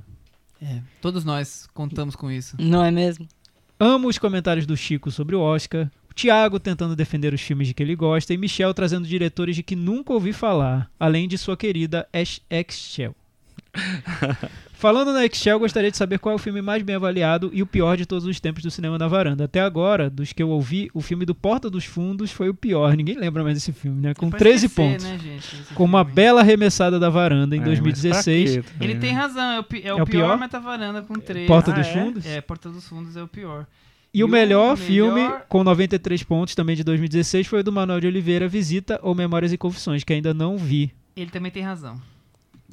É, 0.61 0.81
todos 1.01 1.25
nós 1.25 1.69
contamos 1.73 2.17
com 2.17 2.31
isso. 2.31 2.57
Não 2.59 2.85
é 2.85 2.91
mesmo? 2.91 3.27
Amo 3.81 4.09
os 4.09 4.19
comentários 4.19 4.67
do 4.67 4.77
Chico 4.77 5.09
sobre 5.09 5.37
o 5.37 5.41
Oscar, 5.41 5.89
o 6.11 6.15
Thiago 6.15 6.59
tentando 6.59 6.97
defender 6.97 7.33
os 7.33 7.41
filmes 7.41 7.69
de 7.69 7.75
que 7.75 7.81
ele 7.81 7.95
gosta 7.95 8.35
e 8.35 8.37
Michel 8.37 8.75
trazendo 8.75 9.07
diretores 9.07 9.55
de 9.55 9.63
que 9.63 9.77
nunca 9.77 10.13
ouvi 10.13 10.33
falar, 10.33 10.91
além 10.99 11.29
de 11.29 11.39
sua 11.39 11.57
querida 11.57 12.09
Excel. 12.13 13.15
Falando 14.79 15.13
na 15.13 15.27
Excel, 15.27 15.59
gostaria 15.59 15.91
de 15.91 15.97
saber 15.97 16.21
qual 16.21 16.35
é 16.35 16.37
o 16.37 16.39
filme 16.39 16.63
mais 16.63 16.85
bem 16.85 16.95
avaliado 16.95 17.51
e 17.53 17.61
o 17.63 17.67
pior 17.67 17.97
de 17.97 18.07
todos 18.07 18.25
os 18.25 18.39
tempos 18.39 18.63
do 18.63 18.71
cinema 18.71 18.97
na 18.97 19.09
varanda. 19.09 19.43
Até 19.47 19.61
agora, 19.61 20.09
dos 20.09 20.33
que 20.33 20.41
eu 20.41 20.49
ouvi, 20.51 20.89
o 20.95 21.01
filme 21.01 21.25
do 21.27 21.35
Porta 21.35 21.69
dos 21.69 21.85
Fundos 21.85 22.31
foi 22.31 22.49
o 22.49 22.55
pior. 22.55 22.97
Ninguém 22.97 23.19
lembra 23.19 23.43
mais 23.43 23.57
desse 23.57 23.73
filme, 23.73 24.01
né? 24.01 24.15
Com 24.15 24.31
Pra 24.31 24.39
13 24.39 24.67
esquecer, 24.67 24.91
pontos. 24.93 25.05
né, 25.05 25.19
gente, 25.19 25.75
Com 25.75 25.83
uma 25.85 26.05
filme. 26.05 26.15
bela 26.15 26.43
arremessada 26.43 26.97
da 27.01 27.11
varanda 27.11 27.57
em 27.57 27.61
É, 27.61 27.65
2016. 27.65 28.57
mas 28.59 28.65
pra 28.67 28.75
quê 28.79 28.85
Ele 28.85 28.95
tem 29.01 29.13
né? 29.13 29.19
razão, 29.21 29.51
é 29.51 29.59
o, 29.59 29.65
pi- 29.65 29.83
é 29.85 29.93
o 29.95 29.99
É 29.99 30.03
o 30.03 30.07
pior, 30.07 30.27
pior? 30.29 30.39
metavaranda 30.39 31.03
com 31.03 31.15
3. 31.15 31.49
Porta 31.49 31.73
Ah, 31.73 31.75
dos 31.75 31.87
é? 31.89 31.93
Fundos. 31.93 32.27
É, 32.27 32.41
Porta 32.41 32.69
dos 32.71 32.87
Fundos 32.87 33.17
é 33.17 33.23
o 33.23 33.27
pior. 33.27 33.67
E 34.15 34.19
o 34.19 34.21
E 34.21 34.25
o 34.25 34.29
melhor 34.29 34.63
melhor- 34.63 34.77
filme, 34.77 35.29
com 35.49 35.65
93 35.65 36.23
pontos, 36.23 36.55
também 36.55 36.77
de 36.77 36.85
2016, 36.85 37.49
foi 37.49 37.61
o 37.61 37.65
do 37.65 37.73
Manuel 37.73 37.99
de 38.01 38.07
Oliveira, 38.07 38.47
Visita 38.47 39.01
ou 39.03 39.13
Memórias 39.13 39.53
e 39.53 39.59
Confissões, 39.59 40.05
que 40.05 40.13
ainda 40.13 40.33
não 40.33 40.57
vi. 40.57 40.93
Ele 41.17 41.31
também 41.33 41.51
tem 41.51 41.65
razão. 41.65 42.01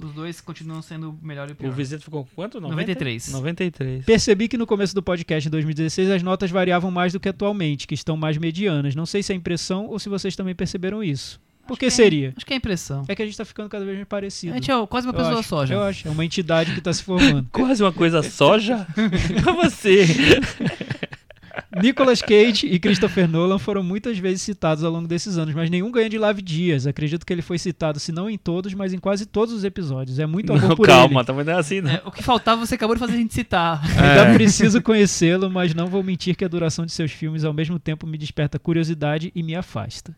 Os 0.01 0.13
dois 0.13 0.41
continuam 0.41 0.81
sendo 0.81 1.11
o 1.11 1.25
melhor 1.25 1.47
e 1.49 1.53
o 1.53 1.55
pior. 1.55 1.69
O 1.69 1.71
Visita 1.71 2.03
ficou 2.03 2.25
com 2.25 2.31
quanto? 2.35 2.59
90? 2.59 2.75
93. 2.75 3.31
93. 3.31 4.05
Percebi 4.05 4.47
que 4.47 4.57
no 4.57 4.67
começo 4.67 4.93
do 4.93 5.01
podcast 5.01 5.47
em 5.47 5.51
2016 5.51 6.11
as 6.11 6.21
notas 6.21 6.51
variavam 6.51 6.91
mais 6.91 7.13
do 7.13 7.19
que 7.19 7.29
atualmente, 7.29 7.87
que 7.87 7.93
estão 7.93 8.17
mais 8.17 8.37
medianas. 8.37 8.93
Não 8.93 9.05
sei 9.05 9.23
se 9.23 9.31
é 9.31 9.35
impressão 9.35 9.87
ou 9.87 9.97
se 9.97 10.09
vocês 10.09 10.35
também 10.35 10.53
perceberam 10.53 11.01
isso. 11.01 11.39
Por 11.67 11.79
que 11.79 11.79
que 11.79 11.85
é. 11.87 11.89
seria? 11.89 12.33
Acho 12.35 12.45
que 12.45 12.53
é 12.53 12.57
impressão. 12.57 13.03
É 13.07 13.15
que 13.15 13.21
a 13.21 13.25
gente 13.25 13.37
tá 13.37 13.45
ficando 13.45 13.69
cada 13.69 13.83
vez 13.83 13.97
mais 13.97 14.07
parecido. 14.07 14.53
A 14.53 14.55
gente 14.57 14.69
é 14.69 14.85
quase 14.85 15.07
uma 15.07 15.13
Eu 15.13 15.17
pessoa 15.17 15.39
acho, 15.39 15.49
só 15.49 15.65
já. 15.65 15.75
Eu 15.75 15.83
acho, 15.83 16.07
é 16.07 16.11
uma 16.11 16.23
entidade 16.23 16.73
que 16.73 16.81
tá 16.81 16.93
se 16.93 17.01
formando. 17.01 17.47
Quase 17.51 17.81
uma 17.81 17.91
coisa 17.91 18.21
só 18.21 18.59
já? 18.59 18.85
Como 19.43 19.61
assim? 19.61 20.05
Nicolas 21.81 22.21
Cage 22.21 22.67
e 22.67 22.79
Christopher 22.79 23.27
Nolan 23.29 23.57
foram 23.59 23.83
muitas 23.83 24.17
vezes 24.17 24.41
citados 24.41 24.83
ao 24.83 24.91
longo 24.91 25.07
desses 25.07 25.37
anos, 25.37 25.53
mas 25.53 25.69
nenhum 25.69 25.91
ganha 25.91 26.09
de 26.09 26.17
Live 26.17 26.41
Dias. 26.41 26.87
Acredito 26.87 27.25
que 27.25 27.33
ele 27.33 27.41
foi 27.41 27.57
citado, 27.57 27.99
se 27.99 28.11
não 28.11 28.29
em 28.29 28.37
todos, 28.37 28.73
mas 28.73 28.93
em 28.93 28.97
quase 28.99 29.25
todos 29.25 29.53
os 29.53 29.63
episódios. 29.63 30.19
É 30.19 30.25
muito 30.25 30.51
amor 30.53 30.69
Não, 30.69 30.75
por 30.75 30.87
calma, 30.87 31.19
ele. 31.21 31.27
também 31.27 31.45
não 31.45 31.53
é 31.53 31.57
assim, 31.59 31.81
né? 31.81 32.01
É, 32.03 32.07
o 32.07 32.11
que 32.11 32.23
faltava 32.23 32.65
você 32.65 32.75
acabou 32.75 32.95
de 32.95 32.99
fazer 32.99 33.13
a 33.13 33.17
gente 33.17 33.33
citar. 33.33 33.81
Ainda 33.97 34.31
É. 34.31 34.33
preciso 34.33 34.81
conhecê-lo, 34.81 35.49
mas 35.49 35.73
não 35.73 35.87
vou 35.87 36.03
mentir 36.03 36.35
que 36.35 36.45
a 36.45 36.47
duração 36.47 36.85
de 36.85 36.91
seus 36.91 37.11
filmes 37.11 37.43
ao 37.43 37.53
mesmo 37.53 37.77
tempo 37.79 38.05
me 38.07 38.17
desperta 38.17 38.57
curiosidade 38.59 39.31
e 39.35 39.43
me 39.43 39.55
afasta. 39.55 40.15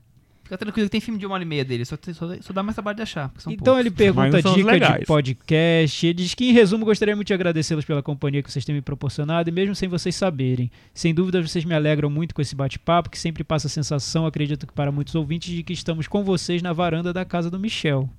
Fica 0.48 0.58
tranquilo 0.58 0.88
tem 0.88 1.02
filme 1.02 1.20
de 1.20 1.26
uma 1.26 1.36
hora 1.36 1.44
e 1.44 1.46
meia 1.46 1.66
dele, 1.66 1.84
só, 1.84 1.98
só, 2.14 2.42
só 2.42 2.54
dá 2.54 2.64
mais 2.64 2.74
trabalho 2.74 2.96
de 2.96 3.02
achar. 3.02 3.30
Então 3.50 3.58
poucos. 3.58 3.80
ele 3.82 3.92
pergunta 3.92 4.42
dica 4.42 4.80
de 4.80 5.06
podcast. 5.06 6.08
Ele 6.08 6.14
diz 6.14 6.34
que, 6.34 6.46
em 6.46 6.54
resumo, 6.54 6.86
gostaria 6.86 7.14
muito 7.18 7.28
de 7.28 7.34
agradecê-los 7.34 7.84
pela 7.84 8.02
companhia 8.02 8.42
que 8.42 8.50
vocês 8.50 8.64
têm 8.64 8.74
me 8.74 8.82
proporcionado, 8.82 9.50
e 9.50 9.52
mesmo 9.52 9.76
sem 9.76 9.90
vocês 9.90 10.16
saberem. 10.16 10.72
Sem 10.94 11.14
dúvida, 11.14 11.46
vocês 11.46 11.66
me 11.66 11.76
alegram 11.76 12.10
muito 12.10 12.34
com 12.34 12.42
esse 12.42 12.56
bate-papo, 12.56 13.10
que 13.10 13.20
sempre 13.20 13.44
passa 13.44 13.68
a 13.68 13.70
sensação, 13.70 14.26
acredito 14.26 14.66
que 14.66 14.72
para 14.72 14.90
muitos 14.90 15.16
ouvintes, 15.16 15.54
de 15.54 15.64
que 15.64 15.74
estamos 15.74 16.08
com 16.08 16.24
vocês 16.24 16.62
na 16.62 16.72
varanda 16.72 17.12
da 17.12 17.26
casa 17.26 17.52
do 17.52 17.60
Michel. 17.60 18.10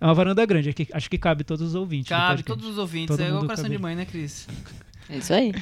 É 0.00 0.04
uma 0.04 0.14
varanda 0.14 0.46
grande, 0.46 0.68
acho 0.68 0.76
que, 0.76 0.88
acho 0.92 1.10
que 1.10 1.18
cabe 1.18 1.42
todos 1.42 1.66
os 1.66 1.74
ouvintes. 1.74 2.06
do 2.06 2.10
Cabe, 2.10 2.44
todos 2.44 2.64
os 2.64 2.78
ouvintes. 2.78 3.08
Todo 3.08 3.20
é 3.20 3.24
igual 3.24 3.40
mundo 3.40 3.48
coração 3.48 3.64
cabe. 3.64 3.76
de 3.76 3.82
mãe, 3.82 3.96
né, 3.96 4.04
Cris? 4.04 4.46
É 5.10 5.18
isso 5.18 5.32
aí. 5.32 5.52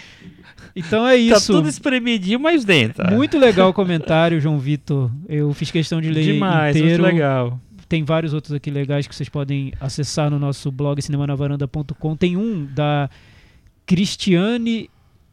Então 0.74 1.06
é 1.06 1.12
Tá 1.12 1.16
isso. 1.36 1.52
tudo 1.52 1.68
espremidinho, 1.68 2.40
mas 2.40 2.64
dentro. 2.64 3.08
Muito 3.12 3.38
legal 3.38 3.70
o 3.70 3.72
comentário, 3.74 4.40
João 4.40 4.58
Vitor. 4.58 5.10
Eu 5.28 5.52
fiz 5.54 5.70
questão 5.70 6.00
de 6.00 6.10
ler 6.10 6.24
Demais, 6.24 6.74
inteiro. 6.76 7.02
muito 7.02 7.14
legal. 7.14 7.60
Tem 7.88 8.02
vários 8.02 8.32
outros 8.32 8.52
aqui 8.52 8.70
legais 8.70 9.06
que 9.06 9.14
vocês 9.14 9.28
podem 9.28 9.72
acessar 9.80 10.30
no 10.30 10.38
nosso 10.38 10.72
blog 10.72 11.00
cinemanavaranda.com. 11.00 12.16
Tem 12.16 12.36
um 12.36 12.64
da 12.64 13.08
Cristiane 13.86 14.88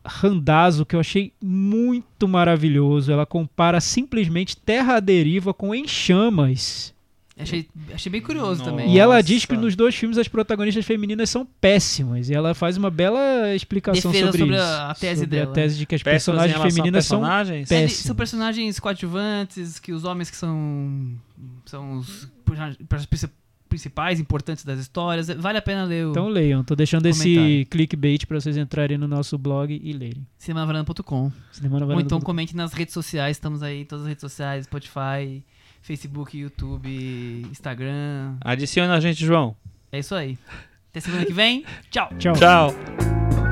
Randazzo 0.06 0.86
que 0.86 0.96
eu 0.96 1.00
achei 1.00 1.32
muito 1.42 2.28
maravilhoso. 2.28 3.12
Ela 3.12 3.26
compara 3.26 3.80
simplesmente 3.80 4.58
Terra 4.58 4.96
à 4.98 5.00
Deriva 5.00 5.54
com 5.54 5.74
Em 5.74 5.88
Chamas. 5.88 6.94
Achei, 7.40 7.68
achei 7.94 8.12
bem 8.12 8.22
curioso 8.22 8.60
Nossa. 8.60 8.70
também. 8.72 8.94
E 8.94 9.00
ela 9.00 9.22
diz 9.22 9.46
que 9.46 9.56
nos 9.58 9.76
dois 9.76 9.96
filmes 9.96 10.18
as 10.18 10.28
protagonistas 10.28 10.86
femininas 10.86 11.30
são 11.30 11.46
péssimas. 11.60 12.30
E 12.30 12.34
ela 12.34 12.54
faz 12.54 12.78
uma 12.78 12.92
bela 12.92 13.54
explicação 13.56 14.12
Defesa 14.12 14.28
sobre, 14.32 14.40
sobre 14.40 14.56
isso. 14.56 14.64
a- 14.64 14.92
a 14.92 14.96
tese 14.96 15.22
sobre 15.22 15.38
dela. 15.38 15.50
a 15.52 15.54
tese 15.54 15.78
de 15.78 15.86
que 15.86 15.96
as 15.96 16.04
Péssimas 16.04 16.40
personagens 16.42 16.74
femininas 16.76 17.06
são 17.06 17.20
personagens? 17.20 17.70
pé- 17.70 17.76
É, 17.76 17.82
péssimo. 17.84 18.08
são 18.08 18.16
personagens 18.16 18.80
coadjuvantes, 18.80 19.80
que 19.80 19.92
os 19.94 20.04
homens 20.04 20.30
que 20.30 20.38
são, 20.38 21.14
são 21.66 21.98
os 21.98 22.28
principais, 23.70 24.20
importantes 24.20 24.66
das 24.66 24.80
histórias. 24.80 25.28
Vale 25.30 25.58
a 25.58 25.62
pena 25.62 25.86
ler 25.86 26.08
o 26.08 26.12
Então 26.12 26.28
leiam, 26.28 26.62
tô 26.64 26.76
deixando 26.76 27.06
esse 27.06 27.66
clickbait 27.72 28.26
pra 28.28 28.40
vocês 28.40 28.58
entrarem 28.58 28.98
no 28.98 29.08
nosso 29.08 29.38
blog 29.38 29.80
e 29.82 29.94
lerem. 29.94 30.28
cinemanavaranda.com. 30.38 31.32
Cinema 31.54 31.80
na 31.80 31.86
Ou 31.86 32.02
então 32.02 32.20
comente 32.20 32.54
nas 32.56 32.74
redes 32.74 32.94
sociais, 32.94 33.38
estamos 33.38 33.64
aí 33.64 33.82
em 33.82 33.86
todas 33.86 34.04
as 34.04 34.10
redes 34.10 34.22
sociais, 34.22 34.66
Spotify, 34.66 35.42
Facebook, 35.82 36.38
YouTube, 36.38 37.48
Instagram. 37.52 38.38
Adiciona 38.42 38.96
a 38.96 39.00
gente, 39.00 39.26
João. 39.26 39.56
É 39.92 40.00
isso 40.00 40.16
aí. 40.16 40.38
Até 40.90 41.00
semana 41.00 41.26
que 41.26 41.34
vem. 41.34 41.66
Tchau. 41.90 42.10
Tchau. 42.18 42.34
Tchau. 42.34 43.51